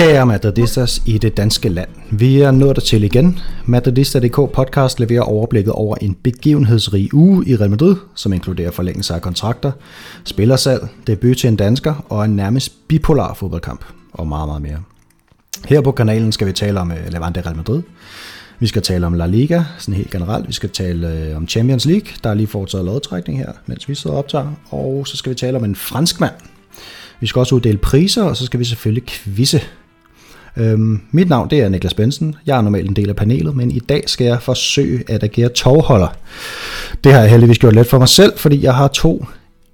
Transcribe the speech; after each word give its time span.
Kære 0.00 0.26
Madridistas 0.26 1.02
i 1.06 1.18
det 1.18 1.36
danske 1.36 1.68
land. 1.68 1.88
Vi 2.10 2.40
er 2.40 2.50
nået 2.50 2.82
til 2.82 3.02
igen. 3.04 3.38
Madridista.dk 3.66 4.52
podcast 4.52 5.00
leverer 5.00 5.22
overblikket 5.22 5.72
over 5.72 5.96
en 6.00 6.14
begivenhedsrig 6.14 7.14
uge 7.14 7.46
i 7.46 7.56
Real 7.56 7.70
Madrid, 7.70 7.96
som 8.14 8.32
inkluderer 8.32 8.70
forlængelse 8.70 9.14
af 9.14 9.22
kontrakter, 9.22 9.72
spillersalg, 10.24 10.88
debut 11.06 11.36
til 11.36 11.48
en 11.48 11.56
dansker 11.56 12.04
og 12.08 12.24
en 12.24 12.36
nærmest 12.36 12.88
bipolar 12.88 13.34
fodboldkamp 13.34 13.84
og 14.12 14.26
meget, 14.26 14.48
meget 14.48 14.62
mere. 14.62 14.82
Her 15.68 15.80
på 15.80 15.92
kanalen 15.92 16.32
skal 16.32 16.46
vi 16.46 16.52
tale 16.52 16.80
om 16.80 16.92
øh, 16.92 17.12
Levante 17.12 17.40
Real 17.40 17.56
Madrid. 17.56 17.82
Vi 18.60 18.66
skal 18.66 18.82
tale 18.82 19.06
om 19.06 19.14
La 19.14 19.26
Liga, 19.26 19.62
sådan 19.78 19.94
helt 19.94 20.10
generelt. 20.10 20.48
Vi 20.48 20.52
skal 20.52 20.70
tale 20.70 21.12
øh, 21.12 21.36
om 21.36 21.48
Champions 21.48 21.84
League, 21.84 22.08
der 22.24 22.30
er 22.30 22.34
lige 22.34 22.46
foretaget 22.46 22.84
lodtrækning 22.84 23.38
her, 23.38 23.52
mens 23.66 23.88
vi 23.88 23.94
sidder 23.94 24.16
og 24.16 24.18
optager. 24.18 24.52
Og 24.70 25.06
så 25.06 25.16
skal 25.16 25.30
vi 25.30 25.34
tale 25.34 25.56
om 25.56 25.64
en 25.64 25.76
fransk 25.76 26.20
mand. 26.20 26.34
Vi 27.20 27.26
skal 27.26 27.40
også 27.40 27.54
uddele 27.54 27.78
priser, 27.78 28.22
og 28.22 28.36
så 28.36 28.46
skal 28.46 28.60
vi 28.60 28.64
selvfølgelig 28.64 29.06
quizze 29.06 29.60
Øhm, 30.56 31.00
mit 31.10 31.28
navn 31.28 31.50
det 31.50 31.60
er 31.60 31.68
Niklas 31.68 31.94
Bensen. 31.94 32.34
Jeg 32.46 32.58
er 32.58 32.62
normalt 32.62 32.88
en 32.88 32.96
del 32.96 33.08
af 33.08 33.16
panelet, 33.16 33.56
men 33.56 33.70
i 33.70 33.78
dag 33.78 34.02
skal 34.06 34.24
jeg 34.24 34.42
forsøge 34.42 35.04
at 35.08 35.22
agere 35.22 35.48
tovholder. 35.48 36.16
Det 37.04 37.12
har 37.12 37.20
jeg 37.20 37.30
heldigvis 37.30 37.58
gjort 37.58 37.74
let 37.74 37.86
for 37.86 37.98
mig 37.98 38.08
selv, 38.08 38.32
fordi 38.38 38.62
jeg 38.62 38.74
har 38.74 38.88
to 38.88 39.26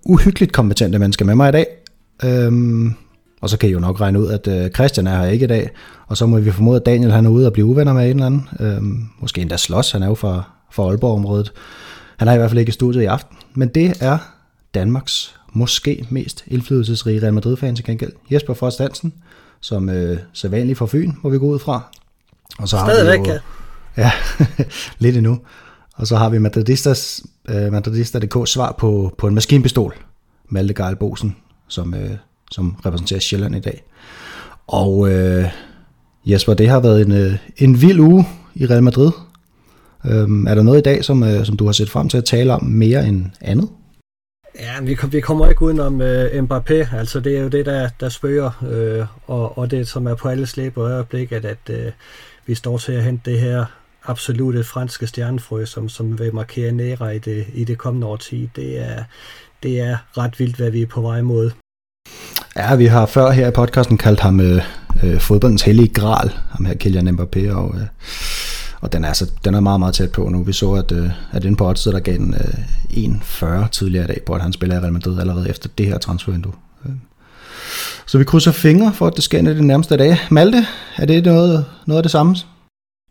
uhyggeligt 0.04 0.52
kompetente 0.52 0.98
mennesker 0.98 1.24
med 1.24 1.34
mig 1.34 1.48
i 1.48 1.52
dag. 1.52 1.66
Øhm, 2.24 2.94
og 3.46 3.50
så 3.50 3.58
kan 3.58 3.68
I 3.68 3.72
jo 3.72 3.78
nok 3.78 4.00
regne 4.00 4.20
ud, 4.20 4.30
at 4.30 4.46
øh, 4.46 4.70
Christian 4.70 5.06
er 5.06 5.18
her 5.18 5.26
ikke 5.26 5.44
i 5.44 5.48
dag, 5.48 5.70
og 6.06 6.16
så 6.16 6.26
må 6.26 6.38
vi 6.38 6.50
formode, 6.50 6.76
at 6.76 6.86
Daniel 6.86 7.12
han 7.12 7.26
er 7.26 7.30
ude 7.30 7.46
og 7.46 7.52
blive 7.52 7.66
uvenner 7.66 7.92
med 7.92 8.04
en 8.04 8.10
eller 8.10 8.26
anden. 8.26 8.48
Øhm, 8.60 9.08
måske 9.20 9.40
endda 9.40 9.56
slås, 9.56 9.90
han 9.90 10.02
er 10.02 10.06
jo 10.06 10.14
fra, 10.14 10.42
fra 10.72 10.82
Aalborg-området. 10.82 11.52
Han 12.16 12.28
er 12.28 12.32
i 12.32 12.36
hvert 12.36 12.50
fald 12.50 12.58
ikke 12.58 12.70
i 12.70 12.72
studiet 12.72 13.02
i 13.02 13.04
aften, 13.04 13.36
men 13.54 13.68
det 13.68 13.94
er 14.00 14.18
Danmarks 14.74 15.34
måske 15.52 16.06
mest 16.10 16.44
indflydelsesrige 16.46 17.22
Real 17.22 17.34
Madrid-fan 17.34 17.76
til 17.76 17.84
gengæld. 17.84 18.12
Jesper 18.30 18.54
Frost 18.54 18.78
Hansen, 18.78 19.12
som 19.60 19.88
øh, 19.88 20.18
sædvanligt 20.32 20.78
fra 20.78 20.86
Fyn, 20.86 21.12
hvor 21.20 21.30
vi 21.30 21.38
går 21.38 21.46
ud 21.46 21.58
fra. 21.58 21.94
Og 22.58 22.68
så 22.68 22.76
har 22.76 22.90
Stadigvæk, 22.90 23.20
vi 23.20 23.28
jo, 23.28 23.38
ja. 23.96 24.10
ja, 24.58 24.64
lidt 24.98 25.16
endnu. 25.16 25.40
Og 25.94 26.06
så 26.06 26.16
har 26.16 26.28
vi 26.28 26.38
Madridistas, 26.38 27.22
øh, 27.48 27.72
Madridista.dk 27.72 28.48
svar 28.48 28.74
på, 28.78 29.14
på 29.18 29.26
en 29.26 29.34
maskinpistol, 29.34 29.94
Malte 30.48 30.74
Geil 30.74 30.96
Bosen, 30.96 31.36
som, 31.68 31.94
øh, 31.94 32.10
som 32.50 32.76
repræsenterer 32.86 33.20
Sjælland 33.20 33.56
i 33.56 33.60
dag. 33.60 33.82
Og 34.66 35.12
øh, 35.12 35.44
Jesper, 36.26 36.54
det 36.54 36.68
har 36.68 36.80
været 36.80 37.06
en, 37.06 37.12
øh, 37.12 37.38
en 37.56 37.82
vild 37.82 38.00
uge 38.00 38.26
i 38.54 38.66
Real 38.66 38.82
Madrid. 38.82 39.10
Øh, 40.04 40.28
er 40.48 40.54
der 40.54 40.62
noget 40.62 40.78
i 40.78 40.82
dag, 40.82 41.04
som, 41.04 41.22
øh, 41.22 41.46
som 41.46 41.56
du 41.56 41.64
har 41.64 41.72
set 41.72 41.90
frem 41.90 42.08
til 42.08 42.18
at 42.18 42.24
tale 42.24 42.52
om 42.52 42.64
mere 42.64 43.06
end 43.08 43.26
andet? 43.40 43.68
Ja, 44.60 44.80
vi, 44.82 44.98
vi 45.10 45.20
kommer 45.20 45.48
ikke 45.48 45.62
udenom 45.62 46.00
øh, 46.00 46.42
Mbappé. 46.42 46.96
Altså, 46.96 47.20
det 47.20 47.36
er 47.36 47.40
jo 47.40 47.48
det, 47.48 47.66
der, 47.66 47.88
der 48.00 48.08
spøger, 48.08 48.64
øh, 48.70 49.06
og, 49.26 49.58
og 49.58 49.70
det, 49.70 49.88
som 49.88 50.06
er 50.06 50.14
på 50.14 50.28
alle 50.28 50.46
slæb 50.46 50.78
og 50.78 50.90
øjeblikket, 50.90 51.44
at 51.44 51.70
øh, 51.70 51.92
vi 52.46 52.54
står 52.54 52.78
til 52.78 52.92
at 52.92 53.02
hente 53.02 53.30
det 53.30 53.40
her 53.40 53.64
absolute 54.04 54.64
franske 54.64 55.06
stjernefrø, 55.06 55.64
som, 55.64 55.88
som 55.88 56.18
vil 56.18 56.34
markere 56.34 56.72
nære 56.72 57.16
i 57.16 57.18
det, 57.18 57.46
i 57.54 57.64
det 57.64 57.78
kommende 57.78 58.06
årti. 58.06 58.50
Det 58.56 58.78
er, 58.78 59.04
det 59.62 59.80
er 59.80 59.96
ret 60.18 60.38
vildt, 60.40 60.56
hvad 60.56 60.70
vi 60.70 60.82
er 60.82 60.86
på 60.86 61.00
vej 61.00 61.22
mod. 61.22 61.50
Ja, 62.56 62.74
vi 62.74 62.86
har 62.86 63.06
før 63.06 63.30
her 63.30 63.48
i 63.48 63.50
podcasten 63.50 63.98
kaldt 63.98 64.20
ham 64.20 64.40
øh, 64.40 64.62
øh, 65.02 65.20
fodboldens 65.20 65.62
hellige 65.62 65.88
gral, 65.88 66.30
ham 66.50 66.64
her 66.64 66.74
Kylian 66.74 67.08
Mbappé, 67.08 67.52
og 67.52 67.74
øh, 67.74 67.86
og 68.80 68.92
den 68.92 69.04
er, 69.04 69.08
altså, 69.08 69.30
den 69.44 69.54
er 69.54 69.60
meget, 69.60 69.80
meget 69.80 69.94
tæt 69.94 70.12
på 70.12 70.28
nu. 70.28 70.42
Vi 70.42 70.52
så, 70.52 70.72
at, 70.72 70.92
øh, 70.92 71.10
at 71.32 71.44
inde 71.44 71.56
på 71.56 71.68
odds, 71.68 71.82
der 71.82 72.00
gav 72.00 72.14
den 72.14 72.34
øh, 72.34 73.04
1,40 73.04 73.68
tidligere 73.68 74.04
i 74.04 74.06
dag, 74.06 74.20
på 74.26 74.32
at 74.32 74.42
han 74.42 74.52
spiller 74.52 74.76
i 74.76 74.78
Real 74.78 74.92
Madrid 74.92 75.20
allerede 75.20 75.50
efter 75.50 75.68
det 75.78 75.86
her 75.86 75.98
transfervindue. 75.98 76.52
Øh. 76.86 76.92
Så 78.06 78.18
vi 78.18 78.24
krydser 78.24 78.52
fingre 78.52 78.92
for, 78.94 79.06
at 79.06 79.16
det 79.16 79.24
sker 79.24 79.38
i 79.38 79.44
det 79.44 79.64
nærmeste 79.64 79.96
dage. 79.96 80.18
Malte, 80.30 80.66
er 80.96 81.06
det 81.06 81.24
noget, 81.24 81.64
noget 81.86 81.98
af 81.98 82.02
det 82.02 82.12
samme? 82.12 82.36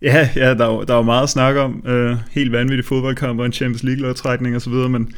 Ja, 0.01 0.29
ja 0.35 0.53
der, 0.53 0.65
er, 0.65 0.83
der 0.83 0.93
er 0.93 0.97
jo 0.97 1.03
meget 1.03 1.23
at 1.23 1.29
snakke 1.29 1.61
om. 1.61 1.83
Øh, 1.87 2.17
helt 2.31 2.51
vanvittig 2.51 2.85
fodboldkamp 2.85 3.39
og 3.39 3.45
en 3.45 3.53
Champions 3.53 3.83
League-lodtrækning 3.83 4.55
osv., 4.55 4.73
men 4.73 5.13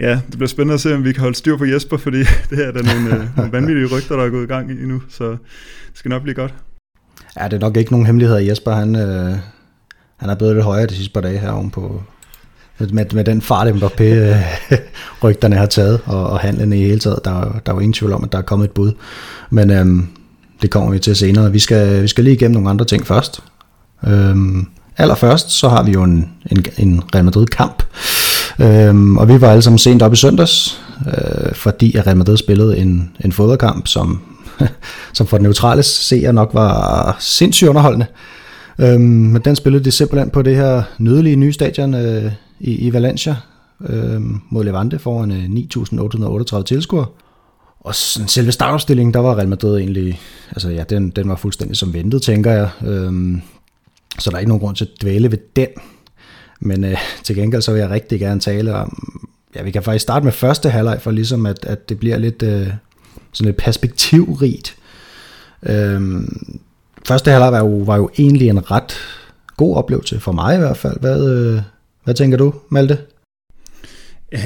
ja, 0.00 0.20
det 0.30 0.34
bliver 0.38 0.48
spændende 0.48 0.74
at 0.74 0.80
se, 0.80 0.94
om 0.94 1.04
vi 1.04 1.12
kan 1.12 1.20
holde 1.20 1.36
styr 1.36 1.56
på 1.56 1.64
Jesper, 1.64 1.96
fordi 1.96 2.18
det 2.50 2.58
her 2.58 2.66
er 2.66 2.72
der 2.72 2.82
nogle, 2.82 3.20
uh, 3.20 3.36
nogle 3.36 3.52
vanvittige 3.52 3.86
rygter, 3.86 4.16
der 4.16 4.24
er 4.24 4.30
gået 4.30 4.44
i 4.44 4.46
gang 4.46 4.70
i 4.70 4.74
nu, 4.74 5.02
så 5.08 5.30
det 5.30 5.38
skal 5.94 6.08
nok 6.08 6.22
blive 6.22 6.34
godt. 6.34 6.54
Ja, 7.40 7.44
det 7.44 7.52
er 7.52 7.60
nok 7.60 7.76
ikke 7.76 7.90
nogen 7.90 8.06
hemmelighed, 8.06 8.36
Jesper 8.36 8.72
han, 8.72 8.96
øh, 8.96 9.36
han 10.16 10.30
er 10.30 10.34
blevet 10.34 10.54
lidt 10.54 10.64
højere 10.64 10.86
de 10.86 10.94
sidste 10.94 11.12
par 11.12 11.20
dage 11.20 11.38
her 11.38 11.70
på 11.72 12.02
med, 12.78 13.14
med 13.14 13.24
den 13.24 13.42
fart, 13.42 13.68
Mbappé 13.68 14.02
øh, 14.02 14.36
rygterne 15.24 15.56
har 15.56 15.66
taget, 15.66 16.00
og, 16.04 16.26
og 16.26 16.40
handlen 16.40 16.72
i 16.72 16.76
hele 16.76 16.98
taget. 16.98 17.20
Der, 17.24 17.40
der 17.40 17.72
er 17.72 17.74
jo 17.74 17.78
ingen 17.78 17.92
tvivl 17.92 18.12
om, 18.12 18.24
at 18.24 18.32
der 18.32 18.38
er 18.38 18.42
kommet 18.42 18.64
et 18.64 18.70
bud. 18.70 18.92
Men 19.50 19.70
øhm, 19.70 20.08
det 20.62 20.70
kommer 20.70 20.90
vi 20.90 20.98
til 20.98 21.16
senere. 21.16 21.52
Vi 21.52 21.58
skal, 21.58 22.02
vi 22.02 22.08
skal 22.08 22.24
lige 22.24 22.36
igennem 22.36 22.54
nogle 22.54 22.70
andre 22.70 22.84
ting 22.84 23.06
først. 23.06 23.40
Øhm, 24.06 24.66
allerførst, 24.96 25.50
så 25.50 25.68
har 25.68 25.82
vi 25.82 25.90
jo 25.90 26.02
en, 26.02 26.30
en, 26.50 26.64
en 26.78 27.02
Real 27.14 27.24
Madrid-kamp. 27.24 27.82
Øhm, 28.58 29.16
og 29.16 29.28
vi 29.28 29.40
var 29.40 29.50
alle 29.50 29.62
sammen 29.62 29.78
sent 29.78 30.02
op 30.02 30.12
i 30.12 30.16
søndags, 30.16 30.80
øh, 31.06 31.54
fordi 31.54 31.96
at 31.96 32.06
Real 32.06 32.16
Madrid 32.16 32.36
spillede 32.36 32.78
en, 32.78 33.10
en 33.24 33.32
fodboldkamp, 33.32 33.86
som, 33.86 34.22
som 35.14 35.26
for 35.26 35.36
den 35.36 35.44
neutrale 35.44 35.82
seer 35.82 36.32
nok 36.32 36.50
var 36.54 37.16
sindssygt 37.20 37.68
underholdende. 37.68 38.06
Øhm, 38.78 39.00
men 39.00 39.42
den 39.44 39.56
spillede 39.56 39.84
de 39.84 39.90
simpelthen 39.90 40.30
på 40.30 40.42
det 40.42 40.56
her 40.56 40.82
nydelige 40.98 41.36
nye 41.36 41.52
stadion 41.52 41.94
øh, 41.94 42.32
i, 42.60 42.74
i 42.74 42.92
Valencia 42.92 43.36
øh, 43.88 44.20
mod 44.50 44.64
Levante 44.64 44.98
foran 44.98 45.30
øh, 45.30 46.58
9.838 46.58 46.62
tilskuere. 46.62 47.06
Og 47.80 47.94
selve 47.94 48.52
startopstillingen, 48.52 49.14
der 49.14 49.20
var 49.20 49.34
Real 49.34 49.48
Madrid 49.48 49.78
egentlig, 49.78 50.20
altså 50.50 50.70
ja, 50.70 50.84
den, 50.90 51.10
den 51.10 51.28
var 51.28 51.36
fuldstændig 51.36 51.76
som 51.76 51.92
ventet, 51.92 52.22
tænker 52.22 52.52
jeg. 52.52 52.68
Øhm, 52.86 53.42
så 54.18 54.30
der 54.30 54.36
er 54.36 54.40
ikke 54.40 54.48
nogen 54.48 54.60
grund 54.60 54.76
til 54.76 54.84
at 54.84 55.02
dvæle 55.02 55.30
ved 55.30 55.38
den. 55.56 55.68
Men 56.60 56.84
øh, 56.84 56.96
til 57.22 57.36
gengæld 57.36 57.62
så 57.62 57.72
vil 57.72 57.80
jeg 57.80 57.90
rigtig 57.90 58.20
gerne 58.20 58.40
tale 58.40 58.74
om, 58.74 59.18
ja, 59.54 59.62
vi 59.62 59.70
kan 59.70 59.82
faktisk 59.82 60.02
starte 60.02 60.24
med 60.24 60.32
første 60.32 60.70
halvleg, 60.70 61.00
for 61.00 61.10
ligesom 61.10 61.46
at, 61.46 61.64
at 61.64 61.88
det 61.88 61.98
bliver 61.98 62.18
lidt 62.18 62.42
øh, 62.42 62.68
sådan 63.32 63.50
et 63.50 63.56
perspektivrigt. 63.56 64.76
Øhm, 65.62 66.50
første 67.06 67.30
halvleg 67.30 67.52
var 67.52 67.58
jo, 67.58 67.76
var 67.76 67.96
jo 67.96 68.10
egentlig 68.18 68.48
en 68.48 68.70
ret 68.70 68.94
god 69.56 69.76
oplevelse, 69.76 70.20
for 70.20 70.32
mig 70.32 70.54
i 70.54 70.58
hvert 70.58 70.76
fald. 70.76 71.00
Hvad, 71.00 71.30
øh, 71.30 71.62
hvad 72.04 72.14
tænker 72.14 72.38
du, 72.38 72.54
Malte? 72.68 72.98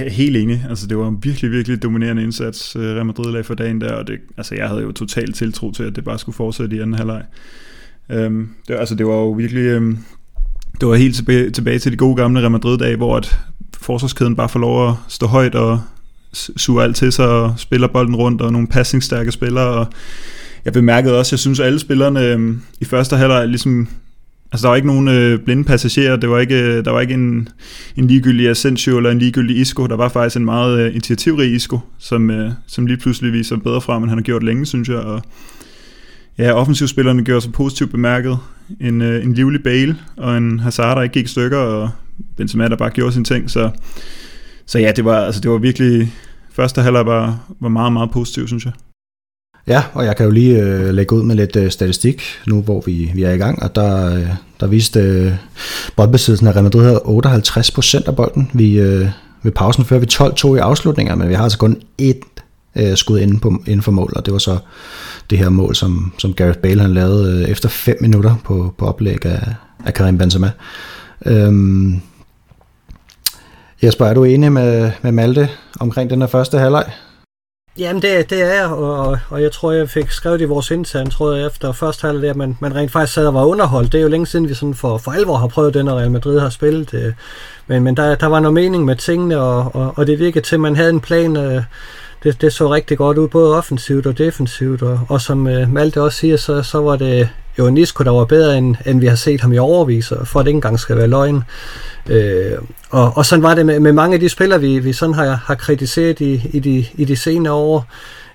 Helt 0.09 0.37
enig. 0.37 0.66
Altså, 0.69 0.87
det 0.87 0.98
var 0.98 1.09
en 1.09 1.19
virkelig, 1.22 1.50
virkelig 1.50 1.82
dominerende 1.82 2.22
indsats, 2.22 2.77
øh, 2.77 2.82
Real 2.82 3.06
Madrid 3.06 3.32
lag 3.32 3.47
for 3.47 3.54
dagen 3.54 3.81
der, 3.81 3.92
og 3.92 4.06
det, 4.06 4.19
altså, 4.37 4.54
jeg 4.54 4.69
havde 4.69 4.82
jo 4.82 4.92
totalt 4.92 5.37
tiltro 5.37 5.72
til, 5.72 5.82
at 5.82 5.97
det 5.97 6.04
bare 6.04 6.19
skulle 6.19 6.37
fortsætte 6.37 6.77
i 6.77 6.81
anden 6.81 6.94
halvleg. 6.94 7.22
Øhm, 8.10 8.48
det, 8.69 8.75
altså, 8.75 8.94
det 8.94 9.06
var 9.06 9.15
jo 9.15 9.31
virkelig... 9.31 9.62
Øhm, 9.62 9.98
det 10.80 10.88
var 10.88 10.94
helt 10.94 11.16
tilbage, 11.16 11.50
tilbage 11.50 11.78
til 11.78 11.92
de 11.92 11.96
gode 11.96 12.16
gamle 12.16 12.41
Real 12.41 12.50
Madrid-dage, 12.50 12.96
hvor 12.96 13.16
at 13.16 13.38
forsvarskæden 13.78 14.36
bare 14.36 14.48
får 14.48 14.60
lov 14.60 14.88
at 14.88 14.94
stå 15.08 15.26
højt 15.26 15.54
og 15.54 15.80
suge 16.32 16.82
alt 16.82 16.96
til 16.96 17.12
sig 17.12 17.28
og 17.28 17.54
spiller 17.56 17.88
bolden 17.88 18.16
rundt, 18.16 18.42
og 18.42 18.52
nogle 18.52 18.68
passingstærke 18.68 19.32
spillere, 19.32 19.66
og 19.66 19.86
jeg 20.64 20.72
bemærkede 20.72 21.18
også, 21.18 21.34
jeg 21.34 21.38
synes, 21.38 21.60
at 21.60 21.66
alle 21.66 21.78
spillerne 21.78 22.24
øh, 22.24 22.56
i 22.80 22.84
første 22.84 23.16
halvleg 23.16 23.48
ligesom 23.48 23.88
Altså, 24.52 24.62
der 24.64 24.68
var 24.68 24.76
ikke 24.76 24.86
nogen 24.86 25.08
øh, 25.08 25.38
blinde 25.38 25.64
passagerer, 25.64 26.16
det 26.16 26.30
var 26.30 26.38
ikke, 26.38 26.62
øh, 26.62 26.84
der 26.84 26.91
var 26.91 27.00
ikke 27.00 27.14
en, 27.14 27.48
en 27.97 28.06
ligegyldig 28.06 28.48
Asensio 28.48 28.97
eller 28.97 29.10
en 29.10 29.18
ligegyldig 29.18 29.56
Isco, 29.56 29.86
der 29.86 29.97
var 29.97 30.08
faktisk 30.08 30.36
en 30.36 30.44
meget 30.44 30.80
øh, 30.80 30.91
initiativrig 30.91 31.54
Isco, 31.54 31.78
som, 31.98 32.30
øh, 32.30 32.50
som 32.66 32.86
lige 32.86 32.97
pludselig 32.97 33.32
viser 33.32 33.56
bedre 33.56 33.80
frem, 33.80 34.02
end 34.02 34.10
han 34.10 34.18
har 34.18 34.22
gjort 34.22 34.42
længe, 34.42 34.66
synes 34.66 34.88
jeg, 34.88 34.97
og 34.97 35.22
ja, 36.38 36.52
offensivspillerne 36.52 37.24
gjorde 37.24 37.41
sig 37.41 37.52
positivt 37.52 37.91
bemærket. 37.91 38.38
En, 38.80 39.02
øh, 39.02 39.24
en 39.24 39.34
livlig 39.34 39.62
Bale 39.62 39.96
og 40.16 40.36
en 40.36 40.58
Hazard, 40.58 40.97
der 40.97 41.03
ikke 41.03 41.12
gik 41.12 41.28
stykker, 41.28 41.59
og 41.59 41.91
Benzema, 42.36 42.68
der 42.68 42.77
bare 42.77 42.91
gjorde 42.91 43.12
sin 43.12 43.24
ting, 43.24 43.50
så, 43.50 43.71
så 44.66 44.78
ja, 44.78 44.92
det 44.97 45.04
var, 45.04 45.21
altså, 45.21 45.41
det 45.41 45.50
var 45.50 45.59
virkelig, 45.59 46.12
første 46.53 46.82
halvleg 46.82 47.06
var, 47.06 47.38
var 47.60 47.68
meget, 47.68 47.92
meget 47.92 48.10
positiv, 48.10 48.48
synes 48.48 48.65
jeg. 48.65 48.72
Ja, 49.66 49.82
og 49.92 50.04
jeg 50.04 50.16
kan 50.16 50.27
jo 50.27 50.32
lige 50.32 50.62
øh, 50.62 50.94
lægge 50.94 51.16
ud 51.16 51.22
med 51.22 51.36
lidt 51.36 51.56
øh, 51.56 51.71
statistik, 51.71 52.22
nu 52.47 52.62
hvor 52.62 52.83
vi, 52.86 53.10
vi 53.15 53.22
er 53.22 53.33
i 53.33 53.36
gang, 53.36 53.62
og 53.62 53.74
der, 53.74 54.16
øh, 54.16 54.26
der 54.60 54.66
viste 54.66 55.00
øh, 55.00 55.33
boldbesiddelsen 55.97 56.47
af 56.47 56.53
Real 56.53 56.62
Madrid 56.62 56.84
havde 56.84 57.03
58% 57.04 58.06
af 58.06 58.16
bolden. 58.16 58.50
Vi, 58.54 58.78
øh, 58.78 59.09
ved 59.42 59.53
pausen 59.53 59.84
før 59.84 59.98
vi 59.98 60.06
12-2 60.12 60.54
i 60.54 60.59
afslutninger, 60.59 61.15
men 61.15 61.28
vi 61.28 61.34
har 61.34 61.42
altså 61.42 61.59
kun 61.59 61.83
et 61.98 62.21
øh, 62.77 62.97
skud 62.97 63.19
inden, 63.19 63.41
på, 63.41 63.49
inden 63.67 63.83
for 63.83 63.93
mål, 63.93 64.13
og 64.17 64.27
det 64.27 64.33
var 64.33 64.39
så 64.39 64.59
det 65.31 65.39
her 65.39 65.49
mål, 65.49 65.75
som, 65.75 66.13
som 66.19 66.34
Gareth 66.34 66.59
Bale 66.59 66.81
han 66.81 66.95
lavede 66.95 67.43
øh, 67.43 67.49
efter 67.49 67.69
5 67.69 67.97
minutter 68.01 68.34
på, 68.45 68.75
på 68.78 68.87
oplæg 68.87 69.27
af, 69.27 69.55
af 69.87 69.95
Karim 69.95 70.19
Benzema. 70.19 70.51
Øhm, 71.27 72.01
Jesper, 73.83 74.07
er 74.07 74.15
du 74.15 74.25
enig 74.25 74.53
med, 74.53 74.91
med 75.03 75.13
Malte 75.13 75.49
omkring 75.81 76.11
den 76.11 76.21
her 76.21 76.28
første 76.28 76.59
halvleg? 76.59 76.84
Jamen 77.78 78.03
det, 78.03 78.31
det 78.31 78.57
er 78.57 78.67
og, 78.67 79.19
og 79.28 79.43
jeg 79.43 79.53
tror, 79.53 79.72
jeg 79.72 79.89
fik 79.89 80.11
skrevet 80.11 80.41
i 80.41 80.45
vores 80.45 80.71
intern, 80.71 81.11
tror 81.11 81.33
jeg, 81.33 81.47
efter 81.47 81.72
første 81.72 82.07
halvleg, 82.07 82.31
at 82.31 82.37
man, 82.37 82.57
man 82.61 82.75
rent 82.75 82.93
faktisk 82.93 83.15
sad 83.15 83.27
og 83.27 83.34
var 83.34 83.45
underholdt. 83.45 83.93
Det 83.93 83.99
er 83.99 84.03
jo 84.03 84.09
længe 84.09 84.27
siden, 84.27 84.49
vi 84.49 84.55
sådan 84.55 84.75
for, 84.75 84.99
for 84.99 85.11
alvor 85.11 85.37
har 85.37 85.47
prøvet 85.47 85.75
den, 85.75 85.89
og 85.89 85.99
Real 85.99 86.11
Madrid 86.11 86.39
har 86.41 86.51
spillet. 86.51 86.95
Øh, 86.95 87.13
men, 87.67 87.83
men 87.83 87.97
der, 87.97 88.15
der 88.15 88.27
var 88.27 88.41
noget 88.41 88.55
mening 88.55 88.84
med 88.84 88.97
tingene, 88.97 89.39
og, 89.39 89.75
og, 89.75 89.93
og 89.97 90.07
det 90.07 90.19
virkede 90.19 90.45
til, 90.45 90.57
at 90.57 90.61
man 90.61 90.77
havde 90.77 90.91
en 90.91 91.01
plan. 91.01 91.37
Øh, 91.37 91.63
det, 92.22 92.41
det 92.41 92.53
så 92.53 92.72
rigtig 92.72 92.99
godt 92.99 93.19
ud, 93.19 93.28
både 93.28 93.57
offensivt 93.57 94.07
og 94.07 94.19
defensivt, 94.19 94.83
og, 94.83 95.01
og 95.09 95.21
som 95.21 95.47
øh, 95.47 95.72
Malte 95.72 96.03
også 96.03 96.19
siger, 96.19 96.37
så, 96.37 96.63
så 96.63 96.78
var 96.78 96.97
det 96.97 97.28
jo 97.59 97.71
Nisko, 97.71 98.05
der 98.05 98.11
var 98.11 98.25
bedre, 98.25 98.59
end, 98.59 98.77
end 98.87 99.01
vi 99.01 99.07
har 99.07 99.17
set 99.17 99.41
ham 99.41 99.53
i 99.53 99.59
overvis, 99.59 100.13
for 100.25 100.41
at 100.41 100.45
det 100.45 100.51
ikke 100.51 100.57
engang 100.57 100.81
skal 100.81 100.97
være 100.97 101.07
løgn. 101.07 101.43
Øh, 102.09 102.59
og, 102.91 103.17
og 103.17 103.27
sådan 103.27 103.43
var 103.43 103.55
det 103.55 103.67
med, 103.67 103.81
med 103.81 103.93
mange 103.93 104.15
af 104.15 104.21
de 104.21 104.28
spillere, 104.28 104.61
vi, 104.61 104.78
vi 104.78 104.93
sådan 104.93 105.15
har, 105.15 105.43
har 105.45 105.55
kritiseret 105.55 106.21
i, 106.21 106.49
i, 106.53 106.59
de, 106.59 106.87
i 106.95 107.05
de 107.05 107.17
senere 107.17 107.53
år. 107.53 107.87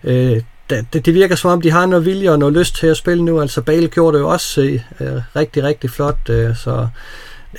Øh, 0.04 0.42
det, 0.70 1.06
det 1.06 1.14
virker 1.14 1.36
som 1.36 1.52
om, 1.52 1.62
de 1.62 1.72
har 1.72 1.86
noget 1.86 2.06
vilje 2.06 2.32
og 2.32 2.40
noget 2.40 2.54
lyst 2.54 2.76
til 2.76 2.88
at 2.88 2.98
spille 2.98 3.24
nu. 3.24 3.42
Altså 3.42 3.62
Bale 3.62 3.88
gjorde 3.88 4.18
det 4.18 4.24
jo 4.24 4.30
også 4.30 4.62
øh, 5.00 5.22
rigtig, 5.36 5.64
rigtig 5.64 5.90
flot. 5.90 6.30
Øh, 6.30 6.56
så 6.56 6.88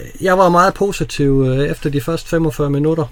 øh, 0.00 0.06
jeg 0.20 0.38
var 0.38 0.49
meget 0.49 0.75
positiv 0.75 1.44
øh, 1.49 1.58
efter 1.58 1.90
de 1.90 2.00
første 2.00 2.28
45 2.28 2.70
minutter. 2.70 3.05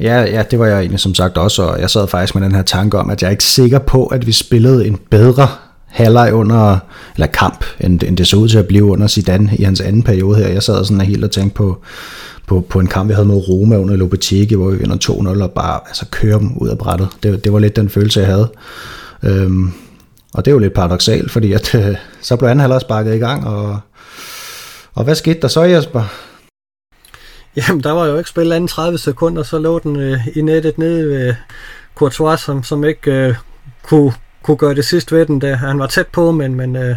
Ja, 0.00 0.20
ja, 0.20 0.42
det 0.50 0.58
var 0.58 0.66
jeg 0.66 0.78
egentlig 0.78 1.00
som 1.00 1.14
sagt 1.14 1.38
også, 1.38 1.62
og 1.62 1.80
jeg 1.80 1.90
sad 1.90 2.06
faktisk 2.06 2.34
med 2.34 2.42
den 2.42 2.54
her 2.54 2.62
tanke 2.62 2.98
om, 2.98 3.10
at 3.10 3.22
jeg 3.22 3.28
er 3.28 3.30
ikke 3.30 3.44
sikker 3.44 3.78
på, 3.78 4.06
at 4.06 4.26
vi 4.26 4.32
spillede 4.32 4.86
en 4.86 4.98
bedre 5.10 5.48
halvleg 5.86 6.34
under, 6.34 6.78
eller 7.14 7.26
kamp, 7.26 7.64
end, 7.80 8.02
end 8.02 8.16
det 8.16 8.26
så 8.26 8.36
ud 8.36 8.48
til 8.48 8.58
at 8.58 8.66
blive 8.66 8.84
under 8.84 9.06
Zidane 9.06 9.56
i 9.58 9.62
hans 9.62 9.80
anden 9.80 10.02
periode 10.02 10.36
her. 10.36 10.48
Jeg 10.48 10.62
sad 10.62 10.84
sådan 10.84 11.00
helt 11.00 11.24
og 11.24 11.30
tænkte 11.30 11.54
på, 11.54 11.82
på, 12.46 12.60
på 12.60 12.80
en 12.80 12.86
kamp, 12.86 13.08
vi 13.08 13.14
havde 13.14 13.28
mod 13.28 13.48
Roma 13.48 13.76
under 13.76 13.96
Lopetegi, 13.96 14.54
hvor 14.54 14.70
vi 14.70 14.76
vinder 14.76 14.96
2-0 15.36 15.42
og 15.42 15.50
bare 15.50 15.80
altså, 15.86 16.06
kører 16.10 16.38
dem 16.38 16.56
ud 16.56 16.68
af 16.68 16.78
brættet. 16.78 17.08
Det, 17.22 17.44
det 17.44 17.52
var 17.52 17.58
lidt 17.58 17.76
den 17.76 17.88
følelse, 17.88 18.20
jeg 18.20 18.28
havde. 18.28 18.50
Øhm, 19.22 19.72
og 20.34 20.44
det 20.44 20.50
er 20.50 20.54
jo 20.54 20.58
lidt 20.58 20.74
paradoxalt, 20.74 21.30
fordi 21.30 21.52
at, 21.52 21.74
øh, 21.74 21.96
så 22.20 22.36
blev 22.36 22.48
anden 22.48 22.60
halvleg 22.60 22.80
sparket 22.80 23.14
i 23.14 23.18
gang, 23.18 23.46
og, 23.46 23.78
og 24.94 25.04
hvad 25.04 25.14
skete 25.14 25.40
der 25.40 25.48
så, 25.48 25.62
Jesper? 25.62 26.04
Jamen, 27.56 27.82
der 27.82 27.90
var 27.90 28.06
jo 28.06 28.18
ikke 28.18 28.30
spillet 28.30 28.56
anden 28.56 28.68
30 28.68 28.98
sekunder, 28.98 29.42
så 29.42 29.58
lå 29.58 29.78
den 29.78 29.96
øh, 29.96 30.28
i 30.36 30.40
nettet 30.40 30.78
nede 30.78 31.08
ved 31.08 31.34
Courtois, 31.94 32.40
som, 32.40 32.62
som 32.62 32.84
ikke 32.84 33.12
øh, 33.12 33.34
kunne, 33.82 34.12
kunne 34.42 34.56
gøre 34.56 34.74
det 34.74 34.84
sidst 34.84 35.12
ved 35.12 35.26
den. 35.26 35.38
Da 35.38 35.54
Han 35.54 35.78
var 35.78 35.86
tæt 35.86 36.06
på, 36.06 36.32
men, 36.32 36.54
men 36.54 36.76
øh, 36.76 36.96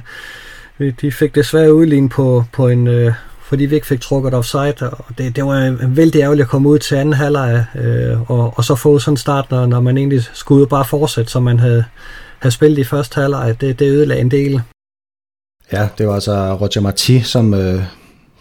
de 1.02 1.12
fik 1.12 1.36
desværre 1.36 1.74
udlignet 1.74 2.12
på, 2.12 2.44
på 2.52 2.68
en... 2.68 2.88
Øh, 2.88 3.14
fordi 3.52 3.66
vi 3.66 3.76
ikke 3.76 3.88
fik 3.88 4.02
trukket 4.02 4.34
offside, 4.34 4.76
og 4.80 5.06
det, 5.18 5.36
det 5.36 5.46
var 5.46 5.58
en 5.58 5.98
vældig 5.98 6.22
ærgerligt 6.22 6.46
at 6.46 6.50
komme 6.50 6.70
ud 6.70 6.80
til 6.80 6.96
anden 6.96 7.14
halvleg, 7.14 7.66
øh, 7.76 8.32
og, 8.32 8.54
og 8.56 8.64
så 8.64 8.76
få 8.76 9.00
sådan 9.00 9.14
en 9.14 9.18
start, 9.18 9.52
når, 9.52 9.66
når 9.66 9.82
man 9.82 9.98
egentlig 9.98 10.24
skulle 10.34 10.68
bare 10.68 10.86
fortsætte, 10.86 11.32
som 11.32 11.44
man 11.44 11.60
havde, 11.60 11.84
havde 12.40 12.54
spillet 12.54 12.78
i 12.78 12.84
første 12.84 13.22
halvleg. 13.22 13.62
Det, 13.62 13.80
det 13.80 13.86
ødelagde 13.86 14.22
en 14.22 14.32
del. 14.32 14.62
Ja, 15.72 15.88
det 15.98 16.08
var 16.08 16.14
altså 16.14 16.54
Roger 16.54 16.82
Marti, 16.82 17.22
som, 17.22 17.54
øh, 17.54 17.84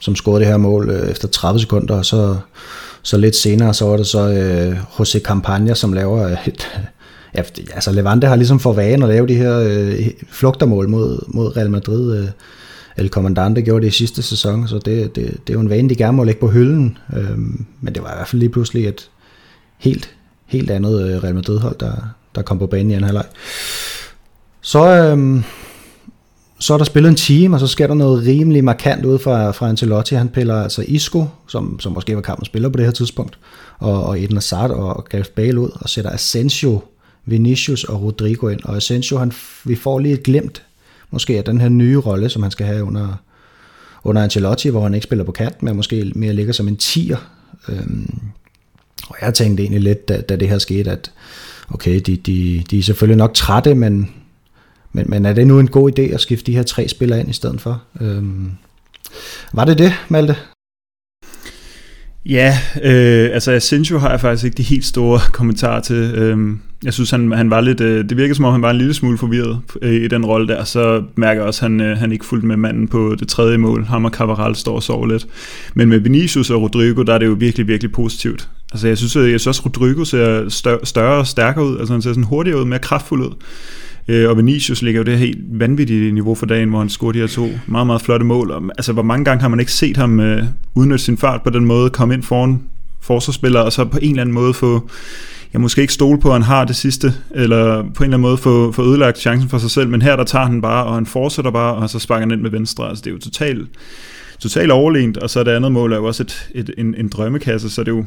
som 0.00 0.17
scorede 0.17 0.41
det 0.41 0.49
her 0.49 0.56
mål 0.56 0.91
øh, 0.91 1.11
efter 1.11 1.29
30 1.29 1.61
sekunder, 1.61 1.94
og 1.94 2.05
så, 2.05 2.37
så 3.02 3.17
lidt 3.17 3.37
senere, 3.37 3.75
så 3.75 3.85
var 3.85 3.97
det 3.97 4.06
så 4.06 4.29
øh, 4.29 4.81
José 5.00 5.20
Campagna, 5.20 5.75
som 5.75 5.93
laver 5.93 6.37
et, 6.47 6.69
ja, 7.35 7.43
altså 7.75 7.93
Levante 7.93 8.26
har 8.26 8.37
ligesom 8.37 8.61
for 8.61 8.73
vane 8.73 9.05
at 9.05 9.11
lave 9.11 9.26
de 9.26 9.35
her 9.35 9.58
øh, 9.58 10.06
flugtermål 10.31 10.88
mod, 10.88 11.25
mod 11.29 11.56
Real 11.56 11.70
Madrid. 11.70 12.19
Øh, 12.19 12.29
El 12.97 13.08
Comandante 13.08 13.62
gjorde 13.62 13.82
det 13.82 13.93
i 13.93 13.97
sidste 13.97 14.23
sæson, 14.23 14.69
så 14.69 14.79
det, 14.79 15.17
det, 15.17 15.38
det 15.47 15.50
er 15.50 15.55
jo 15.55 15.61
en 15.61 15.70
vane, 15.70 15.88
de 15.88 15.94
gerne 15.94 16.17
må 16.17 16.25
lægge 16.25 16.41
på 16.41 16.49
hylden. 16.49 16.99
Øh, 17.17 17.38
men 17.81 17.94
det 17.94 18.03
var 18.03 18.12
i 18.12 18.17
hvert 18.17 18.29
fald 18.29 18.41
lige 18.41 18.50
pludselig 18.50 18.87
et 18.87 19.11
helt, 19.79 20.14
helt 20.46 20.70
andet 20.70 21.11
øh, 21.11 21.23
Real 21.23 21.35
Madrid-hold, 21.35 21.76
der, 21.81 21.93
der 22.35 22.43
kom 22.43 22.58
på 22.58 22.67
banen 22.67 22.91
i 22.91 22.94
anden 22.94 23.05
halvleg. 23.05 23.25
Så, 24.61 24.87
øh, 24.87 25.43
så 26.61 26.75
er 26.75 26.79
der 26.79 26.85
spillet 26.85 27.11
en 27.11 27.17
time, 27.17 27.57
og 27.57 27.61
så 27.61 27.67
sker 27.67 27.87
der 27.87 27.95
noget 27.95 28.27
rimelig 28.27 28.65
markant 28.65 29.05
ud 29.05 29.19
fra, 29.19 29.51
fra 29.51 29.69
Ancelotti. 29.69 30.15
Han 30.15 30.29
piller 30.29 30.62
altså 30.62 30.85
Isco, 30.89 31.27
som, 31.49 31.81
som 31.81 31.93
måske 31.93 32.15
var 32.15 32.21
kampens 32.21 32.47
spiller 32.47 32.69
på 32.69 32.77
det 32.77 32.85
her 32.85 32.93
tidspunkt, 32.93 33.39
og, 33.79 34.05
og 34.05 34.23
Eden 34.23 34.37
Hazard 34.37 34.71
og 34.71 35.05
Gareth 35.05 35.31
Bale 35.31 35.61
ud, 35.61 35.71
og 35.75 35.89
sætter 35.89 36.11
Asensio, 36.11 36.81
Vinicius 37.27 37.85
og 37.85 38.03
Rodrigo 38.03 38.49
ind. 38.49 38.61
Og 38.65 38.77
Asensio, 38.77 39.19
han, 39.19 39.33
vi 39.65 39.77
får 39.77 39.99
lige 39.99 40.15
et 40.15 40.23
glemt, 40.23 40.62
måske 41.11 41.39
af 41.39 41.45
den 41.45 41.61
her 41.61 41.69
nye 41.69 41.99
rolle, 41.99 42.29
som 42.29 42.43
han 42.43 42.51
skal 42.51 42.67
have 42.67 42.85
under, 42.85 43.09
under 44.05 44.23
Ancelotti, 44.23 44.69
hvor 44.69 44.83
han 44.83 44.95
ikke 44.95 45.05
spiller 45.05 45.25
på 45.25 45.33
kant, 45.33 45.63
men 45.63 45.77
måske 45.77 46.13
mere 46.15 46.33
ligger 46.33 46.53
som 46.53 46.69
en 46.69 46.77
tier. 46.77 47.17
Øhm, 47.69 48.21
og 49.09 49.17
jeg 49.23 49.35
tænkte 49.35 49.63
egentlig 49.63 49.81
lidt, 49.81 50.09
da, 50.09 50.21
da 50.21 50.37
det 50.37 50.49
her 50.49 50.59
skete, 50.59 50.91
at 50.91 51.13
okay, 51.71 52.01
de, 52.06 52.17
de, 52.17 52.63
de 52.71 52.79
er 52.79 52.83
selvfølgelig 52.83 53.19
nok 53.19 53.35
trætte, 53.35 53.75
men 53.75 54.11
men, 54.93 55.05
men 55.09 55.27
er 55.27 55.33
det 55.33 55.47
nu 55.47 55.59
en 55.59 55.69
god 55.69 55.99
idé 55.99 56.03
at 56.03 56.21
skifte 56.21 56.47
de 56.47 56.57
her 56.57 56.63
tre 56.63 56.89
spillere 56.89 57.21
ind 57.21 57.31
i 57.31 57.33
stedet 57.33 57.61
for? 57.61 57.83
Øhm, 58.01 58.51
var 59.53 59.65
det 59.65 59.79
det, 59.79 59.93
Malte? 60.09 60.37
Ja, 62.27 62.59
øh, 62.83 63.31
altså 63.33 63.53
Asensio 63.53 63.99
har 63.99 64.11
jeg 64.11 64.21
faktisk 64.21 64.45
ikke 64.45 64.57
de 64.57 64.63
helt 64.63 64.85
store 64.85 65.21
kommentarer 65.39 65.81
til. 65.81 65.97
Øhm, 65.97 66.61
jeg 66.85 66.93
synes, 66.93 67.11
han, 67.11 67.33
han 67.33 67.51
var 67.51 67.61
lidt, 67.61 67.81
øh, 67.81 68.09
det 68.09 68.17
virker 68.17 68.35
som 68.35 68.45
om, 68.45 68.53
han 68.53 68.63
var 68.63 68.71
en 68.71 68.79
lille 68.79 68.95
smule 68.95 69.19
forvirret 69.19 69.61
øh, 69.83 69.93
i 69.93 70.09
den 70.09 70.27
rolle 70.27 70.49
der. 70.49 70.65
Så 70.65 71.03
mærker 71.17 71.41
jeg 71.41 71.47
også, 71.47 71.67
at 71.67 71.71
han, 71.71 71.81
øh, 71.81 71.99
han 71.99 72.13
ikke 72.13 72.25
fulgte 72.25 72.47
med 72.47 72.57
manden 72.57 72.89
på 72.89 73.17
det 73.19 73.29
tredje 73.29 73.59
mål. 73.59 73.85
Ham 73.85 74.05
og 74.05 74.11
Cavaral 74.11 74.57
står 74.57 74.75
og 74.75 74.83
sover 74.83 75.07
lidt. 75.07 75.27
Men 75.75 75.89
med 75.89 75.99
Vinicius 75.99 76.51
og 76.51 76.63
Rodrigo, 76.63 77.03
der 77.03 77.15
er 77.15 77.19
det 77.19 77.27
jo 77.27 77.37
virkelig, 77.39 77.69
virkelig 77.69 77.93
positivt. 77.93 78.49
Altså 78.73 78.89
jeg 78.89 78.99
synes, 78.99 79.17
øh, 79.17 79.31
jeg 79.31 79.41
synes 79.41 79.47
også, 79.47 79.63
Rodrigo 79.67 80.05
ser 80.05 80.49
større, 80.49 80.79
større 80.85 81.19
og 81.19 81.27
stærkere 81.27 81.65
ud. 81.65 81.79
Altså 81.79 81.95
han 81.95 82.03
ser 82.03 82.11
sådan 82.11 82.25
hurtigere 82.25 82.61
ud, 82.61 82.65
mere 82.65 82.79
kraftfuld 82.79 83.23
ud. 83.23 83.35
Øh, 84.08 84.29
og 84.29 84.37
Vinicius 84.37 84.82
ligger 84.82 85.00
jo 85.00 85.05
det 85.05 85.19
helt 85.19 85.38
vanvittige 85.50 86.12
niveau 86.12 86.35
for 86.35 86.47
dagen, 86.47 86.69
hvor 86.69 86.79
han 86.79 86.88
scorede 86.88 87.19
de 87.19 87.20
her 87.20 87.29
to 87.29 87.49
meget, 87.67 87.87
meget 87.87 88.02
flotte 88.02 88.26
mål. 88.26 88.50
Og, 88.50 88.62
altså, 88.79 88.93
hvor 88.93 89.02
mange 89.02 89.25
gange 89.25 89.41
har 89.41 89.49
man 89.49 89.61
ikke 89.61 89.73
set 89.73 89.97
ham 89.97 90.20
øh, 90.20 90.44
udnytte 90.75 91.05
sin 91.05 91.17
fart 91.17 91.43
på 91.43 91.50
den 91.50 91.64
måde, 91.64 91.91
komme 91.91 92.14
ind 92.14 92.23
foran 92.23 92.62
forsvarsspillere, 93.00 93.64
og 93.64 93.73
så 93.73 93.85
på 93.85 93.99
en 94.02 94.11
eller 94.11 94.23
anden 94.23 94.35
måde 94.35 94.55
få, 94.55 94.88
jeg 95.52 95.61
måske 95.61 95.81
ikke 95.81 95.93
stole 95.93 96.20
på, 96.20 96.29
at 96.29 96.35
han 96.35 96.43
har 96.43 96.64
det 96.64 96.76
sidste, 96.76 97.14
eller 97.35 97.82
på 97.82 97.82
en 97.82 97.88
eller 97.88 98.05
anden 98.05 98.20
måde 98.20 98.37
få, 98.37 98.73
få 98.73 98.82
ødelagt 98.82 99.19
chancen 99.19 99.49
for 99.49 99.58
sig 99.58 99.70
selv, 99.70 99.88
men 99.88 100.03
her 100.03 100.17
der 100.17 100.25
tager 100.25 100.46
han 100.46 100.62
bare, 100.62 100.85
og 100.85 100.94
han 100.94 101.06
fortsætter 101.06 101.50
bare, 101.50 101.75
og 101.75 101.91
så 101.91 101.99
sparker 101.99 102.20
han 102.20 102.31
ind 102.31 102.41
med 102.41 102.50
venstre. 102.50 102.88
Altså, 102.88 103.03
det 103.03 103.11
er 103.11 103.14
jo 103.14 103.20
totalt 103.20 103.69
total 104.41 104.70
overlegent, 104.70 105.17
og 105.17 105.31
så 105.31 105.44
det 105.44 105.50
andet 105.50 105.73
mål 105.73 105.93
er 105.93 105.96
jo 105.96 106.05
også 106.05 106.23
et, 106.23 106.50
et, 106.55 106.70
en, 106.79 106.94
en 106.94 107.08
drømmekasse, 107.08 107.70
så 107.70 107.81
det 107.85 107.88
er 107.88 107.96
jo 107.96 108.05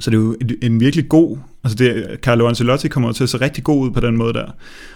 så 0.00 0.10
det 0.10 0.16
er 0.16 0.20
jo 0.20 0.36
en 0.62 0.80
virkelig 0.80 1.08
god, 1.08 1.38
altså 1.64 1.76
det, 1.76 2.06
Carlo 2.22 2.48
Ancelotti 2.48 2.88
kommer 2.88 3.12
til 3.12 3.22
at 3.22 3.28
se 3.28 3.40
rigtig 3.40 3.64
god 3.64 3.86
ud 3.86 3.90
på 3.90 4.00
den 4.00 4.16
måde 4.16 4.32
der. 4.32 4.44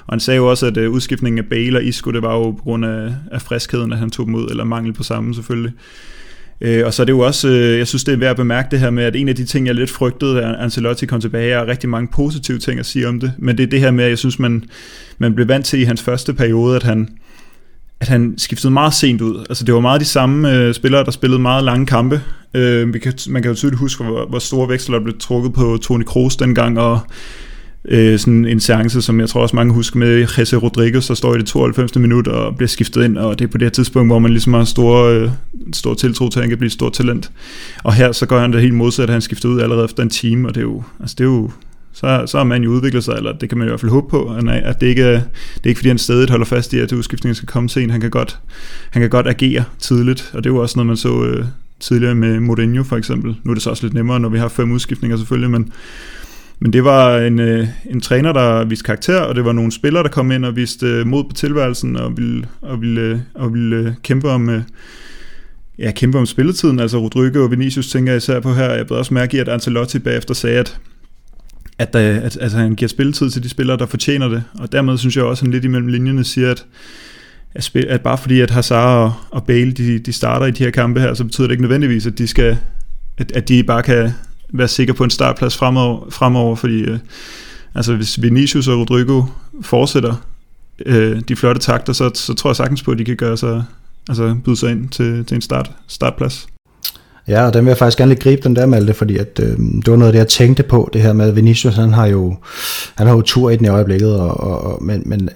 Og 0.06 0.12
han 0.12 0.20
sagde 0.20 0.37
jo 0.37 0.50
også, 0.50 0.66
at 0.66 0.76
øh, 0.76 0.90
udskiftningen 0.90 1.38
af 1.38 1.44
Bale 1.44 1.78
og 1.78 1.84
Isco, 1.84 2.10
det 2.10 2.22
var 2.22 2.34
jo 2.34 2.50
på 2.50 2.62
grund 2.62 2.84
af, 2.84 3.12
af 3.32 3.43
friskheden, 3.43 3.93
at 3.93 3.98
han 3.98 4.10
tog 4.10 4.26
dem 4.26 4.34
ud, 4.34 4.48
eller 4.50 4.64
mangel 4.64 4.93
på 4.93 5.02
sammen 5.02 5.34
selvfølgelig. 5.34 5.72
Uh, 6.61 6.87
og 6.87 6.94
så 6.94 7.02
er 7.02 7.04
det 7.04 7.12
jo 7.12 7.18
også, 7.18 7.49
øh, 7.49 7.78
jeg 7.78 7.87
synes 7.87 8.04
det 8.04 8.12
er 8.12 8.18
værd 8.18 8.30
at 8.30 8.37
bemærke 8.37 8.68
det 8.71 8.80
her 8.80 8.90
med, 8.90 9.04
at 9.04 9.16
en 9.16 9.28
af 9.28 9.37
de 9.37 9.44
ting, 9.44 9.66
jeg 9.66 9.75
lidt 9.75 9.90
frygtede, 9.90 10.37
da 10.37 10.54
Ancelotti 10.59 11.06
kom 11.06 11.21
tilbage, 11.21 11.52
er 11.52 11.66
rigtig 11.66 11.88
mange 11.88 12.09
positive 12.12 12.59
ting 12.59 12.80
at 12.80 12.87
sige 12.87 13.09
om 13.09 13.21
det. 13.21 13.32
Men 13.38 13.56
det 13.56 13.62
er 13.62 13.66
det 13.66 13.80
her 13.80 13.90
med, 13.90 14.04
at 14.04 14.11
jeg 14.11 14.18
synes, 14.18 14.38
man, 14.38 14.64
man 15.18 15.35
blev 15.35 15.49
vant 15.49 15.66
til 15.66 15.80
i 15.80 15.85
hans 15.85 16.02
første 16.02 16.35
periode, 16.35 16.76
at 16.76 16.82
han, 16.82 17.09
at 18.00 18.09
han 18.09 18.35
skiftede 18.38 18.73
meget 18.73 18.94
sent 18.94 19.21
ud. 19.21 19.47
Altså 19.49 19.64
det 19.64 19.75
var 19.75 19.80
meget 19.80 20.00
de 20.00 20.06
samme 20.06 20.52
øh, 20.52 20.75
spillere, 20.75 21.04
der 21.04 21.11
spillede 21.11 21.40
meget 21.40 21.64
lange 21.64 21.87
kampe. 21.87 22.21
Øh, 22.56 22.94
vi 22.94 22.98
kan, 22.98 23.12
man 23.28 23.42
kan 23.42 23.50
jo 23.50 23.54
tydeligt 23.54 23.80
huske, 23.80 24.04
hvor, 24.04 24.26
hvor 24.28 24.38
store 24.38 24.68
veksler 24.68 24.98
der 24.98 25.04
blev 25.04 25.18
trukket 25.18 25.52
på 25.52 25.78
Toni 25.82 26.04
Kroos 26.04 26.36
dengang, 26.36 26.78
og 26.78 27.00
øh, 27.88 28.18
sådan 28.18 28.44
en 28.44 28.60
seance, 28.60 29.02
som 29.02 29.20
jeg 29.20 29.28
tror 29.28 29.42
også 29.42 29.56
mange 29.56 29.75
husker 29.75 29.98
med 29.98 30.26
Jesse 30.38 30.56
Rodriguez, 30.56 31.06
der 31.06 31.14
står 31.14 31.34
i 31.34 31.38
det 31.38 31.46
92. 31.46 31.96
minut 31.96 32.28
og 32.28 32.56
bliver 32.56 32.68
skiftet 32.68 33.04
ind, 33.04 33.18
og 33.18 33.38
det 33.38 33.44
er 33.44 33.48
på 33.48 33.58
det 33.58 33.64
her 33.64 33.70
tidspunkt, 33.70 34.08
hvor 34.08 34.18
man 34.18 34.30
ligesom 34.30 34.54
har 34.54 34.64
stor, 34.64 35.04
øh, 35.04 35.30
stor 35.72 35.94
tiltro 35.94 36.28
til, 36.28 36.38
at 36.38 36.42
han 36.42 36.50
kan 36.50 36.58
blive 36.58 36.66
et 36.66 36.72
stort 36.72 36.92
talent. 36.92 37.30
Og 37.84 37.94
her 37.94 38.12
så 38.12 38.26
gør 38.26 38.40
han 38.40 38.52
det 38.52 38.60
helt 38.60 38.75
modsat, 38.75 39.02
at 39.02 39.10
han 39.10 39.20
skifter 39.20 39.48
ud 39.48 39.60
allerede 39.60 39.84
efter 39.84 40.02
en 40.02 40.10
time, 40.10 40.48
og 40.48 40.54
det 40.54 40.60
er 40.60 40.64
jo, 40.64 40.82
altså 41.00 41.14
det 41.18 41.25
er 41.25 41.28
jo 41.28 41.50
så, 41.92 42.22
så 42.26 42.36
har 42.36 42.44
man 42.44 42.62
jo 42.62 42.70
udviklet 42.70 43.04
sig, 43.04 43.14
eller 43.16 43.32
det 43.32 43.48
kan 43.48 43.58
man 43.58 43.66
i 43.66 43.70
hvert 43.70 43.80
fald 43.80 43.92
håbe 43.92 44.10
på, 44.10 44.36
at 44.64 44.80
det 44.80 44.86
ikke 44.86 45.02
er, 45.02 45.20
det 45.54 45.64
er 45.64 45.68
ikke 45.68 45.78
fordi 45.78 45.88
han 45.88 45.98
stadig 45.98 46.30
holder 46.30 46.46
fast 46.46 46.72
i, 46.72 46.78
at 46.78 46.92
udskiftningen 46.92 47.34
skal 47.34 47.48
komme 47.48 47.68
sent. 47.68 47.92
Han 47.92 48.00
kan 48.00 48.10
godt, 48.10 48.38
han 48.90 49.02
kan 49.02 49.10
godt 49.10 49.26
agere 49.26 49.64
tidligt, 49.78 50.30
og 50.34 50.44
det 50.44 50.50
er 50.50 50.54
jo 50.54 50.62
også 50.62 50.78
noget, 50.78 50.86
man 50.86 50.96
så 50.96 51.25
øh, 51.25 51.44
tidligere 51.80 52.14
med 52.14 52.40
Mourinho 52.40 52.83
for 52.83 52.97
eksempel. 52.97 53.37
Nu 53.45 53.50
er 53.50 53.54
det 53.54 53.62
så 53.62 53.71
også 53.71 53.87
lidt 53.87 53.95
nemmere, 53.95 54.21
når 54.21 54.28
vi 54.28 54.38
har 54.38 54.49
fem 54.49 54.73
udskiftninger 54.73 55.16
selvfølgelig, 55.16 55.50
men, 55.50 55.73
men 56.59 56.73
det 56.73 56.85
var 56.85 57.18
en, 57.18 57.38
øh, 57.38 57.68
en 57.90 58.00
træner, 58.00 58.33
der 58.33 58.64
viste 58.64 58.85
karakter, 58.85 59.21
og 59.21 59.35
det 59.35 59.45
var 59.45 59.52
nogle 59.52 59.73
spillere, 59.73 60.02
der 60.02 60.09
kom 60.09 60.30
ind 60.30 60.45
og 60.45 60.56
viste 60.56 60.87
øh, 60.87 61.06
mod 61.06 61.25
på 61.25 61.33
tilværelsen, 61.35 61.97
og 61.97 62.16
ville, 62.16 62.47
og 62.61 62.80
ville, 62.80 63.00
øh, 63.00 63.18
og 63.35 63.54
ville 63.54 63.76
øh, 63.76 63.92
kæmpe 64.02 64.28
om... 64.28 64.50
Øh, 64.50 64.62
ja, 65.78 65.92
kæmpe 65.92 66.18
om 66.18 66.26
spilletiden, 66.26 66.80
altså 66.80 66.99
Rodrigo 66.99 67.45
og 67.45 67.50
Vinicius 67.50 67.90
tænker 67.90 68.12
jeg 68.12 68.16
især 68.16 68.40
på 68.40 68.54
her. 68.54 68.71
Jeg 68.71 68.87
blev 68.87 68.99
også 68.99 69.14
mærke 69.14 69.37
i, 69.37 69.40
at 69.40 69.49
Ancelotti 69.49 69.99
bagefter 69.99 70.35
sagde, 70.35 70.59
at 70.59 70.80
at, 71.78 71.92
der, 71.92 72.21
at, 72.21 72.37
at 72.37 72.52
han 72.52 72.75
giver 72.75 72.88
spilletid 72.88 73.30
til 73.30 73.42
de 73.42 73.49
spillere, 73.49 73.76
der 73.76 73.87
fortjener 73.87 74.28
det. 74.28 74.42
Og 74.59 74.73
dermed 74.73 74.99
synes 74.99 75.16
jeg 75.16 75.25
også, 75.25 75.40
at 75.40 75.45
han 75.45 75.52
lidt 75.52 75.64
imellem 75.64 75.88
linjerne 75.88 76.25
siger, 76.25 76.50
at, 76.50 76.66
at, 77.56 77.64
spille, 77.64 77.90
at 77.90 78.00
bare 78.00 78.18
fordi 78.18 78.40
at 78.40 78.50
Hazard 78.50 78.98
og, 78.98 79.12
og 79.30 79.44
Bale 79.44 79.72
de, 79.72 79.98
de 79.98 80.12
starter 80.12 80.46
i 80.46 80.50
de 80.50 80.64
her 80.64 80.70
kampe 80.70 81.00
her, 81.00 81.14
så 81.14 81.25
betyder 81.25 81.46
det 81.46 81.52
ikke 81.52 81.62
nødvendigvis, 81.62 82.06
at 82.06 82.18
de 82.18 82.26
skal 82.26 82.58
at, 83.18 83.32
at 83.32 83.48
de 83.48 83.64
bare 83.64 83.82
kan 83.82 84.12
være 84.52 84.68
sikker 84.68 84.94
på 84.94 85.04
en 85.04 85.10
startplads 85.10 85.56
fremover, 85.56 86.10
fremover 86.10 86.56
fordi 86.56 86.80
øh, 86.80 86.98
altså 87.75 87.94
hvis 87.96 88.22
Vinicius 88.22 88.68
og 88.68 88.78
Rodrigo 88.78 89.22
fortsætter 89.62 90.14
øh, 90.86 91.20
de 91.28 91.36
flotte 91.36 91.60
takter, 91.60 91.92
så, 91.92 92.10
så 92.14 92.34
tror 92.34 92.50
jeg 92.50 92.56
sagtens 92.56 92.82
på, 92.82 92.90
at 92.90 92.98
de 92.98 93.04
kan 93.04 93.16
gøre 93.16 93.36
sig, 93.36 93.64
altså 94.08 94.36
byde 94.44 94.56
sig 94.56 94.70
ind 94.70 94.88
til, 94.88 95.25
til 95.25 95.34
en 95.34 95.40
start, 95.40 95.70
startplads. 95.86 96.46
Ja, 97.28 97.46
og 97.46 97.54
den 97.54 97.64
vil 97.64 97.70
jeg 97.70 97.78
faktisk 97.78 97.98
gerne 97.98 98.08
lige 98.08 98.20
gribe 98.20 98.42
den 98.42 98.56
der, 98.56 98.66
Malte, 98.66 98.94
fordi 98.94 99.16
at, 99.16 99.40
øh, 99.42 99.58
det 99.58 99.90
var 99.90 99.96
noget 99.96 100.06
af 100.06 100.12
det, 100.12 100.18
jeg 100.18 100.28
tænkte 100.28 100.62
på, 100.62 100.90
det 100.92 101.02
her 101.02 101.12
med 101.12 101.32
Vinicius, 101.32 101.75
han 101.75 101.92
har 101.92 102.06
jo, 102.06 102.36
han 102.94 103.06
har 103.06 103.14
jo 103.14 103.22
tur 103.22 103.50
i 103.50 103.56
den 103.56 103.66
i 103.66 103.68
øjeblikket, 103.68 104.20
og, 104.20 104.40
og, 104.40 104.64
og, 104.64 104.84
men, 104.84 105.02
men 105.06 105.28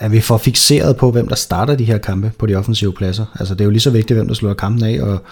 er 0.00 0.08
vi 0.08 0.20
for 0.20 0.38
fixeret 0.38 0.96
på, 0.96 1.10
hvem 1.10 1.28
der 1.28 1.34
starter 1.34 1.74
de 1.74 1.84
her 1.84 1.98
kampe 1.98 2.32
på 2.38 2.46
de 2.46 2.54
offensive 2.54 2.92
pladser? 2.92 3.24
Altså 3.38 3.54
det 3.54 3.60
er 3.60 3.64
jo 3.64 3.70
lige 3.70 3.80
så 3.80 3.90
vigtigt, 3.90 4.16
hvem 4.18 4.26
der 4.26 4.34
slår 4.34 4.54
kampen 4.54 4.84
af, 4.84 5.02
og, 5.02 5.22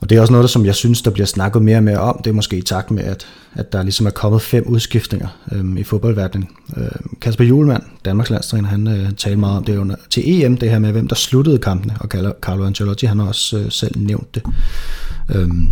og 0.00 0.10
det 0.10 0.16
er 0.16 0.20
også 0.20 0.32
noget, 0.32 0.42
der, 0.42 0.48
som 0.48 0.66
jeg 0.66 0.74
synes, 0.74 1.02
der 1.02 1.10
bliver 1.10 1.26
snakket 1.26 1.62
mere 1.62 1.76
og 1.76 1.84
mere 1.84 1.98
om. 1.98 2.20
Det 2.24 2.30
er 2.30 2.34
måske 2.34 2.56
i 2.56 2.62
takt 2.62 2.90
med, 2.90 3.04
at, 3.04 3.26
at 3.54 3.72
der 3.72 3.82
ligesom 3.82 4.06
er 4.06 4.10
kommet 4.10 4.42
fem 4.42 4.64
udskiftninger 4.66 5.28
øhm, 5.52 5.76
i 5.76 5.82
fodboldverdenen. 5.82 6.48
Øhm, 6.76 7.16
Kasper 7.20 7.44
Julemand, 7.44 7.82
Danmarks 8.04 8.30
landstræner, 8.30 8.68
han 8.68 8.86
øh, 8.86 9.12
talte 9.12 9.38
meget 9.38 9.56
om 9.56 9.64
det 9.64 9.76
under, 9.76 9.94
til 10.10 10.22
EM, 10.26 10.56
det 10.56 10.70
her 10.70 10.78
med, 10.78 10.92
hvem 10.92 11.08
der 11.08 11.14
sluttede 11.14 11.58
kampene, 11.58 11.96
og 12.00 12.08
Carlo 12.40 12.64
Ancelotti, 12.64 13.06
han 13.06 13.18
har 13.18 13.26
også 13.26 13.58
øh, 13.58 13.70
selv 13.70 13.98
nævnt 13.98 14.34
det. 14.34 14.42
Øhm, 15.34 15.68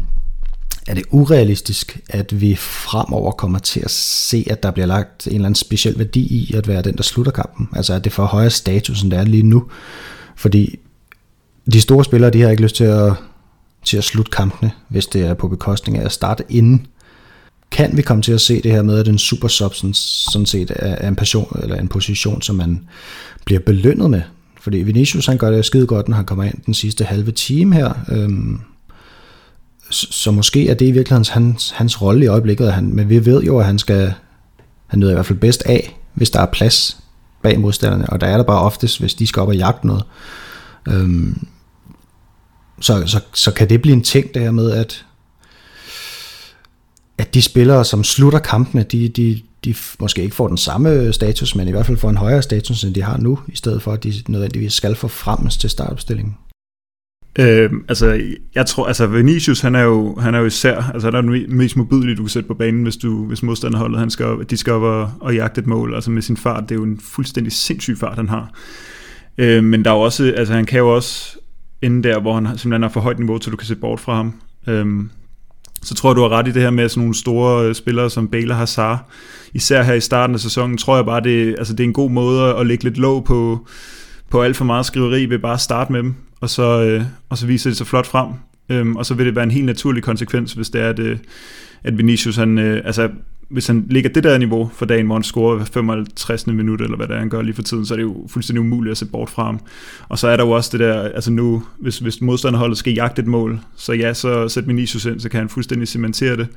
er 0.89 0.95
det 0.95 1.05
urealistisk, 1.11 2.01
at 2.09 2.41
vi 2.41 2.55
fremover 2.55 3.33
kommer 3.33 3.59
til 3.59 3.81
at 3.81 3.91
se, 3.91 4.47
at 4.51 4.63
der 4.63 4.71
bliver 4.71 4.87
lagt 4.87 5.27
en 5.27 5.33
eller 5.33 5.47
anden 5.47 5.55
speciel 5.55 5.99
værdi 5.99 6.21
i 6.21 6.55
at 6.55 6.69
være 6.69 6.83
den, 6.83 6.97
der 6.97 7.03
slutter 7.03 7.33
kampen? 7.33 7.69
Altså 7.77 7.95
at 7.95 8.05
det 8.05 8.13
får 8.13 8.25
højere 8.25 8.51
status, 8.51 9.03
end 9.03 9.11
det 9.11 9.19
er 9.19 9.25
lige 9.25 9.43
nu. 9.43 9.65
Fordi 10.37 10.79
de 11.73 11.81
store 11.81 12.05
spillere, 12.05 12.31
de 12.31 12.41
har 12.41 12.51
ikke 12.51 12.63
lyst 12.63 12.77
til 12.77 12.85
at 12.85 13.13
til 13.87 13.97
at 13.97 14.05
slutte 14.05 14.31
kampene, 14.31 14.71
hvis 14.89 15.07
det 15.07 15.23
er 15.23 15.35
på 15.35 15.49
bekostning 15.49 15.99
af 15.99 16.05
at 16.05 16.13
starte 16.13 16.45
inden. 16.49 16.87
Kan 17.71 17.97
vi 17.97 18.03
komme 18.03 18.23
til 18.23 18.33
at 18.33 18.41
se 18.41 18.63
det 18.63 18.73
her 18.73 18.83
med, 18.83 18.99
at 18.99 19.09
en 19.09 19.19
super 19.19 19.49
substance 19.49 20.31
sådan 20.33 20.47
set 20.47 20.73
er 20.77 21.09
en, 21.09 21.17
passion, 21.17 21.61
eller 21.63 21.77
en 21.77 21.89
position, 21.89 22.43
som 22.43 22.57
man 22.57 22.89
bliver 23.45 23.61
belønnet 23.61 24.11
med? 24.11 24.23
Fordi 24.61 24.79
Vinicius 24.79 25.27
han 25.27 25.39
gør 25.39 25.51
det 25.51 25.65
skide 25.65 25.87
godt, 25.87 26.09
når 26.09 26.17
han 26.17 26.25
kommer 26.25 26.45
ind 26.45 26.59
den 26.67 26.75
sidste 26.75 27.05
halve 27.05 27.33
time 27.33 27.75
her. 27.75 27.93
Øhm, 28.09 28.61
så 29.91 30.31
måske 30.31 30.69
er 30.69 30.75
det 30.75 30.87
i 30.87 30.91
virkeligheden 30.91 31.27
hans, 31.33 31.71
hans 31.71 32.03
rolle 32.03 32.25
i 32.25 32.29
øjeblikket, 32.29 32.73
han, 32.73 32.95
men 32.95 33.09
vi 33.09 33.27
ved 33.27 33.43
jo, 33.43 33.59
at 33.59 33.67
han 33.67 33.79
skal, 33.79 34.15
han 34.87 34.99
nyder 34.99 35.11
i 35.11 35.15
hvert 35.15 35.27
fald 35.27 35.39
bedst 35.39 35.63
af, 35.67 35.97
hvis 36.15 36.31
der 36.31 36.41
er 36.41 36.47
plads 36.47 36.99
bag 37.43 37.61
modstanderne, 37.61 38.11
og 38.11 38.21
der 38.21 38.27
er 38.27 38.37
der 38.37 38.45
bare 38.45 38.61
oftest, 38.61 39.01
hvis 39.01 39.15
de 39.15 39.27
skal 39.27 39.43
op 39.43 39.49
og 39.49 39.57
jagte 39.57 39.87
noget. 39.87 40.05
Øhm, 40.89 41.47
så, 42.81 43.07
så, 43.07 43.21
så 43.35 43.51
kan 43.51 43.69
det 43.69 43.83
blive 43.83 43.97
en 43.97 44.03
ting, 44.03 44.35
det 44.35 44.43
her 44.43 44.51
med, 44.51 44.73
at, 44.73 45.05
at 47.19 47.35
de 47.35 47.43
spillere, 47.43 47.85
som 47.85 48.05
slutter 48.05 48.39
kampene, 48.39 48.83
de, 48.83 49.09
de, 49.09 49.43
de 49.65 49.75
måske 49.99 50.23
ikke 50.23 50.37
får 50.37 50.49
den 50.49 50.57
samme 50.57 51.13
status, 51.13 51.55
men 51.55 51.69
i 51.69 51.71
hvert 51.71 51.87
fald 51.87 51.99
får 51.99 52.11
en 52.11 52.17
højere 52.17 52.43
status, 52.43 52.85
end 52.85 52.95
de 52.95 53.03
har 53.03 53.17
nu, 53.17 53.39
i 53.49 53.57
stedet 53.57 53.83
for, 53.83 53.93
at 53.93 54.05
de 54.05 54.15
nødvendigvis 54.29 54.73
skal 54.73 54.95
få 54.95 55.09
frem 55.09 55.49
til 55.49 55.71
startopstillingen. 55.71 56.37
Øh, 57.39 57.71
altså, 57.89 58.21
jeg 58.55 58.67
tror, 58.67 58.87
altså 58.87 59.07
Vinicius, 59.07 59.61
han 59.61 59.75
er 59.75 59.83
jo, 59.83 60.17
han 60.21 60.35
er 60.35 60.39
jo 60.39 60.47
især, 60.47 60.91
altså 60.95 61.07
han 61.07 61.15
er 61.15 61.21
den 61.21 61.57
mest 61.57 61.77
mobilige, 61.77 62.17
du 62.17 62.23
kan 62.23 62.29
sætte 62.29 62.47
på 62.47 62.55
banen, 62.55 62.83
hvis, 62.83 62.97
du, 62.97 63.25
hvis 63.25 63.43
modstanderholdet, 63.43 63.99
han 63.99 64.11
skal 64.11 64.27
de 64.51 64.57
skal 64.57 64.73
op 64.73 64.83
og, 64.83 65.11
og 65.21 65.35
jagte 65.35 65.61
et 65.61 65.67
mål, 65.67 65.95
altså 65.95 66.11
med 66.11 66.23
sin 66.23 66.37
fart, 66.37 66.63
det 66.63 66.71
er 66.71 66.75
jo 66.75 66.85
en 66.85 67.01
fuldstændig 67.01 67.53
sindssyg 67.53 67.99
fart, 67.99 68.17
han 68.17 68.29
har. 68.29 68.51
Øh, 69.39 69.65
men 69.65 69.85
der 69.85 69.91
er 69.91 69.95
jo 69.95 70.01
også, 70.01 70.35
altså 70.37 70.55
han 70.55 70.67
kan 70.67 70.79
jo 70.79 70.95
også, 70.95 71.39
inden 71.83 72.05
der, 72.05 72.21
hvor 72.21 72.35
han 72.35 72.47
simpelthen 72.47 72.83
har 72.83 72.89
for 72.89 73.01
højt 73.01 73.19
niveau, 73.19 73.41
så 73.41 73.51
du 73.51 73.57
kan 73.57 73.67
se 73.67 73.77
bort 73.77 74.01
fra 74.01 74.15
ham. 74.15 74.33
Øh, 74.67 74.87
så 75.83 75.95
tror 75.95 76.11
jeg, 76.11 76.17
du 76.17 76.23
har 76.23 76.29
ret 76.29 76.49
i 76.49 76.53
det 76.53 76.63
her 76.63 76.71
med 76.71 76.89
sådan 76.89 77.01
nogle 77.01 77.15
store 77.15 77.69
øh, 77.69 77.75
spillere 77.75 78.11
som 78.11 78.29
Bale 78.29 78.53
og 78.53 78.57
Hazard. 78.57 79.11
Især 79.55 79.83
her 79.83 79.95
i 79.95 80.01
starten 80.01 80.35
af 80.35 80.41
sæsonen, 80.41 80.79
tror 80.79 80.97
jeg 80.97 81.05
bare, 81.05 81.21
det, 81.21 81.55
altså 81.59 81.73
det 81.73 81.81
er 81.81 81.89
en 81.89 81.93
god 81.93 82.11
måde 82.11 82.55
at 82.55 82.67
lægge 82.67 82.85
lidt 82.85 82.99
låg 82.99 83.25
på, 83.25 83.67
på 84.31 84.43
alt 84.43 84.57
for 84.57 84.65
meget 84.65 84.87
skriveri 84.87 85.27
ved 85.27 85.39
bare 85.39 85.55
at 85.55 85.61
starte 85.61 85.93
med 85.93 86.03
dem, 86.03 86.15
og 86.41 86.51
så, 86.51 86.83
øh, 86.83 87.03
og 87.29 87.39
så 87.39 87.47
viser 87.47 87.71
det 87.71 87.77
sig 87.77 87.87
flot 87.87 88.07
frem. 88.07 88.29
Øhm, 88.69 88.97
og 88.97 89.07
så 89.07 89.15
vil 89.15 89.27
det 89.27 89.35
være 89.35 89.45
en 89.45 89.51
helt 89.51 89.67
naturlig 89.67 90.03
konsekvens, 90.03 90.53
hvis 90.53 90.71
det 90.71 90.81
er, 90.81 90.89
at, 90.89 90.99
øh, 90.99 91.19
at 91.85 91.99
Vinicius, 91.99 92.37
han, 92.37 92.59
øh, 92.59 92.83
altså 92.85 93.09
hvis 93.49 93.67
han 93.67 93.87
ligger 93.91 94.11
det 94.11 94.25
der 94.25 94.39
niveau 94.39 94.71
for 94.75 94.87
dagen, 94.87 95.07
hvor 95.07 95.15
han 95.15 95.23
scorer 95.23 95.65
55. 95.65 96.47
minut, 96.47 96.81
eller 96.81 96.97
hvad 96.97 97.09
det 97.09 97.15
er, 97.15 97.19
han 97.19 97.29
gør 97.29 97.43
lige 97.43 97.55
for 97.55 97.63
tiden, 97.63 97.87
så 97.87 97.95
er 97.95 97.97
det 97.97 98.03
jo 98.03 98.27
fuldstændig 98.29 98.61
umuligt 98.61 98.91
at 98.91 98.99
se 98.99 99.07
bort 99.07 99.31
fra 99.31 99.45
ham. 99.45 99.61
Og 100.09 100.19
så 100.19 100.29
er 100.29 100.37
der 100.37 100.45
jo 100.45 100.51
også 100.51 100.71
det 100.73 100.81
der, 100.81 101.03
altså 101.03 101.31
nu, 101.31 101.63
hvis, 101.79 101.99
hvis 101.99 102.21
modstanderholdet 102.21 102.79
skal 102.79 102.93
jagte 102.93 103.23
et 103.23 103.29
mål, 103.29 103.61
så 103.77 103.93
ja, 103.93 104.15
så 104.15 104.49
sæt 104.49 104.69
Vinicius 104.69 105.05
ind, 105.05 105.21
så 105.21 105.29
kan 105.29 105.39
han 105.39 105.49
fuldstændig 105.49 105.89
cementere 105.89 106.37
det. 106.37 106.49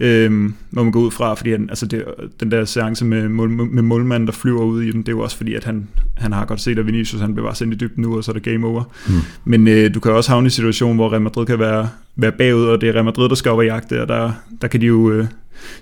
Øhm, 0.00 0.54
må 0.70 0.82
man 0.82 0.92
gå 0.92 1.00
ud 1.00 1.10
fra, 1.10 1.34
fordi 1.34 1.50
han, 1.50 1.68
altså 1.68 1.86
det, 1.86 2.04
den 2.40 2.50
der 2.50 2.64
seance 2.64 3.04
med, 3.04 3.28
med 3.28 3.82
målmanden, 3.82 4.26
der 4.26 4.32
flyver 4.32 4.62
ud 4.62 4.82
i 4.82 4.90
den, 4.90 5.00
det 5.00 5.08
er 5.08 5.12
jo 5.12 5.20
også 5.20 5.36
fordi, 5.36 5.54
at 5.54 5.64
han, 5.64 5.88
han 6.14 6.32
har 6.32 6.44
godt 6.44 6.60
set, 6.60 6.78
at 6.78 6.86
Vinicius 6.86 7.20
han 7.20 7.34
bevarer 7.34 7.54
sendt 7.54 7.74
i 7.74 7.76
dybden 7.76 8.02
nu, 8.02 8.16
og 8.16 8.24
så 8.24 8.30
er 8.30 8.32
det 8.32 8.42
game 8.42 8.66
over. 8.66 8.84
Mm. 9.08 9.14
Men 9.44 9.68
øh, 9.68 9.94
du 9.94 10.00
kan 10.00 10.12
også 10.12 10.30
havne 10.30 10.44
i 10.44 10.46
en 10.46 10.50
situation, 10.50 10.96
hvor 10.96 11.10
Real 11.10 11.22
Madrid 11.22 11.46
kan 11.46 11.58
være, 11.58 11.88
være 12.16 12.32
bagud, 12.32 12.64
og 12.64 12.80
det 12.80 12.88
er 12.88 12.92
Real 12.92 13.04
Madrid, 13.04 13.28
der 13.28 13.34
skal 13.34 13.50
op 13.50 13.58
og 13.58 13.64
jagte, 13.64 14.02
og 14.02 14.08
der, 14.08 14.32
der 14.62 14.68
kan 14.68 14.80
de 14.80 14.86
jo 14.86 15.10
øh, 15.10 15.26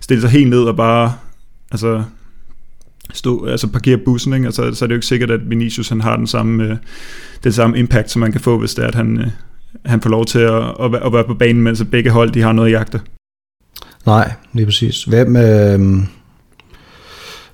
stille 0.01 0.21
sig 0.21 0.31
helt 0.31 0.51
ned 0.51 0.63
og 0.63 0.77
bare 0.77 1.13
altså, 1.71 2.03
stå, 3.13 3.45
altså 3.45 3.67
parkere 3.67 3.97
bussen, 3.97 4.33
ikke? 4.33 4.47
Altså, 4.47 4.75
så 4.75 4.85
er 4.85 4.87
det 4.87 4.95
jo 4.95 4.97
ikke 4.97 5.07
sikkert, 5.07 5.31
at 5.31 5.51
Vinicius 5.51 5.89
han 5.89 6.01
har 6.01 6.17
den 6.17 6.27
samme, 6.27 6.65
øh, 6.65 6.77
den 7.45 7.53
samme 7.53 7.79
impact, 7.79 8.11
som 8.11 8.21
man 8.21 8.33
kan 8.33 8.41
få, 8.41 8.59
hvis 8.59 8.75
det 8.75 8.83
er, 8.85 8.89
at 8.89 8.95
han, 8.95 9.21
øh, 9.21 9.27
han 9.85 10.01
får 10.01 10.11
lov 10.11 10.25
til 10.25 10.39
at, 10.39 10.63
at, 10.81 10.95
at 10.95 11.13
være 11.13 11.25
på 11.25 11.35
banen, 11.35 11.63
mens 11.63 11.85
begge 11.91 12.11
hold 12.11 12.31
de 12.31 12.43
har 12.43 12.53
noget 12.53 12.69
at 12.69 12.73
jagte. 12.79 13.01
Nej, 14.07 14.33
lige 14.53 14.67
præcis. 14.67 15.05
Hvem, 15.05 15.37
øh, 15.37 15.81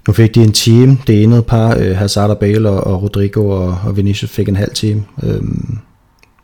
nu 0.06 0.12
fik 0.12 0.34
de 0.34 0.42
en 0.42 0.52
team, 0.52 0.96
det 0.96 1.22
ene 1.22 1.42
par, 1.42 1.76
øh, 1.78 1.96
Hazard 1.96 2.30
og 2.30 2.38
Bale 2.38 2.68
og, 2.68 2.86
og 2.86 3.02
Rodrigo 3.02 3.48
og, 3.48 3.78
og 3.84 3.96
Vinicius 3.96 4.30
fik 4.30 4.48
en 4.48 4.56
halv 4.56 4.74
time. 4.74 5.04
Øh, 5.22 5.42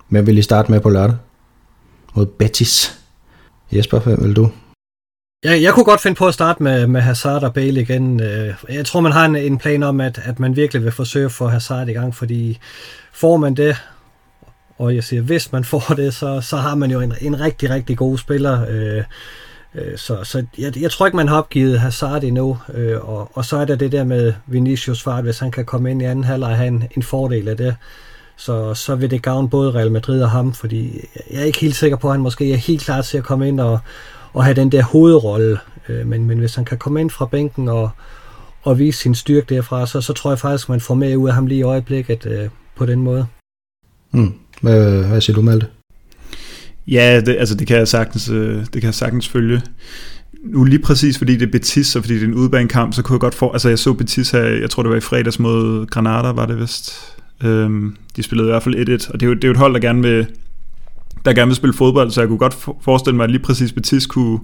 hvem 0.08 0.26
vil 0.26 0.38
I 0.38 0.42
starte 0.42 0.70
med 0.70 0.80
på 0.80 0.90
lørdag? 0.90 1.16
Mod 2.14 2.26
Betis. 2.26 2.98
Jesper, 3.72 3.98
hvem 3.98 4.22
vil 4.22 4.36
du? 4.36 4.50
Jeg, 5.44 5.62
jeg 5.62 5.72
kunne 5.72 5.84
godt 5.84 6.00
finde 6.00 6.14
på 6.14 6.26
at 6.26 6.34
starte 6.34 6.62
med, 6.62 6.86
med 6.86 7.00
Hazard 7.00 7.42
og 7.42 7.54
Bale 7.54 7.80
igen. 7.80 8.20
Øh, 8.20 8.54
jeg 8.68 8.86
tror, 8.86 9.00
man 9.00 9.12
har 9.12 9.24
en, 9.24 9.36
en 9.36 9.58
plan 9.58 9.82
om, 9.82 10.00
at, 10.00 10.20
at 10.24 10.40
man 10.40 10.56
virkelig 10.56 10.84
vil 10.84 10.92
forsøge 10.92 11.24
at 11.24 11.32
få 11.32 11.46
Hazard 11.46 11.88
i 11.88 11.92
gang, 11.92 12.14
fordi 12.14 12.58
får 13.12 13.36
man 13.36 13.54
det, 13.54 13.76
og 14.78 14.94
jeg 14.94 15.04
siger, 15.04 15.22
hvis 15.22 15.52
man 15.52 15.64
får 15.64 15.94
det, 15.96 16.14
så, 16.14 16.40
så 16.40 16.56
har 16.56 16.74
man 16.74 16.90
jo 16.90 17.00
en, 17.00 17.12
en 17.20 17.40
rigtig, 17.40 17.70
rigtig 17.70 17.96
god 17.96 18.18
spiller. 18.18 18.66
Øh, 18.68 19.04
Øh, 19.76 19.98
så 19.98 20.24
så 20.24 20.44
jeg, 20.58 20.80
jeg 20.80 20.90
tror 20.90 21.06
ikke, 21.06 21.16
man 21.16 21.28
har 21.28 21.38
opgivet 21.38 21.80
Hazard 21.80 22.24
endnu. 22.24 22.58
Øh, 22.74 23.08
og, 23.08 23.30
og 23.34 23.44
så 23.44 23.56
er 23.56 23.64
der 23.64 23.76
det 23.76 23.92
der 23.92 24.04
med 24.04 24.32
Vinicius 24.46 25.02
fart, 25.02 25.24
hvis 25.24 25.38
han 25.38 25.50
kan 25.50 25.64
komme 25.64 25.90
ind 25.90 26.02
i 26.02 26.04
anden 26.04 26.24
halvleg 26.24 26.50
og 26.50 26.56
have 26.56 26.68
en, 26.68 26.84
en 26.96 27.02
fordel 27.02 27.48
af 27.48 27.56
det. 27.56 27.76
Så, 28.36 28.74
så 28.74 28.94
vil 28.94 29.10
det 29.10 29.22
gavne 29.22 29.50
både 29.50 29.74
Real 29.74 29.92
Madrid 29.92 30.22
og 30.22 30.30
ham, 30.30 30.52
fordi 30.52 31.00
jeg 31.30 31.40
er 31.40 31.44
ikke 31.44 31.60
helt 31.60 31.76
sikker 31.76 31.96
på, 31.96 32.08
at 32.08 32.14
han 32.14 32.20
måske 32.20 32.52
er 32.52 32.56
helt 32.56 32.82
klar 32.82 33.02
til 33.02 33.18
at 33.18 33.24
komme 33.24 33.48
ind 33.48 33.60
og, 33.60 33.78
og 34.32 34.44
have 34.44 34.54
den 34.54 34.72
der 34.72 34.82
hovedrolle. 34.82 35.58
Øh, 35.88 36.06
men, 36.06 36.24
men 36.24 36.38
hvis 36.38 36.54
han 36.54 36.64
kan 36.64 36.78
komme 36.78 37.00
ind 37.00 37.10
fra 37.10 37.26
bænken 37.26 37.68
og, 37.68 37.90
og 38.62 38.78
vise 38.78 38.98
sin 38.98 39.14
styrke 39.14 39.54
derfra, 39.54 39.86
så, 39.86 40.00
så 40.00 40.12
tror 40.12 40.30
jeg 40.30 40.38
faktisk, 40.38 40.68
man 40.68 40.80
får 40.80 40.94
mere 40.94 41.18
ud 41.18 41.28
af 41.28 41.34
ham 41.34 41.46
lige 41.46 41.58
i 41.58 41.62
øjeblikket 41.62 42.26
øh, 42.26 42.48
på 42.76 42.86
den 42.86 43.02
måde. 43.02 43.26
Mm. 44.10 44.34
Hvad, 44.60 45.04
hvad 45.04 45.20
siger 45.20 45.34
du, 45.34 45.42
Malte? 45.42 45.66
Ja, 46.88 47.20
det, 47.20 47.36
altså 47.38 47.54
det 47.54 47.66
kan 47.66 47.76
jeg 47.76 47.88
sagtens, 47.88 48.28
øh, 48.28 48.58
det 48.58 48.72
kan 48.72 48.82
jeg 48.82 48.94
sagtens 48.94 49.28
følge. 49.28 49.62
Nu 50.44 50.64
lige 50.64 50.78
præcis 50.78 51.18
fordi 51.18 51.36
det 51.36 51.46
er 51.46 51.52
Betis, 51.52 51.96
og 51.96 52.02
fordi 52.02 52.14
det 52.14 52.22
er 52.22 52.26
en 52.26 52.34
udbanekamp, 52.34 52.94
så 52.94 53.02
kunne 53.02 53.14
jeg 53.14 53.20
godt 53.20 53.34
få, 53.34 53.52
altså 53.52 53.68
jeg 53.68 53.78
så 53.78 53.92
Betis 53.92 54.30
her, 54.30 54.42
jeg 54.42 54.70
tror 54.70 54.82
det 54.82 54.90
var 54.90 54.96
i 54.96 55.00
fredags 55.00 55.38
mod 55.38 55.86
Granada, 55.86 56.28
var 56.28 56.46
det 56.46 56.60
vist. 56.60 56.92
Øhm, 57.44 57.96
de 58.16 58.22
spillede 58.22 58.48
i 58.48 58.50
hvert 58.50 58.62
fald 58.62 58.88
1-1, 58.88 59.12
og 59.12 59.20
det 59.20 59.26
er, 59.26 59.30
jo, 59.30 59.34
det 59.34 59.44
er 59.44 59.48
jo 59.48 59.52
et 59.52 59.58
hold, 59.58 59.74
der 59.74 59.80
gerne 59.80 60.02
vil, 60.02 60.26
der 61.24 61.32
gerne 61.32 61.48
vil 61.48 61.56
spille 61.56 61.74
fodbold, 61.74 62.10
så 62.10 62.20
jeg 62.20 62.28
kunne 62.28 62.38
godt 62.38 62.56
forestille 62.80 63.16
mig, 63.16 63.24
at 63.24 63.30
lige 63.30 63.42
præcis 63.42 63.72
Betis 63.72 64.06
kunne, 64.06 64.38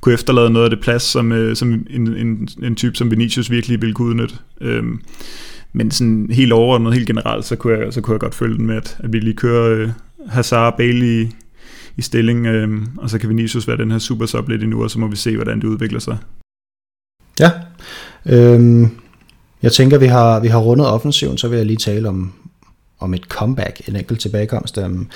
kunne 0.00 0.14
efterlade 0.14 0.50
noget 0.50 0.64
af 0.64 0.70
det 0.70 0.80
plads, 0.80 1.02
som, 1.02 1.32
øh, 1.32 1.56
som 1.56 1.86
en, 1.90 2.16
en, 2.16 2.48
en 2.62 2.74
type 2.76 2.96
som 2.96 3.10
Vinicius 3.10 3.50
virkelig 3.50 3.80
ville 3.80 3.94
kunne 3.94 4.08
udnytte. 4.08 4.34
Øhm, 4.60 5.00
men 5.72 5.90
sådan 5.90 6.28
helt 6.30 6.52
overordnet, 6.52 6.94
helt 6.94 7.06
generelt, 7.06 7.44
så 7.44 7.56
kunne 7.56 7.78
jeg, 7.78 7.92
så 7.92 8.00
kunne 8.00 8.12
jeg 8.12 8.20
godt 8.20 8.34
følge 8.34 8.56
den 8.56 8.66
med, 8.66 8.76
at, 8.76 8.96
at 8.98 9.12
vi 9.12 9.18
lige 9.18 9.36
kører 9.36 9.74
øh, 9.74 9.88
Hazard 10.28 10.76
Bailey, 10.76 11.28
i 12.00 12.02
stilling, 12.02 12.46
øh, 12.46 12.68
og 12.98 13.10
så 13.10 13.18
kan 13.18 13.28
Vinicius 13.28 13.68
være 13.68 13.76
den 13.76 13.90
her 13.90 13.98
super 13.98 14.26
sub 14.26 14.48
lidt 14.48 14.62
endnu, 14.62 14.82
og 14.82 14.90
så 14.90 14.98
må 14.98 15.06
vi 15.06 15.16
se, 15.16 15.36
hvordan 15.36 15.60
det 15.60 15.64
udvikler 15.64 15.98
sig. 15.98 16.18
Ja, 17.40 17.50
øhm, 18.26 18.90
jeg 19.62 19.72
tænker, 19.72 19.98
vi 19.98 20.06
har, 20.06 20.40
vi 20.40 20.48
har 20.48 20.58
rundet 20.58 20.86
offensiven, 20.86 21.38
så 21.38 21.48
vil 21.48 21.56
jeg 21.56 21.66
lige 21.66 21.76
tale 21.76 22.08
om, 22.08 22.32
om 22.98 23.14
et 23.14 23.24
comeback, 23.24 23.88
en 23.88 23.96
enkelt 23.96 24.20
tilbagekomst. 24.20 24.78
Um, 24.78 25.08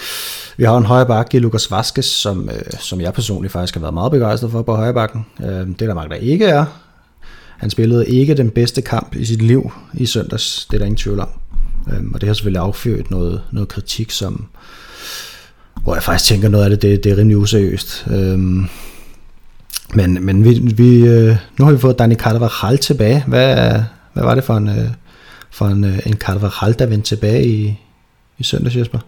vi 0.56 0.64
har 0.64 0.76
en 0.76 0.84
højre 0.84 1.06
bakke, 1.06 1.38
Lukas 1.38 1.70
Vaskes, 1.70 2.06
som, 2.06 2.48
øh, 2.48 2.80
som 2.80 3.00
jeg 3.00 3.14
personligt 3.14 3.52
faktisk 3.52 3.74
har 3.74 3.80
været 3.80 3.94
meget 3.94 4.12
begejstret 4.12 4.50
for 4.50 4.62
på 4.62 4.76
højre 4.76 4.94
bakken. 4.94 5.26
Øhm, 5.44 5.74
det 5.74 5.82
er 5.82 5.86
der 5.86 5.94
mange, 5.94 6.10
der 6.10 6.20
ikke 6.20 6.44
er. 6.44 6.64
Han 7.58 7.70
spillede 7.70 8.08
ikke 8.08 8.34
den 8.34 8.50
bedste 8.50 8.82
kamp 8.82 9.14
i 9.16 9.24
sit 9.24 9.42
liv 9.42 9.72
i 9.94 10.06
søndags, 10.06 10.66
det 10.66 10.74
er 10.74 10.78
der 10.78 10.86
ingen 10.86 10.96
tvivl 10.96 11.20
om. 11.20 11.28
Um, 11.86 12.14
og 12.14 12.20
det 12.20 12.26
har 12.26 12.34
selvfølgelig 12.34 12.62
affyret 12.62 13.10
noget, 13.10 13.42
noget 13.52 13.68
kritik, 13.68 14.10
som, 14.10 14.46
hvor 15.84 15.94
jeg 15.94 16.02
faktisk 16.02 16.28
tænker 16.28 16.48
noget 16.48 16.64
af 16.64 16.70
det, 16.70 16.82
det, 16.82 17.04
det 17.04 17.12
er 17.12 17.16
rimelig 17.16 17.36
useriøst. 17.36 18.06
Øhm, 18.10 18.68
Men, 19.94 20.24
men 20.24 20.44
vi, 20.44 20.60
vi, 20.74 21.06
øh, 21.06 21.36
nu 21.58 21.64
har 21.64 21.72
vi 21.72 21.78
fået 21.78 21.98
Dani 21.98 22.14
Carvajal 22.14 22.78
tilbage. 22.78 23.24
Hvad, 23.26 23.80
hvad 24.12 24.22
var 24.22 24.34
det 24.34 24.44
for 24.44 24.56
en, 24.56 24.68
øh, 24.68 24.88
for 25.50 25.66
en, 25.66 25.84
øh, 25.84 25.98
en 26.06 26.16
Carvajal, 26.16 26.78
der 26.78 26.86
vendte 26.86 27.08
tilbage 27.08 27.46
i, 27.46 27.80
i 28.38 28.42
søndags, 28.42 28.76
Jesper? 28.76 28.98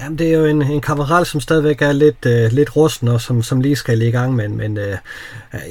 Jamen, 0.00 0.18
det 0.18 0.26
er 0.34 0.38
jo 0.38 0.44
en, 0.44 0.62
en 0.62 0.80
Carvajal, 0.80 1.26
som 1.26 1.40
stadigvæk 1.40 1.82
er 1.82 1.92
lidt, 1.92 2.26
øh, 2.26 2.52
lidt 2.52 2.76
rusten, 2.76 3.08
og 3.08 3.20
som, 3.20 3.42
som 3.42 3.60
lige 3.60 3.76
skal 3.76 4.02
i 4.02 4.10
gang 4.10 4.34
med. 4.36 4.48
Men 4.48 4.78
øh, 4.78 4.96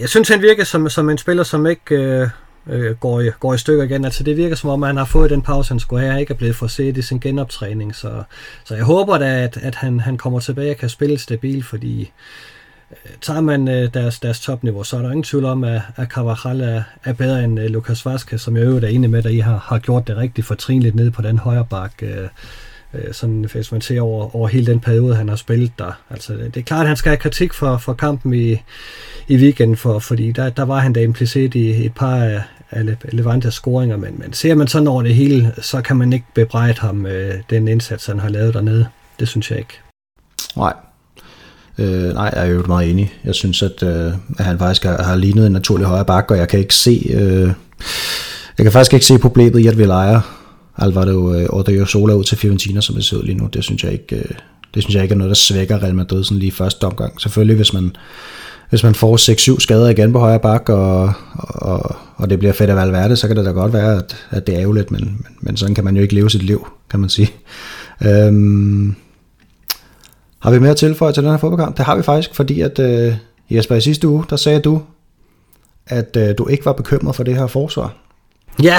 jeg 0.02 0.10
synes, 0.10 0.30
han 0.30 0.42
virker 0.42 0.64
som, 0.64 0.90
som 0.90 1.10
en 1.10 1.18
spiller, 1.18 1.44
som 1.44 1.68
ikke 1.68 1.96
øh, 1.96 2.28
øh, 2.68 2.96
går, 2.96 3.22
i, 3.22 3.30
går 3.40 3.54
i 3.54 3.58
stykker 3.58 3.84
igen. 3.84 4.06
Altså, 4.06 4.24
det 4.24 4.38
virker 4.38 4.56
som 4.56 4.70
om, 4.70 4.82
han 4.82 4.98
har 4.98 5.06
fået 5.06 5.30
den 5.30 5.42
pause, 5.42 5.70
han 5.70 5.80
skulle 5.80 6.06
have, 6.06 6.20
ikke 6.20 6.34
er 6.34 6.38
blevet 6.38 6.56
for 6.56 6.68
set 6.68 6.98
i 6.98 7.02
sin 7.02 7.20
genoptræning. 7.20 7.96
Så, 7.96 8.24
så 8.64 8.76
jeg 8.76 8.84
håber 8.84 9.18
da, 9.18 9.44
at, 9.44 9.58
at 9.58 9.76
han, 9.76 10.00
han 10.00 10.18
kommer 10.18 10.40
tilbage 10.40 10.72
og 10.72 10.78
kan 10.78 10.90
spille 10.90 11.18
stabil, 11.18 11.64
fordi 11.64 12.12
øh, 12.92 13.12
tager 13.22 13.42
man 13.42 13.68
øh, 13.68 13.94
deres, 13.94 14.20
deres 14.20 14.40
topniveau, 14.40 14.84
så 14.84 14.98
er 14.98 15.02
der 15.02 15.10
ingen 15.10 15.24
tvivl 15.24 15.46
om, 15.46 15.64
at, 15.64 15.82
at 15.96 16.08
Carvajal 16.08 16.62
er, 16.62 16.84
er 17.04 17.14
bedre 17.14 17.44
end 17.44 17.60
øh, 17.60 17.66
Lucas 17.66 18.06
Vazquez, 18.06 18.42
som 18.42 18.58
jeg 18.58 18.64
øvrigt 18.64 18.86
er 18.86 18.90
enig 18.90 19.10
med, 19.10 19.26
at 19.26 19.32
I 19.32 19.40
har, 19.40 19.58
har 19.58 19.80
gjort 19.80 20.08
det 20.08 20.18
rigtig 20.18 20.46
fortrinligt 20.46 20.96
ned 20.96 21.12
på 21.12 21.22
den 21.22 21.40
højre 21.40 21.66
bak. 21.70 21.94
Øh, 22.02 22.28
øh, 22.94 23.14
sådan, 23.14 23.46
hvis 23.54 23.72
man 23.72 23.82
ser 23.82 24.02
over, 24.02 24.36
over 24.36 24.48
hele 24.48 24.66
den 24.66 24.80
periode, 24.80 25.16
han 25.16 25.30
har 25.30 25.36
spillet 25.36 25.72
der. 25.80 26.02
Altså, 26.10 26.34
det 26.34 26.58
er 26.58 26.62
klart, 26.62 26.82
at 26.82 26.88
han 26.88 26.98
skal 26.98 27.10
have 27.10 27.18
kritik 27.18 27.54
for, 27.54 27.78
for 27.78 27.94
kampen 27.94 28.34
i, 28.34 28.62
i 29.28 29.38
weekenden, 29.38 29.78
for, 29.78 30.00
fordi 30.00 30.32
der, 30.32 30.50
der 30.50 30.64
var 30.64 30.80
han 30.80 30.94
da 30.94 31.00
implicit 31.00 31.56
i 31.56 31.86
et 31.86 31.94
par 31.94 32.16
af, 32.16 32.42
af 32.74 32.96
Levantes 33.12 33.54
scoringer, 33.54 33.98
men, 33.98 34.16
men 34.18 34.34
ser 34.34 34.56
man 34.56 34.68
sådan 34.68 34.88
over 34.88 35.04
det 35.04 35.16
hele, 35.16 35.54
så 35.62 35.82
kan 35.82 35.96
man 35.96 36.14
ikke 36.14 36.26
bebrejde 36.34 36.80
ham 36.80 37.06
øh, 37.06 37.34
den 37.50 37.68
indsats, 37.68 38.06
han 38.06 38.20
har 38.20 38.30
lavet 38.30 38.54
dernede. 38.54 38.88
Det 39.20 39.28
synes 39.28 39.52
jeg 39.52 39.60
ikke. 39.60 39.80
Nej. 40.56 40.74
Øh, 41.78 42.14
nej, 42.14 42.32
jeg 42.36 42.48
er 42.48 42.52
jo 42.52 42.64
meget 42.68 42.90
enig. 42.90 43.14
Jeg 43.26 43.36
synes, 43.36 43.62
at, 43.64 43.84
øh, 43.84 44.14
at 44.40 44.46
han 44.46 44.60
faktisk 44.60 44.84
har, 44.84 45.04
har 45.04 45.16
lignet 45.16 45.46
en 45.46 45.52
naturlig 45.52 45.88
højre 45.88 46.06
bakke, 46.06 46.34
og 46.34 46.38
jeg 46.38 46.48
kan 46.48 46.60
ikke 46.60 46.76
se... 46.76 47.12
Øh, 47.14 47.52
jeg 48.58 48.64
kan 48.66 48.72
faktisk 48.72 48.94
ikke 48.94 49.06
se 49.06 49.18
problemet 49.18 49.60
i, 49.60 49.68
at 49.68 49.78
vi 49.78 49.86
leger 49.86 50.22
Alvaro 50.78 51.34
øh, 51.34 51.46
Odriozola 51.50 52.14
ud 52.14 52.24
til 52.24 52.38
Fiorentina, 52.38 52.82
som 52.82 52.96
det 52.96 53.06
ser 53.06 53.18
ud 53.18 53.24
lige 53.24 53.38
nu. 53.38 53.48
Det 53.54 53.64
synes 53.64 53.84
jeg 53.84 53.92
ikke, 53.92 54.16
øh, 54.16 54.36
det 54.74 54.84
synes 54.84 54.96
jeg 54.96 55.04
ikke 55.04 55.14
er 55.14 55.18
noget, 55.18 55.30
der 55.30 55.36
svækker 55.36 55.84
Real 55.84 55.96
Madrid 55.96 56.24
sådan 56.24 56.40
lige 56.40 56.52
første 56.52 56.84
omgang. 56.84 57.22
Selvfølgelig, 57.22 57.56
hvis 57.56 57.74
man, 57.74 57.96
hvis 58.70 58.84
man 58.84 58.96
får 58.96 59.54
6-7 59.56 59.60
skader 59.60 59.90
igen 59.90 60.14
på 60.14 60.20
højre 60.20 60.40
bak, 60.40 60.70
og, 60.70 61.14
og, 61.38 61.96
og 62.16 62.30
det 62.30 62.40
bliver 62.40 62.54
fedt 62.54 62.70
at 62.70 62.76
Valverde, 62.76 63.16
så 63.16 63.28
kan 63.28 63.38
det 63.38 63.46
da 63.46 63.52
godt 63.52 63.74
være, 63.74 63.98
at, 63.98 64.16
at 64.30 64.48
det 64.48 64.56
er 64.56 64.62
ærgerligt, 64.62 64.92
men, 64.92 65.04
men, 65.04 65.36
men 65.42 65.58
sådan 65.58 65.76
kan 65.76 65.84
man 65.84 65.96
jo 65.96 66.02
ikke 66.02 66.16
leve 66.16 66.30
sit 66.30 66.44
liv, 66.44 66.68
kan 66.90 67.00
man 67.00 67.10
sige. 67.10 67.32
Øhm, 68.06 68.96
har 70.40 70.52
vi 70.52 70.60
mere 70.60 70.72
at 70.72 70.78
tilføje 70.78 71.14
til 71.14 71.24
den 71.24 71.32
her 71.32 71.38
fodboldkamp? 71.38 71.78
Det 71.78 71.86
har 71.86 71.96
vi 71.96 72.04
faktisk, 72.04 72.36
fordi 72.36 72.62
at 72.62 72.80
øh, 72.80 73.16
Jesper, 73.50 73.76
i 73.76 73.82
sidste 73.82 74.08
uge, 74.08 74.26
der 74.30 74.36
sagde 74.36 74.60
du, 74.60 74.82
at 75.88 76.18
øh, 76.18 76.38
du 76.38 76.48
ikke 76.48 76.66
var 76.66 76.74
bekymret 76.74 77.16
for 77.16 77.24
det 77.24 77.36
her 77.36 77.48
forsvar. 77.48 77.96
Ja, 78.64 78.78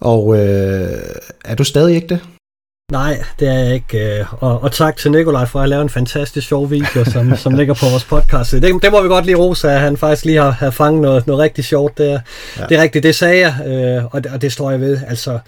og 0.00 0.38
øh, 0.38 0.98
er 1.44 1.54
du 1.54 1.64
stadig 1.64 1.94
ikke 1.94 2.08
det? 2.08 2.20
Nej, 2.92 3.24
det 3.40 3.48
er 3.48 3.52
jeg 3.52 3.74
ikke. 3.74 4.18
Øh, 4.18 4.42
og, 4.42 4.62
og 4.62 4.72
tak 4.72 4.96
til 4.96 5.10
Nikolaj 5.10 5.44
for 5.44 5.60
at 5.60 5.68
lave 5.68 5.82
en 5.82 5.88
fantastisk 5.88 6.48
sjov 6.48 6.70
video, 6.70 7.04
som, 7.04 7.36
som 7.36 7.54
ligger 7.54 7.74
på 7.74 7.86
vores 7.90 8.04
podcast. 8.04 8.52
Det, 8.52 8.82
det 8.82 8.92
må 8.92 9.02
vi 9.02 9.08
godt 9.08 9.26
lige 9.26 9.36
rose, 9.36 9.70
at 9.70 9.80
han 9.80 9.96
faktisk 9.96 10.24
lige 10.24 10.38
har, 10.38 10.50
har 10.50 10.70
fanget 10.70 11.02
noget, 11.02 11.26
noget 11.26 11.42
rigtig 11.42 11.64
sjovt 11.64 11.98
der. 11.98 12.20
Ja. 12.58 12.66
Det 12.66 12.76
er 12.76 12.82
rigtigt, 12.82 13.02
det 13.02 13.14
sagde 13.14 13.40
jeg, 13.40 13.66
øh, 13.66 14.04
og, 14.14 14.24
det, 14.24 14.32
og 14.32 14.42
det 14.42 14.52
står 14.52 14.70
jeg 14.70 14.80
ved. 14.80 15.00
Altså, 15.06 15.38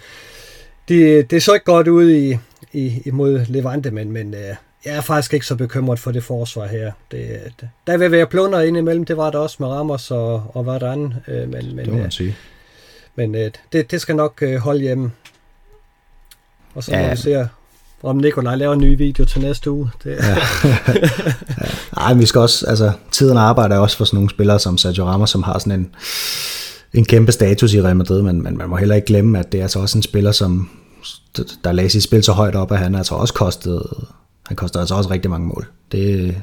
det, 0.87 1.31
det 1.31 1.43
så 1.43 1.53
ikke 1.53 1.65
godt 1.65 1.87
ud 1.87 2.11
i, 2.11 2.37
i, 2.73 3.01
imod 3.05 3.45
Levante, 3.47 3.91
men, 3.91 4.11
men 4.11 4.33
øh, 4.33 4.55
jeg 4.85 4.95
er 4.95 5.01
faktisk 5.01 5.33
ikke 5.33 5.45
så 5.45 5.55
bekymret 5.55 5.99
for 5.99 6.11
det 6.11 6.23
forsvar 6.23 6.67
her. 6.67 6.91
Det, 7.11 7.39
det, 7.59 7.69
der 7.87 7.97
vil 7.97 8.11
være 8.11 8.25
plunder 8.25 8.61
ind 8.61 8.77
imellem, 8.77 9.05
det 9.05 9.17
var 9.17 9.29
der 9.29 9.39
også 9.39 9.57
med 9.59 9.67
Ramos 9.67 10.11
og, 10.11 10.43
og 10.53 10.63
hvad 10.63 10.79
der 10.79 10.91
andet. 10.91 11.15
Men, 11.27 11.51
men, 11.51 11.77
det 11.77 11.93
må 11.93 11.99
man 11.99 12.11
sige. 12.11 12.35
Men 13.15 13.33
det, 13.73 13.91
det 13.91 14.01
skal 14.01 14.15
nok 14.15 14.43
holde 14.59 14.81
hjemme. 14.81 15.11
Og 16.75 16.83
så 16.83 16.91
ja. 16.91 17.03
må 17.03 17.09
vi 17.09 17.15
se, 17.15 17.47
om 18.03 18.17
Nikolaj 18.17 18.55
laver 18.55 18.73
en 18.73 18.79
ny 18.79 18.97
video 18.97 19.25
til 19.25 19.41
næste 19.41 19.71
uge. 19.71 19.89
Det. 20.03 20.09
Ja. 20.09 20.35
ja. 20.63 21.09
Ej, 21.97 22.13
vi 22.13 22.25
skal 22.25 22.41
også, 22.41 22.65
altså, 22.65 22.91
tiden 23.11 23.37
arbejder 23.37 23.77
også 23.77 23.97
for 23.97 24.05
sådan 24.05 24.17
nogle 24.17 24.29
spillere 24.29 24.59
som 24.59 24.77
Sergio 24.77 25.05
Ramos, 25.05 25.29
som 25.29 25.43
har 25.43 25.59
sådan 25.59 25.79
en, 25.79 25.89
en 26.93 27.05
kæmpe 27.05 27.31
status 27.31 27.73
i 27.73 27.81
Real 27.81 27.95
Madrid, 27.95 28.21
men, 28.21 28.43
men 28.43 28.57
man 28.57 28.69
må 28.69 28.77
heller 28.77 28.95
ikke 28.95 29.07
glemme, 29.07 29.39
at 29.39 29.51
det 29.51 29.57
er 29.57 29.61
altså 29.61 29.79
også 29.79 29.97
en 29.97 30.03
spiller, 30.03 30.31
som 30.31 30.69
der 31.63 31.71
lagde 31.71 31.89
sit 31.89 32.03
spil 32.03 32.23
så 32.23 32.31
højt 32.31 32.55
op, 32.55 32.71
at 32.71 32.79
han 32.79 32.95
altså 32.95 33.15
også 33.15 33.33
kostede, 33.33 34.05
han 34.47 34.55
kostede 34.55 34.81
altså 34.81 34.95
også 34.95 35.09
rigtig 35.09 35.31
mange 35.31 35.47
mål. 35.47 35.67
Det, 35.91 36.35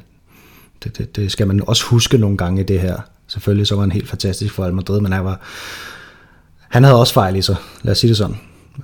det, 0.85 0.98
det, 0.98 1.16
det 1.16 1.33
skal 1.33 1.46
man 1.46 1.62
også 1.66 1.85
huske 1.85 2.18
nogle 2.18 2.37
gange 2.37 2.61
i 2.61 2.64
det 2.64 2.81
her. 2.81 2.96
Selvfølgelig 3.29 3.66
så 3.66 3.74
var 3.74 3.83
han 3.83 3.92
helt 3.92 4.09
fantastisk 4.09 4.55
for 4.55 4.62
Real 4.62 4.74
Madrid, 4.74 5.00
men 5.00 5.12
han 5.12 5.24
var, 5.24 5.40
han 6.68 6.85
havde 6.85 7.00
også 7.00 7.12
fejl 7.12 7.37
i 7.37 7.42
sig, 7.42 7.57
lad 7.83 7.92
os 7.92 7.98
sige 7.98 8.09
det 8.09 8.16
sådan. 8.16 8.37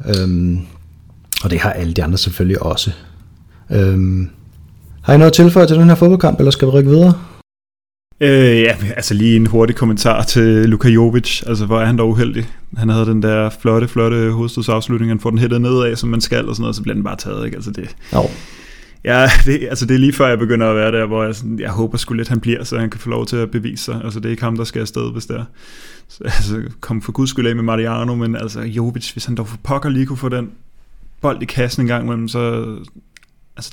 Øhm, 0.05 0.66
og 1.42 1.50
det 1.50 1.59
har 1.59 1.70
alle 1.70 1.92
de 1.92 2.05
andre 2.05 2.18
selvfølgelig 2.18 2.62
også. 2.62 2.90
Øhm, 3.70 4.28
har 5.02 5.14
I 5.14 5.18
noget 5.18 5.33
tilføje 5.33 5.66
til 5.66 5.76
den 5.76 5.88
her 5.88 5.94
fodboldkamp, 5.94 6.38
eller 6.38 6.50
skal 6.50 6.68
vi 6.68 6.72
rykke 6.72 6.90
videre? 6.90 7.14
Øh, 8.20 8.61
ja, 8.61 8.76
altså 8.96 9.14
lige 9.14 9.37
en 9.37 9.46
hurtig 9.46 9.76
kommentar 9.76 10.22
til 10.22 10.68
Luka 10.68 10.88
Jovic. 10.88 11.42
Altså, 11.46 11.66
hvor 11.66 11.81
er 11.81 11.85
han 11.85 11.98
dog 11.98 12.09
uheldig. 12.09 12.48
Han 12.76 12.88
havde 12.88 13.07
den 13.07 13.22
der 13.22 13.50
flotte, 13.61 13.88
flotte 13.88 14.31
hovedstødsafslutning. 14.31 15.11
Han 15.11 15.20
får 15.20 15.31
den 15.31 15.38
hættet 15.38 15.61
nedad, 15.61 15.96
som 15.96 16.09
man 16.09 16.20
skal, 16.20 16.48
og 16.48 16.55
sådan 16.55 16.62
noget, 16.62 16.76
så 16.76 16.83
bliver 16.83 16.94
den 16.94 17.05
bare 17.05 17.16
taget, 17.16 17.44
ikke? 17.44 17.57
Altså, 17.57 17.70
det, 17.70 17.96
jo. 18.12 18.22
Ja, 19.05 19.31
det, 19.46 19.66
altså 19.70 19.87
det 19.87 19.94
er 19.94 19.98
lige 19.98 20.12
før 20.12 20.28
jeg 20.28 20.38
begynder 20.38 20.70
at 20.70 20.76
være 20.76 20.92
der, 20.92 21.07
hvor 21.07 21.24
jeg, 21.24 21.35
sådan, 21.35 21.59
jeg 21.59 21.70
håber 21.70 21.98
sgu 21.98 22.14
lidt, 22.14 22.28
han 22.28 22.40
bliver, 22.40 22.64
så 22.64 22.78
han 22.78 22.90
kan 22.90 23.00
få 23.00 23.11
lov 23.11 23.26
til 23.26 23.37
at 23.37 23.50
bevise 23.50 23.85
sig. 23.85 24.00
Altså 24.05 24.20
det 24.20 24.26
er 24.26 24.31
ikke 24.31 24.42
ham, 24.42 24.57
der 24.57 24.64
skal 24.64 24.81
afsted, 24.81 25.12
hvis 25.12 25.26
det 25.26 25.37
er. 25.37 25.44
Så, 26.09 26.18
altså 26.24 26.62
kom 26.81 27.02
for 27.02 27.12
guds 27.12 27.31
skyld 27.31 27.46
af 27.46 27.57
med 27.57 27.64
Mariano, 27.64 28.14
men 28.14 28.37
altså 28.37 28.61
Jovic, 28.61 29.11
hvis 29.11 29.24
han 29.24 29.35
dog 29.35 29.48
for 29.48 29.57
pokker 29.62 29.88
lige 29.88 30.07
kunne 30.07 30.16
få 30.16 30.28
den 30.28 30.50
bold 31.23 31.43
i 31.43 31.45
kassen 31.45 31.83
en 31.83 31.89
gang 31.89 32.05
imellem, 32.05 32.29
så... 32.29 32.65
Altså, 33.57 33.73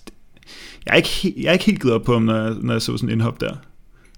jeg 0.85 0.91
er 0.91 0.95
ikke, 0.95 1.33
jeg 1.41 1.49
er 1.49 1.53
ikke 1.53 1.65
helt 1.65 1.81
givet 1.81 1.93
op 1.93 2.03
på 2.03 2.13
ham, 2.13 2.21
når 2.21 2.35
jeg, 2.35 2.55
når 2.61 2.73
jeg 2.73 2.81
så 2.81 2.97
sådan 2.97 3.09
en 3.09 3.13
indhop 3.13 3.41
der. 3.41 3.55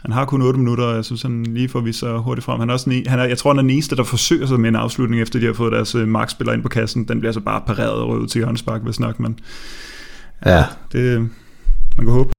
Han 0.02 0.12
har 0.12 0.26
kun 0.26 0.41
8 0.41 0.60
minutter, 0.60 0.84
og 0.84 0.96
jeg 0.96 1.06
synes, 1.06 1.22
han 1.22 1.44
lige 1.44 1.70
får 1.70 1.80
vist 1.80 2.00
sig 2.00 2.17
hurtigt 2.17 2.46
frem. 2.46 2.60
Han 2.60 2.70
er 2.70 2.74
også 2.74 2.89
en, 2.89 3.08
han 3.08 3.20
er, 3.20 3.24
jeg 3.24 3.38
tror, 3.38 3.50
han 3.50 3.58
er 3.58 3.62
den 3.62 3.70
eneste, 3.70 3.96
der 3.96 4.04
forsøger 4.04 4.48
sig 4.48 4.60
med 4.60 4.70
en 4.70 4.76
afslutning, 4.76 5.22
efter 5.22 5.39
de 5.39 5.46
har 5.46 5.54
fået 5.54 5.72
deres 5.72 5.96
uh, 5.96 6.08
markspiller 6.08 6.54
ind 6.54 6.62
på 6.62 6.70
kassen. 6.70 7.08
Den 7.08 7.20
bliver 7.20 7.34
så 7.34 7.39
bare 7.39 7.62
pareret 7.67 7.91
og 7.91 8.10
røvet 8.10 8.30
til 8.30 8.39
hjørnespark, 8.39 8.82
hvis 8.82 9.00
nok, 9.00 9.20
men 9.20 9.39
Ja. 10.46 10.65
Det, 10.91 11.20
man 11.98 12.06
kan 12.06 12.13
håbe. 12.13 12.34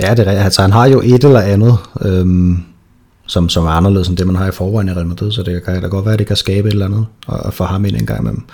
Ja, 0.00 0.10
det 0.10 0.18
er 0.18 0.26
rigtigt. 0.26 0.44
Altså, 0.44 0.62
han 0.62 0.72
har 0.72 0.86
jo 0.86 1.00
et 1.00 1.24
eller 1.24 1.40
andet, 1.40 1.78
øhm, 2.00 2.58
som, 3.26 3.48
som 3.48 3.64
er 3.64 3.70
anderledes 3.70 4.08
end 4.08 4.16
det, 4.16 4.26
man 4.26 4.36
har 4.36 4.48
i 4.48 4.52
forvejen 4.52 4.88
i 4.88 4.92
Real 4.92 5.06
Madrid, 5.06 5.32
så 5.32 5.42
det 5.42 5.64
kan 5.64 5.82
da 5.82 5.88
godt 5.88 6.04
være, 6.04 6.12
at 6.12 6.18
det 6.18 6.26
kan 6.26 6.36
skabe 6.36 6.68
et 6.68 6.72
eller 6.72 6.86
andet, 6.86 7.06
og 7.26 7.54
få 7.54 7.64
ham 7.64 7.84
ind 7.84 7.96
en 7.96 8.06
gang 8.06 8.20
imellem. 8.20 8.44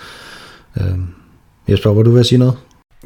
Øhm, 0.80 1.06
Jesper, 1.68 1.90
hvor 1.90 2.02
du 2.02 2.10
vil 2.10 2.24
sige 2.24 2.38
noget? 2.38 2.56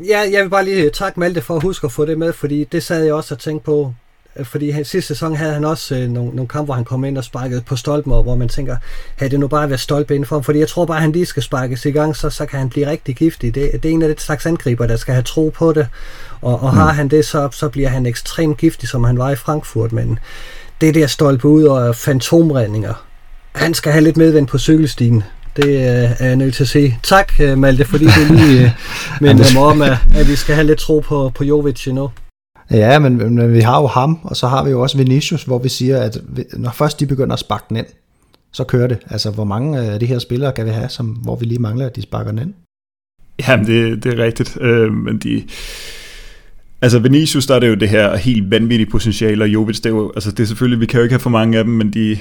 Ja, 0.08 0.20
jeg 0.32 0.42
vil 0.42 0.50
bare 0.50 0.64
lige 0.64 0.90
takke 0.90 1.20
Malte 1.20 1.40
for 1.40 1.56
at 1.56 1.62
huske 1.62 1.84
at 1.84 1.92
få 1.92 2.04
det 2.04 2.18
med, 2.18 2.32
fordi 2.32 2.64
det 2.64 2.82
sad 2.82 3.04
jeg 3.04 3.14
også 3.14 3.34
og 3.34 3.40
tænkte 3.40 3.64
på, 3.64 3.94
fordi 4.42 4.70
han, 4.70 4.84
sidste 4.84 5.08
sæson 5.14 5.36
havde 5.36 5.52
han 5.52 5.64
også 5.64 5.94
øh, 5.94 6.08
nogle, 6.08 6.30
nogle 6.30 6.48
kampe, 6.48 6.64
hvor 6.64 6.74
han 6.74 6.84
kom 6.84 7.04
ind 7.04 7.18
og 7.18 7.24
sparkede 7.24 7.60
på 7.60 7.76
stolpen, 7.76 8.12
hvor 8.12 8.34
man 8.34 8.48
tænker, 8.48 8.76
havde 9.16 9.30
det 9.30 9.40
nu 9.40 9.48
bare 9.48 9.68
været 9.68 9.80
stolpe 9.80 10.14
indenfor 10.14 10.40
Fordi 10.40 10.58
jeg 10.58 10.68
tror 10.68 10.84
bare, 10.84 10.96
at 10.96 11.02
han 11.02 11.12
lige 11.12 11.26
skal 11.26 11.42
sparkes 11.42 11.84
i 11.84 11.90
gang, 11.90 12.16
så, 12.16 12.30
så 12.30 12.46
kan 12.46 12.58
han 12.58 12.68
blive 12.68 12.86
rigtig 12.86 13.16
giftig. 13.16 13.54
Det, 13.54 13.72
det 13.72 13.88
er 13.88 13.92
en 13.92 14.02
af 14.02 14.14
de 14.14 14.22
slags 14.22 14.46
angriber, 14.46 14.86
der 14.86 14.96
skal 14.96 15.14
have 15.14 15.22
tro 15.22 15.52
på 15.54 15.72
det. 15.72 15.86
Og, 16.40 16.62
og 16.62 16.72
mm. 16.72 16.78
har 16.78 16.92
han 16.92 17.08
det, 17.08 17.24
så, 17.24 17.48
så 17.52 17.68
bliver 17.68 17.88
han 17.88 18.06
ekstremt 18.06 18.58
giftig, 18.58 18.88
som 18.88 19.04
han 19.04 19.18
var 19.18 19.30
i 19.30 19.36
Frankfurt. 19.36 19.92
Men 19.92 20.18
det 20.80 20.94
der 20.94 21.06
stolpe 21.06 21.48
ud 21.48 21.64
og 21.64 21.96
fantomredninger, 21.96 23.06
han 23.54 23.74
skal 23.74 23.92
have 23.92 24.04
lidt 24.04 24.16
medvind 24.16 24.46
på 24.46 24.58
cykelstien. 24.58 25.24
Det 25.56 25.66
øh, 25.66 26.10
er 26.18 26.26
jeg 26.26 26.36
nødt 26.36 26.54
til 26.54 26.64
at 26.64 26.68
sige. 26.68 26.98
Tak, 27.02 27.32
øh, 27.40 27.58
Malte, 27.58 27.84
fordi 27.84 28.04
du 28.04 28.34
lige 28.34 28.64
øh, 28.64 28.70
minder 29.20 29.54
mig 29.54 29.62
om, 29.62 29.82
at, 29.82 29.98
at 30.14 30.28
vi 30.28 30.36
skal 30.36 30.54
have 30.54 30.66
lidt 30.66 30.78
tro 30.78 31.00
på, 31.00 31.32
på 31.34 31.44
Jovic 31.44 31.86
endnu. 31.86 32.10
Ja, 32.70 32.98
men, 32.98 33.34
men 33.34 33.52
vi 33.52 33.60
har 33.60 33.80
jo 33.80 33.86
ham, 33.86 34.18
og 34.22 34.36
så 34.36 34.48
har 34.48 34.64
vi 34.64 34.70
jo 34.70 34.82
også 34.82 34.98
Vinicius, 34.98 35.42
hvor 35.42 35.58
vi 35.58 35.68
siger, 35.68 36.02
at 36.02 36.18
når 36.52 36.70
først 36.70 37.00
de 37.00 37.06
begynder 37.06 37.32
at 37.32 37.38
sparke 37.38 37.64
den 37.68 37.76
ind, 37.76 37.86
så 38.52 38.64
kører 38.64 38.86
det. 38.86 38.98
Altså, 39.10 39.30
hvor 39.30 39.44
mange 39.44 39.80
af 39.80 40.00
de 40.00 40.06
her 40.06 40.18
spillere 40.18 40.52
kan 40.52 40.66
vi 40.66 40.70
have, 40.70 40.88
som, 40.88 41.06
hvor 41.06 41.36
vi 41.36 41.44
lige 41.44 41.58
mangler, 41.58 41.86
at 41.86 41.96
de 41.96 42.02
sparker 42.02 42.30
den 42.30 42.40
ind? 42.40 42.54
Jamen, 43.48 43.66
det, 43.66 44.04
det 44.04 44.18
er 44.18 44.24
rigtigt. 44.24 44.58
Øh, 44.60 44.92
men 44.92 45.18
de... 45.18 45.42
Altså 46.82 46.98
Vinicius, 46.98 47.46
der 47.46 47.54
er 47.54 47.58
det 47.58 47.68
jo 47.68 47.74
det 47.74 47.88
her 47.88 48.16
helt 48.16 48.50
vanvittige 48.50 48.90
potentiale, 48.90 49.44
og 49.44 49.48
Jovic, 49.48 49.76
det 49.76 49.86
er 49.86 49.90
jo, 49.90 50.12
altså 50.14 50.30
det 50.30 50.40
er 50.40 50.46
selvfølgelig, 50.46 50.80
vi 50.80 50.86
kan 50.86 50.98
jo 50.98 51.02
ikke 51.02 51.12
have 51.12 51.20
for 51.20 51.30
mange 51.30 51.58
af 51.58 51.64
dem, 51.64 51.72
men 51.72 51.90
de, 51.90 52.18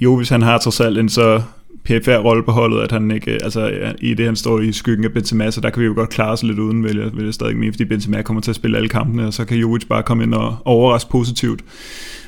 Jovic 0.00 0.28
han 0.28 0.42
har 0.42 0.58
trods 0.58 0.80
alt 0.80 0.98
en 0.98 1.08
så 1.08 1.42
PFR 1.84 2.16
rolle 2.16 2.42
på 2.42 2.52
holdet, 2.52 2.80
at 2.80 2.92
han 2.92 3.10
ikke, 3.10 3.30
øh, 3.30 3.38
altså 3.42 3.92
i 4.00 4.14
det 4.14 4.26
han 4.26 4.36
står 4.36 4.60
i 4.60 4.72
skyggen 4.72 5.04
af 5.04 5.12
Benzema, 5.12 5.50
så 5.50 5.60
der 5.60 5.70
kan 5.70 5.80
vi 5.80 5.86
jo 5.86 5.94
godt 5.94 6.10
klare 6.10 6.30
os 6.30 6.42
lidt 6.42 6.58
uden, 6.58 6.84
vil 6.84 6.96
jeg, 6.96 7.16
vil 7.16 7.24
jeg 7.24 7.34
stadig 7.34 7.56
mene, 7.56 7.72
fordi 7.72 7.84
Benzema 7.84 8.22
kommer 8.22 8.40
til 8.40 8.50
at 8.50 8.56
spille 8.56 8.76
alle 8.76 8.88
kampene, 8.88 9.26
og 9.26 9.34
så 9.34 9.44
kan 9.44 9.56
Jovic 9.56 9.86
bare 9.88 10.02
komme 10.02 10.22
ind 10.22 10.34
og 10.34 10.56
overraske 10.64 11.10
positivt. 11.10 11.64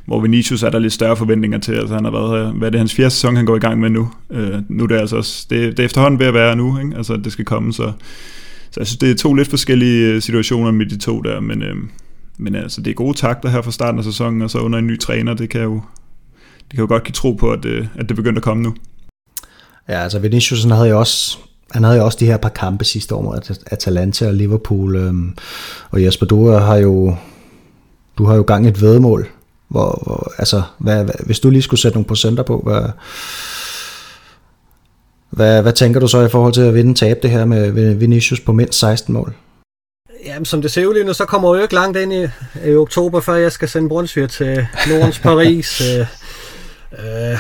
Hvor 0.07 0.21
Vinicius 0.21 0.63
er 0.63 0.71
der 0.71 0.79
lidt 0.79 0.93
større 0.93 1.17
forventninger 1.17 1.59
til, 1.59 1.73
altså 1.73 1.95
han 1.95 2.05
har 2.05 2.11
været, 2.11 2.53
hvad 2.53 2.69
er 2.69 2.71
det 2.71 2.81
hans 2.81 2.95
fjerde 2.95 3.11
sæson, 3.11 3.37
han 3.37 3.47
går 3.47 3.57
i 3.57 3.59
gang 3.59 3.81
med 3.81 3.91
nu. 3.91 4.09
Uh, 4.29 4.39
nu 4.69 4.85
er 4.85 4.89
det 4.89 4.97
altså 4.97 5.17
også, 5.17 5.47
det, 5.51 5.77
det 5.77 5.79
er 5.79 5.85
efterhånden 5.85 6.21
ved 6.21 6.27
at 6.27 6.35
være 6.35 6.57
nu, 6.57 6.79
ikke? 6.79 6.97
altså 6.97 7.17
det 7.17 7.33
skal 7.33 7.45
komme, 7.45 7.73
så, 7.73 7.93
så 8.71 8.81
jeg 8.81 8.87
synes, 8.87 8.99
det 8.99 9.11
er 9.11 9.15
to 9.15 9.35
lidt 9.35 9.49
forskellige 9.49 10.15
øh, 10.15 10.23
situationer 10.23 10.71
med 10.71 10.87
de 10.87 10.99
to 10.99 11.21
der, 11.21 11.41
men 11.41 11.63
uh, 11.63 11.79
men 12.41 12.55
altså, 12.55 12.81
det 12.81 12.91
er 12.91 12.95
gode 12.95 13.17
takter 13.17 13.49
her 13.49 13.63
fra 13.63 13.71
starten 13.71 13.99
af 13.99 14.05
sæsonen, 14.05 14.43
og 14.43 14.51
så 14.51 14.59
under 14.59 14.79
en 14.79 14.87
ny 14.87 14.99
træner, 14.99 15.35
det 15.35 15.51
kan 15.51 15.63
jo, 15.63 15.81
det 16.59 16.71
kan 16.71 16.79
jo 16.79 16.87
godt 16.87 17.05
give 17.05 17.13
tro 17.13 17.33
på, 17.33 17.53
at, 17.53 17.67
at 17.95 18.09
det 18.09 18.17
begynder 18.17 18.37
at 18.37 18.43
komme 18.43 18.63
nu. 18.63 18.75
Ja, 19.89 20.03
altså 20.03 20.19
Vinicius 20.19 20.63
han 20.63 20.71
havde 20.71 20.89
jo 20.89 20.99
også 20.99 21.39
han 21.71 21.85
havde 21.85 21.99
jo 21.99 22.05
også 22.05 22.19
de 22.21 22.27
her 22.27 22.37
par 22.37 22.49
kampe 22.49 22.85
sidste 22.85 23.15
år 23.15 23.23
mod 23.23 23.59
Atalanta 23.67 24.27
og 24.27 24.35
Liverpool, 24.35 24.97
øhm, 24.97 25.37
og 25.91 26.05
Jesper, 26.05 26.27
du 26.27 26.51
har 26.51 26.77
jo 26.77 27.17
du 28.19 28.25
har 28.25 28.37
jo 28.37 28.43
gang 28.43 28.69
et 28.69 28.81
vedmål, 28.81 29.29
hvor, 29.69 30.03
hvor 30.07 30.33
altså, 30.39 30.63
hvad, 30.79 31.05
hvad, 31.05 31.15
hvis 31.27 31.41
du 31.41 31.51
lige 31.51 31.63
skulle 31.63 31.81
sætte 31.81 31.97
nogle 31.97 32.07
procenter 32.07 32.43
på, 32.43 32.63
hvad, 32.67 32.83
hvad, 35.31 35.63
hvad 35.63 35.73
tænker 35.73 36.01
du 36.01 36.09
så 36.09 36.21
i 36.21 36.29
forhold 36.29 36.53
til 36.53 36.61
at 36.61 36.75
vinde 36.75 36.95
tab 36.95 37.23
det 37.23 37.31
her 37.31 37.45
med 37.45 37.95
Vinicius 37.95 38.41
på 38.41 38.53
mindst 38.53 38.79
16 38.79 39.15
mål? 39.15 39.35
Jamen, 40.25 40.45
som 40.45 40.63
det 40.63 40.71
ser 40.71 40.87
ud 40.87 40.95
lige 40.95 41.05
nu, 41.05 41.13
så 41.13 41.25
kommer 41.25 41.55
jeg 41.55 41.59
jo 41.59 41.63
ikke 41.63 41.75
langt 41.75 41.99
ind 41.99 42.13
i, 42.13 42.27
i 42.67 42.75
oktober, 42.75 43.21
før 43.21 43.35
jeg 43.35 43.53
skal 43.53 43.69
sende 43.69 43.89
Brunsviger 43.89 44.29
til 44.29 44.67
Nordens 44.89 45.19
Paris. 45.19 45.81
øh, 45.89 46.01
øh, 46.93 47.39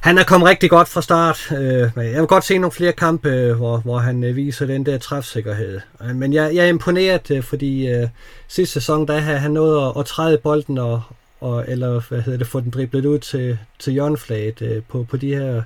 han 0.00 0.18
er 0.18 0.24
kommet 0.24 0.48
rigtig 0.48 0.70
godt 0.70 0.88
fra 0.88 1.02
start. 1.02 1.52
Øh, 1.52 1.90
jeg 1.96 2.20
vil 2.20 2.26
godt 2.26 2.44
se 2.44 2.58
nogle 2.58 2.72
flere 2.72 2.92
kampe, 2.92 3.28
øh, 3.28 3.56
hvor, 3.56 3.76
hvor 3.78 3.98
han 3.98 4.24
øh, 4.24 4.36
viser 4.36 4.66
den 4.66 4.86
der 4.86 4.98
træfsikkerhed. 4.98 5.80
Øh, 6.02 6.16
men 6.16 6.32
jeg, 6.32 6.54
jeg 6.54 6.64
er 6.64 6.68
imponeret, 6.68 7.44
fordi 7.44 7.88
øh, 7.88 8.08
sidste 8.48 8.72
sæson, 8.72 9.06
der 9.06 9.18
havde 9.18 9.38
han 9.38 9.50
nået 9.50 9.88
at, 9.88 10.00
at 10.00 10.06
træde 10.06 10.38
bolden, 10.38 10.78
og, 10.78 11.02
og, 11.40 11.64
eller 11.68 12.00
hvad 12.08 12.22
hedder 12.22 12.38
det, 12.38 12.46
få 12.46 12.60
den 12.60 12.70
driblet 12.70 13.04
ud 13.04 13.18
til, 13.18 13.58
til 13.78 13.92
hjørneflaget 13.92 14.62
øh, 14.62 14.82
på, 14.88 15.06
på 15.10 15.16
de 15.16 15.34
her 15.34 15.62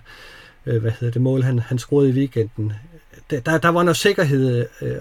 øh, 0.67 0.81
hvad 0.81 0.93
hedder 1.01 1.13
det, 1.13 1.23
mål, 1.23 1.43
han, 1.43 1.59
han 1.59 1.79
skruede 1.79 2.11
i 2.11 2.13
weekenden. 2.13 2.73
Der, 3.31 3.59
der 3.59 3.69
var 3.69 3.83
noget 3.83 3.97
sikkerhed 3.97 4.67
øh, 4.83 4.97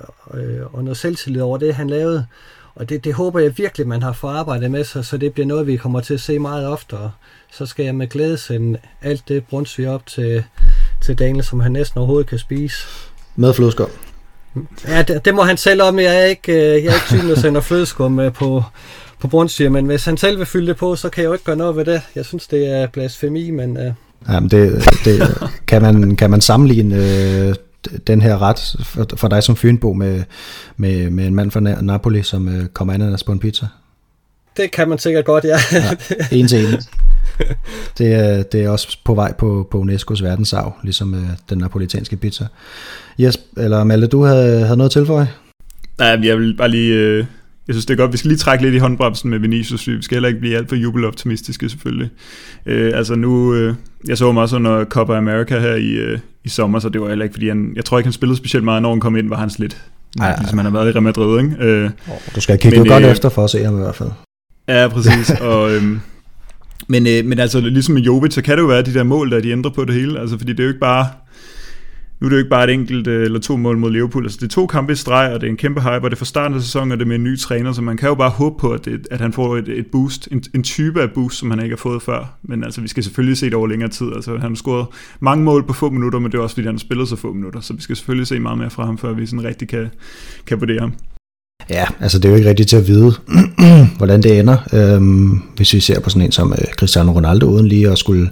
og 0.74 0.84
noget 0.84 0.98
selvtillid 0.98 1.41
over 1.41 1.58
det, 1.58 1.76
han 1.76 1.89
lavede. 1.89 2.26
Og 2.76 2.89
det, 2.89 3.04
det 3.04 3.13
håber 3.13 3.39
jeg 3.39 3.58
virkelig, 3.58 3.88
man 3.88 4.02
har 4.02 4.13
fået 4.13 4.34
arbejdet 4.34 4.72
med 4.72 4.84
sig, 4.84 5.06
så 5.06 5.17
det 5.17 5.34
bliver 5.34 5.48
noget, 5.48 5.67
vi 5.67 5.78
kommer 5.78 6.02
til 6.02 6.13
at 6.13 6.22
se 6.22 6.39
meget 6.39 6.67
oftere. 6.67 7.12
Så 7.52 7.66
skal 7.66 7.86
jeg 7.86 7.96
med 7.96 8.08
glæde 8.08 8.38
sende 8.38 8.80
alt 9.02 9.28
det 9.28 9.46
brunsvig 9.46 9.90
op 9.90 10.06
til, 10.06 10.44
til 11.02 11.20
Daniel, 11.20 11.44
som 11.44 11.60
han 11.60 11.72
næsten 11.72 11.98
overhovedet 11.98 12.30
kan 12.30 12.38
spise. 12.38 12.78
Med 13.36 13.54
flødeskum? 13.54 13.90
Ja, 14.88 15.02
det, 15.02 15.26
det 15.26 15.36
må 15.36 15.44
han 15.44 15.58
selv 15.58 15.82
om. 15.82 16.00
Jeg 16.00 16.22
er 16.22 16.26
ikke, 16.26 16.52
øh, 16.52 16.84
jeg 16.84 16.92
er 16.92 16.94
ikke 16.94 17.06
typen, 17.08 17.30
der 17.30 17.36
sender 17.36 17.62
flødeskum 17.62 18.12
med 18.12 18.32
på, 18.32 18.64
på 19.20 19.28
brunsviger, 19.28 19.70
men 19.70 19.86
hvis 19.86 20.06
han 20.06 20.18
selv 20.18 20.38
vil 20.38 20.46
fylde 20.46 20.68
det 20.68 20.78
på, 20.78 20.96
så 20.96 21.10
kan 21.10 21.22
jeg 21.22 21.28
jo 21.28 21.34
ikke 21.34 21.46
gøre 21.46 21.56
noget 21.56 21.76
ved 21.76 21.86
det. 21.86 22.02
Jeg 22.16 22.26
synes, 22.26 22.48
det 22.48 22.68
er 22.68 22.88
blasfemi, 22.88 23.50
men... 23.50 23.78
Uh... 23.78 23.94
Jamen, 24.30 24.50
det, 24.50 24.90
det, 25.06 25.38
kan, 25.68 25.82
man, 25.82 26.16
kan 26.16 26.32
man 26.32 26.42
sammenligne 26.42 26.96
øh, 26.96 27.56
den 28.08 28.22
her 28.22 28.42
ret 28.42 28.76
for, 28.84 29.08
for 29.16 29.28
dig 29.28 29.44
som 29.44 29.56
Fynbo 29.56 29.94
med, 29.94 30.24
med, 30.78 31.10
med 31.10 31.28
en 31.28 31.36
mand 31.36 31.52
fra 31.52 31.60
Napoli, 31.60 32.24
som 32.24 32.48
øh, 32.48 32.68
kommer 32.68 32.94
ananas 32.94 33.24
på 33.24 33.32
en 33.32 33.40
pizza? 33.40 33.66
Det 34.58 34.72
kan 34.72 34.90
man 34.90 34.98
sikkert 34.98 35.26
godt, 35.26 35.44
ja. 35.44 35.58
ja 35.72 35.98
en 36.32 36.48
til 36.48 36.66
en. 36.66 36.82
Det 37.97 38.13
er, 38.13 38.43
det 38.43 38.63
er 38.63 38.69
også 38.69 38.97
på 39.06 39.15
vej 39.15 39.34
på, 39.34 39.67
på 39.71 39.84
UNESCO's 39.84 40.23
verdensarv, 40.23 40.73
ligesom 40.84 41.13
øh, 41.13 41.30
den 41.49 41.58
napolitanske 41.58 42.15
pizza. 42.15 42.45
Yes, 43.19 43.39
eller 43.58 43.84
Malte, 43.84 44.08
du 44.08 44.23
havde, 44.23 44.60
havde 44.60 44.77
noget 44.77 44.89
at 44.89 44.91
tilføje? 44.91 45.27
Nej, 45.99 46.19
jeg 46.23 46.38
vil 46.38 46.58
bare 46.58 46.69
lige... 46.69 46.93
Øh, 46.93 47.25
jeg 47.67 47.75
synes, 47.75 47.86
det 47.86 47.93
er 47.93 47.97
godt. 47.97 48.12
Vi 48.12 48.17
skal 48.17 48.27
lige 48.27 48.38
trække 48.38 48.63
lidt 48.63 48.75
i 48.75 48.77
håndbremsen 48.77 49.30
med 49.30 49.39
Vinicius. 49.39 49.88
Vi 49.88 50.01
skal 50.01 50.15
heller 50.15 50.27
ikke 50.27 50.39
blive 50.39 50.58
alt 50.58 50.69
for 50.69 50.75
jubeloptimistiske, 50.75 51.69
selvfølgelig. 51.69 52.10
Øh, 52.65 52.91
altså 52.95 53.15
nu... 53.15 53.54
Øh, 53.54 53.75
jeg 54.08 54.17
så 54.17 54.25
ham 54.25 54.38
også 54.38 54.56
under 54.56 54.86
Copa 54.86 55.17
America 55.17 55.60
her 55.60 55.75
i, 55.75 55.89
øh, 55.89 56.19
i 56.43 56.49
sommer, 56.49 56.80
så 56.80 56.89
det 56.89 57.01
var 57.01 57.08
heller 57.08 57.23
ikke, 57.23 57.34
fordi 57.34 57.47
han... 57.47 57.73
Jeg 57.75 57.86
tror 57.86 57.97
ikke, 57.97 58.06
han 58.06 58.13
spillede 58.13 58.38
specielt 58.38 58.63
meget, 58.63 58.82
når 58.82 58.89
han 58.89 58.99
kom 58.99 59.15
ind, 59.15 59.30
var 59.30 59.38
han 59.38 59.49
lidt... 59.60 59.77
Ja, 60.19 60.25
ja. 60.25 60.36
Ligesom 60.38 60.58
han 60.58 60.65
har 60.65 60.71
været 60.71 60.88
i 60.88 60.91
Real 60.91 61.04
Madrid, 61.04 61.43
ikke? 61.43 61.56
Øh, 61.60 61.89
du 62.36 62.41
skal 62.41 62.58
kigge 62.58 62.80
men, 62.80 62.88
godt 62.88 63.04
øh, 63.04 63.12
efter 63.12 63.30
for 63.30 63.43
at 63.43 63.49
se 63.49 63.63
ham 63.63 63.75
i 63.75 63.80
hvert 63.80 63.95
fald. 63.95 64.10
Ja, 64.67 64.88
præcis. 64.88 65.30
og, 65.51 65.75
øh, 65.75 65.84
men, 66.91 67.08
øh, 67.08 67.25
men 67.25 67.39
altså, 67.39 67.60
ligesom 67.60 67.93
med 67.93 68.01
Jovic, 68.01 68.34
så 68.34 68.41
kan 68.41 68.58
det 68.58 68.62
jo 68.62 68.67
være 68.67 68.82
de 68.82 68.93
der 68.93 69.04
mål, 69.04 69.32
der 69.32 69.39
de 69.39 69.49
ændrer 69.49 69.71
på 69.71 69.86
det 69.86 69.95
hele. 69.95 70.19
Altså, 70.19 70.38
fordi 70.38 70.51
det 70.51 70.60
er 70.60 70.63
jo 70.63 70.69
ikke 70.69 70.80
bare 70.80 71.06
nu 72.21 72.25
er 72.25 72.30
det 72.30 72.36
jo 72.36 72.39
ikke 72.39 72.49
bare 72.49 72.63
et 72.63 72.69
enkelt 72.69 73.08
øh, 73.08 73.25
eller 73.25 73.39
to 73.39 73.58
mål 73.58 73.77
mod 73.77 73.91
Liverpool, 73.91 74.23
altså 74.23 74.38
det 74.41 74.45
er 74.45 74.49
to 74.49 74.67
kampe 74.67 74.93
i 74.93 74.95
streg, 74.95 75.34
og 75.34 75.41
det 75.41 75.47
er 75.47 75.51
en 75.51 75.58
kæmpe 75.58 75.82
hype, 75.82 76.06
og 76.06 76.12
det 76.12 76.12
er 76.12 76.17
fra 76.17 76.25
starten 76.25 76.56
af 76.56 76.62
sæsonen, 76.62 76.91
og 76.91 76.97
det 76.97 77.04
er 77.04 77.08
med 77.08 77.15
en 77.15 77.23
ny 77.23 77.38
træner, 77.38 77.71
så 77.71 77.82
man 77.82 77.97
kan 77.97 78.10
jo 78.10 78.15
bare 78.15 78.30
håbe 78.30 78.56
på, 78.60 78.71
at, 78.71 78.86
det, 78.86 79.08
at 79.12 79.21
han 79.21 79.34
får 79.34 79.58
et, 79.58 79.69
et 79.69 79.86
boost, 79.91 80.27
en, 80.32 80.43
en 80.56 80.63
type 80.63 81.01
af 81.01 81.12
boost, 81.12 81.38
som 81.38 81.51
han 81.51 81.63
ikke 81.63 81.73
har 81.73 81.77
fået 81.77 82.01
før. 82.01 82.38
Men 82.43 82.63
altså, 82.63 82.82
vi 82.82 82.88
skal 82.88 83.04
selvfølgelig 83.04 83.38
se 83.38 83.45
det 83.45 83.54
over 83.54 83.67
længere 83.67 83.89
tid. 83.89 84.08
Altså, 84.15 84.32
han 84.32 84.51
har 84.51 84.56
scoret 84.56 84.88
mange 85.19 85.43
mål 85.43 85.67
på 85.67 85.73
få 85.73 85.89
minutter, 85.89 86.19
men 86.19 86.32
det 86.32 86.38
er 86.38 86.41
også, 86.41 86.56
fordi 86.56 86.65
han 86.65 86.75
har 86.75 86.80
spillet 86.80 87.08
så 87.08 87.15
få 87.15 87.34
minutter, 87.34 87.60
så 87.60 87.73
vi 87.73 87.82
skal 87.82 87.95
selvfølgelig 87.95 88.27
se 88.27 88.39
meget 88.39 88.58
mere 88.58 88.69
fra 88.69 88.86
ham, 88.86 88.97
før 88.97 89.13
vi 89.13 89.25
sådan 89.25 89.43
rigtig 89.43 89.67
kan, 89.67 89.89
kan 90.47 90.60
vurdere 90.60 90.80
ham. 90.80 90.93
Ja, 91.69 91.86
altså 92.00 92.19
det 92.19 92.26
er 92.26 92.30
jo 92.30 92.36
ikke 92.36 92.50
rigtigt 92.50 92.69
til 92.69 92.78
at 92.78 92.88
vide, 92.88 93.13
hvordan 93.97 94.24
det 94.24 94.39
ender, 94.39 94.58
øhm, 94.74 95.41
hvis 95.56 95.74
vi 95.74 95.80
ser 95.80 96.00
på 96.00 96.10
sådan 96.10 96.21
en 96.21 96.32
som 96.32 96.54
øh, 96.54 96.74
Cristiano 96.78 97.12
Ronaldo, 97.12 97.45
uden 97.45 97.67
lige 97.67 97.89
at 97.89 97.97
skulle, 97.97 98.30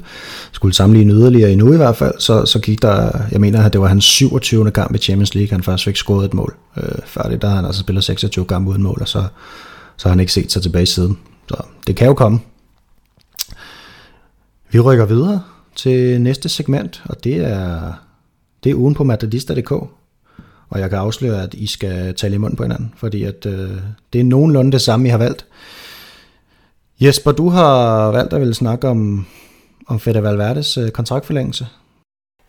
skulle 0.51 0.75
sammenligne 0.75 1.13
yderligere 1.13 1.51
endnu 1.51 1.73
i 1.73 1.77
hvert 1.77 1.95
fald, 1.95 2.13
så, 2.19 2.45
så 2.45 2.59
gik 2.59 2.81
der, 2.81 3.11
jeg 3.31 3.41
mener, 3.41 3.63
at 3.63 3.73
det 3.73 3.81
var 3.81 3.87
hans 3.87 4.03
27. 4.03 4.71
kamp 4.71 4.95
i 4.95 4.97
Champions 4.97 5.35
League, 5.35 5.51
han 5.51 5.63
faktisk 5.63 5.85
fik 5.85 5.95
scoret 5.95 6.25
et 6.25 6.33
mål. 6.33 6.55
Øh, 6.77 6.89
før 7.05 7.21
det, 7.21 7.41
der 7.41 7.47
har 7.47 7.55
han 7.55 7.65
altså 7.65 7.81
spillet 7.81 8.03
26 8.03 8.45
kampe 8.45 8.71
uden 8.71 8.83
mål, 8.83 8.97
og 9.01 9.07
så, 9.07 9.23
så 9.97 10.07
har 10.07 10.09
han 10.09 10.19
ikke 10.19 10.33
set 10.33 10.51
sig 10.51 10.61
tilbage 10.61 10.85
siden. 10.85 11.17
Så 11.49 11.55
det 11.87 11.95
kan 11.95 12.07
jo 12.07 12.13
komme. 12.13 12.39
Vi 14.71 14.79
rykker 14.79 15.05
videre 15.05 15.41
til 15.75 16.21
næste 16.21 16.49
segment, 16.49 17.01
og 17.05 17.23
det 17.23 17.35
er, 17.35 17.93
det 18.63 18.69
er 18.69 18.75
ugen 18.75 18.95
på 18.95 19.03
madridista.dk. 19.03 19.73
Og 20.69 20.79
jeg 20.79 20.89
kan 20.89 20.99
afsløre, 20.99 21.43
at 21.43 21.53
I 21.53 21.67
skal 21.67 22.15
tale 22.15 22.35
i 22.35 22.37
munden 22.37 22.57
på 22.57 22.63
hinanden, 22.63 22.93
fordi 22.97 23.23
at, 23.23 23.45
øh, 23.45 23.69
det 24.13 24.21
er 24.21 24.25
nogenlunde 24.25 24.71
det 24.71 24.81
samme, 24.81 25.07
I 25.07 25.11
har 25.11 25.17
valgt. 25.17 25.45
Jesper, 27.01 27.31
du 27.31 27.49
har 27.49 28.11
valgt 28.11 28.33
at 28.33 28.39
ville 28.39 28.53
snakke 28.53 28.87
om, 28.87 29.25
om 29.87 29.99
Fede 29.99 30.23
Valverdes 30.23 30.77
øh, 30.77 30.89
kontraktforlængelse. 30.89 31.67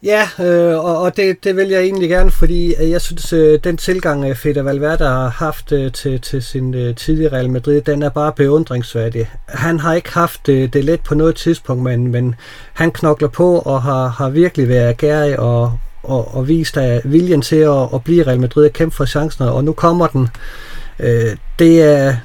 Ja, 0.03 0.29
øh, 0.41 0.85
og, 0.85 0.99
og 0.99 1.17
det, 1.17 1.45
det 1.45 1.57
vil 1.57 1.69
jeg 1.69 1.83
egentlig 1.83 2.09
gerne, 2.09 2.31
fordi 2.31 2.75
øh, 2.75 2.91
jeg 2.91 3.01
synes, 3.01 3.33
øh, 3.33 3.59
den 3.65 3.77
tilgang, 3.77 4.25
øh, 4.25 4.37
Fede 4.37 4.65
Valverde 4.65 5.05
har 5.05 5.29
haft 5.29 5.73
øh, 5.73 5.93
til, 5.93 6.21
til 6.21 6.43
sin 6.43 6.75
øh, 6.75 6.95
tidligere 6.95 7.33
Real 7.33 7.51
Madrid, 7.51 7.81
den 7.81 8.03
er 8.03 8.09
bare 8.09 8.33
beundringsværdig. 8.33 9.31
Han 9.49 9.81
har 9.81 9.95
ikke 9.95 10.13
haft 10.13 10.49
øh, 10.49 10.73
det 10.73 10.85
let 10.85 11.01
på 11.01 11.15
noget 11.15 11.37
tidspunkt, 11.37 11.83
men, 11.83 12.07
men 12.07 12.35
han 12.73 12.91
knokler 12.91 13.29
på 13.29 13.59
og 13.59 13.83
har, 13.83 14.09
har 14.09 14.31
virkelig 14.31 14.69
været 14.69 14.97
gærig 14.97 15.39
og, 15.39 15.79
og, 16.11 16.35
og 16.35 16.49
vist 16.49 16.77
af 16.77 17.01
viljen 17.05 17.43
til 17.43 17.57
at, 17.57 17.89
at 17.95 18.05
blive 18.05 18.27
Real 18.27 18.41
Madrid 18.41 18.65
og 18.65 18.73
kæmpe 18.73 18.97
for 18.97 19.05
chancen, 19.05 19.45
og 19.45 19.65
nu 19.65 19.73
kommer 19.73 20.07
den. 20.07 20.29
Øh, 20.99 21.37
det 21.59 21.83
er, 21.83 22.17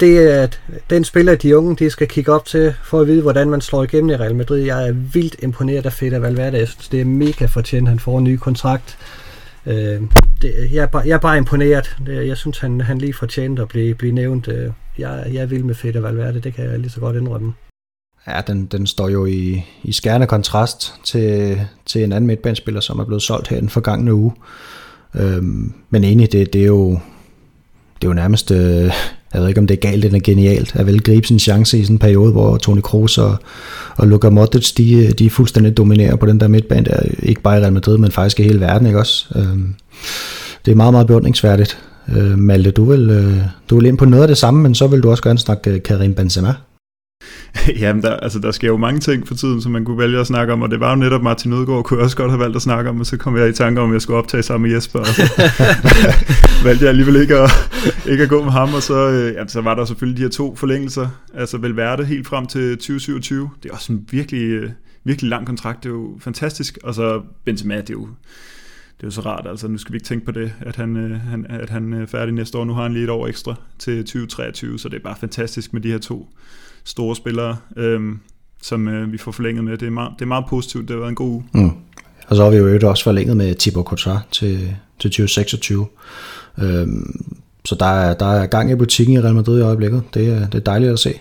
det 0.00 0.32
er 0.32 0.46
den 0.90 1.04
spiller, 1.04 1.34
de 1.34 1.58
unge 1.58 1.76
de 1.76 1.90
skal 1.90 2.08
kigge 2.08 2.32
op 2.32 2.44
til, 2.46 2.74
for 2.84 3.00
at 3.00 3.06
vide, 3.06 3.22
hvordan 3.22 3.50
man 3.50 3.60
slår 3.60 3.82
igennem 3.82 4.10
i 4.10 4.16
Real 4.16 4.34
Madrid. 4.34 4.58
Jeg 4.58 4.88
er 4.88 4.92
vildt 4.92 5.36
imponeret 5.38 5.86
af 5.86 5.92
Fede 5.92 6.22
Valverde. 6.22 6.58
Jeg 6.58 6.68
synes, 6.68 6.88
det 6.88 7.00
er 7.00 7.04
mega 7.04 7.44
fortjent, 7.44 7.88
han 7.88 7.98
får 7.98 8.18
en 8.18 8.24
ny 8.24 8.36
kontrakt. 8.36 8.98
Øh, 9.66 10.00
det, 10.42 10.68
jeg, 10.72 10.82
er 10.82 10.86
bare, 10.86 11.02
jeg 11.06 11.14
er 11.14 11.18
bare 11.18 11.38
imponeret. 11.38 11.96
Jeg 12.06 12.36
synes, 12.36 12.58
han, 12.58 12.80
han 12.80 12.98
lige 12.98 13.14
fortjent 13.14 13.60
at 13.60 13.68
blive, 13.68 13.94
blive 13.94 14.12
nævnt. 14.12 14.48
Øh, 14.48 14.70
jeg, 14.98 15.26
jeg 15.32 15.42
er 15.42 15.46
vild 15.46 15.62
med 15.62 15.74
Fede 15.74 16.02
Valverde, 16.02 16.40
det 16.40 16.54
kan 16.54 16.70
jeg 16.70 16.78
lige 16.78 16.90
så 16.90 17.00
godt 17.00 17.16
indrømme. 17.16 17.54
Ja, 18.26 18.40
den, 18.46 18.66
den 18.66 18.86
står 18.86 19.08
jo 19.08 19.26
i, 19.26 19.64
i 19.84 19.92
skærende 19.92 20.26
kontrast 20.26 20.94
til, 21.04 21.60
til 21.86 22.04
en 22.04 22.12
anden 22.12 22.26
midtbanespiller, 22.26 22.80
som 22.80 22.98
er 22.98 23.04
blevet 23.04 23.22
solgt 23.22 23.48
her 23.48 23.60
den 23.60 23.68
forgangne 23.68 24.14
uge. 24.14 24.32
Øhm, 25.14 25.72
men 25.90 26.04
egentlig, 26.04 26.32
det, 26.32 26.52
det, 26.52 26.62
er 26.62 26.66
jo, 26.66 26.90
det 28.00 28.04
er 28.04 28.08
jo 28.08 28.12
nærmest, 28.12 28.50
øh, 28.50 28.90
jeg 29.32 29.40
ved 29.40 29.48
ikke 29.48 29.60
om 29.60 29.66
det 29.66 29.74
er 29.74 29.90
galt 29.90 30.04
eller 30.04 30.20
genialt, 30.20 30.76
at 30.76 30.86
vel 30.86 31.02
gribe 31.02 31.26
sin 31.26 31.38
chance 31.38 31.78
i 31.78 31.84
sådan 31.84 31.94
en 31.94 31.98
periode, 31.98 32.32
hvor 32.32 32.56
Toni 32.56 32.80
Kroos 32.80 33.18
og, 33.18 33.36
og 33.96 34.08
Luka 34.08 34.28
Modric, 34.28 34.72
de, 34.72 35.12
de 35.12 35.30
fuldstændig 35.30 35.76
dominerer 35.76 36.16
på 36.16 36.26
den 36.26 36.40
der 36.40 36.48
midtbane, 36.48 36.84
der 36.84 37.00
ikke 37.22 37.40
bare 37.40 37.58
i 37.58 37.60
Real 37.60 37.72
Madrid, 37.72 37.98
men 37.98 38.10
faktisk 38.10 38.40
i 38.40 38.42
hele 38.42 38.60
verden, 38.60 38.86
ikke 38.86 38.98
også? 38.98 39.26
Øhm, 39.36 39.74
det 40.64 40.72
er 40.72 40.76
meget, 40.76 40.94
meget 40.94 41.06
beundringsværdigt. 41.06 41.78
Øh, 42.16 42.38
Malte, 42.38 42.70
du 42.70 42.84
vil, 42.84 43.10
øh, 43.10 43.36
du 43.70 43.76
vil 43.76 43.86
ind 43.86 43.98
på 43.98 44.04
noget 44.04 44.22
af 44.22 44.28
det 44.28 44.38
samme, 44.38 44.62
men 44.62 44.74
så 44.74 44.86
vil 44.86 45.00
du 45.00 45.10
også 45.10 45.22
gerne 45.22 45.38
snakke 45.38 45.70
øh, 45.70 45.82
Karim 45.82 46.14
Benzema. 46.14 46.54
Jamen, 47.80 48.02
der, 48.02 48.16
altså, 48.16 48.38
der 48.38 48.50
sker 48.50 48.68
jo 48.68 48.76
mange 48.76 49.00
ting 49.00 49.28
for 49.28 49.34
tiden, 49.34 49.62
som 49.62 49.72
man 49.72 49.84
kunne 49.84 49.98
vælge 49.98 50.20
at 50.20 50.26
snakke 50.26 50.52
om, 50.52 50.62
og 50.62 50.70
det 50.70 50.80
var 50.80 50.90
jo 50.90 50.96
netop 50.96 51.22
Martin 51.22 51.52
Udgaard, 51.52 51.84
kunne 51.84 51.98
jeg 51.98 52.04
også 52.04 52.16
godt 52.16 52.30
have 52.30 52.40
valgt 52.40 52.56
at 52.56 52.62
snakke 52.62 52.90
om, 52.90 53.00
og 53.00 53.06
så 53.06 53.16
kom 53.16 53.36
jeg 53.36 53.48
i 53.48 53.52
tanke 53.52 53.80
om, 53.80 53.90
at 53.90 53.92
jeg 53.92 54.02
skulle 54.02 54.18
optage 54.18 54.42
sammen 54.42 54.68
med 54.68 54.76
Jesper, 54.76 54.98
og 54.98 55.06
så 55.06 55.22
valgte 56.66 56.84
jeg 56.84 56.88
alligevel 56.88 57.16
ikke 57.16 57.36
at, 57.36 57.50
ikke 58.08 58.22
at 58.22 58.28
gå 58.28 58.42
med 58.42 58.52
ham, 58.52 58.74
og 58.74 58.82
så, 58.82 59.10
øh, 59.10 59.34
ja, 59.34 59.46
så 59.46 59.60
var 59.60 59.74
der 59.74 59.84
selvfølgelig 59.84 60.18
de 60.18 60.22
her 60.22 60.30
to 60.30 60.56
forlængelser, 60.56 61.08
altså 61.34 61.58
Velverde 61.58 62.04
helt 62.04 62.26
frem 62.26 62.46
til 62.46 62.70
2027, 62.70 63.50
det 63.62 63.70
er 63.70 63.74
også 63.74 63.92
en 63.92 64.08
virkelig, 64.10 64.42
øh, 64.42 64.70
virkelig 65.04 65.28
lang 65.28 65.46
kontrakt, 65.46 65.82
det 65.82 65.88
er 65.88 65.94
jo 65.94 66.18
fantastisk, 66.20 66.78
og 66.82 66.94
så 66.94 67.22
Benzema, 67.44 67.76
det 67.76 67.90
er 67.90 67.94
jo 67.94 68.08
det 69.02 69.06
er 69.06 69.10
jo 69.10 69.14
så 69.14 69.20
rart, 69.20 69.46
altså 69.46 69.68
nu 69.68 69.78
skal 69.78 69.92
vi 69.92 69.96
ikke 69.96 70.06
tænke 70.06 70.24
på 70.26 70.32
det, 70.32 70.52
at 70.60 70.76
han, 70.76 70.96
øh, 70.96 71.20
han, 71.20 71.46
at 71.48 71.70
han 71.70 71.92
er 71.92 72.06
færdig 72.06 72.34
næste 72.34 72.58
år. 72.58 72.64
Nu 72.64 72.72
har 72.72 72.82
han 72.82 72.92
lige 72.92 73.04
et 73.04 73.10
år 73.10 73.26
ekstra 73.26 73.54
til 73.78 74.04
2023, 74.04 74.78
så 74.78 74.88
det 74.88 74.96
er 74.96 75.02
bare 75.02 75.16
fantastisk 75.20 75.72
med 75.72 75.80
de 75.80 75.90
her 75.90 75.98
to 75.98 76.28
store 76.84 77.16
spillere, 77.16 77.56
øhm, 77.76 78.18
som 78.62 78.88
øh, 78.88 79.12
vi 79.12 79.18
får 79.18 79.32
forlænget 79.32 79.64
med. 79.64 79.78
Det 79.78 79.86
er, 79.86 79.90
meget, 79.90 80.10
det 80.18 80.22
er 80.22 80.28
meget 80.28 80.44
positivt. 80.48 80.88
Det 80.88 80.94
har 80.94 80.98
været 80.98 81.08
en 81.08 81.14
god 81.14 81.28
uge. 81.28 81.44
Mm. 81.52 81.70
Og 82.28 82.36
så 82.36 82.42
har 82.44 82.50
vi 82.50 82.56
jo 82.56 82.88
også 82.88 83.04
forlænget 83.04 83.36
med 83.36 83.54
Thibaut 83.54 83.86
Courtois 83.86 84.20
til, 84.30 84.76
til 84.98 85.10
2026. 85.10 85.86
Øhm, 86.58 87.34
så 87.64 87.74
der 87.74 87.86
er, 87.86 88.14
der 88.14 88.26
er 88.26 88.46
gang 88.46 88.70
i 88.70 88.74
butikken 88.74 89.14
i 89.14 89.20
Real 89.20 89.34
Madrid 89.34 89.58
i 89.58 89.62
øjeblikket. 89.62 90.02
Det 90.14 90.28
er, 90.28 90.46
det 90.46 90.54
er 90.54 90.64
dejligt 90.64 90.92
at 90.92 90.98
se. 90.98 91.14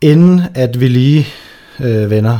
Inden 0.00 0.40
at 0.54 0.80
vi 0.80 0.88
lige 0.88 1.26
øh, 1.80 2.10
vender 2.10 2.38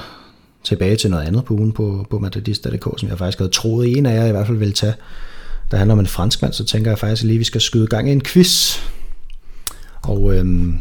tilbage 0.65 0.97
til 0.97 1.11
noget 1.11 1.25
andet 1.25 1.45
på 1.45 1.55
ugen 1.55 1.73
på, 1.73 2.07
på 2.11 2.19
Madridista.dk, 2.19 3.01
som 3.01 3.09
jeg 3.09 3.19
faktisk 3.19 3.39
havde 3.39 3.51
troet, 3.51 3.97
en 3.97 4.07
af 4.07 4.15
jer 4.15 4.27
i 4.27 4.31
hvert 4.31 4.47
fald 4.47 4.59
ville 4.59 4.75
tage, 4.75 4.95
der 5.71 5.77
handler 5.77 5.93
om 5.93 6.01
en 6.01 6.07
franskmand, 6.07 6.53
så 6.53 6.65
tænker 6.65 6.91
jeg 6.91 6.99
faktisk 6.99 7.23
lige, 7.23 7.35
at 7.35 7.39
vi 7.39 7.45
skal 7.45 7.61
skyde 7.61 7.87
gang 7.87 8.09
i 8.09 8.13
en 8.13 8.23
quiz. 8.25 8.79
Og, 10.03 10.35
øhm, 10.35 10.79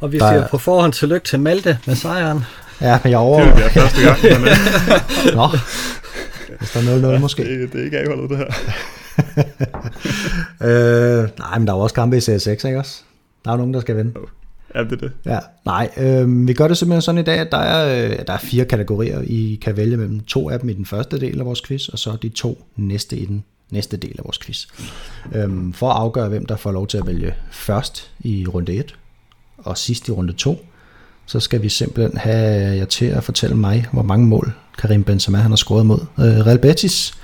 og 0.00 0.12
vi 0.12 0.18
siger 0.18 0.30
er... 0.30 0.48
på 0.48 0.58
forhånd 0.58 0.92
tillykke 0.92 1.26
til 1.26 1.40
Malte 1.40 1.78
med 1.86 1.94
sejren. 1.94 2.44
Ja, 2.80 2.98
men 3.02 3.10
jeg 3.10 3.18
over... 3.18 3.54
Det 3.54 3.64
er 3.64 3.68
første 3.68 4.02
gang. 4.02 4.18
Men, 4.40 4.48
øh. 4.48 5.36
Nå, 5.36 5.48
hvis 6.58 6.70
der 6.70 7.08
er 7.10 7.16
0-0 7.16 7.20
måske. 7.20 7.44
Det, 7.44 7.72
det 7.72 7.80
er 7.80 7.84
ikke 7.84 7.98
afholdet 7.98 8.30
det 8.30 8.38
her. 8.38 8.46
øh, 11.22 11.28
nej, 11.38 11.58
men 11.58 11.66
der 11.66 11.72
er 11.72 11.76
også 11.76 11.94
kampe 11.94 12.16
i 12.16 12.20
CS6, 12.20 12.50
ikke 12.50 12.78
også? 12.78 13.02
Der 13.44 13.52
er 13.52 13.56
nogen, 13.56 13.74
der 13.74 13.80
skal 13.80 13.96
vinde. 13.96 14.12
Ja, 14.74 14.84
det 14.84 14.92
er 14.92 14.96
det. 14.96 15.12
Ja, 15.26 15.38
nej, 15.64 15.90
øh, 15.96 16.48
vi 16.48 16.54
gør 16.54 16.68
det 16.68 16.76
simpelthen 16.76 17.02
sådan 17.02 17.20
i 17.20 17.24
dag, 17.24 17.38
at 17.38 17.52
der 17.52 17.58
er, 17.58 18.04
øh, 18.04 18.18
der 18.26 18.32
er 18.32 18.38
fire 18.38 18.64
kategorier. 18.64 19.20
I 19.20 19.58
kan 19.62 19.76
vælge 19.76 19.96
mellem 19.96 20.20
to 20.20 20.50
af 20.50 20.60
dem 20.60 20.68
i 20.68 20.72
den 20.72 20.86
første 20.86 21.20
del 21.20 21.40
af 21.40 21.46
vores 21.46 21.62
quiz, 21.66 21.88
og 21.88 21.98
så 21.98 22.16
de 22.22 22.28
to 22.28 22.64
næste 22.76 23.16
i 23.16 23.24
den 23.24 23.44
næste 23.70 23.96
del 23.96 24.14
af 24.18 24.24
vores 24.24 24.38
quiz. 24.38 24.66
Øh, 25.34 25.74
for 25.74 25.90
at 25.90 25.96
afgøre, 25.96 26.28
hvem 26.28 26.46
der 26.46 26.56
får 26.56 26.72
lov 26.72 26.86
til 26.86 26.98
at 26.98 27.06
vælge 27.06 27.34
først 27.50 28.10
i 28.20 28.46
runde 28.46 28.72
1 28.72 28.94
og 29.64 29.78
sidst 29.78 30.08
i 30.08 30.10
runde 30.10 30.32
2, 30.32 30.66
så 31.26 31.40
skal 31.40 31.62
vi 31.62 31.68
simpelthen 31.68 32.18
have 32.18 32.76
jer 32.76 32.84
til 32.84 33.04
at 33.06 33.24
fortælle 33.24 33.56
mig, 33.56 33.86
hvor 33.92 34.02
mange 34.02 34.26
mål 34.26 34.52
Karim 34.78 35.04
Benzema 35.04 35.38
han 35.38 35.50
har 35.50 35.56
scoret 35.56 35.86
mod 35.86 35.98
øh, 36.00 36.46
Real 36.46 36.58
Betis. 36.58 37.14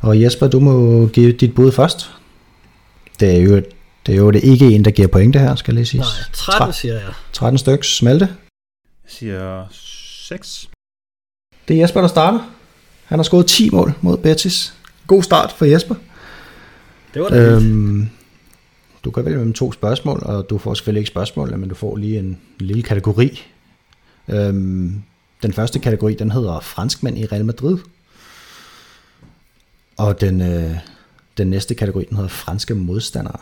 Og 0.00 0.22
Jesper, 0.22 0.48
du 0.48 0.60
må 0.60 1.06
give 1.06 1.32
dit 1.32 1.54
bud 1.54 1.72
først. 1.72 2.10
Det 3.20 3.36
er 3.36 3.40
jo, 3.40 3.56
det 4.06 4.12
er 4.12 4.16
jo 4.16 4.30
det 4.30 4.44
ikke 4.44 4.66
en, 4.66 4.84
der 4.84 4.90
giver 4.90 5.08
point 5.08 5.34
det 5.34 5.42
her, 5.42 5.54
skal 5.54 5.72
jeg 5.72 5.74
lige 5.74 5.86
sige. 5.86 6.00
Nej, 6.00 6.08
13 6.32 6.72
siger 6.72 6.94
jeg. 6.94 7.12
13 7.32 7.58
stykker. 7.58 7.84
Smalte? 7.84 8.28
Jeg 9.04 9.12
siger 9.12 9.66
6. 9.70 10.70
Det 11.68 11.76
er 11.76 11.80
Jesper, 11.80 12.00
der 12.00 12.08
starter. 12.08 12.50
Han 13.04 13.18
har 13.18 13.22
scoret 13.22 13.46
10 13.46 13.70
mål 13.70 13.92
mod 14.00 14.16
Betis. 14.16 14.74
God 15.06 15.22
start 15.22 15.52
for 15.52 15.64
Jesper. 15.64 15.94
Det 17.14 17.22
var 17.22 17.28
det 17.28 17.56
øhm, 17.56 18.10
Du 19.04 19.10
kan 19.10 19.24
vælge 19.24 19.36
mellem 19.36 19.52
to 19.52 19.72
spørgsmål, 19.72 20.22
og 20.22 20.50
du 20.50 20.58
får 20.58 20.74
selvfølgelig 20.74 21.00
ikke 21.00 21.10
spørgsmål, 21.10 21.58
men 21.58 21.68
du 21.68 21.74
får 21.74 21.96
lige 21.96 22.18
en 22.18 22.40
lille 22.58 22.82
kategori. 22.82 23.42
Øhm, 24.28 25.02
den 25.42 25.52
første 25.52 25.78
kategori, 25.78 26.14
den 26.14 26.30
hedder 26.30 26.60
franskmænd 26.60 27.18
i 27.18 27.26
Real 27.26 27.44
Madrid. 27.44 27.78
Og 29.96 30.20
den, 30.20 30.40
øh, 30.40 30.76
den 31.38 31.50
næste 31.50 31.74
kategori, 31.74 32.04
den 32.04 32.16
hedder 32.16 32.28
franske 32.28 32.74
modstandere. 32.74 33.40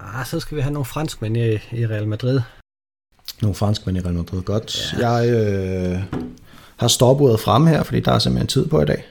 Ah, 0.00 0.26
så 0.26 0.40
skal 0.40 0.56
vi 0.56 0.62
have 0.62 0.72
nogle 0.72 0.84
franskmænd 0.84 1.36
i, 1.36 1.52
i 1.52 1.86
Real 1.86 2.08
Madrid. 2.08 2.40
Nogle 3.42 3.54
franskmænd 3.54 3.98
i 3.98 4.00
Real 4.00 4.14
Madrid, 4.14 4.42
godt. 4.42 4.94
Ja. 4.98 5.08
Jeg 5.08 5.30
øh, 5.30 6.20
har 6.76 6.88
stopuret 6.88 7.40
frem 7.40 7.66
her, 7.66 7.82
fordi 7.82 8.00
der 8.00 8.12
er 8.12 8.18
simpelthen 8.18 8.46
tid 8.46 8.66
på 8.66 8.82
i 8.82 8.84
dag. 8.84 9.04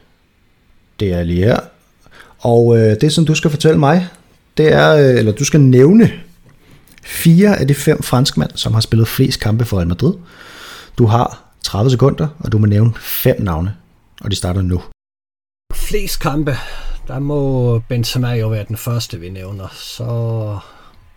Det 1.00 1.14
er 1.14 1.24
lige 1.24 1.44
her. 1.44 1.60
Og 2.40 2.78
øh, 2.78 3.02
det, 3.02 3.14
som 3.14 3.26
du 3.26 3.36
skal 3.36 3.52
fortælle 3.52 3.80
mig, 3.80 4.08
det 4.60 4.74
er, 4.74 4.96
øh, 4.96 5.20
eller 5.20 5.32
du 5.32 5.46
skal 5.46 5.62
nævne 5.62 6.12
fire 7.04 7.60
af 7.60 7.68
de 7.68 7.74
fem 7.74 8.04
franskmænd, 8.04 8.50
som 8.56 8.74
har 8.74 8.82
spillet 8.82 9.08
flest 9.08 9.40
kampe 9.40 9.66
for 9.66 9.78
Real 9.78 9.88
Madrid. 9.88 10.14
Du 10.98 11.06
har 11.06 11.44
30 11.64 11.92
sekunder, 11.92 12.28
og 12.40 12.52
du 12.52 12.58
må 12.58 12.66
nævne 12.66 12.94
fem 13.00 13.42
navne, 13.42 13.76
og 14.22 14.32
de 14.32 14.36
starter 14.36 14.62
nu. 14.62 14.82
Flest 15.74 16.20
kampe, 16.20 16.58
der 17.08 17.20
må 17.20 17.80
Benzema 17.80 18.34
jo 18.34 18.48
være 18.48 18.66
den 18.68 18.78
første, 18.78 19.20
vi 19.20 19.30
nævner. 19.30 19.68
Så 19.74 20.58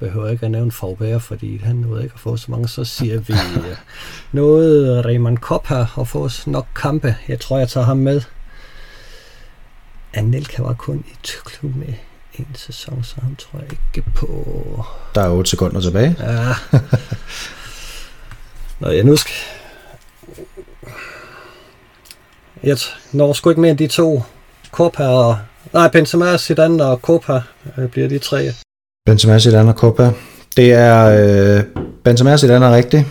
behøver 0.00 0.26
jeg 0.26 0.33
ikke 0.33 0.46
at 0.46 0.52
nævne 0.52 0.72
Faubert, 0.72 1.22
fordi 1.22 1.57
han 1.57 1.76
nu 1.76 1.98
ikke 1.98 2.14
har 2.14 2.18
fået 2.18 2.40
så 2.40 2.50
mange. 2.50 2.68
Så 2.68 2.85
siger 2.85 3.20
vi 3.20 3.33
øh, 3.68 3.76
noget 4.33 5.05
Raymond 5.05 5.38
Kopp 5.38 5.66
har 5.66 6.05
fået 6.05 6.42
nok 6.46 6.66
kampe. 6.74 7.16
Jeg 7.28 7.40
tror, 7.40 7.59
jeg 7.59 7.68
tager 7.68 7.87
ham 7.87 7.96
med. 7.96 8.20
Anelka 10.14 10.62
var 10.62 10.72
kun 10.72 11.05
i 11.09 11.14
klub 11.22 11.74
med 11.76 11.94
en 12.38 12.55
sæson, 12.55 13.05
så 13.05 13.14
han 13.23 13.37
tror 13.37 13.59
jeg 13.59 13.73
ikke 13.73 14.11
på. 14.14 14.85
Der 15.14 15.23
er 15.23 15.29
8 15.29 15.51
sekunder 15.51 15.81
tilbage. 15.81 16.16
Ja. 16.21 16.55
Nå, 18.81 18.90
jeg 18.90 19.05
nu 19.05 19.16
skal... 19.16 19.35
Jeg 22.62 22.77
når 23.12 23.33
sgu 23.33 23.51
ikke 23.51 23.61
mere 23.61 23.71
end 23.71 23.79
de 23.79 23.87
to. 23.87 24.23
Copa 24.71 25.05
og... 25.07 25.38
Nej, 25.73 25.88
Benzema, 25.88 26.38
Zidane 26.38 26.85
og 26.85 26.99
Copa 26.99 27.40
øh, 27.79 27.88
bliver 27.88 28.09
de 28.09 28.18
tre. 28.18 28.53
Benzema, 29.07 29.38
Zidane 29.38 29.71
og 29.71 29.75
Copa. 29.75 30.12
Det 30.57 30.73
er... 30.73 31.05
Øh, 31.59 31.64
Benzema, 32.05 32.37
Zidane 32.37 32.66
er 32.66 32.77
rigtigt. 32.77 33.05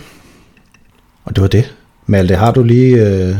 Og 1.24 1.36
det 1.36 1.42
var 1.42 1.48
det. 1.48 1.74
Malte, 2.06 2.36
har 2.36 2.50
du 2.50 2.62
lige... 2.62 2.96
Øh, 3.06 3.36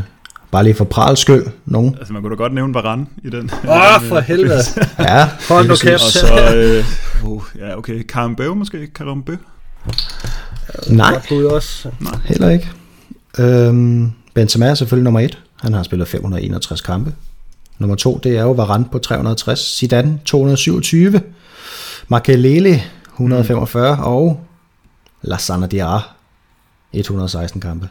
bare 0.53 0.65
lige 0.65 0.75
for 0.75 0.85
prals 0.85 1.21
skyld, 1.21 1.47
nogen? 1.65 1.95
Altså, 1.99 2.13
man 2.13 2.23
kunne 2.23 2.31
da 2.31 2.37
godt 2.37 2.55
nævne 2.55 2.75
Varane 2.75 3.07
i 3.25 3.31
den. 3.31 3.51
Åh, 3.65 3.71
oh, 3.71 4.03
for 4.09 4.21
helvede. 4.31 4.63
ja. 4.99 5.29
Hold 5.49 5.69
nu 5.69 5.75
kæft. 5.75 5.95
Og 5.95 6.01
så... 6.01 6.55
Øh, 6.57 6.85
uh, 7.31 7.43
ja, 7.59 7.79
okay. 7.79 8.03
Karambeu 8.03 8.55
måske? 8.55 8.87
Karambeu? 8.87 9.37
Nej. 10.91 11.21
Også. 11.51 11.91
Nej. 12.01 12.19
Heller 12.25 12.51
ikke. 12.51 12.71
Øhm, 13.39 14.13
Benzema 14.35 14.67
er 14.67 14.75
selvfølgelig 14.75 15.05
nummer 15.05 15.21
et. 15.21 15.39
Han 15.61 15.73
har 15.73 15.83
spillet 15.83 16.09
561 16.09 16.81
kampe. 16.81 17.15
Nummer 17.79 17.97
to, 17.97 18.21
det 18.23 18.37
er 18.39 18.43
jo 18.43 18.53
Varane 18.53 18.85
på 18.93 18.99
360. 18.99 19.77
Zidane 19.79 20.21
227. 20.25 21.21
Makelele 22.09 22.83
145. 23.15 23.97
Mm. 23.97 24.03
Og 24.03 24.41
Lassana 25.23 25.67
Diarra 25.67 26.03
116 26.93 27.61
kampe. 27.61 27.89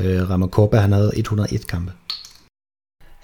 Øh, 0.00 0.30
Ramakoba, 0.30 0.76
han 0.76 0.92
havde 0.92 1.12
101 1.16 1.66
kampe. 1.66 1.92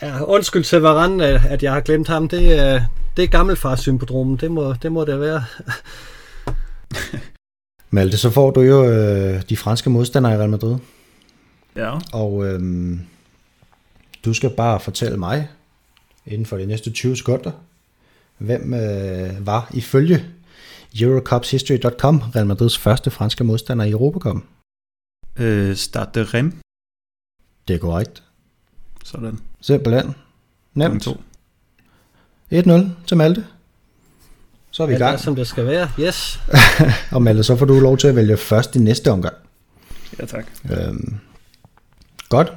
Ja, 0.02 0.22
undskyld 0.22 0.64
til 0.64 0.80
Varane, 0.80 1.24
at 1.24 1.62
jeg 1.62 1.72
har 1.72 1.80
glemt 1.80 2.08
ham. 2.08 2.28
Det 2.28 2.58
er, 2.58 2.80
det 3.16 3.24
er 3.24 3.28
gammelfars-syndromen. 3.28 4.36
Det 4.36 4.50
må, 4.50 4.72
det 4.72 4.92
må 4.92 5.04
det 5.04 5.20
være. 5.20 5.44
Malte, 7.90 8.18
så 8.18 8.30
får 8.30 8.50
du 8.50 8.60
jo 8.60 8.84
øh, 8.84 9.42
de 9.48 9.56
franske 9.56 9.90
modstandere 9.90 10.34
i 10.34 10.36
Real 10.36 10.50
Madrid. 10.50 10.76
Ja. 11.76 11.98
Og 12.12 12.46
øh, 12.46 12.60
du 14.24 14.34
skal 14.34 14.50
bare 14.50 14.80
fortælle 14.80 15.16
mig, 15.16 15.48
inden 16.26 16.46
for 16.46 16.56
de 16.56 16.66
næste 16.66 16.90
20 16.90 17.16
sekunder, 17.16 17.50
hvem 18.38 18.74
øh, 18.74 19.46
var 19.46 19.70
ifølge 19.74 20.24
Eurocupshistory.com 21.00 22.22
Real 22.36 22.46
Madrids 22.46 22.78
første 22.78 23.10
franske 23.10 23.44
modstander 23.44 23.84
i 23.84 23.90
Europacup. 23.90 24.36
Øh, 25.38 25.76
Stade 25.76 26.10
de 26.14 26.24
Rem. 26.24 26.60
Det 27.68 27.74
er 27.74 27.78
korrekt. 27.78 28.22
Sådan. 29.04 29.38
Simpelthen. 29.60 30.14
Nemt. 30.74 31.08
1-0 32.52 32.86
til 33.06 33.16
Malte. 33.16 33.46
Så 34.70 34.82
er 34.82 34.86
vi 34.86 34.94
i 34.94 34.98
gang. 34.98 35.12
Det 35.12 35.18
er, 35.18 35.22
som 35.22 35.36
det 35.36 35.46
skal 35.46 35.66
være. 35.66 35.90
Yes. 36.00 36.40
og 37.12 37.22
Malte, 37.22 37.44
så 37.44 37.56
får 37.56 37.66
du 37.66 37.80
lov 37.80 37.98
til 37.98 38.08
at 38.08 38.16
vælge 38.16 38.36
først 38.36 38.76
i 38.76 38.78
næste 38.78 39.12
omgang. 39.12 39.34
Ja, 40.18 40.26
tak. 40.26 40.46
Øhm, 40.70 41.18
godt. 42.28 42.52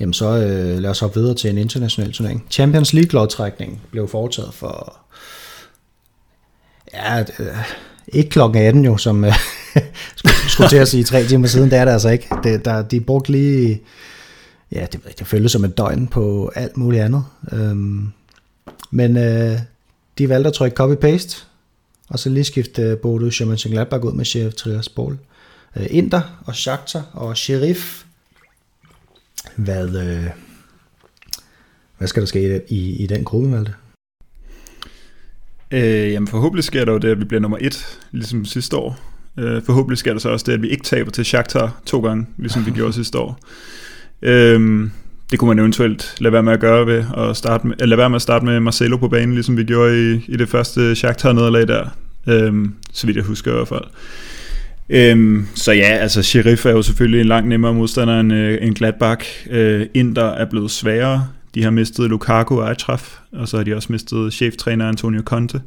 Jamen 0.00 0.12
så 0.12 0.26
øh, 0.26 0.78
lad 0.78 0.90
os 0.90 1.00
hoppe 1.00 1.20
videre 1.20 1.34
til 1.34 1.50
en 1.50 1.58
international 1.58 2.12
turnering. 2.12 2.46
Champions 2.50 2.92
League 2.92 3.12
lodtrækningen 3.12 3.80
blev 3.90 4.08
foretaget 4.08 4.54
for 4.54 4.98
ja, 6.94 7.20
øh, 7.20 7.56
ikke 8.08 8.30
klokken 8.30 8.62
18 8.62 8.84
jo, 8.84 8.96
som 8.96 9.24
øh, 9.24 9.32
skulle, 10.16 10.34
skulle 10.48 10.68
til 10.68 10.76
at 10.76 10.88
sige 10.88 11.04
tre 11.04 11.24
timer 11.26 11.46
siden, 11.46 11.70
det 11.70 11.78
er 11.78 11.84
det 11.84 11.92
altså 11.92 12.08
ikke. 12.08 12.28
Det, 12.42 12.64
der, 12.64 12.82
de 12.82 13.00
brugte 13.00 13.32
lige, 13.32 13.82
ja, 14.72 14.86
det, 14.92 15.18
det 15.18 15.26
føltes 15.26 15.52
som 15.52 15.64
et 15.64 15.78
døgn 15.78 16.06
på 16.06 16.52
alt 16.54 16.76
muligt 16.76 17.02
andet. 17.02 17.24
Øhm, 17.52 18.12
men 18.90 19.16
øh, 19.16 19.58
de 20.18 20.28
valgte 20.28 20.48
at 20.48 20.54
trykke 20.54 20.82
copy-paste, 20.82 21.44
og 22.08 22.18
så 22.18 22.28
lige 22.30 22.44
skifte 22.44 22.82
øh, 22.82 22.98
Borussia 22.98 23.46
Mönchengladbach 23.46 24.06
ud 24.06 24.12
med 24.12 24.24
Sheriff 24.24 24.54
Tiraspol. 24.54 25.18
Øh, 25.76 25.86
Inter 25.90 26.42
og 26.46 26.54
Shakhtar 26.54 27.10
og 27.12 27.36
Sheriff. 27.36 28.04
Hvad, 29.56 29.88
øh, 29.88 30.26
hvad 31.98 32.08
skal 32.08 32.22
der 32.22 32.26
ske 32.26 32.62
i, 32.68 32.96
i 32.96 33.06
den 33.06 33.24
gruppe, 33.24 33.48
Malte? 33.48 33.74
Øh, 35.72 36.12
jamen 36.12 36.28
forhåbentlig 36.28 36.64
sker 36.64 36.84
der 36.84 36.92
jo 36.92 36.98
det, 36.98 37.08
at 37.08 37.20
vi 37.20 37.24
bliver 37.24 37.40
nummer 37.40 37.58
et, 37.60 37.98
ligesom 38.12 38.44
sidste 38.44 38.76
år. 38.76 38.98
Øh, 39.38 39.62
forhåbentlig 39.62 39.98
sker 39.98 40.12
der 40.12 40.20
så 40.20 40.28
også 40.28 40.44
det, 40.48 40.52
at 40.52 40.62
vi 40.62 40.68
ikke 40.68 40.84
taber 40.84 41.10
til 41.10 41.24
Shakhtar 41.24 41.80
to 41.86 42.00
gange, 42.00 42.26
ligesom 42.38 42.66
vi 42.66 42.70
gjorde 42.78 42.92
sidste 42.92 43.18
år. 43.18 43.38
Øh, 44.22 44.88
det 45.30 45.38
kunne 45.38 45.48
man 45.48 45.58
eventuelt 45.58 46.14
lade 46.18 46.32
være 46.32 46.42
med 46.42 46.52
at 46.52 46.60
gøre 46.60 46.86
ved 46.86 47.04
at 47.16 47.36
starte 47.36 47.66
med, 47.66 47.74
eller 47.74 47.86
lade 47.86 47.98
være 47.98 48.10
med 48.10 48.16
at 48.16 48.22
starte 48.22 48.44
med 48.44 48.60
Marcelo 48.60 48.96
på 48.96 49.08
banen, 49.08 49.34
ligesom 49.34 49.56
vi 49.56 49.64
gjorde 49.64 50.12
i, 50.12 50.24
i 50.28 50.36
det 50.36 50.48
første 50.48 50.94
Shakhtar-nederlag 50.96 51.68
der. 51.68 51.88
Øhm, 52.26 52.74
så 52.92 53.06
vidt 53.06 53.16
jeg 53.16 53.24
husker 53.24 53.50
i 53.50 53.54
hvert 53.54 53.68
fald. 53.68 53.84
Øhm, 54.88 55.46
så 55.54 55.72
ja, 55.72 55.96
altså 56.00 56.22
Sheriff 56.22 56.66
er 56.66 56.70
jo 56.70 56.82
selvfølgelig 56.82 57.20
en 57.20 57.26
langt 57.26 57.48
nemmere 57.48 57.74
modstander 57.74 58.20
end, 58.20 58.32
øh, 58.32 58.58
end 58.60 58.74
Gladbach. 58.74 59.46
Øh, 59.50 59.86
Inter 59.94 60.24
er 60.24 60.44
blevet 60.50 60.70
sværere. 60.70 61.26
De 61.54 61.62
har 61.62 61.70
mistet 61.70 62.10
Lukaku 62.10 62.60
og 62.60 62.70
Atraf, 62.70 63.18
og 63.32 63.48
så 63.48 63.56
har 63.56 63.64
de 63.64 63.76
også 63.76 63.92
mistet 63.92 64.32
cheftræner 64.32 64.88
Antonio 64.88 65.22
Conte. 65.24 65.60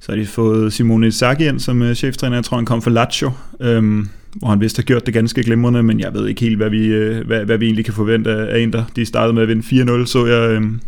Så 0.00 0.12
har 0.12 0.16
de 0.16 0.26
fået 0.26 0.72
Simone 0.72 1.06
Inzaghi 1.06 1.48
ind 1.48 1.60
som 1.60 1.82
øh, 1.82 1.94
cheftræner. 1.94 2.36
Jeg 2.36 2.44
tror, 2.44 2.56
han 2.56 2.66
kom 2.66 2.82
fra 2.82 2.90
Lazio, 2.90 3.30
øhm, 3.60 4.08
hvor 4.34 4.48
han 4.48 4.60
vist 4.60 4.76
har 4.76 4.82
gjort 4.82 5.06
det 5.06 5.14
ganske 5.14 5.42
glimrende, 5.42 5.82
men 5.82 6.00
jeg 6.00 6.14
ved 6.14 6.26
ikke 6.26 6.40
helt, 6.40 6.56
hvad 6.56 6.70
vi, 6.70 6.86
øh, 6.86 7.26
hvad, 7.26 7.44
hvad 7.44 7.58
vi 7.58 7.64
egentlig 7.64 7.84
kan 7.84 7.94
forvente 7.94 8.30
af 8.30 8.60
en, 8.60 8.72
der 8.72 8.84
de 8.96 9.06
startede 9.06 9.32
med 9.32 9.42
at 9.42 9.48
vinde 9.48 10.02
4-0, 10.02 10.06
så 10.06 10.26
jeg 10.26 10.50
øhm, 10.50 10.80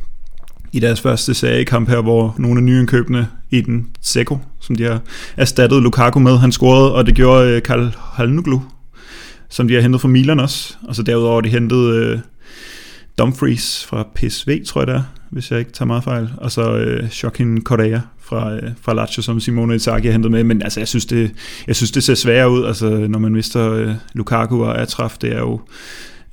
i 0.72 0.81
deres 0.81 1.00
første 1.00 1.35
seriekamp 1.35 1.88
her, 1.88 2.00
hvor 2.00 2.35
nogle 2.38 2.59
af 2.59 2.64
nyindkøbene 2.64 3.29
i 3.50 3.61
den 3.61 3.88
Seko, 4.00 4.38
som 4.61 4.76
de 4.76 4.85
har 4.85 5.00
erstattet 5.37 5.83
Lukaku 5.83 6.18
med, 6.18 6.38
han 6.38 6.52
scorede, 6.52 6.94
og 6.94 7.07
det 7.07 7.14
gjorde 7.14 7.50
øh, 7.50 7.62
Karl 7.62 7.94
Halnuglu, 8.12 8.61
som 9.48 9.68
de 9.68 9.74
har 9.74 9.81
hentet 9.81 10.00
fra 10.00 10.09
Milan 10.09 10.40
også. 10.40 10.76
Og 10.88 10.94
så 10.94 11.02
derudover 11.02 11.40
de 11.40 11.48
hentet... 11.48 11.94
øh, 11.94 12.18
Dumfries 13.18 13.85
fra 13.85 14.09
PSV, 14.14 14.64
tror 14.64 14.81
jeg 14.81 14.87
det 14.87 14.94
er, 14.94 15.02
hvis 15.31 15.50
jeg 15.50 15.59
ikke 15.59 15.72
tager 15.72 15.87
meget 15.87 16.05
fejl. 16.05 16.31
Og 16.37 16.52
så 16.52 16.76
øh, 16.76 17.09
Joaquin 17.22 17.62
Correa 17.62 18.00
fra, 18.20 18.55
øh, 18.55 18.62
fra 18.81 18.94
Lazio, 18.94 19.22
som 19.22 19.40
Simone 19.40 19.74
Inzaghi 19.74 20.07
har 20.07 20.12
hentet 20.12 20.31
med. 20.31 20.44
Men 20.44 20.62
altså, 20.62 20.81
jeg 20.81 20.88
synes, 20.88 21.07
det, 21.07 21.31
jeg 21.66 21.76
synes, 21.76 21.90
det 21.90 22.02
ser 22.02 22.14
sværere 22.14 22.50
ud, 22.50 22.64
altså, 22.64 22.90
når 23.09 23.18
man 23.18 23.33
mister 23.33 23.72
øh, 23.72 23.90
Lukaku 24.14 24.64
og 24.64 24.81
Atraf. 24.81 25.16
Det 25.20 25.33
er 25.33 25.38
jo 25.38 25.61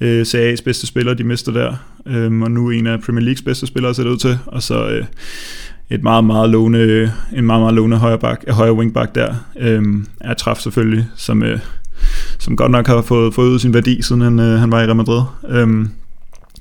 øh, 0.01 0.25
Series 0.25 0.61
bedste 0.61 0.87
spiller, 0.87 1.13
de 1.13 1.23
mister 1.23 1.51
der. 1.51 1.75
Øh, 2.05 2.41
og 2.41 2.51
nu 2.51 2.69
en 2.69 2.87
af 2.87 3.01
Premier 3.01 3.23
Leagues 3.23 3.41
bedste 3.41 3.67
spillere 3.67 3.93
ser 3.93 4.03
det 4.03 4.09
ud 4.09 4.17
til. 4.17 4.37
Og 4.45 4.63
så 4.63 4.87
øh, 4.87 5.05
et 5.89 6.03
meget, 6.03 6.23
meget 6.23 6.49
låne, 6.49 7.11
en 7.35 7.45
meget, 7.45 7.61
meget 7.61 7.73
låne 7.73 7.97
højre, 7.97 8.19
bak, 8.19 8.43
øh, 8.47 8.53
højre 8.53 8.73
wingback 8.73 9.15
der. 9.15 9.35
Øh, 9.59 9.83
Atraf 10.21 10.57
selvfølgelig, 10.57 11.07
som... 11.15 11.43
Øh, 11.43 11.59
som 12.39 12.57
godt 12.57 12.71
nok 12.71 12.87
har 12.87 13.01
fået, 13.01 13.33
fået 13.33 13.49
ud 13.49 13.59
sin 13.59 13.73
værdi, 13.73 14.01
siden 14.01 14.21
han, 14.21 14.39
øh, 14.39 14.59
han 14.59 14.71
var 14.71 14.81
i 14.81 14.85
Real 14.85 14.95
Madrid. 14.95 15.21
Øhm, 15.49 15.89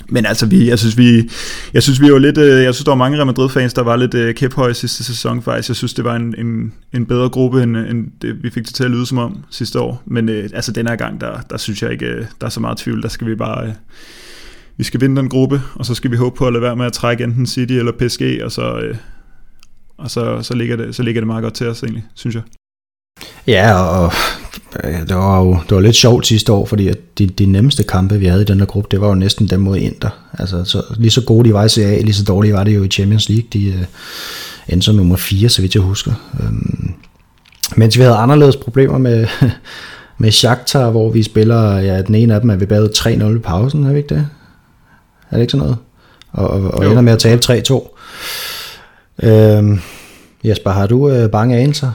men 0.08 0.26
altså, 0.26 0.46
vi, 0.46 0.68
jeg 0.68 0.78
synes, 0.78 0.98
vi, 0.98 1.30
jeg 1.74 1.82
synes, 1.82 2.00
vi 2.00 2.12
var 2.12 2.18
lidt, 2.18 2.38
øh, 2.38 2.62
jeg 2.62 2.74
synes, 2.74 2.84
der 2.84 2.90
var 2.90 2.96
mange 2.96 3.16
Real 3.16 3.26
Madrid-fans, 3.26 3.74
der 3.74 3.82
var 3.82 3.96
lidt 3.96 4.14
øh, 4.14 4.34
kæphøje 4.34 4.74
sidste 4.74 5.04
sæson 5.04 5.42
faktisk. 5.42 5.68
Jeg 5.68 5.76
synes, 5.76 5.94
det 5.94 6.04
var 6.04 6.16
en, 6.16 6.34
en, 6.38 6.72
en 6.92 7.06
bedre 7.06 7.28
gruppe, 7.28 7.62
end, 7.62 7.76
øh, 7.76 7.90
end 7.90 8.06
det, 8.22 8.42
vi 8.42 8.50
fik 8.50 8.66
det 8.66 8.74
til 8.74 8.84
at 8.84 8.90
lyde 8.90 9.06
som 9.06 9.18
om 9.18 9.44
sidste 9.50 9.80
år. 9.80 10.02
Men 10.06 10.28
øh, 10.28 10.50
altså, 10.54 10.72
den 10.72 10.88
her 10.88 10.96
gang, 10.96 11.20
der, 11.20 11.40
der 11.50 11.56
synes 11.56 11.82
jeg 11.82 11.92
ikke, 11.92 12.06
øh, 12.06 12.24
der 12.40 12.46
er 12.46 12.50
så 12.50 12.60
meget 12.60 12.78
tvivl. 12.78 13.02
Der 13.02 13.08
skal 13.08 13.26
vi 13.26 13.34
bare, 13.34 13.66
øh, 13.66 13.72
vi 14.76 14.84
skal 14.84 15.00
vinde 15.00 15.16
den 15.16 15.28
gruppe, 15.28 15.62
og 15.74 15.86
så 15.86 15.94
skal 15.94 16.10
vi 16.10 16.16
håbe 16.16 16.36
på 16.36 16.46
at 16.46 16.52
lade 16.52 16.62
være 16.62 16.76
med 16.76 16.86
at 16.86 16.92
trække 16.92 17.24
enten 17.24 17.46
City 17.46 17.72
eller 17.72 17.92
PSG, 17.92 18.40
og 18.44 18.52
så, 18.52 18.78
øh, 18.78 18.96
og 19.96 20.10
så, 20.10 20.42
så, 20.42 20.54
ligger 20.54 20.76
det, 20.76 20.94
så 20.94 21.02
ligger 21.02 21.20
det 21.20 21.26
meget 21.26 21.42
godt 21.42 21.54
til 21.54 21.66
os 21.66 21.82
egentlig, 21.82 22.04
synes 22.14 22.34
jeg. 22.34 22.42
Ja, 23.46 23.74
og 23.74 24.12
det 24.82 25.16
var 25.16 25.40
jo 25.40 25.58
det 25.68 25.74
var 25.74 25.80
lidt 25.80 25.96
sjovt 25.96 26.26
sidste 26.26 26.52
år, 26.52 26.66
fordi 26.66 26.88
at 26.88 26.98
de, 27.18 27.26
de 27.26 27.46
nemmeste 27.46 27.82
kampe, 27.82 28.18
vi 28.18 28.26
havde 28.26 28.42
i 28.42 28.44
den 28.44 28.60
der 28.60 28.66
gruppe, 28.66 28.88
det 28.90 29.00
var 29.00 29.08
jo 29.08 29.14
næsten 29.14 29.46
dem 29.48 29.60
mod 29.60 29.76
Inter. 29.76 30.10
Altså, 30.38 30.64
så, 30.64 30.82
lige 30.96 31.10
så 31.10 31.24
gode 31.24 31.48
de 31.48 31.54
var 31.54 31.64
i 31.64 31.68
CA, 31.68 32.00
lige 32.00 32.14
så 32.14 32.24
dårlige 32.24 32.54
var 32.54 32.64
det 32.64 32.74
jo 32.74 32.82
i 32.82 32.88
Champions 32.88 33.28
League. 33.28 33.46
De 33.52 33.68
uh, 33.68 34.72
endte 34.72 34.84
som 34.84 34.94
nummer 34.94 35.16
4, 35.16 35.48
så 35.48 35.62
vidt 35.62 35.74
jeg 35.74 35.82
husker. 35.82 36.12
Um, 36.40 36.94
mens 37.76 37.98
vi 37.98 38.02
havde 38.02 38.16
anderledes 38.16 38.56
problemer 38.56 38.98
med, 38.98 39.26
med 40.18 40.30
Shakhtar, 40.30 40.90
hvor 40.90 41.10
vi 41.10 41.22
spiller, 41.22 41.78
ja, 41.78 42.02
den 42.02 42.14
ene 42.14 42.34
af 42.34 42.40
dem 42.40 42.50
er 42.50 42.56
vi 42.56 42.66
bagud 42.66 42.88
3-0 42.88 43.36
i 43.36 43.38
pausen, 43.38 43.86
er 43.86 43.92
vi 43.92 43.98
ikke 43.98 44.14
det? 44.14 44.28
Er 45.30 45.36
det 45.36 45.40
ikke 45.40 45.50
sådan 45.50 45.62
noget? 45.62 45.76
Og, 46.32 46.50
og, 46.50 46.74
og 46.74 46.86
ender 46.86 47.00
med 47.00 47.12
at 47.12 47.18
tabe 47.18 47.42
3-2. 47.44 47.96
Øhm, 49.22 49.80
Jesper, 50.44 50.70
har 50.70 50.86
du 50.86 51.10
øh, 51.10 51.30
bange 51.30 51.56
anelser? 51.56 51.92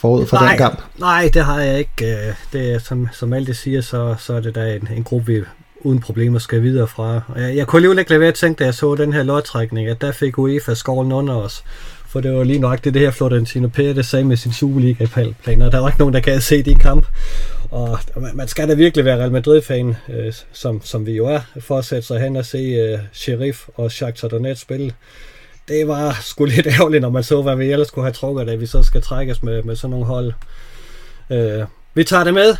Forud 0.00 0.26
for 0.26 0.36
nej, 0.36 0.48
den 0.48 0.58
kamp? 0.58 0.82
Nej, 0.98 1.30
det 1.34 1.44
har 1.44 1.60
jeg 1.60 1.78
ikke. 1.78 2.06
Øh, 2.06 2.34
det 2.52 2.74
er, 2.74 2.78
som, 2.78 3.08
som 3.12 3.28
Malte 3.28 3.54
siger, 3.54 3.80
så, 3.80 4.14
så 4.18 4.34
er 4.34 4.40
det 4.40 4.54
da 4.54 4.74
en, 4.74 4.88
en 4.96 5.04
gruppe, 5.04 5.32
vi 5.32 5.42
uden 5.80 6.00
problemer 6.00 6.38
skal 6.38 6.62
videre 6.62 6.86
fra. 6.86 7.20
Jeg, 7.36 7.56
jeg 7.56 7.66
kunne 7.66 7.78
alligevel 7.78 7.98
ikke 7.98 8.10
lade 8.10 8.20
være 8.20 8.28
at 8.28 8.34
tænke, 8.34 8.58
da 8.58 8.64
jeg 8.64 8.74
så 8.74 8.94
den 8.94 9.12
her 9.12 9.22
lodtrækning, 9.22 9.88
at 9.88 10.00
der 10.00 10.12
fik 10.12 10.38
UEFA 10.38 10.74
skålen 10.74 11.12
under 11.12 11.34
os. 11.34 11.64
For 12.06 12.20
det 12.20 12.32
var 12.32 12.44
lige 12.44 12.58
nok 12.58 12.84
det, 12.84 12.94
det 12.94 13.02
her 13.02 13.10
Florentino 13.10 13.68
Pérez 13.78 14.02
sagde 14.02 14.24
med 14.24 14.36
sin 14.36 14.52
Superliga-planer. 14.52 15.70
Der 15.70 15.78
var 15.78 15.88
ikke 15.88 15.98
nogen, 15.98 16.14
der 16.14 16.20
kan 16.20 16.40
se 16.40 16.58
det 16.58 16.70
i 16.70 16.74
kamp. 16.80 17.06
Og 17.70 17.98
man 18.34 18.48
skal 18.48 18.68
da 18.68 18.74
virkelig 18.74 19.04
være 19.04 19.18
Real 19.18 19.32
Madrid-fan, 19.32 19.96
øh, 20.08 20.32
som, 20.52 20.80
som 20.84 21.06
vi 21.06 21.12
jo 21.12 21.26
er, 21.26 21.40
for 21.60 21.78
at 21.78 21.84
sætte 21.84 22.06
sig 22.06 22.20
hen 22.20 22.36
og 22.36 22.46
se 22.46 22.58
øh, 22.58 22.98
Sheriff 23.12 23.68
og 23.74 23.92
Shakhtar 23.92 24.28
Donetsk 24.28 24.62
spille 24.62 24.92
det 25.68 25.88
var 25.88 26.18
sgu 26.22 26.44
lidt 26.44 26.66
ærgerligt, 26.80 27.02
når 27.02 27.10
man 27.10 27.22
så, 27.22 27.42
hvad 27.42 27.56
vi 27.56 27.72
ellers 27.72 27.88
skulle 27.88 28.04
have 28.04 28.12
trukket, 28.12 28.46
da 28.46 28.54
vi 28.54 28.66
så 28.66 28.82
skal 28.82 29.02
trækkes 29.02 29.42
med, 29.42 29.62
med 29.62 29.76
sådan 29.76 29.90
nogle 29.90 30.06
hold. 30.06 30.32
Øh, 31.30 31.64
vi 31.94 32.04
tager 32.04 32.24
det 32.24 32.34
med. 32.34 32.56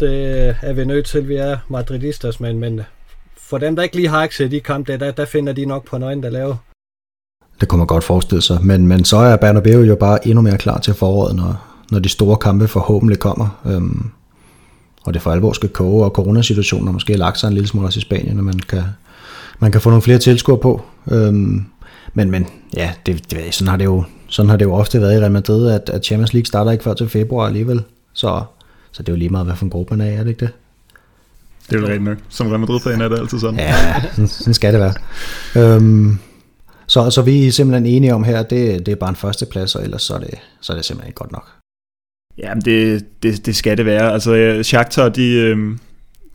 Det 0.00 0.56
er 0.62 0.72
vi 0.72 0.84
nødt 0.84 1.06
til. 1.06 1.28
Vi 1.28 1.36
er 1.36 1.56
madridistas, 1.68 2.40
men, 2.40 2.58
men 2.58 2.80
for 3.36 3.58
dem, 3.58 3.76
der 3.76 3.82
ikke 3.82 3.96
lige 3.96 4.08
har 4.08 4.28
set 4.30 4.50
de 4.50 4.60
kampe, 4.60 4.96
der, 4.96 5.10
der 5.10 5.24
finder 5.24 5.52
de 5.52 5.66
nok 5.66 5.88
på 5.88 5.98
nøgen, 5.98 6.22
der 6.22 6.30
laver. 6.30 6.56
Det 7.60 7.68
kunne 7.68 7.78
man 7.78 7.86
godt 7.86 8.04
forestille 8.04 8.42
sig, 8.42 8.58
men, 8.62 8.86
men 8.86 9.04
så 9.04 9.16
er 9.16 9.36
Bernabeu 9.36 9.80
jo 9.80 9.96
bare 9.96 10.28
endnu 10.28 10.42
mere 10.42 10.58
klar 10.58 10.78
til 10.78 10.94
foråret, 10.94 11.36
når, 11.36 11.64
når 11.90 11.98
de 11.98 12.08
store 12.08 12.36
kampe 12.36 12.68
forhåbentlig 12.68 13.18
kommer. 13.18 13.60
Øhm, 13.66 14.10
og 15.04 15.14
det 15.14 15.22
for 15.22 15.30
alvor 15.30 15.52
skal 15.52 15.68
koge, 15.68 16.04
og 16.04 16.10
coronasituationen 16.10 16.86
har 16.86 16.92
måske 16.92 17.16
lagt 17.16 17.38
sig 17.38 17.48
en 17.48 17.54
lille 17.54 17.68
smule 17.68 17.86
også 17.86 17.98
i 17.98 18.00
Spanien, 18.00 18.36
når 18.36 18.42
man 18.42 18.58
kan, 18.58 18.82
man 19.58 19.72
kan 19.72 19.80
få 19.80 19.90
nogle 19.90 20.02
flere 20.02 20.18
tilskuere 20.18 20.60
på. 20.60 20.82
Øhm, 21.10 21.66
men, 22.14 22.30
men 22.30 22.46
ja, 22.76 22.92
det, 23.06 23.30
det, 23.30 23.54
sådan, 23.54 23.68
har 23.68 23.76
det 23.76 23.84
jo, 23.84 24.04
sådan 24.28 24.48
har 24.48 24.56
det 24.56 24.64
jo 24.64 24.74
ofte 24.74 25.00
været 25.00 25.14
i 25.14 25.20
Real 25.20 25.32
Madrid, 25.32 25.70
at, 25.70 25.90
at 25.90 26.04
Champions 26.04 26.32
League 26.32 26.46
starter 26.46 26.70
ikke 26.70 26.84
før 26.84 26.94
til 26.94 27.08
februar 27.08 27.46
alligevel. 27.46 27.82
Så, 28.12 28.42
så 28.92 29.02
det 29.02 29.08
er 29.08 29.12
jo 29.12 29.18
lige 29.18 29.28
meget, 29.28 29.46
hvad 29.46 29.56
for 29.56 29.64
en 29.64 29.70
gruppe 29.70 29.96
man 29.96 30.06
er, 30.06 30.12
er 30.12 30.22
det 30.22 30.30
ikke 30.30 30.40
det? 30.40 30.52
Det 31.70 31.76
er 31.76 31.80
jo 31.80 31.86
rigtigt 31.86 32.04
nok. 32.04 32.18
Som 32.28 32.46
Real 32.46 32.60
Madrid-fan 32.60 33.00
er 33.00 33.08
det 33.08 33.18
altid 33.18 33.38
sådan. 33.38 33.58
Ja, 33.60 34.00
sådan, 34.10 34.28
sådan 34.28 34.54
skal 34.54 34.72
det 34.72 34.80
være. 34.80 34.94
Øhm, 35.56 36.18
så, 36.86 37.10
så 37.10 37.22
vi 37.22 37.46
er 37.46 37.52
simpelthen 37.52 37.86
enige 37.86 38.14
om 38.14 38.24
her, 38.24 38.42
det, 38.42 38.86
det 38.86 38.92
er 38.92 38.96
bare 38.96 39.10
en 39.10 39.16
førsteplads, 39.16 39.74
og 39.74 39.82
ellers 39.84 40.02
så 40.02 40.14
er, 40.14 40.18
det, 40.18 40.34
så 40.60 40.72
er 40.72 40.76
det 40.76 40.84
simpelthen 40.84 41.08
ikke 41.08 41.16
godt 41.16 41.32
nok. 41.32 41.48
Jamen, 42.38 42.64
det, 42.64 43.06
det, 43.22 43.46
det 43.46 43.56
skal 43.56 43.76
det 43.76 43.86
være. 43.86 44.12
Altså, 44.12 44.60
Shakhtar, 44.62 45.08
de, 45.08 45.30
øh, 45.30 45.76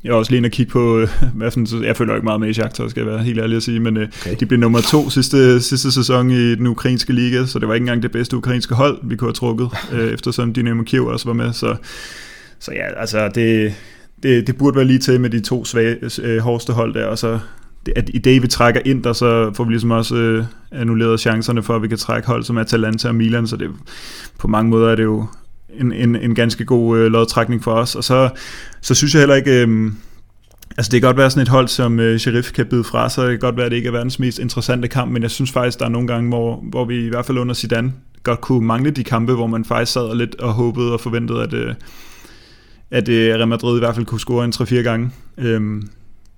jeg 0.04 0.10
er 0.10 0.14
også 0.14 0.32
lige 0.32 0.38
inde 0.38 0.48
og 0.48 0.52
kigge 0.52 0.72
på, 0.72 1.06
hvad 1.34 1.52
for, 1.52 1.84
jeg 1.84 1.98
følger 1.98 2.16
ikke 2.16 2.26
meget 2.26 2.40
med 2.40 2.50
i 2.50 2.54
Shakhtar, 2.54 2.88
skal 2.88 3.02
jeg 3.02 3.12
være 3.12 3.24
helt 3.24 3.40
ærlig 3.40 3.58
at 3.58 3.64
sige, 3.64 3.80
men 3.80 3.98
øh, 3.98 4.08
okay. 4.22 4.36
de 4.40 4.46
blev 4.46 4.60
nummer 4.60 4.82
to 4.82 5.10
sidste, 5.10 5.62
sidste 5.62 5.92
sæson 5.92 6.32
i 6.32 6.56
den 6.56 6.68
ukrainske 6.68 7.14
liga, 7.14 7.46
så 7.46 7.60
det 7.60 7.68
var 7.68 7.74
ikke 7.74 7.84
engang 7.84 8.04
det 8.04 8.12
bedste 8.12 8.38
ukrainske 8.38 8.76
hold, 8.76 9.00
vi 9.04 9.16
kunne 9.16 9.28
have 9.28 9.34
trukket, 9.34 9.70
øh, 9.94 10.14
eftersom 10.14 10.54
Dynamo 10.54 10.84
Kiev 10.84 11.06
også 11.06 11.26
var 11.26 11.34
med, 11.34 11.54
så, 11.54 11.76
så 12.60 12.72
ja, 12.72 13.00
altså 13.00 13.32
det, 13.36 13.74
det, 14.24 14.48
det 14.48 14.58
burde 14.58 14.76
være 14.76 14.86
lige 14.86 15.00
til 15.00 15.22
med 15.22 15.30
de 15.30 15.40
to 15.40 15.66
svage, 15.66 15.98
øh, 16.22 16.38
hårdeste 16.38 16.74
hold 16.74 16.94
der, 16.94 17.06
og 17.06 17.18
så 17.18 17.40
at 17.96 18.10
i 18.14 18.18
det 18.18 18.42
vi 18.42 18.48
trækker 18.48 18.82
ind, 18.86 19.04
der 19.04 19.14
så 19.14 19.52
får 19.54 19.64
vi 19.64 19.72
ligesom 19.72 19.92
også 19.92 20.16
øh, 20.16 20.46
annulleret 20.72 21.20
chancerne 21.20 21.64
for, 21.64 21.76
at 21.76 21.82
vi 21.82 21.88
kan 21.88 21.98
trække 21.98 22.28
hold 22.28 22.44
som 22.44 22.58
Atalanta 22.58 23.08
og 23.08 23.16
Milan, 23.16 23.48
så 23.48 23.56
det, 23.56 23.70
på 24.38 24.48
mange 24.48 24.70
måder 24.70 24.90
er 24.90 24.96
det 24.96 25.04
jo 25.04 25.26
en, 25.80 25.92
en, 25.92 26.16
en 26.16 26.36
ganske 26.36 26.66
god 26.66 26.98
øh, 26.98 27.12
lodtrækning 27.12 27.64
for 27.64 27.72
os. 27.72 27.96
Og 27.96 28.04
så, 28.04 28.30
så 28.82 28.96
synes 28.96 29.14
jeg 29.14 29.22
heller 29.22 29.36
ikke... 29.36 29.62
Øh, 29.62 29.92
Altså 30.78 30.92
det 30.92 31.02
kan 31.02 31.08
godt 31.08 31.18
være 31.18 31.30
sådan 31.30 31.42
et 31.42 31.48
hold, 31.48 31.68
som 31.68 32.00
øh, 32.00 32.20
Sheriff 32.20 32.52
kan 32.52 32.66
byde 32.66 32.84
fra 32.84 33.10
sig. 33.10 33.24
Det 33.24 33.32
kan 33.32 33.40
godt 33.40 33.58
være, 33.58 33.66
at 33.66 33.72
det 33.72 33.78
ikke 33.78 33.88
er 33.88 33.92
verdens 33.92 34.20
mest 34.20 34.40
interessante 34.40 34.88
kamp, 34.88 35.12
men 35.12 35.22
jeg 35.22 35.32
synes 35.32 35.52
faktisk, 35.52 35.80
der 35.80 35.86
er 35.86 35.90
nogle 35.90 36.08
gange, 36.08 36.30
hvor, 36.30 36.64
hvor 36.70 36.86
vi 36.86 37.06
i 37.06 37.10
hvert 37.10 37.26
fald 37.26 37.38
under 37.38 37.54
Zidane 37.54 37.94
godt 38.24 38.42
kunne 38.42 38.68
mangle 38.68 38.92
de 38.92 39.04
kampe, 39.04 39.34
hvor 39.34 39.48
man 39.48 39.66
faktisk 39.66 39.92
sad 39.92 40.16
lidt 40.16 40.36
og 40.36 40.54
håbede 40.54 40.94
og 40.94 41.02
forventede, 41.02 41.44
at, 41.44 41.54
øh, 41.54 41.74
at 42.92 43.10
øh, 43.10 43.36
Real 43.36 43.48
Madrid 43.48 43.76
i 43.76 43.80
hvert 43.80 43.96
fald 43.96 44.06
kunne 44.06 44.20
score 44.20 44.46
en 44.46 44.54
3-4 44.56 44.76
gange. 44.76 45.12
Øhm, 45.38 45.64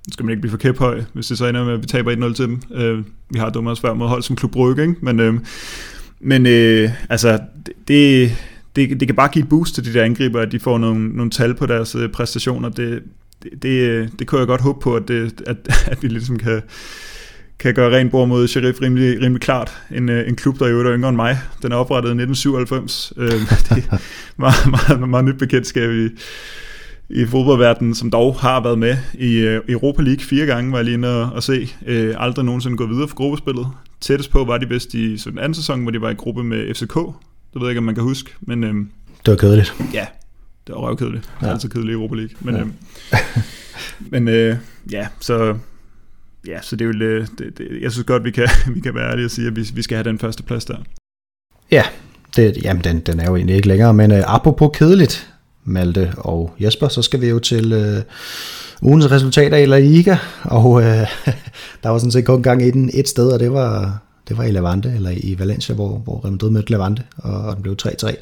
nu 0.08 0.12
skal 0.12 0.26
man 0.26 0.32
ikke 0.32 0.42
blive 0.42 0.52
for 0.52 0.58
kæphøj, 0.58 1.04
hvis 1.14 1.28
det 1.28 1.38
så 1.38 1.46
ender 1.46 1.66
med, 1.66 1.74
at 1.74 1.82
vi 1.82 1.88
taber 1.88 2.30
1-0 2.30 2.34
til 2.34 2.46
dem. 2.46 2.62
Øh, 2.74 3.04
vi 3.30 3.40
har 3.40 3.50
dummet 3.50 3.72
os 3.72 3.80
før 3.80 3.94
mod 3.94 4.08
hold 4.08 4.24
som 4.24 4.36
Klub 4.36 4.52
Brygge, 4.52 4.82
ikke? 4.82 4.96
Men, 5.02 5.20
øh, 5.20 5.34
men 6.20 6.46
øh, 6.46 6.90
altså, 7.10 7.40
det, 7.88 8.32
det, 8.76 9.00
det 9.00 9.08
kan 9.08 9.16
bare 9.16 9.30
give 9.30 9.44
et 9.44 9.50
boost 9.50 9.76
til 9.76 9.86
de 9.86 9.94
der 9.94 10.04
angriber, 10.04 10.42
at 10.42 10.52
de 10.52 10.60
får 10.60 10.78
nogle, 10.78 11.10
nogle 11.10 11.32
tal 11.32 11.54
på 11.54 11.66
deres 11.66 11.96
øh, 11.96 12.10
præstationer. 12.10 12.70
Det, 12.70 13.04
det, 13.44 13.64
det, 13.64 13.70
øh, 13.70 14.08
det 14.20 14.28
kunne 14.28 14.40
jeg 14.40 14.48
godt 14.48 14.62
håbe 14.62 14.80
på, 14.80 14.96
at, 14.96 15.08
det, 15.08 15.42
at, 15.48 15.58
at 15.92 16.04
vi 16.04 16.08
ligesom 16.08 16.38
kan, 16.38 16.62
kan 17.60 17.74
gøre 17.74 17.98
ren 17.98 18.10
bord 18.10 18.28
mod 18.28 18.48
Sheriff 18.48 18.82
rimelig, 18.82 19.22
rimelig 19.22 19.42
klart. 19.42 19.82
En, 19.92 20.10
øh, 20.10 20.28
en 20.28 20.36
klub, 20.36 20.60
der 20.60 20.68
jo 20.68 20.80
er 20.80 20.96
yngre 20.96 21.10
end 21.10 21.16
mig. 21.16 21.38
Den 21.62 21.72
er 21.72 21.76
oprettet 21.76 22.10
i 22.10 22.22
1997. 22.22 23.14
Øh, 23.18 23.32
det 23.32 23.88
er 23.92 23.98
meget, 24.38 24.68
meget, 24.70 25.10
meget 25.10 25.26
nyt 25.26 25.38
bekendtskab 25.38 25.92
i, 25.92 26.10
i 27.10 27.26
fodboldverdenen, 27.26 27.96
som 27.96 28.12
dog 28.12 28.36
har 28.36 28.64
været 28.64 28.80
med 28.80 28.98
i 29.14 29.60
Europa 29.70 30.02
League 30.02 30.24
fire 30.24 30.46
gange, 30.46 30.72
var 30.72 30.78
jeg 30.78 30.86
lige 30.86 30.94
inde 30.94 31.24
og, 31.24 31.32
og 31.32 31.44
se. 31.44 31.70
Øh, 31.88 32.16
aldrig 32.18 32.46
nogensinde 32.46 32.78
gået 32.78 32.90
videre 32.90 33.08
for 33.08 33.16
gruppespillet. 33.16 33.68
Tættest 34.02 34.32
på 34.32 34.44
var 34.44 34.58
de 34.58 34.70
vist 34.70 34.94
i 34.94 35.16
den 35.16 35.40
anden 35.40 35.54
sæson, 35.54 35.82
hvor 35.82 35.92
de 35.92 36.02
var 36.02 36.10
i 36.10 36.14
gruppe 36.14 36.44
med 36.44 36.76
FCK, 36.76 36.98
det 37.54 37.62
ved 37.62 37.68
jeg 37.68 37.70
ikke, 37.72 37.78
om 37.78 37.84
man 37.84 37.96
kan 37.96 38.04
huske. 38.04 38.32
Men, 38.42 38.64
øhm, 38.64 38.90
det 39.26 39.32
var 39.32 39.38
kedeligt. 39.38 39.74
Ja, 39.94 40.06
det 40.68 40.76
var 40.76 40.82
røvkedeligt. 40.82 41.24
Det 41.24 41.44
er 41.46 41.48
ja. 41.48 41.54
altid 41.54 41.70
kedeligt 41.70 41.92
i 41.92 41.94
Europa 41.94 42.16
League. 42.16 42.36
Men, 42.40 42.56
ja. 42.56 42.62
øhm, 42.62 42.74
men 44.12 44.28
øh, 44.28 44.58
ja, 44.92 45.08
så 45.20 45.58
ja, 46.48 46.62
så 46.62 46.76
det 46.76 46.86
er 46.86 46.86
jo 46.86 46.94
det, 46.94 47.58
det, 47.58 47.82
jeg 47.82 47.92
synes 47.92 48.06
godt, 48.06 48.24
vi 48.24 48.32
kan, 48.32 48.48
vi 48.76 48.80
kan 48.80 48.96
være 48.96 49.12
ærlige 49.12 49.26
og 49.26 49.32
sige, 49.32 49.48
at 49.48 49.56
vi, 49.56 49.68
vi 49.74 49.82
skal 49.82 49.96
have 49.96 50.10
den 50.10 50.20
første 50.20 50.44
plads 50.44 50.66
der. 50.66 50.78
Ja, 51.72 51.84
det, 52.36 52.58
jamen 52.64 52.84
den, 52.84 53.00
den 53.00 53.20
er 53.20 53.26
jo 53.26 53.36
egentlig 53.36 53.56
ikke 53.56 53.68
længere, 53.68 53.94
men 53.94 54.12
øh, 54.12 54.24
apropos 54.28 54.70
kedeligt, 54.74 55.34
Malte 55.64 56.14
og 56.18 56.54
Jesper, 56.60 56.88
så 56.88 57.02
skal 57.02 57.22
vi 57.22 57.30
jo 57.30 57.40
til 57.40 57.74
øh, 57.74 58.02
ugens 58.82 59.12
resultater 59.12 59.58
i 59.58 59.66
La 59.66 59.80
Liga, 59.80 60.18
og 60.44 60.82
øh, 60.82 61.08
der 61.84 61.90
var 61.90 61.98
sådan 61.98 62.12
set 62.12 62.26
kun 62.26 62.44
gang 62.44 62.62
i 62.62 62.72
den 62.72 62.90
et 62.94 63.10
sted, 63.10 63.32
og 63.32 63.40
det 63.40 63.52
var, 63.52 64.02
det 64.32 64.38
var 64.38 64.44
i 64.44 64.52
Levante, 64.52 64.94
eller 64.96 65.12
i 65.18 65.36
Valencia, 65.40 65.76
hvor, 65.76 65.98
hvor 65.98 66.22
Real 66.24 66.32
Madrid 66.32 66.50
mødte 66.50 66.72
Levante, 66.72 67.04
og, 67.18 67.42
og 67.42 67.56
den 67.56 67.64
blev 67.64 67.76
3-3. 67.82 68.16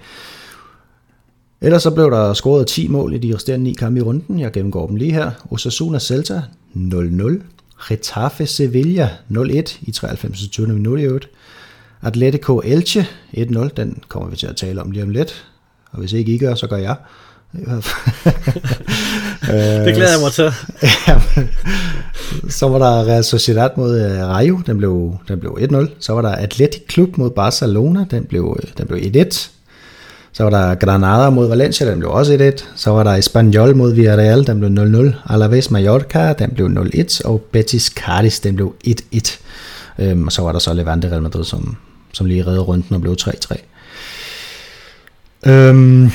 Ellers 1.62 1.84
så 1.84 1.91
blev 1.91 2.12
der 2.12 2.34
scoret 2.34 2.68
10 2.68 2.88
mål 2.88 3.14
i 3.14 3.18
de 3.18 3.36
resterende 3.36 3.64
9 3.64 3.74
kampe 3.74 3.99
i 3.99 4.01
runden. 4.01 4.39
Jeg 4.39 4.51
gennemgår 4.51 4.88
dem 4.88 4.95
lige 4.95 5.14
her. 5.14 5.32
Osasuna 5.51 5.99
Celta 5.99 6.41
0-0. 6.76 7.43
Getafe 7.89 8.45
Sevilla 8.45 9.10
0-1 9.32 9.78
i 9.82 9.91
93. 9.91 10.47
20. 10.47 10.68
minut 10.68 10.99
i 10.99 11.03
øvrigt. 11.03 11.30
Atletico 12.01 12.62
Elche 12.66 13.07
1-0. 13.34 13.68
Den 13.78 14.03
kommer 14.07 14.30
vi 14.30 14.36
til 14.36 14.47
at 14.47 14.55
tale 14.55 14.82
om 14.82 14.91
lige 14.91 15.03
om 15.03 15.10
lidt. 15.10 15.45
Og 15.91 15.99
hvis 15.99 16.14
ikke 16.14 16.34
I 16.34 16.38
gør, 16.38 16.55
så 16.55 16.68
gør 16.68 16.78
jeg. 16.78 16.95
det 19.86 19.95
glæder 19.95 20.12
jeg 20.12 20.20
mig 20.22 20.32
til. 20.32 20.52
så 22.60 22.68
var 22.68 22.78
der 22.80 23.08
Real 23.08 23.24
Sociedad 23.24 23.70
mod 23.78 24.02
øh, 24.02 24.28
Rayo, 24.28 24.60
den 24.66 24.78
blev, 24.78 25.18
den 25.28 25.39
blev 25.39 25.58
1-0. 25.72 25.89
Så 26.00 26.14
var 26.14 26.22
der 26.22 26.30
Atletic 26.30 26.82
Klub 26.88 27.18
mod 27.18 27.30
Barcelona, 27.30 28.06
den 28.12 28.26
blev, 28.26 28.60
den 28.78 28.88
blev 28.88 29.00
1-1. 29.00 29.50
Så 30.32 30.43
var 30.43 30.50
der 30.50 30.76
Granada 30.76 31.30
mod 31.30 31.47
Valencia, 31.47 31.91
den 31.91 32.00
blev 32.00 32.12
også 32.12 32.54
1-1. 32.60 32.66
Så 32.76 32.91
var 32.91 33.04
der 33.04 33.12
Espanyol 33.12 33.76
mod 33.76 33.93
Villarreal, 33.93 34.47
den 34.47 34.60
blev 34.60 34.70
0-0. 35.24 35.34
Alaves 35.34 35.72
Mallorca, 35.72 36.34
den 36.34 36.52
blev 36.52 36.68
0-1. 36.68 37.22
Og 37.26 37.41
Betis 37.52 37.86
Cardis, 37.86 38.39
den 38.39 38.56
blev 38.56 38.74
1-1. 38.88 39.39
Øhm, 40.00 40.26
og 40.26 40.32
så 40.32 40.41
var 40.41 40.52
der 40.52 40.60
så 40.60 40.74
Levante 40.74 41.12
Real 41.12 41.22
Madrid, 41.22 41.43
som, 41.43 41.78
som 42.14 42.26
lige 42.26 42.47
redde 42.47 42.60
runden 42.60 42.95
og 42.95 43.02
blev 43.02 43.16
3-3. 43.22 43.58
Øhm, 45.45 46.12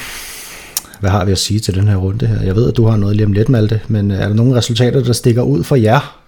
hvad 1.05 1.11
har 1.11 1.25
vi 1.25 1.33
at 1.33 1.39
sige 1.39 1.61
til 1.61 1.75
den 1.75 1.89
her 1.89 1.97
runde 1.97 2.27
her? 2.27 2.43
Jeg 2.43 2.57
ved, 2.57 2.69
at 2.69 2.77
du 2.77 2.87
har 2.87 2.97
noget 2.97 3.17
lige 3.17 3.27
om 3.27 3.33
lidt, 3.33 3.49
Malte, 3.49 3.81
men 3.89 4.11
øh, 4.11 4.19
er 4.19 4.29
der 4.29 4.35
nogle 4.35 4.57
resultater, 4.57 5.03
der 5.03 5.13
stikker 5.13 5.43
ud 5.43 5.65
for 5.65 5.77
jer? 5.77 6.21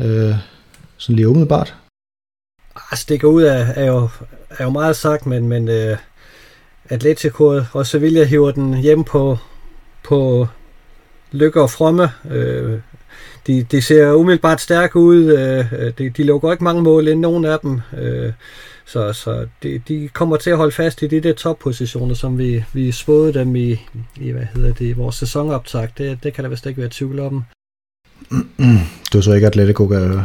Øh, 0.00 0.34
sådan 0.96 1.16
lige 1.16 1.28
umiddelbart? 1.28 1.74
Ah, 2.76 2.98
stikker 2.98 3.28
ud 3.28 3.42
er, 3.42 3.64
er, 3.64 3.86
jo, 3.86 4.08
er 4.50 4.64
jo 4.64 4.70
meget 4.70 4.96
sagt, 4.96 5.26
men, 5.26 5.48
men 5.48 5.68
øh, 5.68 5.96
Atletico 6.88 7.60
og 7.72 7.86
Sevilla 7.86 8.24
hiver 8.24 8.50
den 8.50 8.74
hjem 8.74 9.04
på, 9.04 9.38
på 10.02 10.46
lykke 11.32 11.62
og 11.62 11.70
fromme. 11.70 12.08
Øh, 12.30 12.78
de, 13.46 13.62
de 13.62 13.82
ser 13.82 14.12
umiddelbart 14.12 14.60
stærke 14.60 14.98
ud. 14.98 15.24
Øh, 15.24 15.92
de, 15.98 16.10
de 16.10 16.24
lukker 16.24 16.52
ikke 16.52 16.64
mange 16.64 16.82
mål 16.82 17.08
ind, 17.08 17.20
nogen 17.20 17.44
af 17.44 17.58
dem. 17.60 17.80
Øh, 17.98 18.32
så 18.86 19.12
så 19.12 19.46
de, 19.62 19.82
de 19.88 20.08
kommer 20.12 20.36
til 20.36 20.50
at 20.50 20.56
holde 20.56 20.72
fast 20.72 21.02
i 21.02 21.06
de 21.06 21.20
der 21.20 21.32
toppositioner, 21.32 22.14
som 22.14 22.38
vi, 22.38 22.64
vi 22.72 22.92
spåede 22.92 23.34
dem 23.34 23.56
i, 23.56 23.76
i 24.16 24.30
hvad 24.30 24.46
hedder 24.54 24.72
det, 24.72 24.96
vores 24.96 25.16
sæsonoptag. 25.16 25.88
Det, 25.98 26.22
det 26.22 26.34
kan 26.34 26.44
der 26.44 26.50
vist 26.50 26.66
ikke 26.66 26.80
være 26.80 26.90
tvivl 26.92 27.20
om. 27.20 27.44
Du 29.12 29.22
tror 29.22 29.34
ikke, 29.34 29.46
at 29.46 29.52
Atletico 29.52 29.86
kan... 29.86 30.20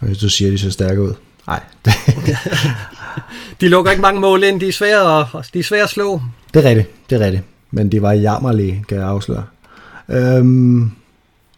Hvis 0.00 0.18
du 0.18 0.28
siger, 0.28 0.48
at 0.48 0.52
de 0.52 0.58
ser 0.58 0.70
stærke 0.70 1.02
ud. 1.02 1.14
Nej. 1.46 1.60
de 3.60 3.68
lukker 3.68 3.90
ikke 3.90 4.02
mange 4.02 4.20
mål 4.20 4.44
ind. 4.44 4.60
De 4.60 4.68
er 4.68 4.72
svære 4.72 5.20
at, 5.20 5.50
de 5.54 5.58
er 5.58 5.62
svære 5.62 5.82
at 5.82 5.88
slå. 5.88 6.20
Det 6.54 6.64
er 6.64 6.68
rigtigt. 6.68 7.10
Det 7.10 7.20
er 7.20 7.26
rigtigt. 7.26 7.44
Men 7.70 7.92
de 7.92 8.02
var 8.02 8.12
jammerlige, 8.12 8.84
kan 8.88 8.98
jeg 8.98 9.06
afsløre. 9.06 9.44
Øhm, 10.08 10.90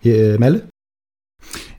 ja, 0.05 0.39
Malle? 0.39 0.63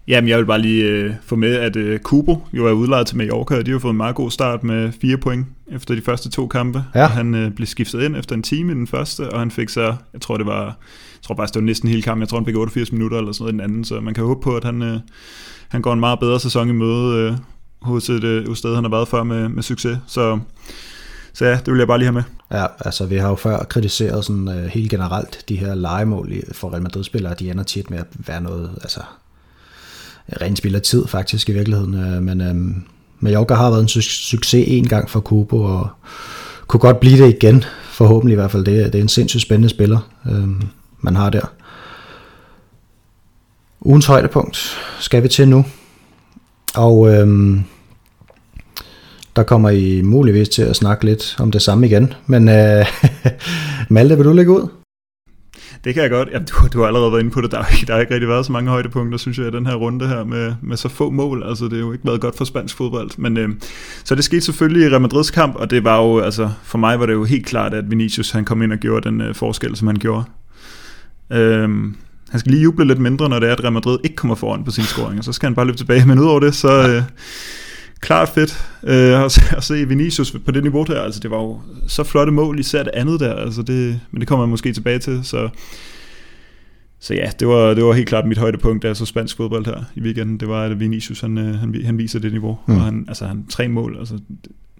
Jamen, 0.07 0.27
jeg 0.27 0.37
vil 0.37 0.45
bare 0.45 0.61
lige 0.61 0.83
øh, 0.83 1.13
få 1.23 1.35
med, 1.35 1.55
at 1.55 1.75
øh, 1.75 1.99
Kubo 1.99 2.47
jo 2.53 2.67
er 2.67 2.71
udlejet 2.71 3.07
til 3.07 3.17
Mallorca, 3.17 3.57
og 3.57 3.65
de 3.65 3.71
har 3.71 3.79
fået 3.79 3.91
en 3.91 3.97
meget 3.97 4.15
god 4.15 4.31
start 4.31 4.63
med 4.63 4.91
fire 5.01 5.17
point 5.17 5.47
efter 5.71 5.95
de 5.95 6.01
første 6.01 6.29
to 6.29 6.47
kampe. 6.47 6.83
Ja. 6.95 7.07
Han 7.07 7.35
øh, 7.35 7.51
blev 7.51 7.67
skiftet 7.67 8.01
ind 8.01 8.15
efter 8.15 8.35
en 8.35 8.43
time 8.43 8.71
i 8.71 8.75
den 8.75 8.87
første, 8.87 9.29
og 9.29 9.39
han 9.39 9.51
fik 9.51 9.69
så, 9.69 9.95
jeg 10.13 10.21
tror 10.21 10.37
det 10.37 10.45
var, 10.45 10.63
jeg 10.63 11.21
tror 11.21 11.35
faktisk 11.35 11.53
det 11.53 11.61
var 11.61 11.65
næsten 11.65 11.89
hele 11.89 12.01
kampen, 12.01 12.21
jeg 12.21 12.29
tror 12.29 12.37
han 12.37 12.45
fik 12.45 12.55
88 12.55 12.91
minutter 12.91 13.17
eller 13.17 13.31
sådan 13.31 13.43
noget 13.43 13.53
i 13.53 13.57
den 13.57 13.61
anden, 13.61 13.85
så 13.85 13.99
man 13.99 14.13
kan 14.13 14.23
håbe 14.23 14.41
på, 14.41 14.55
at 14.55 14.63
han, 14.63 14.81
øh, 14.81 14.99
han 15.69 15.81
går 15.81 15.93
en 15.93 15.99
meget 15.99 16.19
bedre 16.19 16.39
sæson 16.39 16.69
i 16.69 16.73
møde 16.73 17.17
øh, 17.17 17.37
hos 17.81 18.09
et 18.09 18.23
øh, 18.23 18.55
sted, 18.55 18.75
han 18.75 18.83
har 18.83 18.91
været 18.91 19.07
før 19.07 19.23
med, 19.23 19.49
med 19.49 19.63
succes. 19.63 19.97
Så, 20.07 20.39
så 21.33 21.45
ja, 21.45 21.55
det 21.65 21.71
vil 21.71 21.77
jeg 21.77 21.87
bare 21.87 21.97
lige 21.97 22.11
have 22.11 22.13
med. 22.13 22.23
Ja, 22.51 22.65
altså 22.79 23.05
vi 23.05 23.15
har 23.15 23.29
jo 23.29 23.35
før 23.35 23.63
kritiseret 23.63 24.25
sådan 24.25 24.47
uh, 24.47 24.55
helt 24.55 24.91
generelt 24.91 25.45
de 25.49 25.55
her 25.55 25.75
legemål 25.75 26.33
for 26.51 26.69
Real 26.69 26.81
Madrid-spillere, 26.81 27.33
de 27.39 27.51
ender 27.51 27.63
tit 27.63 27.89
med 27.89 27.99
at 27.99 28.07
være 28.27 28.41
noget, 28.41 28.69
altså 28.81 29.01
ren 30.41 30.55
spiller 30.55 30.79
tid 30.79 31.07
faktisk 31.07 31.49
i 31.49 31.51
virkeligheden. 31.51 31.93
Øh, 31.93 32.21
men 32.21 32.41
øh, 32.41 32.55
Mallorca 33.19 33.53
har 33.53 33.69
været 33.69 33.81
en 33.81 33.87
su- 33.87 34.25
succes 34.29 34.65
en 34.67 34.87
gang 34.87 35.09
for 35.09 35.19
Kubo, 35.19 35.63
og 35.63 35.87
kunne 36.67 36.79
godt 36.79 36.99
blive 36.99 37.23
det 37.23 37.35
igen, 37.35 37.63
forhåbentlig 37.83 38.33
i 38.33 38.35
hvert 38.35 38.51
fald. 38.51 38.65
Det, 38.65 38.93
det 38.93 38.99
er 38.99 39.03
en 39.03 39.09
sindssygt 39.09 39.41
spændende 39.41 39.69
spiller, 39.69 39.99
øh, 40.25 40.47
man 41.01 41.15
har 41.15 41.29
der. 41.29 41.51
Ugens 43.81 44.05
højdepunkt 44.05 44.77
skal 44.99 45.23
vi 45.23 45.27
til 45.27 45.47
nu. 45.47 45.65
Og 46.75 47.13
øh, 47.13 47.57
der 49.35 49.43
kommer 49.43 49.69
I 49.69 50.01
muligvis 50.01 50.49
til 50.49 50.61
at 50.61 50.75
snakke 50.75 51.05
lidt 51.05 51.35
om 51.39 51.51
det 51.51 51.61
samme 51.61 51.87
igen. 51.87 52.13
Men 52.25 52.49
øh, 52.49 52.85
Malte, 53.89 54.15
vil 54.17 54.25
du 54.25 54.33
lægge 54.33 54.51
ud? 54.51 54.80
Det 55.83 55.93
kan 55.93 56.03
jeg 56.03 56.09
godt. 56.11 56.29
Jamen, 56.31 56.47
du, 56.47 56.67
du 56.73 56.79
har 56.79 56.87
allerede 56.87 57.11
været 57.11 57.21
inde 57.21 57.31
på 57.31 57.41
det. 57.41 57.51
Der 57.51 57.57
er, 57.57 57.65
ikke, 57.73 57.85
der 57.85 57.93
har 57.93 58.01
ikke 58.01 58.13
rigtig 58.13 58.29
været 58.29 58.45
så 58.45 58.51
mange 58.51 58.69
højdepunkter, 58.69 59.17
synes 59.17 59.37
jeg, 59.37 59.47
i 59.47 59.51
den 59.51 59.65
her 59.65 59.75
runde 59.75 60.07
her 60.07 60.23
med, 60.23 60.53
med 60.61 60.77
så 60.77 60.89
få 60.89 61.09
mål. 61.09 61.43
Altså, 61.47 61.65
det 61.65 61.73
har 61.73 61.79
jo 61.79 61.91
ikke 61.91 62.05
været 62.05 62.21
godt 62.21 62.37
for 62.37 62.45
spansk 62.45 62.77
fodbold. 62.77 63.09
Men 63.17 63.37
øh, 63.37 63.49
så 64.03 64.15
det 64.15 64.23
skete 64.23 64.41
selvfølgelig 64.41 64.87
i 64.87 64.89
Real 64.89 65.01
Madrids 65.01 65.31
kamp, 65.31 65.55
og 65.55 65.71
det 65.71 65.83
var 65.83 65.97
jo, 66.01 66.19
altså, 66.19 66.49
for 66.63 66.77
mig 66.77 66.99
var 66.99 67.05
det 67.05 67.13
jo 67.13 67.23
helt 67.23 67.45
klart, 67.45 67.73
at 67.73 67.91
Vinicius 67.91 68.31
han 68.31 68.45
kom 68.45 68.61
ind 68.61 68.71
og 68.73 68.77
gjorde 68.77 69.09
den 69.09 69.21
øh, 69.21 69.35
forskel, 69.35 69.75
som 69.75 69.87
han 69.87 69.95
gjorde. 69.95 70.23
Øh, 71.31 71.69
han 72.29 72.39
skal 72.39 72.51
lige 72.51 72.63
juble 72.63 72.85
lidt 72.85 72.99
mindre, 72.99 73.29
når 73.29 73.39
det 73.39 73.49
er, 73.49 73.53
at 73.53 73.63
Real 73.63 73.73
Madrid 73.73 73.97
ikke 74.03 74.15
kommer 74.15 74.35
foran 74.35 74.63
på 74.63 74.71
sin 74.71 74.83
scoring, 74.83 75.17
og 75.17 75.23
så 75.23 75.33
skal 75.33 75.47
han 75.47 75.55
bare 75.55 75.65
løbe 75.65 75.77
tilbage. 75.77 76.05
Men 76.05 76.19
udover 76.19 76.39
det, 76.39 76.55
så... 76.55 76.89
Øh, 76.89 77.03
klart 78.01 78.29
fedt 78.29 78.65
øh, 78.83 79.23
at, 79.25 79.31
se, 79.31 79.41
at 79.57 79.63
se 79.63 79.87
Vinicius 79.87 80.35
på 80.45 80.51
det 80.51 80.63
niveau 80.63 80.83
der. 80.83 81.01
Altså, 81.01 81.19
det 81.19 81.31
var 81.31 81.37
jo 81.37 81.59
så 81.87 82.03
flotte 82.03 82.31
mål, 82.31 82.59
især 82.59 82.83
det 82.83 82.91
andet 82.93 83.19
der. 83.19 83.35
Altså, 83.35 83.61
det, 83.61 83.99
men 84.11 84.19
det 84.19 84.27
kommer 84.27 84.45
man 84.45 84.49
måske 84.49 84.73
tilbage 84.73 84.99
til. 84.99 85.19
Så, 85.23 85.49
så 86.99 87.13
ja, 87.13 87.31
det 87.39 87.47
var, 87.47 87.73
det 87.73 87.83
var 87.83 87.93
helt 87.93 88.09
klart 88.09 88.27
mit 88.27 88.37
højdepunkt, 88.37 88.83
jeg 88.83 88.95
så 88.95 89.05
spansk 89.05 89.37
fodbold 89.37 89.65
her 89.65 89.83
i 89.95 90.01
weekenden. 90.01 90.37
Det 90.39 90.47
var, 90.47 90.63
at 90.63 90.79
Vinicius 90.79 91.21
han, 91.21 91.37
øh, 91.37 91.59
han, 91.59 91.81
han 91.85 91.97
viser 91.97 92.19
det 92.19 92.31
niveau. 92.31 92.57
Mm. 92.67 92.75
Og 92.75 92.81
han, 92.81 93.05
altså, 93.07 93.25
han 93.25 93.45
tre 93.49 93.67
mål. 93.67 93.95
Altså, 93.99 94.19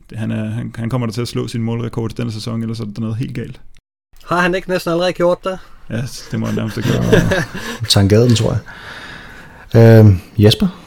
det, 0.09 0.17
han, 0.17 0.31
er, 0.31 0.45
han, 0.45 0.73
han 0.75 0.89
kommer 0.89 1.07
der 1.07 1.13
til 1.13 1.21
at 1.21 1.27
slå 1.27 1.47
sin 1.47 1.61
målrekord 1.61 2.11
i 2.11 2.15
denne 2.17 2.31
sæson, 2.31 2.61
ellers 2.61 2.79
er 2.79 2.85
der 2.85 3.01
noget 3.01 3.15
helt 3.15 3.35
galt. 3.35 3.61
Har 4.25 4.41
han 4.41 4.55
ikke 4.55 4.69
næsten 4.69 4.91
allerede 4.91 5.13
gjort 5.13 5.43
det? 5.43 5.57
Ja, 5.89 6.01
det 6.31 6.39
må 6.39 6.45
han 6.45 6.55
nærmest 6.55 6.75
have 6.75 6.93
gjort. 6.93 7.21
Tangaden, 7.89 8.35
tror 8.35 8.57
jeg. 9.73 10.05
Øh, 10.05 10.15
Jesper? 10.43 10.80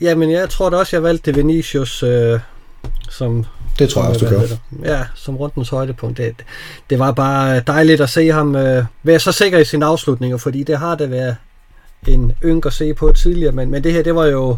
Jamen, 0.00 0.30
jeg 0.30 0.50
tror 0.50 0.70
da 0.70 0.76
også, 0.76 0.96
jeg 0.96 1.02
valgte 1.02 1.34
Vinicius 1.34 2.02
øh, 2.02 2.40
som... 3.10 3.44
Det 3.78 3.88
tror 3.88 4.02
jeg 4.02 4.10
også, 4.10 4.26
du 4.26 4.30
gør. 4.30 4.40
Ja, 4.84 5.04
som 5.14 5.36
rundens 5.36 5.68
højdepunkt. 5.68 6.18
Det, 6.18 6.34
det 6.90 6.98
var 6.98 7.12
bare 7.12 7.60
dejligt 7.66 8.00
at 8.00 8.10
se 8.10 8.28
ham 8.28 8.56
øh, 8.56 8.84
være 9.02 9.18
så 9.18 9.32
sikker 9.32 9.58
i 9.58 9.64
sine 9.64 9.86
afslutninger, 9.86 10.36
fordi 10.36 10.62
det 10.62 10.78
har 10.78 10.94
det 10.94 11.10
været 11.10 11.36
en 12.08 12.32
yng 12.44 12.66
at 12.66 12.72
se 12.72 12.94
på 12.94 13.12
tidligere, 13.12 13.52
men, 13.52 13.70
men 13.70 13.84
det 13.84 13.92
her, 13.92 14.02
det 14.02 14.14
var 14.14 14.26
jo 14.26 14.56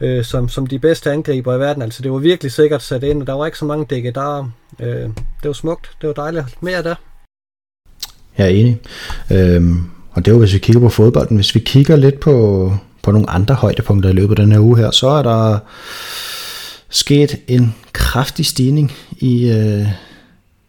øh, 0.00 0.24
som, 0.24 0.48
som 0.48 0.66
de 0.66 0.78
bedste 0.78 1.12
angriber 1.12 1.54
i 1.54 1.60
verden. 1.60 1.82
Altså, 1.82 2.02
det 2.02 2.12
var 2.12 2.18
virkelig 2.18 2.52
sikkert 2.52 2.82
sat 2.82 3.02
ind, 3.02 3.20
og 3.20 3.26
der 3.26 3.32
var 3.32 3.46
ikke 3.46 3.58
så 3.58 3.64
mange 3.64 3.86
dække 3.90 4.10
der. 4.10 4.50
Øh, 4.80 5.02
det 5.06 5.14
var 5.44 5.52
smukt. 5.52 5.90
Det 6.00 6.06
var 6.06 6.14
dejligt. 6.14 6.62
Mere 6.62 6.82
der. 6.82 6.94
Jeg 8.38 8.46
er 8.46 8.50
enig. 8.50 8.80
Øhm, 9.32 9.90
og 10.10 10.24
det 10.24 10.32
var, 10.32 10.38
hvis 10.38 10.54
vi 10.54 10.58
kigger 10.58 10.80
på 10.80 10.88
fodbolden. 10.88 11.36
Hvis 11.36 11.54
vi 11.54 11.60
kigger 11.60 11.96
lidt 11.96 12.20
på, 12.20 12.76
på 13.04 13.12
nogle 13.12 13.30
andre 13.30 13.54
højdepunkter 13.54 14.10
i 14.10 14.12
løbet 14.12 14.38
af 14.38 14.44
den 14.44 14.52
her 14.52 14.60
uge 14.60 14.78
her, 14.78 14.90
så 14.90 15.08
er 15.08 15.22
der 15.22 15.58
sket 16.88 17.40
en 17.48 17.74
kraftig 17.92 18.46
stigning 18.46 18.92
i, 19.10 19.50
øh, 19.50 19.88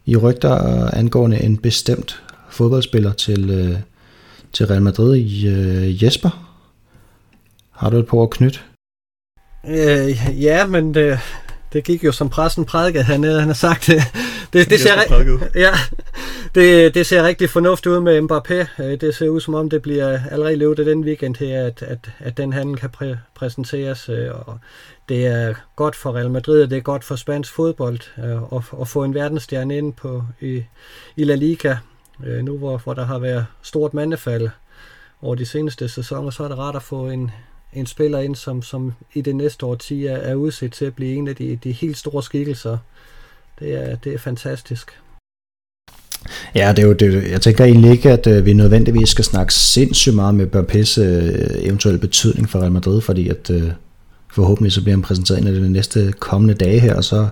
i 0.06 0.16
rygter 0.16 0.88
angående 0.92 1.42
en 1.42 1.56
bestemt 1.56 2.22
fodboldspiller 2.50 3.12
til, 3.12 3.50
øh, 3.50 3.78
til 4.52 4.66
Real 4.66 4.82
Madrid 4.82 5.16
i 5.16 5.46
øh, 5.48 6.04
Jesper. 6.04 6.52
Har 7.70 7.90
du 7.90 7.96
et 7.96 8.06
par 8.06 8.22
at 8.22 8.30
knytte? 8.30 8.58
Øh, 9.68 10.42
ja, 10.42 10.66
men 10.66 10.94
det, 10.94 11.18
det 11.72 11.84
gik 11.84 12.04
jo 12.04 12.12
som 12.12 12.28
pressen 12.28 12.64
prædikede. 12.64 13.04
hernede. 13.04 13.40
han 13.40 13.48
har 13.48 13.54
sagt 13.54 13.90
det. 14.52 14.70
Det, 14.70 14.80
ser, 14.80 15.48
ja, 15.66 15.72
det, 16.54 16.94
det 16.94 17.06
ser 17.06 17.22
rigtig 17.22 17.50
fornuftigt 17.50 17.92
ud 17.92 18.00
med 18.00 18.20
Mbappé. 18.20 18.82
Øh, 18.82 19.00
det 19.00 19.14
ser 19.14 19.28
ud 19.28 19.40
som 19.40 19.54
om, 19.54 19.70
det 19.70 19.82
bliver 19.82 20.20
allerede 20.30 20.56
løbet 20.56 20.78
af 20.78 20.84
den 20.84 21.04
weekend 21.04 21.36
her, 21.36 21.66
at, 21.66 21.82
at, 21.82 22.10
at 22.18 22.36
den 22.36 22.52
handel 22.52 22.76
kan 22.76 22.90
præ- 22.96 23.16
præsenteres. 23.34 24.08
Øh, 24.08 24.30
og 24.34 24.58
det 25.08 25.26
er 25.26 25.54
godt 25.76 25.96
for 25.96 26.16
Real 26.16 26.30
Madrid, 26.30 26.62
og 26.62 26.70
det 26.70 26.78
er 26.78 26.82
godt 26.82 27.04
for 27.04 27.16
spansk 27.16 27.52
fodbold 27.52 27.98
øh, 28.18 28.58
at, 28.58 28.80
at 28.80 28.88
få 28.88 29.04
en 29.04 29.14
verdensstjerne 29.14 29.76
ind 29.76 29.92
på, 29.92 30.24
i, 30.40 30.64
i 31.16 31.24
La 31.24 31.34
Liga. 31.34 31.76
Nu 32.42 32.58
hvor, 32.58 32.78
hvor 32.78 32.94
der 32.94 33.04
har 33.04 33.18
været 33.18 33.46
stort 33.62 33.94
mandefald 33.94 34.48
over 35.22 35.34
de 35.34 35.46
seneste 35.46 35.88
sæsoner, 35.88 36.30
så 36.30 36.44
er 36.44 36.48
det 36.48 36.58
rart 36.58 36.76
at 36.76 36.82
få 36.82 37.08
en, 37.08 37.30
en 37.72 37.86
spiller 37.86 38.18
ind, 38.18 38.34
som, 38.36 38.62
som 38.62 38.92
i 39.14 39.20
det 39.20 39.36
næste 39.36 39.66
årti 39.66 40.06
er, 40.06 40.16
er 40.16 40.34
udset 40.34 40.72
til 40.72 40.84
at 40.84 40.94
blive 40.94 41.14
en 41.14 41.28
af 41.28 41.36
de, 41.36 41.56
de 41.64 41.72
helt 41.72 41.96
store 41.96 42.22
skikkelser. 42.22 42.78
Det 43.58 43.90
er, 43.90 43.96
det 43.96 44.14
er 44.14 44.18
fantastisk. 44.18 44.90
Ja, 46.54 46.72
det 46.76 46.82
er 46.82 46.86
jo 46.86 46.92
det. 46.92 47.30
Jeg 47.30 47.40
tænker 47.40 47.64
egentlig 47.64 47.90
ikke, 47.90 48.10
at 48.10 48.26
øh, 48.26 48.46
vi 48.46 48.52
nødvendigvis 48.52 49.08
skal 49.08 49.24
snakke 49.24 49.54
sindssygt 49.54 50.14
meget 50.14 50.34
med 50.34 50.46
Mbappé's 50.46 51.00
øh, 51.00 51.66
eventuelle 51.66 52.00
betydning 52.00 52.48
for 52.48 52.60
Real 52.60 52.72
Madrid, 52.72 53.00
fordi 53.00 53.28
at 53.28 53.50
øh, 53.50 53.70
forhåbentlig 54.32 54.72
så 54.72 54.82
bliver 54.82 54.96
han 54.96 55.02
præsenteret 55.02 55.40
en 55.40 55.46
af 55.46 55.52
de 55.52 55.72
næste 55.72 56.12
kommende 56.18 56.54
dage 56.54 56.80
her, 56.80 56.94
og 56.94 57.04
så, 57.04 57.28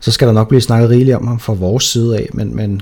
så 0.00 0.10
skal 0.10 0.26
der 0.28 0.34
nok 0.34 0.48
blive 0.48 0.60
snakket 0.60 0.90
rigeligt 0.90 1.16
om 1.16 1.26
ham 1.26 1.40
fra 1.40 1.52
vores 1.52 1.84
side 1.84 2.18
af, 2.18 2.28
men, 2.34 2.56
men, 2.56 2.80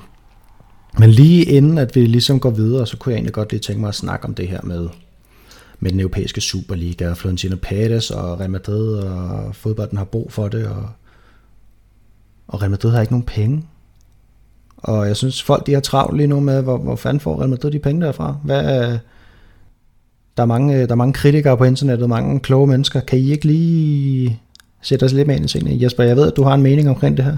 men 0.98 1.10
lige 1.10 1.44
inden 1.44 1.78
at 1.78 1.96
vi 1.96 2.06
ligesom 2.06 2.40
går 2.40 2.50
videre, 2.50 2.86
så 2.86 2.96
kunne 2.96 3.12
jeg 3.12 3.16
egentlig 3.16 3.34
godt 3.34 3.50
lige 3.50 3.60
tænke 3.60 3.80
mig 3.80 3.88
at 3.88 3.94
snakke 3.94 4.26
om 4.26 4.34
det 4.34 4.48
her 4.48 4.60
med, 4.62 4.88
med 5.80 5.92
den 5.92 6.00
europæiske 6.00 6.40
Superliga, 6.40 7.10
og 7.10 7.16
Florentino 7.16 7.56
Pérez 7.66 8.16
og 8.16 8.40
Real 8.40 8.50
Madrid, 8.50 8.94
og 8.98 9.54
fodbolden 9.54 9.98
har 9.98 10.04
brug 10.04 10.32
for 10.32 10.48
det, 10.48 10.66
og, 10.66 10.88
og 12.48 12.60
Real 12.62 12.70
Madrid 12.70 12.90
har 12.90 13.00
ikke 13.00 13.12
nogen 13.12 13.26
penge. 13.26 13.64
Og 14.76 15.06
jeg 15.06 15.16
synes, 15.16 15.42
folk 15.42 15.66
de 15.66 15.72
har 15.72 15.80
travlt 15.80 16.16
lige 16.16 16.26
nu 16.26 16.40
med, 16.40 16.62
hvor, 16.62 16.78
hvor 16.78 16.96
fanden 16.96 17.20
får 17.20 17.38
Real 17.38 17.50
Madrid 17.50 17.70
de 17.70 17.78
penge 17.78 18.06
derfra? 18.06 18.36
Hvad, 18.44 18.98
der, 20.36 20.42
er 20.42 20.46
mange, 20.46 20.86
der 20.86 20.92
er 20.92 20.94
mange 20.94 21.12
kritikere 21.12 21.56
på 21.56 21.64
internettet, 21.64 22.08
mange 22.08 22.40
kloge 22.40 22.66
mennesker. 22.66 23.00
Kan 23.00 23.18
I 23.18 23.30
ikke 23.30 23.46
lige 23.46 24.40
sætte 24.82 25.04
os 25.04 25.12
lidt 25.12 25.26
med 25.26 25.36
ind 25.36 25.44
i 25.44 25.48
tingene? 25.48 25.82
Jesper, 25.82 26.04
jeg 26.04 26.16
ved, 26.16 26.26
at 26.26 26.36
du 26.36 26.42
har 26.42 26.54
en 26.54 26.62
mening 26.62 26.88
omkring 26.88 27.16
det 27.16 27.24
her. 27.24 27.36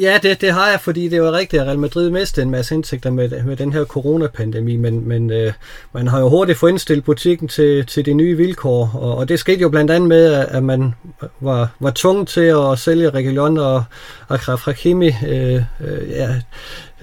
Ja, 0.00 0.18
det, 0.22 0.40
det 0.40 0.52
har 0.52 0.70
jeg, 0.70 0.80
fordi 0.80 1.08
det 1.08 1.22
var 1.22 1.32
rigtigt, 1.32 1.62
at 1.62 1.68
Real 1.68 1.78
Madrid 1.78 2.10
mistede 2.10 2.44
en 2.44 2.50
masse 2.50 2.74
indtægter 2.74 3.10
med, 3.10 3.42
med 3.44 3.56
den 3.56 3.72
her 3.72 3.84
coronapandemi, 3.84 4.76
men, 4.76 5.08
men 5.08 5.30
øh, 5.30 5.52
man 5.92 6.08
har 6.08 6.20
jo 6.20 6.28
hurtigt 6.28 6.58
fået 6.58 6.70
indstillet 6.70 7.04
butikken 7.04 7.48
til, 7.48 7.86
til 7.86 8.06
de 8.06 8.14
nye 8.14 8.36
vilkår, 8.36 8.90
og, 8.94 9.16
og 9.16 9.28
det 9.28 9.38
skete 9.38 9.60
jo 9.60 9.68
blandt 9.68 9.90
andet 9.90 10.08
med, 10.08 10.32
at 10.32 10.62
man 10.62 10.94
var, 11.40 11.68
var 11.80 11.92
tvunget 11.94 12.28
til 12.28 12.40
at 12.40 12.78
sælge 12.78 13.10
Reguilon 13.10 13.58
og 13.58 13.84
Akraf 14.28 14.60
Hakimi. 14.64 15.10
Øh, 15.28 15.54
øh, 15.54 16.10
ja, 16.10 16.28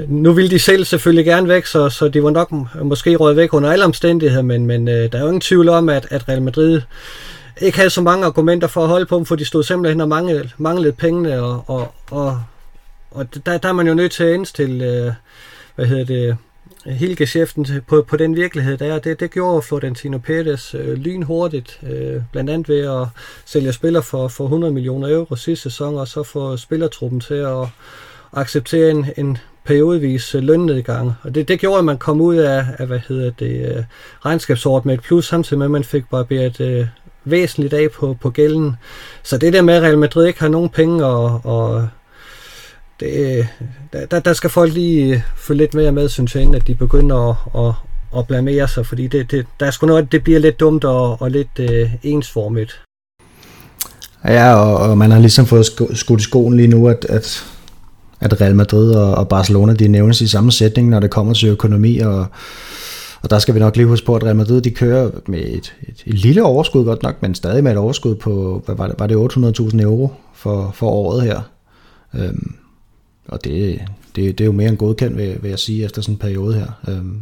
nu 0.07 0.33
ville 0.33 0.51
de 0.51 0.59
selv 0.59 0.85
selvfølgelig 0.85 1.25
gerne 1.25 1.47
væk, 1.47 1.65
så, 1.65 1.89
så 1.89 2.07
de 2.07 2.23
var 2.23 2.29
nok 2.29 2.51
måske 2.83 3.15
røget 3.15 3.37
væk 3.37 3.53
under 3.53 3.71
alle 3.71 3.85
omstændigheder, 3.85 4.43
men, 4.43 4.65
men 4.65 4.87
øh, 4.87 5.11
der 5.11 5.17
er 5.17 5.21
jo 5.21 5.27
ingen 5.27 5.41
tvivl 5.41 5.69
om, 5.69 5.89
at, 5.89 6.07
at 6.11 6.29
Real 6.29 6.41
Madrid 6.41 6.81
ikke 7.61 7.77
havde 7.77 7.89
så 7.89 8.01
mange 8.01 8.25
argumenter 8.25 8.67
for 8.67 8.81
at 8.81 8.89
holde 8.89 9.05
på 9.05 9.17
dem, 9.17 9.25
for 9.25 9.35
de 9.35 9.45
stod 9.45 9.63
simpelthen 9.63 10.01
og 10.01 10.09
manglede, 10.09 10.49
manglede 10.57 10.91
pengene, 10.93 11.41
og, 11.41 11.63
og, 11.67 11.93
og 12.11 12.41
og 13.11 13.45
der, 13.45 13.57
der 13.57 13.69
er 13.69 13.73
man 13.73 13.87
jo 13.87 13.93
nødt 13.93 14.11
til 14.11 14.23
at 14.23 14.33
indstille, 14.33 14.85
øh, 14.85 15.11
hvad 15.75 15.85
hedder 15.85 16.05
det, 16.05 16.37
hele 16.85 17.15
geschæften 17.15 17.67
på, 17.87 18.01
på 18.01 18.17
den 18.17 18.35
virkelighed, 18.35 18.77
der 18.77 18.93
er. 18.93 18.99
Det, 18.99 19.19
det 19.19 19.31
gjorde 19.31 19.61
Florentino 19.61 20.17
Pérez 20.17 20.77
øh, 20.77 20.93
lynhurtigt, 20.97 21.79
øh, 21.83 22.21
blandt 22.31 22.49
andet 22.49 22.69
ved 22.69 23.01
at 23.01 23.07
sælge 23.45 23.73
spillere 23.73 24.03
for, 24.03 24.27
for 24.27 24.43
100 24.43 24.73
millioner 24.73 25.09
euro 25.09 25.35
sidste 25.35 25.63
sæson, 25.63 25.97
og 25.97 26.07
så 26.07 26.23
få 26.23 26.57
spillertruppen 26.57 27.19
til 27.19 27.33
at 27.33 27.67
acceptere 28.33 28.91
en, 28.91 29.05
en 29.17 29.37
periodevis 29.63 30.35
øh, 30.35 30.43
lønnedgang. 30.43 31.13
Og 31.23 31.35
det, 31.35 31.47
det 31.47 31.59
gjorde, 31.59 31.79
at 31.79 31.85
man 31.85 31.97
kom 31.97 32.21
ud 32.21 32.35
af, 32.35 32.65
af 32.77 32.87
hvad 32.87 32.99
hedder 33.07 33.31
det, 33.31 33.75
øh, 33.75 33.83
regnskabsåret 34.25 34.85
med 34.85 34.93
et 34.93 35.01
plus, 35.01 35.27
samtidig 35.27 35.57
med, 35.57 35.65
at 35.65 35.71
man 35.71 35.83
fik 35.83 36.09
barberet 36.09 36.61
øh, 36.61 36.87
væsentligt 37.25 37.73
af 37.73 37.91
på, 37.91 38.17
på 38.21 38.29
gælden. 38.29 38.75
Så 39.23 39.37
det 39.37 39.53
der 39.53 39.61
med, 39.61 39.73
at 39.73 39.83
Real 39.83 39.97
Madrid 39.97 40.27
ikke 40.27 40.39
har 40.39 40.47
nogen 40.47 40.69
penge 40.69 41.05
og, 41.05 41.41
og 41.43 41.87
det, 42.99 43.47
der, 44.11 44.19
der 44.19 44.33
skal 44.33 44.49
folk 44.49 44.73
lige 44.73 45.13
øh, 45.13 45.21
følge 45.37 45.57
lidt 45.57 45.73
mere 45.73 45.91
med, 45.91 46.09
synes 46.09 46.35
jeg, 46.35 46.43
inden 46.43 46.55
at 46.55 46.67
de 46.67 46.75
begynder 46.75 47.29
at, 47.29 47.67
at, 47.67 47.73
at 48.19 48.27
blamere 48.27 48.67
sig, 48.67 48.85
fordi 48.85 49.07
det, 49.07 49.31
det, 49.31 49.45
der 49.59 49.65
er 49.65 49.71
sgu 49.71 49.87
noget, 49.87 50.11
det 50.11 50.23
bliver 50.23 50.39
lidt 50.39 50.59
dumt 50.59 50.83
og, 50.83 51.21
og 51.21 51.31
lidt 51.31 51.59
øh, 51.59 51.89
ensformigt. 52.03 52.81
Ja, 54.25 54.53
og, 54.53 54.77
og 54.77 54.97
man 54.97 55.11
har 55.11 55.19
ligesom 55.19 55.45
fået 55.45 55.65
skudt 55.93 56.21
i 56.21 56.23
skoen 56.23 56.57
lige 56.57 56.67
nu, 56.67 56.87
at, 56.87 57.05
at, 57.09 57.45
at 58.19 58.41
Real 58.41 58.55
Madrid 58.55 58.91
og, 58.91 59.15
og 59.15 59.27
Barcelona, 59.27 59.73
de 59.73 59.87
nævnes 59.87 60.21
i 60.21 60.27
samme 60.27 60.51
sætning, 60.51 60.89
når 60.89 60.99
det 60.99 61.11
kommer 61.11 61.33
til 61.33 61.49
økonomi, 61.49 61.97
og, 61.97 62.25
og 63.21 63.29
der 63.29 63.39
skal 63.39 63.55
vi 63.55 63.59
nok 63.59 63.75
lige 63.75 63.87
huske 63.87 64.05
på, 64.05 64.15
at 64.15 64.23
Real 64.23 64.35
Madrid, 64.35 64.61
de 64.61 64.71
kører 64.71 65.11
med 65.27 65.39
et, 65.39 65.75
et, 65.81 66.03
et 66.05 66.13
lille 66.13 66.43
overskud 66.43 66.85
godt 66.85 67.03
nok, 67.03 67.21
men 67.21 67.35
stadig 67.35 67.63
med 67.63 67.71
et 67.71 67.77
overskud 67.77 68.15
på, 68.15 68.61
hvad 68.65 68.75
var 68.75 68.87
det, 68.87 68.95
var 68.99 69.07
det 69.07 69.15
800.000 69.69 69.81
euro 69.81 70.11
for, 70.33 70.71
for 70.73 70.87
året 70.89 71.21
her. 71.21 71.41
Øhm, 72.15 72.55
og 73.31 73.43
det, 73.43 73.79
det, 74.15 74.37
det 74.37 74.41
er 74.41 74.45
jo 74.45 74.51
mere 74.51 74.69
end 74.69 74.77
godkendt, 74.77 75.17
vil, 75.17 75.37
vil 75.41 75.49
jeg 75.49 75.59
sige, 75.59 75.85
efter 75.85 76.01
sådan 76.01 76.13
en 76.13 76.19
periode 76.19 76.53
her. 76.53 76.67
Øhm, 76.87 77.19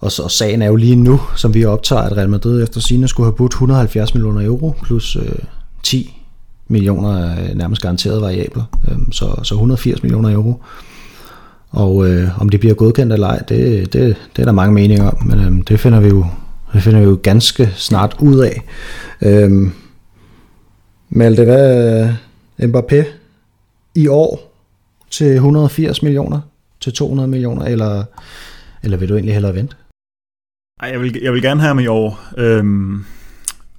og, 0.00 0.12
så, 0.12 0.22
og 0.22 0.30
sagen 0.30 0.62
er 0.62 0.66
jo 0.66 0.76
lige 0.76 0.96
nu, 0.96 1.20
som 1.36 1.54
vi 1.54 1.64
optager, 1.64 2.02
at 2.02 2.16
Real 2.16 2.28
Madrid 2.28 2.62
efter 2.62 2.80
sine 2.80 3.08
skulle 3.08 3.26
have 3.26 3.36
budt 3.36 3.52
170 3.52 4.14
millioner 4.14 4.46
euro, 4.46 4.74
plus 4.82 5.16
øh, 5.16 5.38
10 5.82 6.16
millioner 6.68 7.40
øh, 7.40 7.54
nærmest 7.54 7.82
garanteret 7.82 8.20
variabler, 8.20 8.64
øhm, 8.90 9.12
så, 9.12 9.40
så 9.42 9.54
180 9.54 10.02
millioner 10.02 10.32
euro. 10.32 10.62
Og 11.70 12.08
øh, 12.08 12.40
om 12.40 12.48
det 12.48 12.60
bliver 12.60 12.74
godkendt 12.74 13.12
eller 13.12 13.26
ej, 13.26 13.38
det, 13.38 13.92
det, 13.92 14.16
det 14.36 14.42
er 14.42 14.44
der 14.44 14.52
mange 14.52 14.74
meninger 14.74 15.10
om, 15.10 15.26
men 15.26 15.40
øhm, 15.40 15.62
det 15.62 15.80
finder 15.80 16.00
vi 16.00 16.08
jo 16.08 16.26
det 16.72 16.82
finder 16.82 17.00
vi 17.00 17.04
jo 17.04 17.18
ganske 17.22 17.72
snart 17.74 18.16
ud 18.18 18.38
af. 18.38 18.62
Øhm, 19.22 19.72
Malte, 21.10 21.44
hvad 21.44 22.08
øh, 22.58 22.68
Mbappé, 22.68 23.04
i 23.94 24.06
år 24.08 24.54
til 25.10 25.34
180 25.34 26.02
millioner, 26.02 26.40
til 26.80 26.92
200 26.92 27.28
millioner, 27.28 27.64
eller, 27.64 28.04
eller 28.82 28.96
vil 28.96 29.08
du 29.08 29.14
egentlig 29.14 29.34
hellere 29.34 29.54
vente? 29.54 29.76
Ej, 30.82 30.88
jeg 30.88 31.00
vil, 31.00 31.18
jeg 31.22 31.32
vil 31.32 31.42
gerne 31.42 31.60
have 31.60 31.68
ham 31.68 31.78
i 31.78 31.86
år. 31.86 32.20
Øhm, 32.38 33.04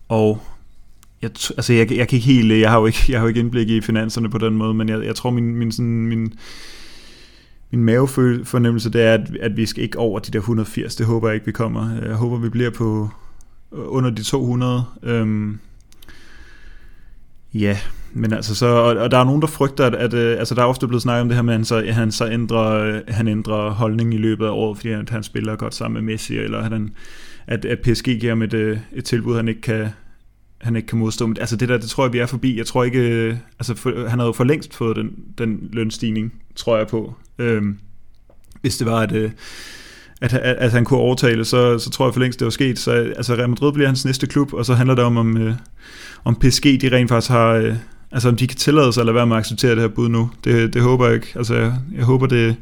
og 0.07 0.41
jeg, 1.21 1.29
altså 1.29 1.73
jeg, 1.73 1.91
jeg 1.91 2.07
kan 2.07 2.17
ikke 2.17 2.27
helt, 2.27 2.59
jeg 2.59 2.71
har 2.71 2.79
jo 2.79 2.85
ikke, 2.85 2.99
jeg 3.09 3.19
har 3.19 3.23
jo 3.23 3.27
ikke 3.27 3.39
indblik 3.39 3.69
i 3.69 3.81
finanserne 3.81 4.29
på 4.29 4.37
den 4.37 4.53
måde, 4.53 4.73
men 4.73 4.89
jeg, 4.89 5.05
jeg 5.05 5.15
tror 5.15 5.29
min, 5.29 5.55
min, 5.55 5.71
sådan, 5.71 6.07
min, 6.07 6.33
min 7.71 7.83
mavefornemmelse 7.83 8.89
det 8.89 9.01
er, 9.01 9.13
at, 9.13 9.37
at 9.41 9.57
vi 9.57 9.65
skal 9.65 9.83
ikke 9.83 9.99
over 9.99 10.19
de 10.19 10.31
der 10.31 10.39
180. 10.39 10.95
Det 10.95 11.05
håber 11.05 11.27
jeg 11.27 11.35
ikke, 11.35 11.45
vi 11.45 11.51
kommer. 11.51 11.95
Jeg 12.05 12.15
håber, 12.15 12.37
vi 12.37 12.49
bliver 12.49 12.69
på 12.69 13.09
under 13.71 14.09
de 14.09 14.23
200. 14.23 14.83
Øhm, 15.03 15.59
ja, 17.53 17.77
men 18.17 18.33
altså 18.33 18.55
så, 18.55 18.65
og, 18.65 18.97
og 18.97 19.11
der 19.11 19.17
er 19.17 19.23
nogen, 19.23 19.41
der 19.41 19.47
frygter, 19.47 19.85
at, 19.85 19.95
at 19.95 20.13
øh, 20.13 20.39
altså 20.39 20.55
der 20.55 20.61
er 20.61 20.65
ofte 20.65 20.87
blevet 20.87 21.01
snakket 21.01 21.21
om 21.21 21.27
det 21.27 21.35
her 21.35 21.41
med, 21.41 21.53
at 21.53 21.57
han 21.57 21.65
så, 21.65 21.75
at 21.75 21.93
han 21.93 22.11
så 22.11 22.29
ændrer, 22.29 22.71
øh, 22.71 23.01
han 23.07 23.27
ændrer 23.27 23.69
holdning 23.69 24.13
i 24.13 24.17
løbet 24.17 24.45
af 24.45 24.49
året, 24.49 24.77
fordi 24.77 24.91
han, 24.91 25.07
han 25.09 25.23
spiller 25.23 25.55
godt 25.55 25.75
sammen 25.75 26.05
med 26.05 26.13
Messi, 26.13 26.37
eller 26.37 26.57
at, 26.57 26.71
han, 26.71 26.93
at, 27.47 27.65
at 27.65 27.79
PSG 27.79 28.05
giver 28.05 28.31
ham 28.31 28.41
et, 28.41 28.53
øh, 28.53 28.77
et 28.93 29.05
tilbud, 29.05 29.35
han 29.35 29.47
ikke 29.47 29.61
kan, 29.61 29.87
han 30.61 30.75
ikke 30.75 30.87
kan 30.87 30.97
modstå. 30.99 31.27
Men 31.27 31.37
altså 31.39 31.55
det 31.55 31.69
der, 31.69 31.77
det 31.77 31.89
tror 31.89 32.05
jeg, 32.05 32.13
vi 32.13 32.19
er 32.19 32.25
forbi. 32.25 32.57
Jeg 32.57 32.65
tror 32.65 32.83
ikke, 32.83 32.99
øh, 32.99 33.35
altså 33.59 33.75
for, 33.75 34.07
han 34.07 34.19
havde 34.19 34.27
jo 34.27 34.31
for 34.31 34.43
længst 34.43 34.75
fået 34.75 34.95
den, 34.95 35.11
den 35.37 35.69
lønstigning, 35.73 36.33
tror 36.55 36.77
jeg 36.77 36.87
på. 36.87 37.13
Øhm, 37.39 37.77
hvis 38.61 38.77
det 38.77 38.87
var, 38.87 38.99
at, 38.99 39.11
at, 39.11 39.33
at, 40.21 40.33
at 40.33 40.71
han 40.71 40.85
kunne 40.85 40.99
overtale, 40.99 41.45
så, 41.45 41.79
så 41.79 41.89
tror 41.89 42.07
jeg 42.07 42.13
for 42.13 42.21
længst, 42.21 42.39
det 42.39 42.45
var 42.45 42.51
sket. 42.51 42.79
Så 42.79 42.91
altså 42.91 43.35
Real 43.35 43.49
Madrid 43.49 43.71
bliver 43.73 43.87
hans 43.87 44.05
næste 44.05 44.27
klub, 44.27 44.53
og 44.53 44.65
så 44.65 44.73
handler 44.73 44.95
det 44.95 45.03
om, 45.03 45.17
om, 45.17 45.53
om 46.23 46.35
PSG 46.35 46.81
de 46.81 46.95
rent 46.95 47.09
faktisk 47.09 47.31
har, 47.31 47.75
Altså 48.11 48.29
om 48.29 48.35
de 48.35 48.47
kan 48.47 48.57
tillade 48.57 48.93
sig 48.93 49.01
at 49.01 49.05
lade 49.05 49.15
være 49.15 49.27
med 49.27 49.35
at 49.35 49.39
acceptere 49.39 49.71
det 49.71 49.81
her 49.81 49.87
bud 49.87 50.09
nu, 50.09 50.29
det, 50.43 50.73
det 50.73 50.81
håber 50.81 51.05
jeg 51.05 51.15
ikke. 51.15 51.33
Altså 51.35 51.55
jeg, 51.55 51.73
jeg 51.95 52.05
håber 52.05 52.27
det... 52.27 52.55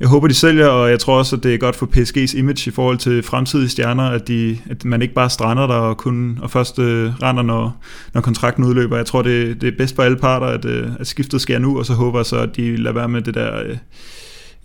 Jeg 0.00 0.10
håber, 0.10 0.28
de 0.28 0.34
sælger, 0.34 0.66
og 0.66 0.90
jeg 0.90 1.00
tror 1.00 1.18
også, 1.18 1.36
at 1.36 1.42
det 1.42 1.54
er 1.54 1.58
godt 1.58 1.76
for 1.76 1.86
PSG's 1.96 2.38
image 2.38 2.70
i 2.70 2.70
forhold 2.70 2.98
til 2.98 3.22
fremtidige 3.22 3.68
stjerner, 3.68 4.02
at, 4.02 4.28
de, 4.28 4.58
at 4.70 4.84
man 4.84 5.02
ikke 5.02 5.14
bare 5.14 5.30
strander 5.30 5.66
der 5.66 5.74
og, 5.74 5.96
kun, 5.96 6.38
og 6.42 6.50
først 6.50 6.78
øh, 6.78 7.12
render, 7.22 7.42
når, 7.42 7.76
når 8.14 8.20
kontrakten 8.20 8.64
udløber. 8.64 8.96
Jeg 8.96 9.06
tror, 9.06 9.22
det, 9.22 9.60
det 9.60 9.68
er 9.68 9.76
bedst 9.78 9.94
for 9.96 10.02
alle 10.02 10.16
parter, 10.16 10.46
at, 10.46 10.64
øh, 10.64 10.90
at 11.00 11.06
skiftet 11.06 11.40
sker 11.40 11.58
nu, 11.58 11.78
og 11.78 11.86
så 11.86 11.94
håber 11.94 12.18
jeg 12.18 12.26
så, 12.26 12.36
at 12.36 12.56
de 12.56 12.76
lader 12.76 12.94
være 12.94 13.08
med 13.08 13.22
det 13.22 13.34
der... 13.34 13.62
Øh, 13.62 13.76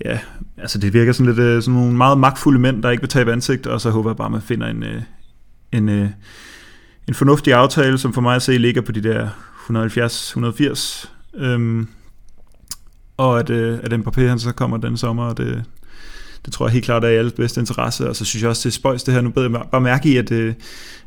ja, 0.06 0.20
altså 0.58 0.78
det 0.78 0.94
virker 0.94 1.12
sådan 1.12 1.26
lidt 1.26 1.40
øh, 1.40 1.62
sådan 1.62 1.80
nogle 1.80 1.94
meget 1.98 2.18
magtfulde 2.18 2.60
mænd, 2.60 2.84
der 2.84 2.90
ikke 2.90 3.02
vil 3.02 3.10
tabe 3.10 3.32
ansigt, 3.32 3.68
og 3.68 3.82
så 3.82 3.90
håber 3.90 4.10
jeg 4.10 4.18
bare, 4.18 4.26
at 4.26 4.32
man 4.32 4.42
finder 4.42 4.68
en, 4.68 4.84
øh, 4.84 5.02
en, 5.72 5.90
øh, 5.90 6.10
en 7.08 7.14
fornuftig 7.14 7.54
aftale, 7.54 7.98
som 7.98 8.14
for 8.14 8.22
mig 8.22 8.36
at 8.36 8.42
se 8.42 8.58
ligger 8.58 8.82
på 8.82 8.92
de 8.92 9.04
der 9.04 9.30
170-180. 9.70 11.10
Øhm, 11.36 11.88
og 13.18 13.40
at, 13.40 13.50
øh, 13.50 13.80
at 13.84 13.94
Mbappé 13.94 14.22
han 14.22 14.40
så 14.40 14.52
kommer 14.52 14.78
den 14.78 14.98
sommer, 14.98 15.24
og 15.24 15.38
det, 15.38 15.64
det 16.46 16.54
tror 16.54 16.68
jeg 16.68 16.74
helt 16.74 16.86
klart 16.86 17.04
er 17.04 17.08
i 17.08 17.16
alles 17.16 17.34
bedste 17.34 17.60
interesse, 17.60 18.10
og 18.10 18.16
så 18.16 18.26
synes 18.26 18.42
jeg 18.44 18.50
også, 18.50 18.70
det 18.70 18.76
er 18.76 18.76
spøjs 18.76 19.04
det 19.04 19.14
her. 19.14 19.22
Nu 19.22 19.30
beder 19.30 19.50
jeg 19.50 19.62
bare 19.72 19.82
mærke 19.82 20.10
i, 20.10 20.18
at, 20.18 20.32
øh, 20.32 20.54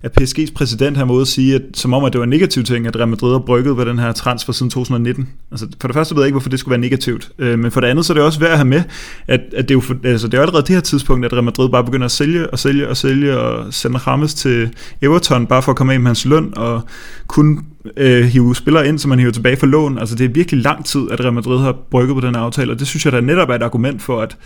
at 0.03 0.21
PSG's 0.21 0.53
præsident 0.55 0.97
har 0.97 1.05
måde 1.05 1.21
at 1.21 1.29
sige, 1.29 1.55
at, 1.55 1.63
som 1.75 1.95
om 1.95 2.05
at 2.05 2.13
det 2.13 2.19
var 2.19 2.25
en 2.25 2.31
negativ 2.31 2.65
ting, 2.65 2.87
at 2.87 2.97
Real 2.97 3.09
Madrid 3.09 3.33
har 3.33 3.39
brygget 3.39 3.77
ved 3.77 3.87
den 3.87 3.99
her 3.99 4.13
transfer 4.13 4.53
siden 4.53 4.71
2019. 4.71 5.29
Altså, 5.51 5.67
for 5.81 5.89
det 5.89 5.95
første 5.95 6.15
ved 6.15 6.23
jeg 6.23 6.27
ikke, 6.27 6.35
hvorfor 6.35 6.51
det 6.51 6.61
skulle 6.61 6.73
være 6.73 6.81
negativt, 6.81 7.31
øh, 7.39 7.59
men 7.59 7.71
for 7.71 7.81
det 7.81 7.89
andet, 7.89 8.07
så 8.07 8.13
er 8.13 8.15
det 8.15 8.25
også 8.25 8.41
værd 8.41 8.51
at 8.51 8.57
have 8.57 8.69
med, 8.69 8.83
at, 9.27 9.41
at 9.57 9.69
det, 9.69 9.71
er 9.71 9.75
jo 9.75 9.81
for, 9.81 9.97
altså, 10.05 10.29
det 10.29 10.39
er 10.39 10.43
allerede 10.43 10.63
det 10.63 10.75
her 10.75 10.81
tidspunkt, 10.81 11.27
at 11.27 11.33
Real 11.33 11.45
Madrid 11.45 11.69
bare 11.69 11.85
begynder 11.85 12.05
at 12.05 12.11
sælge 12.11 12.51
og 12.51 12.59
sælge 12.59 12.89
og 12.89 12.97
sælge 12.97 13.39
og 13.39 13.75
sende 13.75 13.99
Rames 13.99 14.35
til 14.35 14.75
Everton, 15.03 15.47
bare 15.47 15.63
for 15.63 15.73
at 15.73 15.77
komme 15.77 15.93
af 15.93 16.01
med 16.01 16.07
hans 16.07 16.25
løn, 16.25 16.53
og 16.57 16.83
kun 17.27 17.65
øh, 17.97 18.25
hive 18.25 18.57
spillere 18.57 18.89
ind, 18.89 18.99
som 18.99 19.09
man 19.09 19.19
hiver 19.19 19.33
tilbage 19.33 19.57
for 19.57 19.67
lån. 19.67 19.99
Altså 19.99 20.15
det 20.15 20.25
er 20.25 20.29
virkelig 20.29 20.63
lang 20.63 20.85
tid, 20.85 21.11
at 21.11 21.21
Real 21.21 21.33
Madrid 21.33 21.59
har 21.59 21.73
brygget 21.91 22.15
på 22.15 22.21
den 22.21 22.35
aftale, 22.35 22.73
og 22.73 22.79
det 22.79 22.87
synes 22.87 23.05
jeg 23.05 23.13
da 23.13 23.21
netop 23.21 23.51
er 23.51 23.55
et 23.55 23.63
argument 23.63 24.03
for, 24.03 24.23
at 24.23 24.37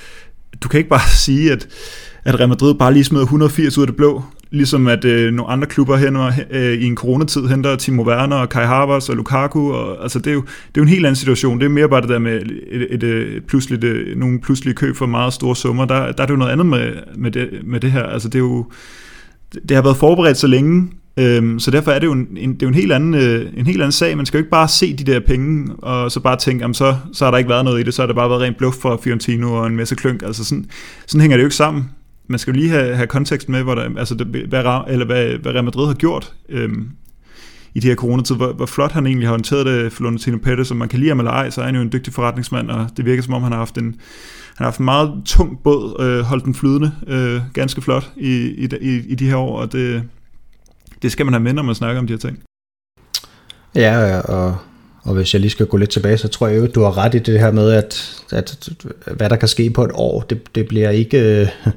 du 0.62 0.68
kan 0.68 0.78
ikke 0.78 0.90
bare 0.90 1.08
sige, 1.26 1.52
at, 1.52 1.68
at 2.24 2.40
Real 2.40 2.48
Madrid 2.48 2.74
bare 2.74 2.92
lige 2.92 3.04
smed 3.04 3.20
180 3.20 3.78
ud 3.78 3.82
af 3.82 3.86
det 3.86 3.96
blå, 3.96 4.22
ligesom 4.50 4.86
at 4.86 5.04
øh, 5.04 5.32
nogle 5.32 5.52
andre 5.52 5.66
klubber 5.66 5.96
hen 5.96 6.16
øh, 6.50 6.72
i 6.72 6.84
en 6.84 6.96
coronatid 6.96 7.46
henter 7.46 7.76
Timo 7.76 8.02
Werner 8.02 8.36
og 8.36 8.48
Kai 8.48 8.66
Havertz 8.66 9.08
og 9.08 9.16
Lukaku, 9.16 9.72
og, 9.72 10.02
altså 10.02 10.18
det 10.18 10.26
er, 10.26 10.34
jo, 10.34 10.40
det 10.40 10.48
er 10.48 10.72
jo 10.76 10.82
en 10.82 10.88
helt 10.88 11.06
anden 11.06 11.16
situation. 11.16 11.58
Det 11.58 11.64
er 11.64 11.70
mere 11.70 11.88
bare 11.88 12.00
det 12.00 12.08
der 12.08 12.18
med 12.18 12.42
et, 12.42 12.60
et, 12.70 12.86
et 12.90 13.02
øh, 13.02 13.40
pludseligt, 13.40 13.84
et, 13.84 14.18
nogle 14.18 14.40
pludselige 14.40 14.74
køb 14.74 14.96
for 14.96 15.06
meget 15.06 15.32
store 15.32 15.56
summer. 15.56 15.84
Der, 15.84 16.12
der 16.12 16.22
er 16.22 16.26
det 16.26 16.30
jo 16.30 16.38
noget 16.38 16.52
andet 16.52 16.66
med, 16.66 16.92
med, 17.16 17.30
det, 17.30 17.48
med 17.64 17.80
det 17.80 17.92
her. 17.92 18.02
Altså 18.02 18.28
det 18.28 18.34
er 18.34 18.42
jo 18.42 18.66
det 19.68 19.76
har 19.76 19.82
været 19.82 19.96
forberedt 19.96 20.36
så 20.36 20.46
længe, 20.46 20.90
Øhm, 21.16 21.58
så 21.58 21.70
derfor 21.70 21.90
er 21.90 21.98
det 21.98 22.06
jo 22.06 22.12
en, 22.12 22.28
en, 22.36 22.54
det 22.54 22.62
er 22.62 22.66
jo 22.66 22.68
en, 22.68 22.74
helt 22.74 22.92
anden, 22.92 23.14
øh, 23.14 23.52
en 23.56 23.66
helt 23.66 23.80
anden 23.80 23.92
sag. 23.92 24.16
Man 24.16 24.26
skal 24.26 24.38
jo 24.38 24.42
ikke 24.42 24.50
bare 24.50 24.68
se 24.68 24.96
de 24.96 25.12
der 25.12 25.20
penge, 25.20 25.72
og 25.78 26.12
så 26.12 26.20
bare 26.20 26.36
tænke, 26.36 26.62
jamen 26.62 26.74
så, 26.74 26.96
så 27.12 27.24
har 27.24 27.30
der 27.30 27.38
ikke 27.38 27.50
været 27.50 27.64
noget 27.64 27.80
i 27.80 27.82
det, 27.82 27.94
så 27.94 28.02
har 28.02 28.06
det 28.06 28.16
bare 28.16 28.30
været 28.30 28.42
rent 28.42 28.56
bluff 28.56 28.76
for 28.76 29.00
Fiorentino 29.04 29.54
og 29.54 29.66
en 29.66 29.76
masse 29.76 29.94
klønk. 29.94 30.22
Altså 30.22 30.44
sådan, 30.44 30.66
sådan 31.06 31.20
hænger 31.20 31.36
det 31.36 31.42
jo 31.42 31.46
ikke 31.46 31.56
sammen. 31.56 31.90
Man 32.28 32.38
skal 32.38 32.54
jo 32.54 32.60
lige 32.60 32.70
have, 32.70 32.96
have 32.96 33.06
kontekst 33.06 33.48
med, 33.48 33.62
hvor 33.62 33.74
der, 33.74 33.98
altså 33.98 34.14
det, 34.14 34.26
hvad, 34.26 34.82
eller 34.88 35.06
hvad, 35.06 35.38
hvad 35.38 35.52
Real 35.52 35.64
Madrid 35.64 35.86
har 35.86 35.94
gjort 35.94 36.32
øhm, 36.48 36.88
i 37.74 37.80
de 37.80 37.88
her 37.88 37.94
coronatid. 37.94 38.36
Hvor, 38.36 38.52
hvor 38.52 38.66
flot 38.66 38.92
han 38.92 39.06
egentlig 39.06 39.28
har 39.28 39.32
håndteret 39.32 39.66
det, 39.66 39.92
Florentino 39.92 40.38
Pérez, 40.46 40.64
som 40.64 40.76
man 40.76 40.88
kan 40.88 40.98
lide 40.98 41.08
ham 41.08 41.18
eller 41.18 41.32
ej, 41.32 41.50
så 41.50 41.60
er 41.60 41.64
han 41.64 41.74
jo 41.74 41.80
en 41.80 41.92
dygtig 41.92 42.12
forretningsmand, 42.12 42.70
og 42.70 42.86
det 42.96 43.04
virker 43.04 43.22
som 43.22 43.34
om, 43.34 43.42
han 43.42 43.52
har 43.52 43.58
haft 43.58 43.78
en, 43.78 43.84
han 43.84 43.94
har 44.56 44.64
haft 44.64 44.78
en 44.78 44.84
meget 44.84 45.22
tung 45.24 45.58
båd, 45.64 45.96
øh, 46.00 46.20
holdt 46.24 46.44
den 46.44 46.54
flydende 46.54 46.92
øh, 47.06 47.40
ganske 47.52 47.82
flot 47.82 48.10
i, 48.16 48.34
i, 48.34 48.68
i, 48.80 49.00
i 49.08 49.14
de 49.14 49.26
her 49.26 49.36
år, 49.36 49.60
og 49.60 49.72
det, 49.72 50.02
det 51.04 51.12
skal 51.12 51.26
man 51.26 51.32
have 51.32 51.42
med, 51.42 51.52
når 51.52 51.62
man 51.62 51.74
snakker 51.74 52.00
om 52.00 52.06
de 52.06 52.12
her 52.12 52.18
ting. 52.18 52.42
Ja, 53.74 54.20
og, 54.20 54.56
og 55.02 55.14
hvis 55.14 55.34
jeg 55.34 55.40
lige 55.40 55.50
skal 55.50 55.66
gå 55.66 55.76
lidt 55.76 55.90
tilbage, 55.90 56.18
så 56.18 56.28
tror 56.28 56.48
jeg 56.48 56.58
jo, 56.58 56.64
at 56.64 56.74
du 56.74 56.82
har 56.82 56.98
ret 56.98 57.14
i 57.14 57.18
det 57.18 57.40
her 57.40 57.50
med, 57.50 57.70
at, 57.70 58.22
at 58.30 58.68
hvad 59.16 59.30
der 59.30 59.36
kan 59.36 59.48
ske 59.48 59.70
på 59.70 59.84
et 59.84 59.90
år, 59.94 60.20
det, 60.20 60.54
det 60.54 60.68
bliver 60.68 60.90
ikke... 60.90 61.18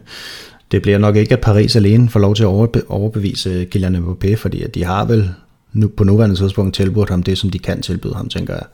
Det 0.71 0.82
bliver 0.82 0.97
nok 0.97 1.15
ikke, 1.15 1.34
at 1.34 1.41
Paris 1.41 1.75
alene 1.75 2.09
får 2.09 2.19
lov 2.19 2.36
til 2.36 2.43
at 2.43 2.47
overbevise 2.88 3.65
Kylian 3.71 3.95
Mbappé, 3.95 4.36
fordi 4.36 4.61
at 4.61 4.75
de 4.75 4.84
har 4.84 5.05
vel 5.05 5.30
nu, 5.73 5.88
på 5.88 6.03
nuværende 6.03 6.36
tidspunkt 6.36 6.75
tilbudt 6.75 7.09
ham 7.09 7.23
det, 7.23 7.38
som 7.38 7.49
de 7.49 7.59
kan 7.59 7.82
tilbyde 7.82 8.13
ham, 8.15 8.30
tænker 8.30 8.53
jeg. 8.53 8.65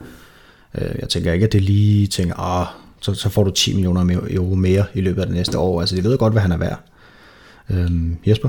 Øh, 0.74 0.94
jeg 1.00 1.08
tænker 1.08 1.32
ikke, 1.32 1.46
at 1.46 1.52
det 1.52 1.62
lige 1.62 2.06
tænker, 2.06 2.34
ah, 2.40 2.66
så, 3.00 3.14
så 3.14 3.28
får 3.28 3.44
du 3.44 3.50
10 3.50 3.74
millioner 3.74 4.20
euro 4.30 4.54
mere 4.54 4.84
i 4.94 5.00
løbet 5.00 5.20
af 5.20 5.26
det 5.26 5.36
næste 5.36 5.58
år. 5.58 5.80
Altså, 5.80 5.96
de 5.96 6.04
ved 6.04 6.18
godt, 6.18 6.32
hvad 6.32 6.42
han 6.42 6.52
er 6.52 6.58
værd. 6.58 6.80
Øhm, 7.70 8.16
Jesper? 8.26 8.48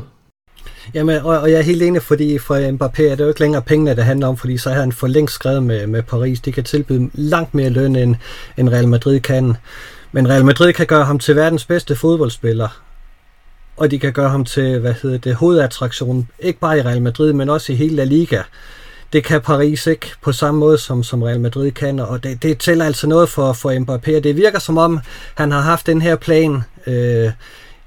Jamen, 0.94 1.18
og, 1.18 1.40
og 1.40 1.52
jeg 1.52 1.58
er 1.58 1.64
helt 1.64 1.84
enig, 1.84 2.02
fordi 2.02 2.38
for 2.38 2.56
Mbappé 2.56 3.02
er 3.02 3.16
det 3.16 3.20
jo 3.20 3.28
ikke 3.28 3.40
længere 3.40 3.62
pengene, 3.62 3.96
det 3.96 4.04
handler 4.04 4.28
om, 4.28 4.38
fordi 4.38 4.58
så 4.58 4.70
har 4.70 4.80
han 4.80 4.92
for 4.92 5.08
længst 5.08 5.36
skrevet 5.36 5.64
med, 5.64 5.88
med 5.88 6.04
Paris. 6.04 6.40
De 6.40 6.52
kan 6.52 6.64
tilbyde 6.64 7.10
langt 7.14 7.54
mere 7.54 7.70
løn, 7.70 7.96
end, 7.96 8.16
end 8.58 8.70
Real 8.70 8.88
Madrid 8.88 9.20
kan. 9.20 9.58
Men 10.12 10.30
Real 10.30 10.46
Madrid 10.46 10.74
kan 10.74 10.88
gøre 10.88 11.06
ham 11.06 11.20
til 11.20 11.36
verdens 11.36 11.66
bedste 11.66 11.96
fodboldspiller. 11.96 12.82
Og 13.78 13.92
de 13.92 14.00
kan 14.00 14.14
gøre 14.14 14.30
ham 14.30 14.46
til, 14.46 14.80
hvad 14.80 14.94
hedder 15.02 15.18
det, 15.18 15.36
hovedattraktion. 15.36 16.28
Ikke 16.40 16.60
bare 16.60 16.78
i 16.78 16.82
Real 16.82 17.02
Madrid, 17.02 17.34
men 17.34 17.50
også 17.50 17.74
i 17.74 17.76
hele 17.76 17.96
La 17.96 18.04
Liga. 18.04 18.42
Det 19.14 19.24
kan 19.24 19.42
Paris 19.42 19.88
ikke 19.88 20.12
på 20.22 20.32
samme 20.32 20.60
måde, 20.60 20.78
som, 20.78 21.04
som 21.04 21.24
Real 21.24 21.40
Madrid 21.40 21.72
kan, 21.72 22.00
og 22.00 22.24
det, 22.24 22.44
det 22.44 22.58
tæller 22.58 22.86
altså 22.86 23.08
noget 23.08 23.30
for, 23.30 23.54
for 23.54 23.72
Mbappé. 23.72 24.20
Det 24.20 24.36
virker 24.36 24.60
som 24.60 24.78
om, 24.78 25.00
han 25.36 25.52
har 25.52 25.62
haft 25.62 25.86
den 25.86 26.02
her 26.02 26.16
plan 26.16 26.64
øh, 26.88 27.32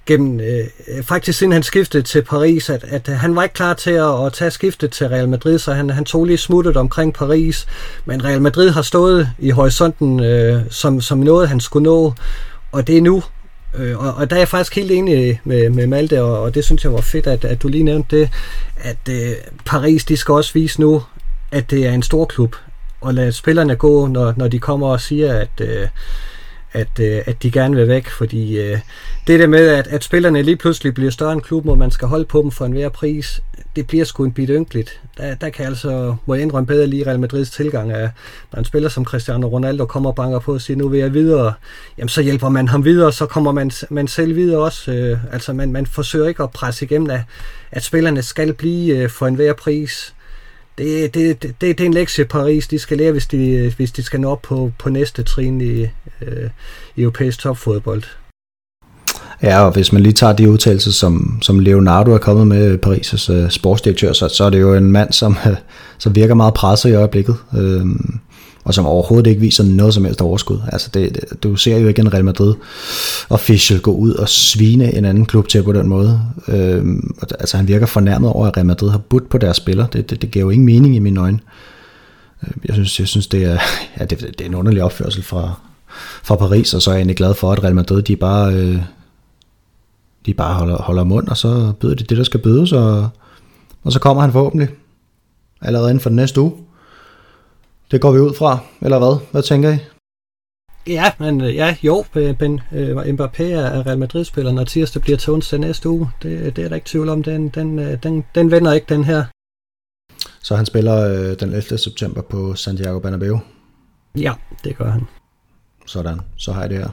gennem, 0.08 0.40
øh, 0.40 1.02
faktisk 1.02 1.38
siden 1.38 1.52
han 1.52 1.62
skiftede 1.62 2.02
til 2.02 2.22
Paris, 2.22 2.70
at, 2.70 2.84
at 2.84 3.08
øh, 3.08 3.14
han 3.14 3.36
var 3.36 3.42
ikke 3.42 3.52
klar 3.52 3.74
til 3.74 3.90
at, 3.90 4.26
at 4.26 4.32
tage 4.32 4.50
skiftet 4.50 4.90
til 4.90 5.08
Real 5.08 5.28
Madrid, 5.28 5.58
så 5.58 5.72
han, 5.72 5.90
han 5.90 6.04
tog 6.04 6.24
lige 6.24 6.38
smuttet 6.38 6.76
omkring 6.76 7.14
Paris, 7.14 7.66
men 8.04 8.24
Real 8.24 8.42
Madrid 8.42 8.70
har 8.70 8.82
stået 8.82 9.28
i 9.38 9.50
horisonten 9.50 10.20
øh, 10.20 10.62
som, 10.70 11.00
som 11.00 11.18
noget, 11.18 11.48
han 11.48 11.60
skulle 11.60 11.84
nå, 11.84 12.12
og 12.72 12.86
det 12.86 12.96
er 12.96 13.02
nu. 13.02 13.22
Øh, 13.78 13.98
og, 13.98 14.14
og 14.14 14.30
der 14.30 14.36
er 14.36 14.40
jeg 14.40 14.48
faktisk 14.48 14.74
helt 14.76 14.90
enig 14.90 15.40
med, 15.44 15.70
med 15.70 15.86
Malte, 15.86 16.22
og, 16.22 16.42
og 16.42 16.54
det 16.54 16.64
synes 16.64 16.84
jeg 16.84 16.92
var 16.92 17.00
fedt, 17.00 17.26
at, 17.26 17.44
at 17.44 17.62
du 17.62 17.68
lige 17.68 17.84
nævnte 17.84 18.16
det, 18.16 18.30
at 18.76 19.08
øh, 19.10 19.32
Paris, 19.64 20.04
de 20.04 20.16
skal 20.16 20.32
også 20.32 20.52
vise 20.54 20.80
nu, 20.80 21.02
at 21.52 21.70
det 21.70 21.86
er 21.86 21.92
en 21.92 22.02
stor 22.02 22.24
klub, 22.24 22.56
og 23.00 23.14
lade 23.14 23.32
spillerne 23.32 23.76
gå, 23.76 24.06
når, 24.06 24.34
når 24.36 24.48
de 24.48 24.58
kommer 24.58 24.88
og 24.88 25.00
siger, 25.00 25.34
at... 25.34 25.60
Øh, 25.60 25.88
at, 26.72 27.00
øh, 27.00 27.22
at 27.26 27.42
de 27.42 27.50
gerne 27.50 27.76
vil 27.76 27.88
væk, 27.88 28.08
fordi 28.08 28.58
øh, 28.58 28.78
det 29.26 29.40
der 29.40 29.46
med, 29.46 29.68
at, 29.68 29.86
at 29.86 30.04
spillerne 30.04 30.42
lige 30.42 30.56
pludselig 30.56 30.94
bliver 30.94 31.10
større 31.10 31.32
end 31.32 31.42
klubben, 31.42 31.70
og 31.70 31.78
man 31.78 31.90
skal 31.90 32.08
holde 32.08 32.24
på 32.24 32.42
dem 32.42 32.50
for 32.50 32.64
enhver 32.64 32.88
pris, 32.88 33.40
det 33.76 33.86
bliver 33.86 34.04
sgu 34.04 34.24
en 34.24 34.32
bit 34.32 34.48
ynkeligt. 34.52 35.00
Der, 35.18 35.34
der 35.34 35.50
kan 35.50 35.66
altså, 35.66 36.16
må 36.26 36.34
jeg 36.34 36.42
indrømme 36.42 36.66
bedre 36.66 36.86
lige 36.86 37.06
Real 37.06 37.20
Madrids 37.20 37.50
tilgang 37.50 37.92
af, 37.92 38.10
når 38.52 38.58
en 38.58 38.64
spiller 38.64 38.88
som 38.88 39.04
Cristiano 39.04 39.46
Ronaldo 39.48 39.86
kommer 39.86 40.10
og 40.10 40.16
banker 40.16 40.38
på 40.38 40.54
og 40.54 40.60
siger, 40.60 40.76
nu 40.76 40.88
vil 40.88 41.00
jeg 41.00 41.14
videre, 41.14 41.52
jamen 41.98 42.08
så 42.08 42.22
hjælper 42.22 42.48
man 42.48 42.68
ham 42.68 42.84
videre, 42.84 43.12
så 43.12 43.26
kommer 43.26 43.52
man, 43.52 43.70
man 43.90 44.08
selv 44.08 44.36
videre 44.36 44.60
også. 44.60 44.92
Øh, 44.92 45.18
altså 45.32 45.52
man, 45.52 45.72
man 45.72 45.86
forsøger 45.86 46.28
ikke 46.28 46.42
at 46.42 46.50
presse 46.50 46.84
igennem, 46.84 47.10
at, 47.10 47.20
at 47.70 47.82
spillerne 47.82 48.22
skal 48.22 48.52
blive 48.52 48.96
øh, 48.96 49.10
for 49.10 49.26
enhver 49.26 49.52
pris 49.52 50.14
det, 50.78 51.14
det, 51.14 51.42
det, 51.42 51.60
det 51.60 51.80
er 51.80 51.84
en 51.84 51.94
lektie 51.94 52.24
Paris, 52.24 52.68
de 52.68 52.78
skal 52.78 52.98
lære, 52.98 53.12
hvis 53.12 53.26
de, 53.26 53.72
hvis 53.76 53.92
de 53.92 54.02
skal 54.02 54.20
nå 54.20 54.30
op 54.30 54.42
på, 54.42 54.72
på 54.78 54.90
næste 54.90 55.22
trin 55.22 55.60
i, 55.60 55.80
øh, 56.22 56.50
europæisk 56.96 57.38
topfodbold. 57.38 58.02
Ja, 59.42 59.64
og 59.64 59.72
hvis 59.72 59.92
man 59.92 60.02
lige 60.02 60.12
tager 60.12 60.32
de 60.32 60.50
udtalelser, 60.50 60.90
som, 60.90 61.38
som 61.42 61.58
Leonardo 61.58 62.12
er 62.12 62.18
kommet 62.18 62.46
med, 62.46 62.78
Paris' 62.86 63.32
uh, 63.32 63.50
sportsdirektør, 63.50 64.12
så, 64.12 64.28
så 64.28 64.44
er 64.44 64.50
det 64.50 64.60
jo 64.60 64.74
en 64.74 64.92
mand, 64.92 65.12
som, 65.12 65.36
uh, 65.46 65.52
som 65.98 66.14
virker 66.14 66.34
meget 66.34 66.54
presset 66.54 66.90
i 66.90 66.94
øjeblikket. 66.94 67.36
Uh, 67.52 67.86
og 68.68 68.74
som 68.74 68.86
overhovedet 68.86 69.30
ikke 69.30 69.40
viser 69.40 69.64
noget 69.64 69.94
som 69.94 70.04
helst 70.04 70.20
overskud. 70.20 70.58
Altså 70.72 70.90
det, 70.94 71.14
det, 71.14 71.42
du 71.42 71.56
ser 71.56 71.78
jo 71.78 71.88
ikke 71.88 72.00
en 72.00 72.14
Real 72.14 72.24
Madrid 72.24 72.54
official 73.30 73.80
gå 73.80 73.92
ud 73.92 74.14
og 74.14 74.28
svine 74.28 74.94
en 74.94 75.04
anden 75.04 75.26
klub 75.26 75.48
til 75.48 75.62
på 75.62 75.72
den 75.72 75.88
måde. 75.88 76.20
Øhm, 76.48 77.14
altså 77.40 77.56
han 77.56 77.68
virker 77.68 77.86
fornærmet 77.86 78.30
over, 78.30 78.46
at 78.46 78.56
Real 78.56 78.66
Madrid 78.66 78.90
har 78.90 78.98
budt 78.98 79.28
på 79.28 79.38
deres 79.38 79.56
spiller. 79.56 79.86
Det, 79.86 80.10
det, 80.10 80.22
det 80.22 80.30
giver 80.30 80.44
jo 80.44 80.50
ingen 80.50 80.66
mening 80.66 80.96
i 80.96 80.98
mine 80.98 81.20
øjne. 81.20 81.38
Øhm, 82.42 82.60
jeg 82.64 82.74
synes, 82.74 83.00
jeg 83.00 83.08
synes 83.08 83.26
det, 83.26 83.44
er, 83.44 83.58
ja, 83.98 84.04
det, 84.04 84.20
det 84.20 84.40
er 84.40 84.46
en 84.46 84.54
underlig 84.54 84.82
opførsel 84.82 85.22
fra, 85.22 85.60
fra 86.22 86.36
Paris, 86.36 86.74
og 86.74 86.82
så 86.82 86.90
er 86.90 86.94
jeg 86.94 87.00
egentlig 87.00 87.16
glad 87.16 87.34
for, 87.34 87.52
at 87.52 87.64
Real 87.64 87.74
Madrid 87.74 88.02
de 88.02 88.16
bare, 88.16 88.54
øh, 88.54 88.82
de 90.26 90.34
bare 90.34 90.54
holder, 90.54 90.76
holder 90.76 91.04
mund, 91.04 91.28
og 91.28 91.36
så 91.36 91.72
byder 91.80 91.94
de 91.94 92.04
det, 92.04 92.16
der 92.16 92.24
skal 92.24 92.40
bydes, 92.40 92.72
og, 92.72 93.08
og 93.84 93.92
så 93.92 93.98
kommer 93.98 94.22
han 94.22 94.32
forhåbentlig 94.32 94.68
allerede 95.60 95.90
inden 95.90 96.00
for 96.00 96.10
den 96.10 96.16
næste 96.16 96.40
uge. 96.40 96.52
Det 97.90 98.00
går 98.00 98.12
vi 98.12 98.18
ud 98.18 98.34
fra, 98.34 98.58
eller 98.82 98.98
hvad? 98.98 99.20
Hvad 99.32 99.42
tænker 99.42 99.70
I? 99.70 99.78
Ja, 100.86 101.12
men 101.18 101.40
øh, 101.40 101.54
ja, 101.54 101.76
jo, 101.82 102.04
men 102.14 102.60
øh, 102.72 102.96
Mbappé 102.96 103.42
er 103.42 103.86
Real 103.86 103.98
Madrid-spiller, 103.98 104.52
når 104.52 104.64
tirsdag 104.64 105.02
bliver 105.02 105.18
til 105.18 105.32
onsdag 105.32 105.58
næste 105.60 105.88
uge. 105.88 106.10
Det, 106.22 106.56
det 106.56 106.64
er 106.64 106.68
der 106.68 106.74
ikke 106.74 106.88
tvivl 106.88 107.08
om. 107.08 107.22
Den, 107.22 107.48
den, 107.48 107.78
øh, 107.78 108.02
den, 108.02 108.24
den 108.34 108.50
vender 108.50 108.72
ikke, 108.72 108.86
den 108.88 109.04
her. 109.04 109.24
Så 110.42 110.56
han 110.56 110.66
spiller 110.66 111.08
øh, 111.08 111.40
den 111.40 111.52
11. 111.52 111.78
september 111.78 112.22
på 112.22 112.54
Santiago 112.54 112.98
Bernabeu? 112.98 113.40
Ja, 114.16 114.32
det 114.64 114.76
gør 114.76 114.90
han. 114.90 115.06
Sådan, 115.86 116.20
så 116.36 116.52
har 116.52 116.60
jeg 116.60 116.70
det 116.70 116.78
her. 116.78 116.88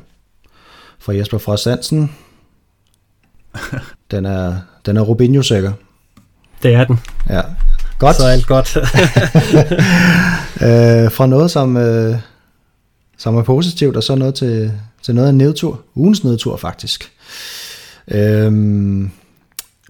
Fra 1.00 1.16
Jesper 1.16 1.38
fra 1.38 1.58
Sansen. 1.58 2.16
Den 4.12 4.26
er, 4.26 4.58
den 4.86 4.98
er 4.98 5.02
Rubinho-sikker. 5.02 5.72
Det 6.64 6.74
er 6.74 6.86
den. 6.86 7.00
Ja, 7.30 7.42
Godt. 8.00 8.16
Så 8.16 8.24
er 8.24 8.32
alt 8.32 8.48
godt. 8.48 8.78
øh, 10.68 11.12
fra 11.12 11.28
noget, 11.28 11.52
som, 11.52 11.78
øh, 11.78 12.16
som 13.18 13.36
er 13.36 13.44
positivt, 13.44 13.96
og 13.96 14.04
så 14.04 14.16
noget 14.16 14.36
til, 14.36 14.72
til 15.02 15.16
noget 15.16 15.28
af 15.28 15.32
en 15.32 15.38
nedtur. 15.38 15.82
Ugens 15.96 16.24
nedtur, 16.24 16.58
faktisk. 16.58 17.12
Øh, 18.12 18.52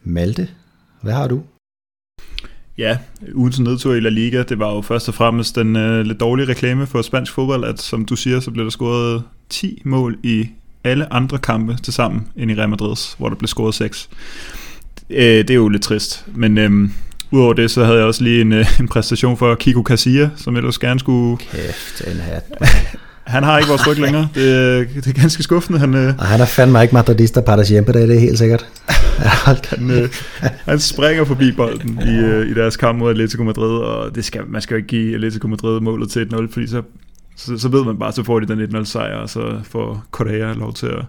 Malte, 0.03 0.47
hvad 1.01 1.13
har 1.13 1.27
du? 1.27 1.41
Ja, 2.77 2.97
ugens 3.33 3.59
nedtur 3.59 3.93
i 3.93 3.99
La 3.99 4.09
Liga, 4.09 4.43
det 4.43 4.59
var 4.59 4.73
jo 4.73 4.81
først 4.81 5.07
og 5.07 5.13
fremmest 5.13 5.55
den 5.55 5.75
øh, 5.75 6.05
lidt 6.05 6.19
dårlige 6.19 6.47
reklame 6.47 6.87
for 6.87 7.01
spansk 7.01 7.33
fodbold, 7.33 7.63
at 7.65 7.81
som 7.81 8.05
du 8.05 8.15
siger, 8.15 8.39
så 8.39 8.51
blev 8.51 8.65
der 8.65 8.71
scoret 8.71 9.23
10 9.49 9.81
mål 9.85 10.17
i 10.23 10.49
alle 10.83 11.13
andre 11.13 11.37
kampe 11.37 11.77
til 11.83 11.93
sammen 11.93 12.27
end 12.35 12.51
i 12.51 12.55
Real 12.55 12.73
Madrid's, 12.73 13.15
hvor 13.17 13.29
der 13.29 13.35
blev 13.35 13.47
scoret 13.47 13.75
6. 13.75 14.09
Øh, 15.09 15.17
det 15.19 15.49
er 15.49 15.55
jo 15.55 15.69
lidt 15.69 15.83
trist, 15.83 16.25
men 16.35 16.57
øh, 16.57 16.89
Udover 17.35 17.53
det, 17.53 17.71
så 17.71 17.83
havde 17.83 17.97
jeg 17.97 18.05
også 18.07 18.23
lige 18.23 18.41
en, 18.41 18.53
øh, 18.53 18.79
en 18.79 18.87
præstation 18.87 19.37
for 19.37 19.55
Kiko 19.55 19.83
Casilla, 19.83 20.29
som 20.35 20.55
ellers 20.55 20.79
gerne 20.79 20.99
skulle... 20.99 21.37
Kæft, 21.37 22.01
en 22.07 22.19
hat. 22.19 22.43
han 23.35 23.43
har 23.43 23.57
ikke 23.57 23.69
vores 23.69 23.87
ryg 23.87 23.99
længere. 23.99 24.27
Det, 24.35 24.89
det 24.95 25.07
er 25.07 25.21
ganske 25.21 25.43
skuffende. 25.43 25.79
Han, 25.79 25.93
øh, 25.93 26.13
og 26.17 26.25
han 26.25 26.41
er 26.41 26.45
fandme 26.45 26.81
ikke 26.81 26.93
madridista 26.93 27.41
para 27.41 27.63
siempre, 27.63 27.93
det 27.93 28.15
er 28.15 28.19
helt 28.19 28.37
sikkert. 28.37 28.65
han, 29.69 29.91
øh, 29.91 30.09
han 30.65 30.79
springer 30.79 31.25
forbi 31.25 31.51
bolden 31.51 31.99
i, 32.07 32.15
øh, 32.17 32.49
i 32.49 32.53
deres 32.53 32.77
kamp 32.77 32.99
mod 32.99 33.09
Atletico 33.09 33.43
Madrid, 33.43 33.77
og 33.77 34.15
det 34.15 34.25
skal, 34.25 34.41
man 34.47 34.61
skal 34.61 34.73
jo 34.73 34.77
ikke 34.77 34.87
give 34.87 35.15
Atletico 35.15 35.47
Madrid 35.47 35.79
målet 35.79 36.09
til 36.09 36.27
1-0, 36.33 36.53
fordi 36.53 36.67
så, 36.67 36.81
så, 37.35 37.57
så 37.57 37.69
ved 37.69 37.83
man 37.83 37.97
bare, 37.99 38.11
så 38.11 38.23
får 38.23 38.39
de 38.39 38.47
den 38.47 38.75
1-0 38.75 38.85
sejr, 38.85 39.15
og 39.15 39.29
så 39.29 39.59
får 39.63 40.05
Correa 40.11 40.53
lov 40.53 40.73
til 40.73 40.87
at 40.87 41.05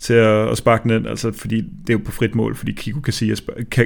til 0.00 0.14
at, 0.14 0.48
at 0.48 0.58
sparke 0.58 0.82
den 0.82 0.90
ind, 0.90 1.06
altså, 1.06 1.32
fordi 1.32 1.56
det 1.56 1.88
er 1.88 1.92
jo 1.92 2.00
på 2.04 2.12
frit 2.12 2.34
mål, 2.34 2.56
fordi 2.56 2.72
Kiko 2.72 3.00
Casilla, 3.00 3.36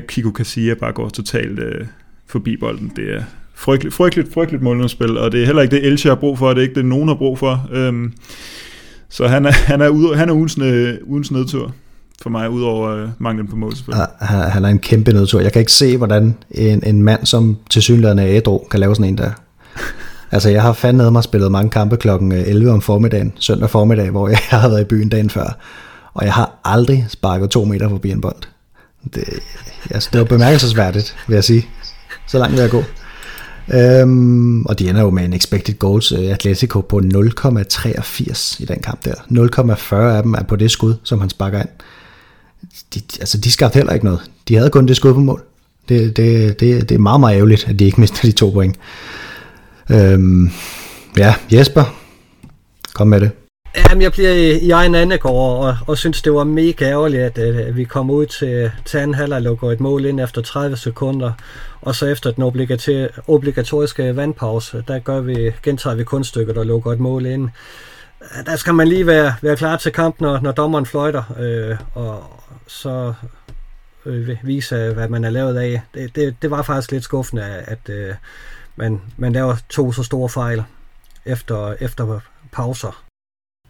Kiko 0.09 0.31
Casilla 0.31 0.75
bare 0.75 0.93
går 0.93 1.09
totalt 1.09 1.59
øh, 1.59 1.87
forbi 2.27 2.57
bolden. 2.57 2.93
Det 2.97 3.15
er 3.15 3.23
frygteligt, 3.55 3.95
frygteligt, 3.95 4.33
frygteligt 4.33 4.63
målspil, 4.63 5.19
og 5.19 5.33
det 5.33 5.43
er 5.43 5.47
heller 5.47 5.63
ikke 5.63 5.77
det, 5.77 5.87
Elche 5.87 6.09
har 6.09 6.15
brug 6.15 6.39
for, 6.39 6.49
og 6.49 6.55
det 6.55 6.61
er 6.61 6.69
ikke 6.69 6.75
det, 6.75 6.85
nogen 6.85 7.09
har 7.09 7.15
brug 7.15 7.39
for. 7.39 7.69
Øhm, 7.73 8.13
så 9.09 9.29
han 9.29 9.47
er, 9.47 9.51
han 9.51 9.81
er, 9.81 9.89
ude, 9.89 10.17
han 10.17 10.29
er 10.29 10.35
ugens, 10.35 10.59
ugens 11.05 11.31
nedtur 11.31 11.75
for 12.23 12.31
mig, 12.31 12.51
udover 12.51 12.91
øh, 12.91 13.09
manglen 13.19 13.49
på 13.49 13.57
målspil. 13.57 13.95
Han, 14.21 14.39
han 14.51 14.65
er 14.65 14.69
en 14.69 14.79
kæmpe 14.79 15.13
nedtur. 15.13 15.41
Jeg 15.41 15.53
kan 15.53 15.61
ikke 15.61 15.73
se, 15.73 15.97
hvordan 15.97 16.35
en, 16.51 16.83
en 16.87 17.03
mand, 17.03 17.27
som 17.27 17.57
til 17.71 17.83
synligheden 17.83 18.19
er 18.19 18.27
ædru, 18.29 18.59
kan 18.59 18.81
lave 18.81 18.95
sådan 18.95 19.09
en 19.09 19.19
der. 19.19 19.31
Altså, 20.33 20.51
jeg 20.51 20.63
har 20.63 20.73
fandme 20.73 21.11
mig 21.11 21.25
spillet 21.25 21.53
mange 21.53 21.71
kampe 21.71 21.97
klokken 21.97 22.33
11 22.33 22.69
øh, 22.69 22.75
om 22.75 22.81
formiddagen, 22.81 23.33
søndag 23.37 23.71
formiddag, 23.71 24.11
hvor 24.11 24.29
jeg 24.29 24.39
har 24.51 24.69
været 24.69 24.81
i 24.81 24.85
byen 24.85 25.09
dagen 25.09 25.31
før 25.31 25.59
og 26.15 26.25
jeg 26.25 26.33
har 26.33 26.61
aldrig 26.65 27.07
sparket 27.09 27.51
to 27.51 27.65
meter 27.65 27.89
forbi 27.89 28.11
en 28.11 28.21
bold. 28.21 28.43
Det, 29.15 29.25
altså, 29.91 30.09
det 30.13 30.19
var 30.21 30.25
bemærkelsesværdigt, 30.25 31.17
vil 31.29 31.35
jeg 31.35 31.45
sige. 31.45 31.67
Så 32.27 32.39
langt 32.39 32.53
vil 32.53 32.61
jeg 32.61 32.71
gå. 32.71 32.85
Øhm, 33.75 34.67
og 34.67 34.79
de 34.79 34.89
ender 34.89 35.01
jo 35.01 35.11
med 35.11 35.25
en 35.25 35.33
expected 35.33 35.79
goals 35.79 36.13
uh, 36.13 36.19
Atletico 36.19 36.81
på 36.81 37.01
0,83 37.05 38.63
i 38.63 38.65
den 38.65 38.79
kamp 38.83 39.05
der. 39.05 39.15
0,40 39.15 39.95
af 39.95 40.23
dem 40.23 40.35
er 40.35 40.43
på 40.43 40.57
det 40.57 40.71
skud, 40.71 40.95
som 41.03 41.21
han 41.21 41.31
sparker 41.31 41.61
ind. 41.61 41.69
De, 42.95 43.01
altså, 43.21 43.39
de 43.39 43.51
skabte 43.51 43.77
heller 43.77 43.93
ikke 43.93 44.05
noget. 44.05 44.21
De 44.49 44.55
havde 44.57 44.71
kun 44.71 44.89
det 44.89 44.97
skud 44.97 45.15
på 45.15 45.21
mål. 45.21 45.43
Det, 45.89 46.17
det, 46.17 46.61
det, 46.61 46.89
det 46.89 46.95
er 46.95 46.99
meget, 46.99 47.21
meget 47.21 47.37
ærgerligt, 47.37 47.69
at 47.69 47.79
de 47.79 47.85
ikke 47.85 48.01
mister 48.01 48.21
de 48.23 48.33
to 48.33 48.51
point. 48.51 48.77
Øhm, 49.91 50.51
ja, 51.17 51.35
Jesper, 51.53 51.95
kom 52.95 53.09
med 53.09 53.21
det. 53.21 53.31
Jamen, 53.77 54.03
jeg 54.03 54.13
bliver 54.13 54.31
i, 54.31 54.59
i 54.59 54.71
egen 54.71 54.95
andegård 54.95 55.67
og, 55.67 55.77
og 55.87 55.99
synes, 55.99 56.23
det 56.23 56.33
var 56.33 56.45
mega 56.45 56.85
ærgerligt, 56.85 57.23
at, 57.23 57.39
øh, 57.39 57.67
at 57.67 57.77
vi 57.77 57.85
kom 57.85 58.11
ud 58.11 58.27
til, 58.27 58.71
til 58.85 58.99
anden 58.99 59.15
halvleg 59.15 59.43
lukker 59.43 59.71
et 59.71 59.81
mål 59.81 60.05
ind 60.05 60.21
efter 60.21 60.43
30 60.43 60.77
sekunder, 60.77 61.33
og 61.83 61.95
så 61.95 62.07
efter 62.07 62.31
den 62.31 62.43
obligatoriske 63.27 64.17
vandpause, 64.17 64.85
der 64.89 64.99
gør 64.99 65.21
vi, 65.21 65.53
gentager 65.63 65.97
vi 65.97 66.05
kunststykket 66.05 66.59
og 66.59 66.67
lukker 66.67 66.93
et 66.93 67.01
mål 67.01 67.27
ind. 67.27 67.49
Øh, 68.23 68.47
der 68.47 68.57
skal 68.57 68.75
man 68.75 68.89
lige 68.89 69.07
være, 69.07 69.35
være 69.43 69.57
klar 69.57 69.77
til 69.77 69.93
kamp, 69.93 70.21
når, 70.21 70.41
når 70.41 70.53
dommeren 70.53 70.87
fløjter, 70.87 71.23
øh, 71.39 71.77
og 71.95 72.25
så 72.67 73.13
øh, 74.07 74.37
vise, 74.43 74.93
hvad 74.93 75.09
man 75.09 75.25
er 75.25 75.31
lavet 75.31 75.57
af. 75.57 75.83
Det, 75.95 76.17
det, 76.17 76.37
det 76.43 76.51
var 76.51 76.63
faktisk 76.63 76.93
lidt 76.93 77.05
skuffende, 77.05 77.45
at 77.45 77.89
øh, 77.89 78.15
man, 78.77 79.01
man 79.17 79.33
laver 79.33 79.57
to 79.69 79.93
så 79.93 80.03
store 80.03 80.29
fejl 80.29 80.65
efter, 81.25 81.75
efter 81.81 82.21
pauser. 82.53 83.10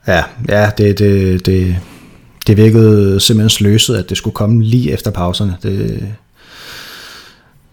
Ja, 0.06 0.24
ja 0.48 0.70
det, 0.78 0.98
det, 0.98 1.46
det, 1.46 1.76
det 2.46 2.56
virkede 2.56 3.20
simpelthen 3.20 3.50
sløset, 3.50 3.96
at 3.96 4.08
det 4.08 4.16
skulle 4.16 4.34
komme 4.34 4.62
lige 4.62 4.92
efter 4.92 5.10
pauserne. 5.10 5.56
Det, 5.62 6.14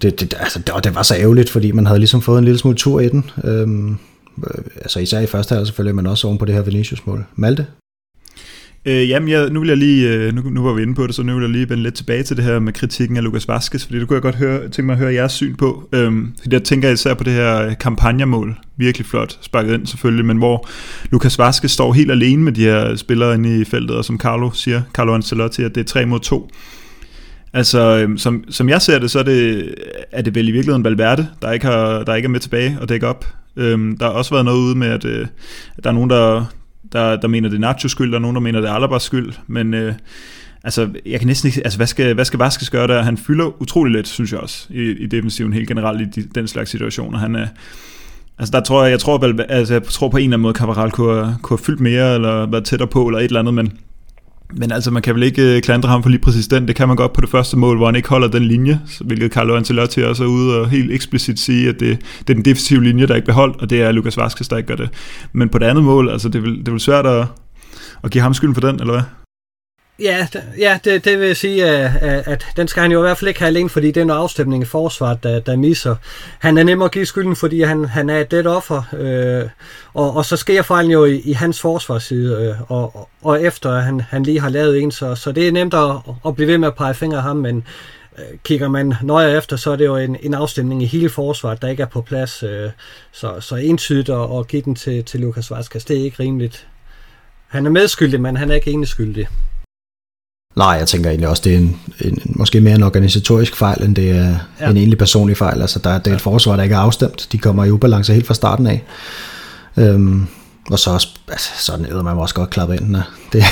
det, 0.01 0.19
det, 0.19 0.33
altså, 0.39 0.59
det, 0.59 0.69
og 0.69 0.83
det 0.83 0.95
var 0.95 1.03
så 1.03 1.15
ærgerligt, 1.15 1.49
fordi 1.49 1.71
man 1.71 1.85
havde 1.85 1.99
ligesom 1.99 2.21
fået 2.21 2.39
en 2.39 2.45
lille 2.45 2.59
smule 2.59 2.77
tur 2.77 2.99
i 2.99 3.09
den. 3.09 3.29
Øhm, 3.43 3.97
øh, 4.43 4.63
altså 4.75 4.99
især 4.99 5.19
i 5.19 5.25
første 5.25 5.53
halvdel 5.53 5.67
selvfølgelig, 5.67 5.95
men 5.95 6.07
også 6.07 6.27
oven 6.27 6.37
på 6.37 6.45
det 6.45 6.55
her 6.55 6.61
Vinicius-mål. 6.61 7.25
Malte? 7.35 7.65
Øh, 8.85 9.09
jamen, 9.09 9.29
jeg, 9.29 9.49
nu 9.49 9.59
vil 9.59 9.67
jeg 9.67 9.77
lige, 9.77 10.13
øh, 10.13 10.33
nu, 10.33 10.41
nu 10.41 10.63
var 10.63 10.73
vi 10.73 10.81
inde 10.81 10.95
på 10.95 11.07
det, 11.07 11.15
så 11.15 11.23
nu 11.23 11.33
vil 11.33 11.41
jeg 11.41 11.49
lige 11.49 11.69
vende 11.69 11.83
lidt 11.83 11.95
tilbage 11.95 12.23
til 12.23 12.37
det 12.37 12.45
her 12.45 12.59
med 12.59 12.73
kritikken 12.73 13.17
af 13.17 13.23
Lukas 13.23 13.47
Vaskes, 13.47 13.85
fordi 13.85 13.99
det 13.99 14.07
kunne 14.07 14.15
jeg 14.15 14.21
godt 14.21 14.35
høre, 14.35 14.61
tænke 14.61 14.81
mig 14.81 14.93
at 14.93 14.99
høre 14.99 15.13
jeres 15.13 15.31
syn 15.31 15.55
på. 15.55 15.89
Øhm, 15.93 16.33
fordi 16.41 16.55
jeg 16.55 16.63
tænker 16.63 16.89
især 16.89 17.13
på 17.13 17.23
det 17.23 17.33
her 17.33 17.73
kampagnemål, 17.73 18.55
virkelig 18.77 19.07
flot, 19.07 19.37
sparket 19.41 19.73
ind 19.73 19.87
selvfølgelig, 19.87 20.25
men 20.25 20.37
hvor 20.37 20.67
Lukas 21.11 21.39
Vaskes 21.39 21.71
står 21.71 21.93
helt 21.93 22.11
alene 22.11 22.43
med 22.43 22.51
de 22.51 22.63
her 22.63 22.95
spillere 22.95 23.33
inde 23.33 23.61
i 23.61 23.65
feltet, 23.65 23.97
og 23.97 24.05
som 24.05 24.19
Carlo 24.19 24.51
siger, 24.51 24.81
Carlo 24.93 25.13
Ancelotti, 25.13 25.63
at 25.63 25.75
det 25.75 25.81
er 25.81 25.85
3 25.85 26.05
mod 26.05 26.19
2. 26.19 26.49
Altså, 27.53 27.97
øhm, 27.97 28.17
som, 28.17 28.43
som 28.49 28.69
jeg 28.69 28.81
ser 28.81 28.99
det, 28.99 29.11
så 29.11 29.19
er 29.19 29.23
det, 29.23 29.75
er 30.11 30.21
det 30.21 30.35
vel 30.35 30.47
i 30.47 30.51
virkeligheden 30.51 30.83
Valverde, 30.83 31.27
der 31.41 31.51
ikke, 31.51 31.65
har, 31.65 32.03
der 32.03 32.15
ikke 32.15 32.25
er 32.25 32.29
med 32.29 32.39
tilbage 32.39 32.77
og 32.81 32.89
dække 32.89 33.07
op. 33.07 33.25
Øhm, 33.55 33.97
der 33.97 34.05
har 34.05 34.13
også 34.13 34.31
været 34.31 34.45
noget 34.45 34.59
ude 34.59 34.75
med, 34.75 34.87
at, 34.87 35.05
øh, 35.05 35.27
at 35.77 35.83
der 35.83 35.89
er 35.89 35.93
nogen, 35.93 36.09
der, 36.09 36.45
der, 36.93 37.15
der 37.15 37.27
mener, 37.27 37.49
det 37.49 37.55
er 37.55 37.59
Nachos 37.59 37.91
skyld, 37.91 38.11
der 38.11 38.17
er 38.17 38.21
nogen, 38.21 38.35
der 38.35 38.41
mener, 38.41 38.61
det 38.61 38.69
er 38.69 38.73
Alabas 38.73 39.03
skyld, 39.03 39.33
men 39.47 39.73
øh, 39.73 39.93
altså, 40.63 40.89
jeg 41.05 41.19
kan 41.19 41.27
næsten 41.27 41.47
ikke, 41.47 41.61
altså, 41.63 41.79
hvad 41.79 41.87
skal, 41.87 42.13
hvad 42.13 42.25
skal 42.25 42.39
Vaskes 42.39 42.69
gøre 42.69 42.87
der? 42.87 43.01
Han 43.01 43.17
fylder 43.17 43.61
utrolig 43.61 43.93
let, 43.93 44.07
synes 44.07 44.31
jeg 44.31 44.39
også, 44.39 44.67
i, 44.69 44.81
i 44.81 45.07
defensiven 45.07 45.53
helt 45.53 45.67
generelt 45.67 46.01
i 46.01 46.21
de, 46.21 46.27
den 46.35 46.47
slags 46.47 46.71
situationer. 46.71 47.17
Han 47.17 47.35
er, 47.35 47.47
Altså 48.39 48.51
der 48.51 48.61
tror 48.61 48.83
jeg, 48.83 48.91
jeg 48.91 48.99
tror, 48.99 49.17
vel, 49.17 49.45
altså 49.49 49.73
jeg 49.73 49.83
tror 49.83 50.09
på 50.09 50.17
en 50.17 50.23
eller 50.23 50.27
anden 50.27 50.41
måde, 50.41 50.53
Cabral 50.53 50.91
kunne, 50.91 51.37
kunne 51.41 51.57
have 51.57 51.63
fyldt 51.63 51.79
mere, 51.79 52.15
eller 52.15 52.45
været 52.45 52.65
tættere 52.65 52.87
på, 52.87 53.07
eller 53.07 53.19
et 53.19 53.25
eller 53.25 53.39
andet, 53.39 53.53
men, 53.53 53.73
men 54.53 54.71
altså 54.71 54.91
man 54.91 55.01
kan 55.01 55.15
vel 55.15 55.23
ikke 55.23 55.55
øh, 55.55 55.61
klandre 55.61 55.89
ham 55.89 56.03
for 56.03 56.09
lige 56.09 56.21
præcis 56.21 56.47
den. 56.47 56.67
Det 56.67 56.75
kan 56.75 56.87
man 56.87 56.97
godt 56.97 57.13
på 57.13 57.21
det 57.21 57.29
første 57.29 57.57
mål, 57.57 57.77
hvor 57.77 57.85
han 57.85 57.95
ikke 57.95 58.09
holder 58.09 58.27
den 58.27 58.43
linje, 58.43 58.81
hvilket 59.01 59.33
Carlo 59.33 59.55
Ancelotti 59.55 60.03
også 60.03 60.23
er 60.23 60.27
ude 60.27 60.59
og 60.59 60.69
helt 60.69 60.91
eksplicit 60.91 61.39
sige, 61.39 61.69
at 61.69 61.79
det, 61.79 61.99
det 62.19 62.29
er 62.29 62.33
den 62.33 62.45
defensive 62.45 62.83
linje, 62.83 63.07
der 63.07 63.15
ikke 63.15 63.25
bliver 63.25 63.35
holdt, 63.35 63.61
og 63.61 63.69
det 63.69 63.81
er 63.81 63.91
Lukas 63.91 64.17
Vaskes, 64.17 64.47
der 64.47 64.57
ikke 64.57 64.67
gør 64.67 64.75
det. 64.75 64.89
Men 65.33 65.49
på 65.49 65.57
det 65.57 65.65
andet 65.65 65.83
mål, 65.83 66.09
altså 66.09 66.29
det 66.29 66.35
er 66.39 66.41
vel, 66.41 66.59
det 66.59 66.67
er 66.67 66.71
vel 66.71 66.79
svært 66.79 67.05
at, 67.05 67.25
at 68.03 68.11
give 68.11 68.21
ham 68.21 68.33
skylden 68.33 68.55
for 68.55 68.61
den, 68.61 68.79
eller 68.79 68.93
hvad? 68.93 69.26
Ja, 69.99 70.27
ja 70.57 70.79
det, 70.83 71.05
det 71.05 71.19
vil 71.19 71.35
sige, 71.35 71.65
at, 71.65 72.27
at 72.27 72.45
den 72.57 72.67
skal 72.67 72.81
han 72.81 72.91
jo 72.91 72.99
i 72.99 73.01
hvert 73.01 73.17
fald 73.17 73.27
ikke 73.27 73.39
have 73.39 73.47
alene, 73.47 73.69
fordi 73.69 73.87
det 73.87 73.97
er 73.97 74.01
en 74.01 74.09
afstemning 74.09 74.63
i 74.63 74.65
forsvaret, 74.65 75.23
der, 75.23 75.39
der 75.39 75.55
misser. 75.55 75.95
Han 76.39 76.57
er 76.57 76.63
nem 76.63 76.81
at 76.81 76.91
give 76.91 77.05
skylden, 77.05 77.35
fordi 77.35 77.61
han, 77.61 77.85
han 77.85 78.09
er 78.09 78.19
et 78.19 78.31
dead 78.31 78.45
offer, 78.45 78.83
øh, 78.93 79.49
og, 79.93 80.15
og 80.15 80.25
så 80.25 80.37
sker 80.37 80.61
fejlen 80.61 80.91
jo 80.91 81.05
i, 81.05 81.19
i 81.19 81.33
hans 81.33 81.61
forsvarsside, 81.61 82.35
øh, 82.41 82.71
og, 82.71 83.09
og 83.21 83.43
efter 83.43 83.79
han, 83.79 84.01
han 84.01 84.23
lige 84.23 84.39
har 84.39 84.49
lavet 84.49 84.79
en, 84.81 84.91
så, 84.91 85.15
så 85.15 85.31
det 85.31 85.47
er 85.47 85.51
nemt 85.51 85.73
at, 85.73 85.91
at 86.27 86.35
blive 86.35 86.47
ved 86.47 86.57
med 86.57 86.67
at 86.67 86.75
pege 86.75 86.93
fingre 86.93 87.17
af 87.17 87.23
ham, 87.23 87.35
men 87.35 87.63
øh, 88.17 88.37
kigger 88.43 88.67
man 88.67 88.93
nøje 89.03 89.37
efter, 89.37 89.55
så 89.55 89.71
er 89.71 89.75
det 89.75 89.85
jo 89.85 89.95
en, 89.95 90.17
en 90.21 90.33
afstemning 90.33 90.83
i 90.83 90.85
hele 90.85 91.09
forsvaret, 91.09 91.61
der 91.61 91.67
ikke 91.67 91.83
er 91.83 91.87
på 91.87 92.01
plads, 92.01 92.43
øh, 92.43 92.69
så, 93.11 93.39
så 93.39 93.55
entydigt 93.55 94.09
at, 94.09 94.37
at 94.39 94.47
give 94.47 94.61
den 94.61 94.75
til, 94.75 95.03
til 95.03 95.19
Lukas 95.19 95.51
Vasquez, 95.51 95.85
det 95.85 95.97
er 95.97 96.03
ikke 96.03 96.23
rimeligt. 96.23 96.67
Han 97.47 97.65
er 97.65 97.69
medskyldig, 97.69 98.21
men 98.21 98.37
han 98.37 98.51
er 98.51 98.55
ikke 98.55 98.71
enig 98.71 98.87
skyldig. 98.87 99.27
Nej, 100.57 100.67
jeg 100.67 100.87
tænker 100.87 101.09
egentlig 101.09 101.29
også, 101.29 101.41
det 101.45 101.53
er 101.53 101.57
en, 101.57 101.75
en, 102.01 102.21
måske 102.25 102.61
mere 102.61 102.75
en 102.75 102.83
organisatorisk 102.83 103.55
fejl, 103.55 103.83
end 103.83 103.95
det 103.95 104.11
er 104.11 104.35
ja. 104.61 104.69
en 104.69 104.77
egentlig 104.77 104.97
personlig 104.97 105.37
fejl. 105.37 105.61
Altså, 105.61 105.79
der, 105.79 105.97
det 105.99 106.11
er 106.11 106.15
et 106.15 106.21
forsvar, 106.21 106.55
der 106.55 106.63
ikke 106.63 106.75
er 106.75 106.79
afstemt. 106.79 107.27
De 107.31 107.37
kommer 107.37 107.65
i 107.65 107.71
ubalance 107.71 108.13
helt 108.13 108.27
fra 108.27 108.33
starten 108.33 108.67
af. 108.67 108.83
Øhm, 109.77 110.27
og 110.71 110.79
så 110.79 110.91
også, 110.91 111.07
altså, 111.27 111.49
sådan 111.57 111.85
æder 111.85 112.01
man 112.01 112.17
også 112.17 112.35
godt 112.35 112.49
klappe 112.49 112.75
ind. 112.75 112.95
Det, 113.33 113.39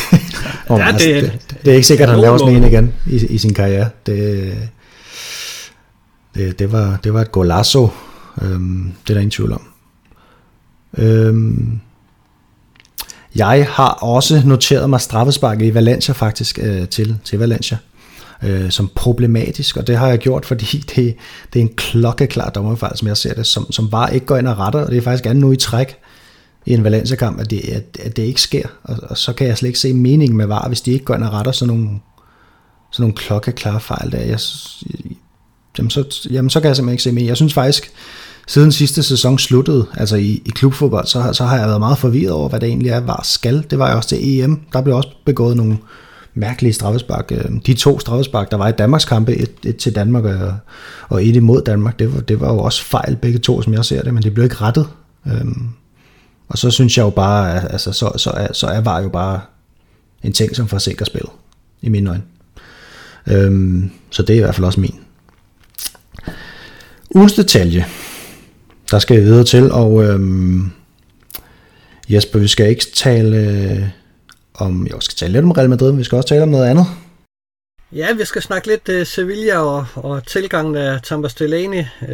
ja, 0.70 0.76
det, 0.76 0.82
altså, 0.82 1.08
det, 1.08 1.40
det, 1.64 1.72
er 1.72 1.76
ikke 1.76 1.88
sikkert, 1.88 2.10
at 2.10 2.16
han 2.16 2.22
laver 2.22 2.38
sådan 2.38 2.56
en 2.56 2.64
igen 2.64 2.94
i, 3.08 3.26
i 3.26 3.38
sin 3.38 3.54
karriere. 3.54 3.90
Det, 4.06 4.54
det, 6.36 6.60
det, 6.60 6.72
var, 6.72 7.00
det 7.04 7.14
var 7.14 7.22
et 7.22 7.32
golasso. 7.32 7.90
Øhm, 8.42 8.94
det 9.04 9.10
er 9.10 9.14
der 9.14 9.22
ingen 9.22 9.32
tvivl 9.32 9.52
om. 9.52 9.62
Øhm, 10.98 11.80
jeg 13.36 13.68
har 13.70 13.90
også 13.90 14.42
noteret 14.46 14.90
mig 14.90 15.02
straffesparket 15.02 15.66
i 15.66 15.74
Valencia 15.74 16.14
faktisk 16.14 16.60
øh, 16.62 16.88
til, 16.88 17.18
til 17.24 17.40
Valencia 17.40 17.78
øh, 18.44 18.72
som 18.72 18.92
problematisk, 18.96 19.78
og 19.78 19.88
det 19.88 19.98
har 19.98 20.08
jeg 20.08 20.20
gjort, 20.20 20.46
fordi 20.46 20.66
det, 20.96 21.16
det 21.54 21.60
er 21.60 21.64
en 21.64 21.76
klokkeklar 21.78 22.50
dommerfejl, 22.50 22.98
som 22.98 23.08
jeg 23.08 23.18
ser 23.18 23.34
det, 23.34 23.48
som, 23.48 23.72
som 23.72 23.90
bare 23.90 24.14
ikke 24.14 24.26
går 24.26 24.38
ind 24.38 24.48
og 24.48 24.60
retter, 24.60 24.80
og 24.80 24.92
det 24.92 24.98
er 24.98 25.02
faktisk 25.02 25.26
andet 25.26 25.42
nu 25.42 25.52
i 25.52 25.56
træk 25.56 25.96
i 26.66 26.74
en 26.74 26.84
Valencia-kamp, 26.84 27.40
at 27.40 27.50
det, 27.50 27.60
at, 27.70 27.98
at 28.00 28.16
det 28.16 28.24
ikke 28.24 28.42
sker, 28.42 28.68
og, 28.84 28.96
og 29.02 29.18
så 29.18 29.34
kan 29.34 29.48
jeg 29.48 29.58
slet 29.58 29.68
ikke 29.68 29.80
se 29.80 29.94
meningen 29.94 30.38
med 30.38 30.46
VAR, 30.46 30.68
hvis 30.68 30.82
de 30.82 30.92
ikke 30.92 31.06
går 31.06 31.16
ind 31.16 31.24
og 31.24 31.34
retter 31.34 31.52
sådan 31.52 31.76
nogle, 31.76 31.90
sådan 32.92 33.04
nogle 33.04 33.16
klokkeklare 33.16 33.80
fejl 33.80 34.12
der. 34.12 34.20
Jeg, 34.20 34.40
jamen, 35.78 35.90
så, 35.90 36.28
jamen, 36.32 36.50
så 36.50 36.60
kan 36.60 36.68
jeg 36.68 36.76
simpelthen 36.76 36.94
ikke 36.94 37.04
se 37.04 37.12
meningen. 37.12 37.30
Jeg 37.30 37.38
synes 37.38 37.54
faktisk, 37.54 37.92
siden 38.48 38.72
sidste 38.72 39.04
sæson 39.04 39.40
sluttede, 39.40 39.86
altså 39.94 40.16
i, 40.16 40.42
i 40.46 40.50
klubfodbold, 40.50 41.08
så, 41.08 41.34
så 41.34 41.44
har 41.44 41.58
jeg 41.58 41.68
været 41.68 41.80
meget 41.80 41.98
forvirret 41.98 42.32
over, 42.32 42.50
hvad 42.50 42.60
det 42.60 42.68
egentlig 42.68 42.90
er, 42.90 43.00
var 43.00 43.22
skal. 43.24 43.66
Det 43.70 43.80
var 43.80 43.88
jeg 43.88 43.96
også 43.98 44.10
til 44.10 44.42
EM. 44.42 44.62
Der 44.74 44.82
blev 44.82 44.96
også 44.96 45.10
begået 45.26 45.58
nogle 45.58 45.78
mærkelige 46.34 46.74
straffespark. 46.74 47.32
Øh, 47.32 47.52
de 47.66 47.74
to 47.74 48.00
straffespark, 48.00 48.52
der 48.52 48.58
var 48.58 48.68
i 48.68 48.72
Danmarks 48.72 49.06
kampe, 49.06 49.36
et, 49.36 49.52
et 49.66 49.78
til 49.78 49.96
Danmark 49.96 50.24
og, 50.24 50.58
og 51.10 51.26
et 51.26 51.36
imod 51.36 51.62
Danmark, 51.62 52.00
det 52.00 52.14
var, 52.14 52.22
det 52.22 52.40
var 52.40 52.54
jo 52.54 52.60
også 52.60 52.84
fejl 52.84 53.16
begge 53.16 53.40
to, 53.40 53.62
som 53.62 53.74
jeg 53.74 53.86
ser 53.86 54.02
det, 54.02 54.14
men 54.14 54.24
det 54.24 54.34
blev 54.34 54.44
ikke 54.44 54.56
rettet. 54.56 54.88
Øhm, 55.28 55.68
og 56.48 56.58
så 56.58 56.72
synes 56.72 56.98
jeg 56.98 57.04
jo 57.04 57.10
bare, 57.10 57.72
altså, 57.72 57.92
så, 57.92 58.12
så, 58.18 58.30
er, 58.30 58.54
så 58.54 58.68
er 58.68 58.82
var 58.82 59.02
jo 59.02 59.10
bare 59.10 59.42
en 60.24 60.34
ting, 60.34 60.56
som 60.56 60.68
forsikrer 60.68 61.06
spillet, 61.06 61.32
i 61.82 61.90
mine 61.90 62.10
øjne. 62.10 62.24
Øhm, 63.28 63.92
så 64.10 64.24
det 64.24 64.34
er 64.34 64.38
i 64.38 64.42
hvert 64.42 64.56
fald 64.56 64.66
også 64.66 64.80
min. 64.80 65.00
Ugens 67.16 67.34
detalje 67.34 67.86
der 68.92 69.00
skal 69.00 69.16
jeg 69.16 69.24
videre 69.24 69.44
til, 69.44 69.72
og 69.72 70.04
øhm, 70.04 70.72
Jesper, 72.10 72.40
vi 72.40 72.48
skal 72.48 72.70
ikke 72.70 72.86
tale 72.96 73.38
øh, 73.38 73.84
om, 74.54 74.88
jo, 74.88 74.96
vi 74.96 75.06
skal 75.06 75.16
tale 75.16 75.34
lidt 75.34 75.46
om 75.46 75.52
Real 75.52 75.70
Madrid, 75.70 75.92
men 75.92 76.00
vi 76.00 76.04
skal 76.04 76.16
også 76.16 76.30
tale 76.30 76.44
om 76.44 76.50
noget 76.50 76.66
andet. 76.66 76.86
Ja, 77.92 78.14
vi 78.14 78.26
skal 78.26 78.42
snakke 78.42 78.68
lidt 78.68 78.90
uh, 78.90 79.08
Sevilla 79.08 79.58
og, 79.58 79.86
og 79.96 80.26
tilgangen 80.28 80.76
af 80.76 81.02
Tampa 81.02 81.28
Delaney. 81.40 81.84
Uh, 82.02 82.10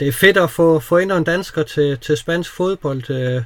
det 0.00 0.08
er 0.08 0.12
fedt 0.12 0.36
at 0.36 0.50
få, 0.50 0.78
få 0.78 0.98
endnu 0.98 1.16
en 1.16 1.24
dansker 1.24 1.62
til, 1.62 1.98
til 1.98 2.16
spansk 2.16 2.50
fodbold. 2.50 3.10
Uh, 3.10 3.16
det 3.16 3.44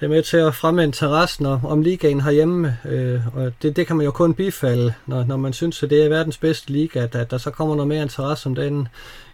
er 0.00 0.08
med 0.08 0.22
til 0.22 0.36
at 0.36 0.54
fremme 0.54 0.82
interessen 0.82 1.46
om, 1.46 1.66
om 1.66 1.82
ligaen 1.82 2.20
herhjemme, 2.20 2.76
uh, 2.84 3.36
og 3.36 3.52
det, 3.62 3.76
det 3.76 3.86
kan 3.86 3.96
man 3.96 4.04
jo 4.04 4.10
kun 4.10 4.34
bifalde, 4.34 4.92
når, 5.06 5.24
når 5.24 5.36
man 5.36 5.52
synes, 5.52 5.82
at 5.82 5.90
det 5.90 6.04
er 6.04 6.08
verdens 6.08 6.38
bedste 6.38 6.70
liga, 6.70 7.00
at, 7.00 7.14
at 7.14 7.30
der 7.30 7.38
så 7.38 7.50
kommer 7.50 7.74
noget 7.74 7.88
mere 7.88 8.02
interesse 8.02 8.46
om 8.46 8.54
den 8.54 8.88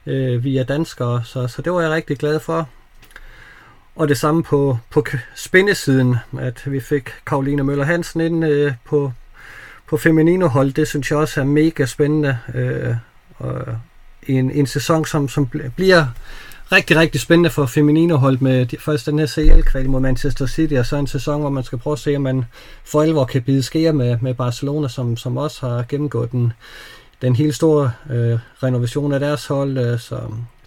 uh, 0.07 0.45
via 0.45 0.63
danskere. 0.63 1.23
Så, 1.25 1.49
så 1.49 1.63
det 1.63 1.73
var 1.73 1.81
jeg 1.81 1.91
rigtig 1.91 2.19
glad 2.19 2.41
for. 2.41 2.69
Og 3.97 4.09
det 4.09 4.19
samme 4.19 4.43
på, 4.43 4.79
på 4.91 5.05
spændesiden, 5.35 6.17
at 6.41 6.63
vi 6.67 6.81
fik 6.81 7.11
Karoline 7.27 7.63
Møller 7.63 7.85
Hansen 7.85 8.21
ind 8.21 8.45
øh, 8.45 8.73
på, 8.85 9.13
på 9.87 9.97
Feminino-hold, 9.97 10.73
det 10.73 10.89
synes 10.89 11.11
jeg 11.11 11.19
også 11.19 11.41
er 11.41 11.45
mega 11.45 11.87
spændende. 11.87 12.39
Øh, 12.55 12.95
og 13.37 13.79
en, 14.27 14.51
en 14.51 14.67
sæson, 14.67 15.05
som, 15.07 15.29
som 15.29 15.51
bliver 15.77 16.07
rigtig, 16.73 16.97
rigtig 16.97 17.21
spændende 17.21 17.51
for 17.51 17.67
Feminino-hold 17.67 18.39
med 18.41 18.67
de, 18.67 18.77
først 18.79 19.07
den 19.07 19.19
her 19.19 19.27
CL-kval 19.27 19.91
mod 19.91 20.01
Manchester 20.01 20.47
City, 20.47 20.75
og 20.75 20.87
så 20.87 20.97
en 20.97 21.07
sæson, 21.07 21.41
hvor 21.41 21.51
man 21.51 21.65
skal 21.65 21.79
prøve 21.79 21.93
at 21.93 21.99
se, 21.99 22.17
om 22.17 22.23
man 22.23 22.45
for 22.85 23.03
alvor 23.03 23.25
kan 23.25 23.43
bide 23.43 23.63
skære 23.63 23.93
med, 23.93 24.19
med 24.21 24.35
Barcelona, 24.35 24.89
som, 24.89 25.17
som 25.17 25.37
også 25.37 25.69
har 25.69 25.85
gennemgået 25.89 26.31
en, 26.31 26.53
den 27.23 27.37
helt 27.37 27.55
store 27.55 27.93
øh, 28.11 28.39
renovation 28.63 29.13
af 29.13 29.21
deres 29.21 29.47
hold. 29.47 29.79
Øh, 29.79 29.99
så 29.99 30.21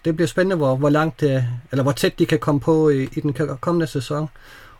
det 0.05 0.15
bliver 0.15 0.27
spændende, 0.27 0.55
hvor, 0.55 0.75
hvor 0.75 0.89
langt 0.89 1.21
det, 1.21 1.45
eller 1.71 1.83
hvor 1.83 1.91
tæt 1.91 2.19
de 2.19 2.25
kan 2.25 2.39
komme 2.39 2.61
på 2.61 2.89
i, 2.89 3.03
i 3.03 3.19
den 3.21 3.33
kommende 3.61 3.87
sæson. 3.87 4.29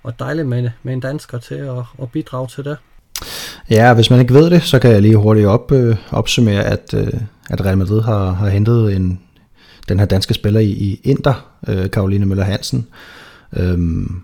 Og 0.03 0.19
dejligt 0.19 0.47
med, 0.47 0.69
med 0.83 0.93
en 0.93 0.99
dansker 0.99 1.37
til 1.37 1.55
at, 1.55 1.83
at 2.01 2.11
bidrage 2.11 2.47
til 2.47 2.63
det. 2.63 2.77
Ja, 3.69 3.93
hvis 3.93 4.09
man 4.09 4.19
ikke 4.19 4.33
ved 4.33 4.49
det, 4.49 4.63
så 4.63 4.79
kan 4.79 4.91
jeg 4.91 5.01
lige 5.01 5.15
hurtigt 5.15 5.47
op, 5.47 5.71
øh, 5.71 5.95
opsummere, 6.11 6.63
at, 6.63 6.93
øh, 6.93 7.13
at 7.49 7.65
Real 7.65 7.77
Madrid 7.77 8.01
har, 8.01 8.31
har 8.31 8.49
hentet 8.49 8.95
en, 8.95 9.19
den 9.89 9.99
her 9.99 10.05
danske 10.05 10.33
spiller 10.33 10.59
i, 10.59 10.69
i 10.69 11.01
Inter, 11.03 11.49
øh, 11.67 11.89
Karoline 11.89 12.25
Møller 12.25 12.43
Hansen. 12.43 12.87
Øhm, 13.53 14.21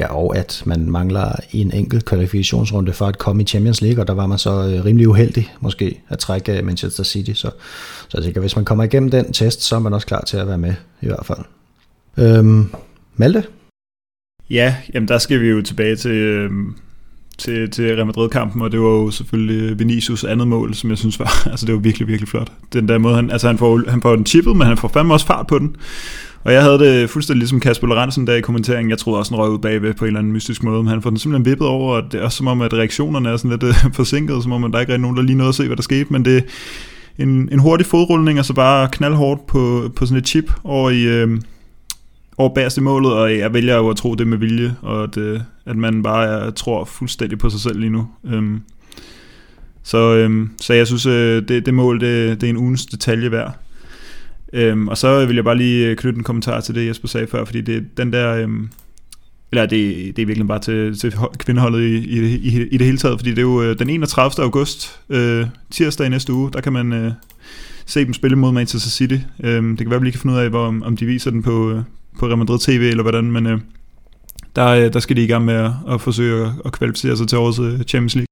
ja, 0.00 0.14
og 0.14 0.36
at 0.36 0.62
man 0.66 0.90
mangler 0.90 1.32
en 1.52 1.72
enkelt 1.72 2.04
kvalifikationsrunde 2.04 2.92
for 2.92 3.06
at 3.06 3.18
komme 3.18 3.42
i 3.42 3.46
Champions 3.46 3.80
League, 3.80 4.02
og 4.02 4.06
der 4.06 4.14
var 4.14 4.26
man 4.26 4.38
så 4.38 4.50
øh, 4.50 4.84
rimelig 4.84 5.08
uheldig 5.08 5.54
måske 5.60 6.00
at 6.08 6.18
trække 6.18 6.58
øh, 6.58 6.64
Manchester 6.64 7.04
City. 7.04 7.32
Så, 7.32 7.50
så 8.08 8.18
jeg 8.18 8.24
tænker, 8.24 8.40
hvis 8.40 8.56
man 8.56 8.64
kommer 8.64 8.84
igennem 8.84 9.10
den 9.10 9.32
test, 9.32 9.62
så 9.62 9.76
er 9.76 9.80
man 9.80 9.94
også 9.94 10.06
klar 10.06 10.20
til 10.20 10.36
at 10.36 10.48
være 10.48 10.58
med 10.58 10.74
i 11.00 11.06
hvert 11.06 11.26
fald. 11.26 11.44
Øhm, 12.18 12.70
Malte? 13.16 13.44
Ja, 14.50 14.76
jamen 14.94 15.08
der 15.08 15.18
skal 15.18 15.40
vi 15.40 15.48
jo 15.48 15.62
tilbage 15.62 15.96
til... 15.96 16.10
Øh 16.10 16.50
til, 17.40 17.70
til 17.70 17.94
Real 17.94 18.06
Madrid-kampen, 18.06 18.62
og 18.62 18.72
det 18.72 18.80
var 18.80 18.88
jo 18.88 19.10
selvfølgelig 19.10 19.78
Vinicius 19.78 20.24
andet 20.24 20.48
mål, 20.48 20.74
som 20.74 20.90
jeg 20.90 20.98
synes 20.98 21.18
var, 21.18 21.42
altså 21.50 21.66
det 21.66 21.74
var 21.74 21.80
virkelig, 21.80 22.08
virkelig 22.08 22.28
flot. 22.28 22.52
Den 22.72 22.88
der 22.88 22.98
måde, 22.98 23.14
han, 23.14 23.30
altså 23.30 23.46
han 23.46 23.58
får, 23.58 23.90
han 23.90 24.02
får 24.02 24.16
den 24.16 24.26
chippet, 24.26 24.56
men 24.56 24.66
han 24.66 24.76
får 24.76 24.88
fandme 24.88 25.14
også 25.14 25.26
fart 25.26 25.46
på 25.46 25.58
den. 25.58 25.76
Og 26.44 26.52
jeg 26.52 26.62
havde 26.62 26.78
det 26.78 27.10
fuldstændig 27.10 27.38
ligesom 27.38 27.60
Kasper 27.60 27.86
Lorentzen 27.86 28.26
der 28.26 28.34
i 28.34 28.40
kommenteringen. 28.40 28.90
Jeg 28.90 28.98
troede 28.98 29.18
også, 29.18 29.32
han 29.32 29.38
røg 29.38 29.50
ud 29.50 29.58
bagved 29.58 29.94
på 29.94 30.04
en 30.04 30.06
eller 30.06 30.18
anden 30.18 30.32
mystisk 30.32 30.62
måde, 30.62 30.82
men 30.82 30.88
han 30.88 31.02
får 31.02 31.10
den 31.10 31.18
simpelthen 31.18 31.50
vippet 31.50 31.66
over, 31.66 31.96
og 31.96 32.12
det 32.12 32.20
er 32.20 32.24
også 32.24 32.36
som 32.36 32.46
om, 32.46 32.60
at 32.60 32.74
reaktionerne 32.74 33.28
er 33.28 33.36
sådan 33.36 33.50
lidt 33.50 33.62
øh, 33.62 33.74
forsinket, 33.94 34.42
som 34.42 34.52
om, 34.52 34.64
at 34.64 34.72
der 34.72 34.80
ikke 34.80 34.92
er 34.92 34.96
nogen, 34.96 35.16
der 35.16 35.22
lige 35.22 35.36
nåede 35.36 35.48
at 35.48 35.54
se, 35.54 35.66
hvad 35.66 35.76
der 35.76 35.82
skete, 35.82 36.12
men 36.12 36.24
det 36.24 36.44
en, 37.18 37.48
en 37.52 37.58
hurtig 37.58 37.86
fodrulning, 37.86 38.38
og 38.38 38.44
så 38.44 38.54
bare 38.54 38.88
knaldhårdt 38.92 39.46
på, 39.46 39.90
på 39.96 40.06
sådan 40.06 40.18
et 40.18 40.28
chip 40.28 40.52
over 40.64 40.90
i, 40.90 41.02
øh, 41.02 41.40
over 42.38 42.54
bagerst 42.54 42.76
i 42.76 42.80
målet, 42.80 43.12
og 43.12 43.38
jeg 43.38 43.54
vælger 43.54 43.76
jo 43.76 43.88
at 43.88 43.96
tro 43.96 44.14
det 44.14 44.26
med 44.26 44.38
vilje, 44.38 44.76
og 44.82 45.02
at, 45.02 45.16
øh, 45.16 45.40
at 45.66 45.76
man 45.76 46.02
bare 46.02 46.26
er, 46.26 46.50
tror 46.50 46.84
fuldstændig 46.84 47.38
på 47.38 47.50
sig 47.50 47.60
selv 47.60 47.80
lige 47.80 47.90
nu. 47.90 48.08
Øhm, 48.26 48.60
så, 49.82 50.14
øhm, 50.14 50.50
så 50.60 50.74
jeg 50.74 50.86
synes, 50.86 51.06
øh, 51.06 51.48
det, 51.48 51.66
det 51.66 51.74
mål, 51.74 52.00
det, 52.00 52.40
det 52.40 52.46
er 52.46 52.50
en 52.50 52.56
ugens 52.56 52.86
detalje 52.86 53.30
værd. 53.30 53.59
Øhm, 54.52 54.88
og 54.88 54.98
så 54.98 55.26
vil 55.26 55.34
jeg 55.34 55.44
bare 55.44 55.56
lige 55.56 55.86
øh, 55.86 55.96
knytte 55.96 56.18
en 56.18 56.24
kommentar 56.24 56.60
til 56.60 56.74
det, 56.74 56.86
Jesper 56.86 57.08
sagde 57.08 57.26
før, 57.26 57.44
fordi 57.44 57.60
det 57.60 57.96
den 57.96 58.12
der... 58.12 58.34
Øhm, 58.34 58.68
eller 59.52 59.66
det, 59.66 60.16
det 60.16 60.22
er 60.22 60.26
virkelig 60.26 60.48
bare 60.48 60.58
til, 60.58 60.98
til 60.98 61.14
kvindeholdet 61.38 61.80
i, 61.80 61.96
i, 61.96 62.36
i, 62.36 62.66
i 62.66 62.76
det 62.76 62.86
hele 62.86 62.98
taget, 62.98 63.18
fordi 63.18 63.30
det 63.30 63.38
er 63.38 63.42
jo 63.42 63.62
øh, 63.62 63.78
den 63.78 63.90
31. 63.90 64.44
august, 64.44 65.00
øh, 65.08 65.46
tirsdag 65.70 66.06
i 66.06 66.08
næste 66.08 66.32
uge, 66.32 66.50
der 66.52 66.60
kan 66.60 66.72
man 66.72 66.92
øh, 66.92 67.12
se 67.86 68.04
dem 68.04 68.12
spille 68.14 68.36
mod 68.36 68.52
Manchester 68.52 68.90
City. 68.90 69.18
Øh, 69.42 69.62
det 69.62 69.78
kan 69.78 69.90
være, 69.90 69.96
at 69.96 70.00
vi 70.00 70.06
lige 70.06 70.12
kan 70.12 70.20
finde 70.20 70.34
ud 70.34 70.40
af, 70.40 70.50
hvor, 70.50 70.66
om, 70.66 70.82
om 70.82 70.96
de 70.96 71.06
viser 71.06 71.30
den 71.30 71.42
på, 71.42 71.70
øh, 71.70 71.82
på 72.18 72.26
Real 72.26 72.38
Madrid 72.38 72.58
TV, 72.58 72.80
eller 72.90 73.02
hvordan, 73.02 73.32
men 73.32 73.46
øh, 73.46 73.60
der, 74.56 74.66
øh, 74.66 74.92
der 74.92 75.00
skal 75.00 75.16
de 75.16 75.24
i 75.24 75.26
gang 75.26 75.44
med 75.44 75.54
at, 75.54 75.70
at 75.88 76.00
forsøge 76.00 76.46
at, 76.46 76.52
at 76.64 76.72
kvalificere 76.72 77.16
sig 77.16 77.28
til 77.28 77.38
årets 77.38 77.58
øh, 77.58 77.82
Champions 77.82 78.14
League. 78.14 78.26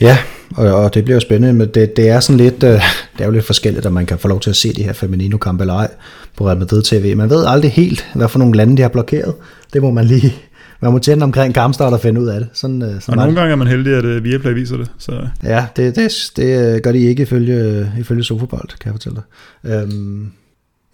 Ja, 0.00 0.18
og, 0.56 0.74
og 0.74 0.94
det 0.94 1.04
bliver 1.04 1.16
jo 1.16 1.20
spændende, 1.20 1.52
men 1.52 1.68
det, 1.68 1.96
det 1.96 2.08
er 2.08 2.20
sådan 2.20 2.36
lidt, 2.36 2.62
øh, 2.62 2.70
det 2.70 3.20
er 3.20 3.24
jo 3.24 3.30
lidt 3.30 3.44
forskelligt, 3.44 3.86
at 3.86 3.92
man 3.92 4.06
kan 4.06 4.18
få 4.18 4.28
lov 4.28 4.40
til 4.40 4.50
at 4.50 4.56
se 4.56 4.72
de 4.72 4.82
her 4.82 4.92
Feminino-kampe 4.92 5.62
eller 5.62 5.74
ej 5.74 5.90
på 6.36 6.46
Real 6.46 6.58
Madrid 6.58 6.82
TV. 6.82 7.16
Man 7.16 7.30
ved 7.30 7.44
aldrig 7.46 7.72
helt, 7.72 8.06
hvad 8.14 8.28
for 8.28 8.38
nogle 8.38 8.56
lande 8.56 8.76
de 8.76 8.82
har 8.82 8.88
blokeret. 8.88 9.34
Det 9.72 9.82
må 9.82 9.90
man 9.90 10.04
lige, 10.04 10.34
man 10.80 10.92
må 10.92 10.98
tænde 10.98 11.24
omkring 11.24 11.54
kampstart 11.54 11.92
og 11.92 12.00
finde 12.00 12.20
ud 12.20 12.26
af 12.26 12.40
det. 12.40 12.48
Sådan, 12.52 12.82
øh, 12.82 13.00
sådan 13.00 13.18
og 13.18 13.26
nogle 13.26 13.40
gange 13.40 13.52
er 13.52 13.56
man 13.56 13.66
heldig, 13.66 13.94
at 13.94 14.04
uh, 14.04 14.24
Viaplay 14.24 14.52
viser 14.52 14.76
det. 14.76 14.90
Så. 14.98 15.28
Ja, 15.42 15.66
det, 15.76 15.96
det, 15.96 16.30
det 16.36 16.82
gør 16.82 16.92
de 16.92 16.98
ikke 16.98 17.22
ifølge, 17.22 17.92
ifølge 17.98 18.24
Sofabold, 18.24 18.68
kan 18.68 18.86
jeg 18.86 18.94
fortælle 18.94 19.16
dig. 19.64 19.72
Øhm, 19.72 20.32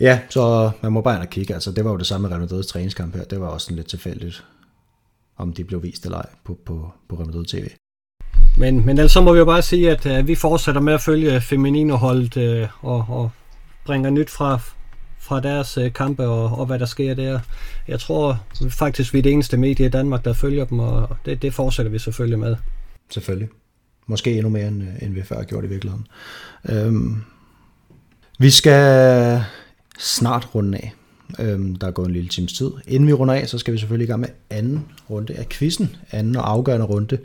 Ja, 0.00 0.20
så 0.30 0.70
man 0.82 0.92
må 0.92 1.00
bare 1.00 1.14
ind 1.14 1.22
og 1.22 1.30
kigge. 1.30 1.54
Altså, 1.54 1.72
det 1.72 1.84
var 1.84 1.90
jo 1.90 1.96
det 1.96 2.06
samme 2.06 2.28
med 2.28 2.36
Real 2.36 2.48
Madrid's 2.48 2.68
træningskamp 2.68 3.16
her. 3.16 3.24
Det 3.24 3.40
var 3.40 3.46
også 3.46 3.64
sådan 3.64 3.76
lidt 3.76 3.88
tilfældigt, 3.88 4.44
om 5.36 5.52
de 5.52 5.64
blev 5.64 5.82
vist 5.82 6.04
eller 6.04 6.18
ej 6.18 6.26
på, 6.44 6.58
på, 6.66 6.92
på 7.08 7.16
Real 7.16 7.26
Madrid 7.26 7.44
TV. 7.44 7.68
Men, 8.58 8.86
men 8.86 8.98
ellers 8.98 9.12
så 9.12 9.20
må 9.20 9.32
vi 9.32 9.38
jo 9.38 9.44
bare 9.44 9.62
sige, 9.62 9.90
at 9.90 10.06
uh, 10.06 10.28
vi 10.28 10.34
fortsætter 10.34 10.80
med 10.80 10.92
at 10.92 11.00
følge 11.00 11.40
Feminino-holdet 11.40 12.36
uh, 12.36 12.42
øh, 12.42 12.68
og, 12.80 13.06
og 13.08 13.30
bringer 13.84 14.10
nyt 14.10 14.30
fra, 14.30 14.60
fra 15.18 15.40
deres 15.40 15.78
uh, 15.78 15.92
kampe 15.92 16.26
og, 16.26 16.58
og 16.58 16.66
hvad 16.66 16.78
der 16.78 16.86
sker 16.86 17.14
der. 17.14 17.40
Jeg 17.88 18.00
tror 18.00 18.44
faktisk, 18.70 19.14
vi 19.14 19.18
er 19.18 19.22
det 19.22 19.32
eneste 19.32 19.56
medie 19.56 19.86
i 19.86 19.88
Danmark, 19.88 20.24
der 20.24 20.32
følger 20.32 20.64
dem, 20.64 20.78
og 20.78 21.16
det, 21.24 21.42
det 21.42 21.54
fortsætter 21.54 21.92
vi 21.92 21.98
selvfølgelig 21.98 22.38
med. 22.38 22.56
Selvfølgelig. 23.10 23.48
Måske 24.06 24.32
endnu 24.32 24.48
mere, 24.48 24.68
end, 24.68 24.82
end 25.02 25.14
vi 25.14 25.22
før 25.22 25.36
har 25.36 25.44
gjort 25.44 25.64
i 25.64 25.68
virkeligheden. 25.68 26.06
Øhm, 26.68 27.22
vi 28.38 28.50
skal 28.50 29.42
snart 29.98 30.54
runde 30.54 30.78
af. 30.78 30.92
Øhm, 31.38 31.76
der 31.76 31.86
er 31.86 31.90
gået 31.90 32.06
en 32.06 32.12
lille 32.12 32.28
times 32.28 32.52
tid. 32.52 32.70
Inden 32.86 33.06
vi 33.08 33.12
runder 33.12 33.34
af, 33.34 33.48
så 33.48 33.58
skal 33.58 33.74
vi 33.74 33.78
selvfølgelig 33.78 34.04
i 34.04 34.10
gang 34.10 34.20
med 34.20 34.28
anden 34.50 34.84
runde 35.10 35.34
af 35.34 35.48
quizzen. 35.48 35.96
Anden 36.10 36.36
og 36.36 36.50
afgørende 36.50 36.86
runde. 36.86 37.18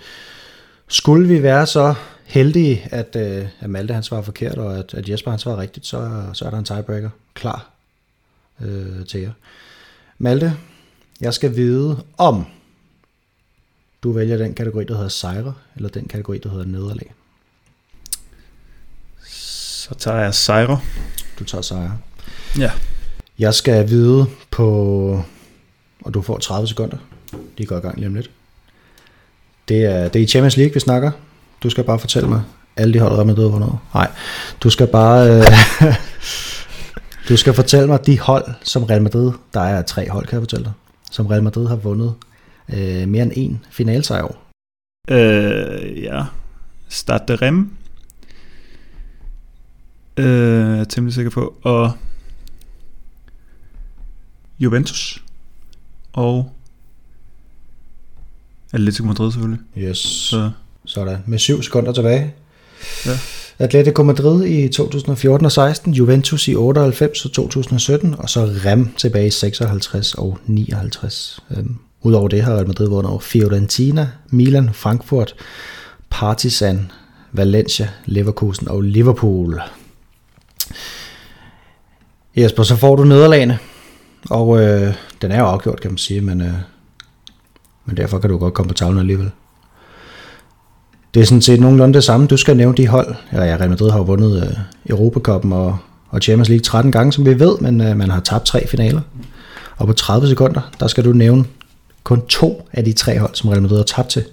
Skulle 0.93 1.27
vi 1.27 1.43
være 1.43 1.67
så 1.67 1.93
heldige, 2.23 2.87
at, 2.91 3.15
øh, 3.15 3.47
at 3.59 3.69
Malte 3.69 3.93
han 3.93 4.03
svarer 4.03 4.21
forkert, 4.21 4.57
og 4.57 4.77
at, 4.77 4.93
at 4.93 5.09
Jesper 5.09 5.31
han 5.31 5.39
svarer 5.39 5.57
rigtigt, 5.57 5.85
så, 5.85 6.23
så 6.33 6.45
er 6.45 6.49
der 6.49 6.57
en 6.57 6.65
tiebreaker 6.65 7.09
klar 7.33 7.69
øh, 8.61 9.05
til 9.05 9.21
jer. 9.21 9.31
Malte, 10.17 10.53
jeg 11.21 11.33
skal 11.33 11.55
vide 11.55 12.03
om 12.17 12.45
du 14.03 14.11
vælger 14.11 14.37
den 14.37 14.53
kategori, 14.53 14.83
der 14.83 14.93
hedder 14.93 15.09
sejre, 15.09 15.53
eller 15.75 15.89
den 15.89 16.07
kategori, 16.07 16.37
der 16.37 16.49
hedder 16.49 16.65
nederlag. 16.65 17.13
Så 19.27 19.95
tager 19.95 20.17
jeg 20.17 20.33
sejre. 20.33 20.79
Du 21.39 21.43
tager 21.43 21.61
sejre. 21.61 21.97
Ja. 22.57 22.71
Jeg 23.39 23.53
skal 23.53 23.89
vide 23.89 24.25
på, 24.51 25.23
og 26.01 26.13
du 26.13 26.21
får 26.21 26.37
30 26.37 26.67
sekunder. 26.67 26.97
De 27.57 27.65
går 27.65 27.77
i 27.77 27.79
gang 27.79 27.97
lige 27.97 28.07
om 28.07 28.15
lidt. 28.15 28.31
Det 29.67 29.85
er, 29.85 30.07
det 30.07 30.19
er 30.19 30.23
i 30.23 30.27
Champions 30.27 30.57
League, 30.57 30.73
vi 30.73 30.79
snakker. 30.79 31.11
Du 31.63 31.69
skal 31.69 31.83
bare 31.83 31.99
fortælle 31.99 32.29
mig, 32.29 32.41
alle 32.77 32.93
de 32.93 32.99
hold 32.99 33.13
Real 33.13 33.27
Madrid 33.27 33.49
hvornår. 33.49 33.81
Nej, 33.93 34.11
du 34.63 34.69
skal 34.69 34.87
bare... 34.87 35.29
Øh, 35.29 35.45
du 37.29 37.37
skal 37.37 37.53
fortælle 37.53 37.87
mig 37.87 38.05
de 38.05 38.19
hold, 38.19 38.45
som 38.63 38.83
Real 38.83 39.01
Madrid, 39.01 39.31
der 39.53 39.61
er 39.61 39.81
tre 39.81 40.09
hold, 40.09 40.25
kan 40.25 40.35
jeg 40.35 40.41
fortælle 40.41 40.65
dig, 40.65 40.73
som 41.11 41.27
Real 41.27 41.43
Madrid 41.43 41.67
har 41.67 41.75
vundet 41.75 42.13
øh, 42.73 43.07
mere 43.07 43.23
end 43.23 43.31
en 43.35 43.65
finalsejr 43.71 44.21
over. 44.21 44.35
Øh, 45.09 46.03
ja. 46.03 46.23
Stade 46.89 47.23
de 47.27 47.35
Rem. 47.35 47.71
Øh, 50.17 50.69
jeg 50.69 50.79
er 50.79 50.83
temmelig 50.83 51.13
sikker 51.13 51.31
på. 51.31 51.55
Og 51.61 51.91
Juventus 54.59 55.23
og 56.13 56.51
Atletico 58.73 59.05
Madrid 59.05 59.31
selvfølgelig. 59.31 59.59
Yes. 59.77 59.97
Så. 59.97 60.51
Sådan. 60.85 61.17
Med 61.25 61.39
syv 61.39 61.63
sekunder 61.63 61.91
tilbage. 61.91 62.33
Ja. 63.05 63.11
Atletico 63.59 64.03
Madrid 64.03 64.45
i 64.45 64.67
2014 64.67 65.45
og 65.45 65.51
16, 65.51 65.93
Juventus 65.93 66.47
i 66.47 66.55
98 66.55 67.25
og 67.25 67.31
2017, 67.31 68.15
og 68.17 68.29
så 68.29 68.45
Rem 68.65 68.93
tilbage 68.97 69.27
i 69.27 69.29
56 69.29 70.13
og 70.13 70.37
59. 70.45 71.39
Øhm, 71.57 71.75
Udover 72.01 72.27
det 72.27 72.43
har 72.43 72.53
Real 72.53 72.67
Madrid 72.67 72.87
vundet 72.87 73.11
over 73.11 73.19
Fiorentina, 73.19 74.09
Milan, 74.29 74.69
Frankfurt, 74.73 75.35
Partizan, 76.09 76.91
Valencia, 77.31 77.89
Leverkusen 78.05 78.67
og 78.67 78.81
Liverpool. 78.81 79.61
Jesper, 82.35 82.63
så 82.63 82.75
får 82.75 82.95
du 82.95 83.03
nederlagene. 83.03 83.59
Og 84.29 84.61
øh, 84.61 84.93
den 85.21 85.31
er 85.31 85.39
jo 85.39 85.45
afgjort, 85.45 85.81
kan 85.81 85.91
man 85.91 85.97
sige, 85.97 86.21
men, 86.21 86.41
øh, 86.41 86.53
men 87.85 87.97
derfor 87.97 88.19
kan 88.19 88.29
du 88.29 88.37
godt 88.37 88.53
komme 88.53 88.67
på 88.67 88.73
tavlen 88.73 88.99
alligevel. 88.99 89.31
Det 91.13 91.21
er 91.21 91.25
sådan 91.25 91.41
set 91.41 91.59
nogenlunde 91.59 91.93
det 91.93 92.03
samme. 92.03 92.27
Du 92.27 92.37
skal 92.37 92.57
nævne 92.57 92.77
de 92.77 92.87
hold. 92.87 93.15
Ja, 93.31 93.37
Real 93.37 93.69
Madrid 93.69 93.91
har 93.91 93.97
jo 93.97 94.03
vundet 94.03 94.43
øh, 94.43 94.57
Europacupen 94.89 95.53
og, 95.53 95.77
og 96.09 96.21
Champions 96.21 96.49
League 96.49 96.63
13 96.63 96.91
gange, 96.91 97.13
som 97.13 97.25
vi 97.25 97.39
ved, 97.39 97.57
men 97.59 97.81
øh, 97.81 97.97
man 97.97 98.09
har 98.09 98.19
tabt 98.19 98.45
tre 98.45 98.67
finaler. 98.67 99.01
Og 99.77 99.87
på 99.87 99.93
30 99.93 100.27
sekunder, 100.27 100.61
der 100.79 100.87
skal 100.87 101.03
du 101.03 101.13
nævne 101.13 101.45
kun 102.03 102.27
to 102.27 102.67
af 102.71 102.83
de 102.83 102.93
tre 102.93 103.19
hold, 103.19 103.35
som 103.35 103.49
Real 103.49 103.61
Madrid 103.61 103.77
har 103.77 103.83
tabt 103.83 104.09
til. 104.09 104.25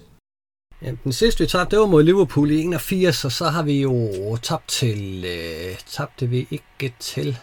Ja, 0.82 0.90
den 1.04 1.12
sidste 1.12 1.44
vi 1.44 1.46
tabte, 1.46 1.70
det 1.70 1.80
var 1.80 1.86
mod 1.86 2.02
Liverpool 2.02 2.50
i 2.50 2.60
81, 2.60 3.24
og 3.24 3.32
så 3.32 3.48
har 3.48 3.62
vi 3.62 3.80
jo 3.80 4.36
tabt 4.42 4.68
til... 4.68 5.24
Øh, 5.24 5.76
tabte 5.86 6.26
vi 6.26 6.46
ikke 6.50 6.94
til... 7.00 7.38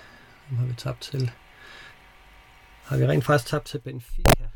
Hvem 0.48 0.60
har 0.60 0.66
vi 0.66 0.74
tabt 0.78 1.02
til? 1.02 1.32
Har 2.84 2.98
vi 2.98 3.08
rent 3.08 3.26
faktisk 3.26 3.52
tabt 3.52 3.66
til 3.66 3.80
Benfica? 3.80 4.47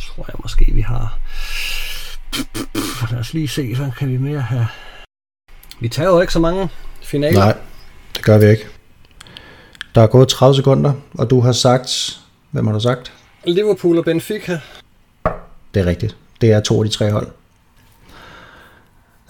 Tror 0.00 0.24
jeg 0.28 0.34
måske, 0.42 0.72
vi 0.74 0.80
har. 0.80 1.18
Lad 3.10 3.20
os 3.20 3.34
lige 3.34 3.48
se, 3.48 3.76
så 3.76 3.90
kan 3.98 4.08
vi 4.08 4.16
mere 4.16 4.40
have... 4.40 4.66
Vi 5.80 5.88
tager 5.88 6.08
jo 6.08 6.20
ikke 6.20 6.32
så 6.32 6.38
mange 6.38 6.68
finaler. 7.02 7.38
Nej, 7.38 7.56
det 8.16 8.24
gør 8.24 8.38
vi 8.38 8.46
ikke. 8.46 8.66
Der 9.94 10.00
er 10.00 10.06
gået 10.06 10.28
30 10.28 10.54
sekunder, 10.54 10.92
og 11.14 11.30
du 11.30 11.40
har 11.40 11.52
sagt... 11.52 12.20
Hvem 12.50 12.66
har 12.66 12.74
du 12.74 12.80
sagt? 12.80 13.12
Liverpool 13.44 13.98
og 13.98 14.04
Benfica. 14.04 14.60
Det 15.74 15.80
er 15.80 15.86
rigtigt. 15.86 16.16
Det 16.40 16.52
er 16.52 16.60
to 16.60 16.82
af 16.82 16.88
de 16.88 16.94
tre 16.94 17.10
hold. 17.10 17.26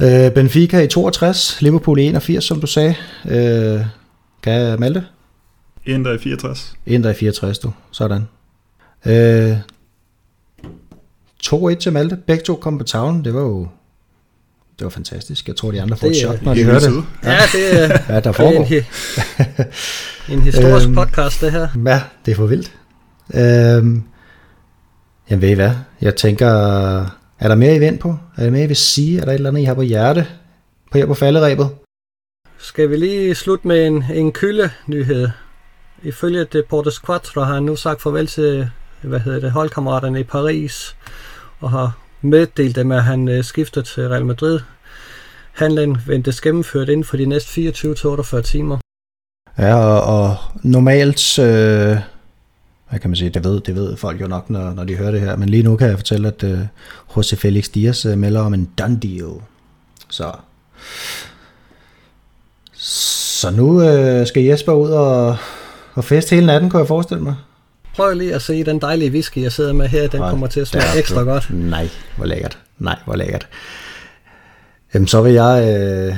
Øh, 0.03 0.33
Benfica 0.33 0.81
i 0.81 0.89
62, 0.89 1.63
Liverpool 1.63 1.99
i 1.99 2.03
81, 2.03 2.45
som 2.45 2.61
du 2.61 2.67
sagde. 2.67 2.95
Øh, 3.25 3.81
kan 4.43 4.81
Malte? 4.81 5.05
Inter 5.87 6.13
i 6.13 6.19
64. 6.19 6.75
Inter 6.87 7.11
i 7.11 7.15
64, 7.15 7.59
du. 7.59 7.73
Sådan. 7.91 8.29
Øh, 9.07 9.57
2-1 11.47 11.75
til 11.75 11.93
Malte. 11.93 12.17
Begge 12.27 12.45
to 12.45 12.55
kom 12.55 12.79
på 12.79 12.85
tavlen. 12.85 13.25
Det 13.25 13.35
var 13.35 13.41
jo 13.41 13.69
det 14.79 14.85
var 14.85 14.91
fantastisk. 14.91 15.49
Jeg 15.49 15.57
tror, 15.57 15.71
de 15.71 15.83
andre 15.83 15.97
får 15.97 16.07
et 16.07 16.13
Det 16.15 16.23
er 16.23 16.27
chok, 16.29 16.43
når 16.43 16.55
de 16.55 16.65
hører 16.65 16.79
det. 16.81 17.05
Ja, 17.25 17.37
det, 17.53 17.83
er- 17.85 17.99
Ja, 18.09 18.15
der 18.15 18.21
det 18.21 18.27
er 18.27 18.33
foregår. 18.33 18.65
en, 20.31 20.35
en 20.37 20.43
historisk 20.43 20.87
Øhm, 20.87 20.95
podcast, 20.95 21.41
det 21.41 21.53
her. 21.53 21.69
Ja, 21.87 22.03
det 22.27 22.33
er 22.33 22.37
for 22.37 22.47
vildt. 22.47 22.73
Øhm, 23.35 24.03
jamen 25.31 25.43
ved 25.43 25.49
I 25.49 25.53
hvad? 25.53 25.71
Jeg 26.01 26.17
tænker, 26.17 26.47
er 27.39 27.49
der 27.49 27.55
mere 27.55 27.77
I 27.77 27.81
vent 27.81 28.01
på? 28.01 28.17
Er 28.37 28.43
der 28.45 28.51
mere 28.51 28.65
I 28.65 28.67
vil 28.67 28.77
sige? 28.77 29.21
Er 29.21 29.25
der 29.25 29.31
et 29.33 29.35
eller 29.35 29.51
andet, 29.51 29.61
I 29.61 29.65
har 29.65 29.75
på 29.75 29.83
hjerte? 29.83 30.27
På 30.93 30.99
her 30.99 31.07
på 31.07 31.15
falderæbet? 31.15 31.69
Skal 32.59 32.91
vi 32.91 32.97
lige 32.97 33.35
slutte 33.35 33.69
med 33.69 33.87
en, 33.87 34.05
en 34.15 34.33
kylde-nyhed? 34.33 35.29
Ifølge 36.03 36.45
Deportes 36.45 37.01
Quattro 37.01 37.41
har 37.41 37.55
han 37.55 37.63
nu 37.63 37.77
sagt 37.77 38.03
farvel 38.03 38.27
til 38.27 38.71
hvad 39.03 39.21
hedder 39.21 39.41
det, 39.41 39.51
holdkammeraterne 39.51 40.21
i 40.21 40.25
Paris, 40.25 40.97
og 41.61 41.71
har 41.71 41.99
meddelt 42.23 42.77
dem, 42.77 42.93
at 42.93 43.05
han 43.05 43.29
øh, 43.29 43.45
skifter 43.45 43.83
til 43.83 44.09
Real 44.09 44.27
Madrid. 44.27 44.61
Handlen 45.53 45.99
ventes 46.07 46.41
gennemført 46.41 46.89
inden 46.89 47.05
for 47.05 47.17
de 47.17 47.27
næste 47.27 47.69
24-48 47.69 48.41
timer. 48.41 48.79
Ja, 49.59 49.75
og, 49.75 50.03
og 50.03 50.37
normalt, 50.63 51.39
øh, 51.39 51.97
hvad 52.91 53.01
kan 53.01 53.11
man 53.11 53.17
sige, 53.17 53.31
det 53.31 53.45
ved, 53.45 53.61
det 53.61 53.75
ved 53.75 53.97
folk 53.97 54.21
jo 54.21 54.27
nok, 54.27 54.51
når, 54.51 54.75
når 54.75 54.85
de 54.85 54.97
hører 54.97 55.11
det 55.11 55.21
her, 55.21 55.37
men 55.37 55.49
lige 55.49 55.63
nu 55.63 55.77
kan 55.77 55.89
jeg 55.89 55.97
fortælle, 55.99 56.29
at 56.29 56.43
øh, 56.43 56.59
Jose 57.17 57.37
Felix 57.37 57.69
Dias 57.69 58.07
øh, 58.07 58.19
melder 58.19 58.41
om 58.41 58.55
en 58.55 58.71
done 58.79 58.99
deal. 59.03 59.33
Så, 60.09 60.33
så 62.73 63.51
nu 63.51 63.83
øh, 63.83 64.27
skal 64.27 64.43
Jesper 64.43 64.73
ud 64.73 64.91
og, 64.91 65.37
og 65.95 66.05
feste 66.05 66.35
hele 66.35 66.47
natten, 66.47 66.71
kunne 66.71 66.81
jeg 66.81 66.89
forestille 66.89 67.23
mig. 67.23 67.35
Prøv 67.95 68.15
lige 68.15 68.35
at 68.35 68.43
se 68.43 68.65
den 68.65 68.81
dejlige 68.81 69.11
whisky, 69.11 69.39
jeg 69.43 69.53
sidder 69.53 69.73
med 69.73 69.89
her. 69.89 70.09
Den 70.09 70.21
kommer 70.21 70.47
til 70.47 70.61
at 70.61 70.69
smage 70.69 70.99
ekstra 70.99 71.23
godt. 71.23 71.51
Nej, 71.51 71.89
hvor 72.17 72.27
lækkert. 72.27 72.59
Nej, 72.79 72.99
hvor 73.05 73.17
lækkert. 73.17 73.49
Jamen, 74.95 75.09
så 75.09 75.23
vil 75.23 75.33
jeg 75.33 75.79
øh, 76.11 76.17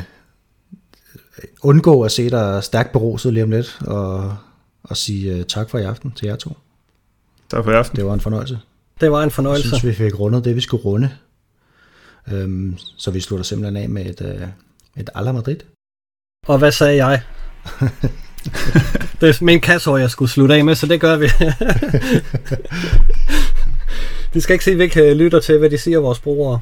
undgå 1.62 2.02
at 2.02 2.12
se 2.12 2.30
dig 2.30 2.64
stærkt 2.64 2.92
beruset 2.92 3.32
lige 3.32 3.42
om 3.42 3.50
lidt, 3.50 3.78
og, 3.86 4.36
og 4.82 4.96
sige 4.96 5.32
øh, 5.32 5.44
tak 5.44 5.70
for 5.70 5.78
i 5.78 5.82
aften 5.82 6.12
til 6.12 6.26
jer 6.26 6.36
to. 6.36 6.56
Tak 7.50 7.64
for 7.64 7.72
i 7.72 7.74
aften. 7.74 7.96
Det 7.96 8.04
var 8.06 8.14
en 8.14 8.20
fornøjelse. 8.20 8.58
Det 9.00 9.12
var 9.12 9.18
en 9.18 9.24
Jeg 9.24 9.32
fornøjelse. 9.32 9.68
synes, 9.68 9.84
vi 9.84 9.92
fik 9.94 10.18
rundet 10.20 10.44
det, 10.44 10.56
vi 10.56 10.60
skulle 10.60 10.84
runde. 10.84 11.10
Øhm, 12.32 12.78
så 12.78 13.10
vi 13.10 13.20
slutter 13.20 13.44
simpelthen 13.44 13.76
af 13.82 13.88
med 13.88 14.06
et, 14.06 14.20
øh, 14.20 14.48
et 14.96 15.10
Alla 15.14 15.32
Madrid. 15.32 15.56
Og 16.46 16.58
hvad 16.58 16.72
sagde 16.72 17.06
jeg? 17.06 17.22
det 19.20 19.28
er 19.28 19.44
min 19.44 19.60
kasseår, 19.60 19.98
jeg 19.98 20.10
skulle 20.10 20.30
slutte 20.30 20.54
af 20.54 20.64
med, 20.64 20.74
så 20.74 20.86
det 20.86 21.00
gør 21.00 21.16
vi. 21.16 21.26
de 24.34 24.40
skal 24.40 24.54
ikke 24.54 24.64
se, 24.64 24.70
at 24.70 24.78
vi 24.78 24.82
ikke 24.82 25.02
øh, 25.02 25.16
lytter 25.16 25.40
til, 25.40 25.58
hvad 25.58 25.70
de 25.70 25.78
siger, 25.78 25.98
vores 25.98 26.18
brugere. 26.18 26.60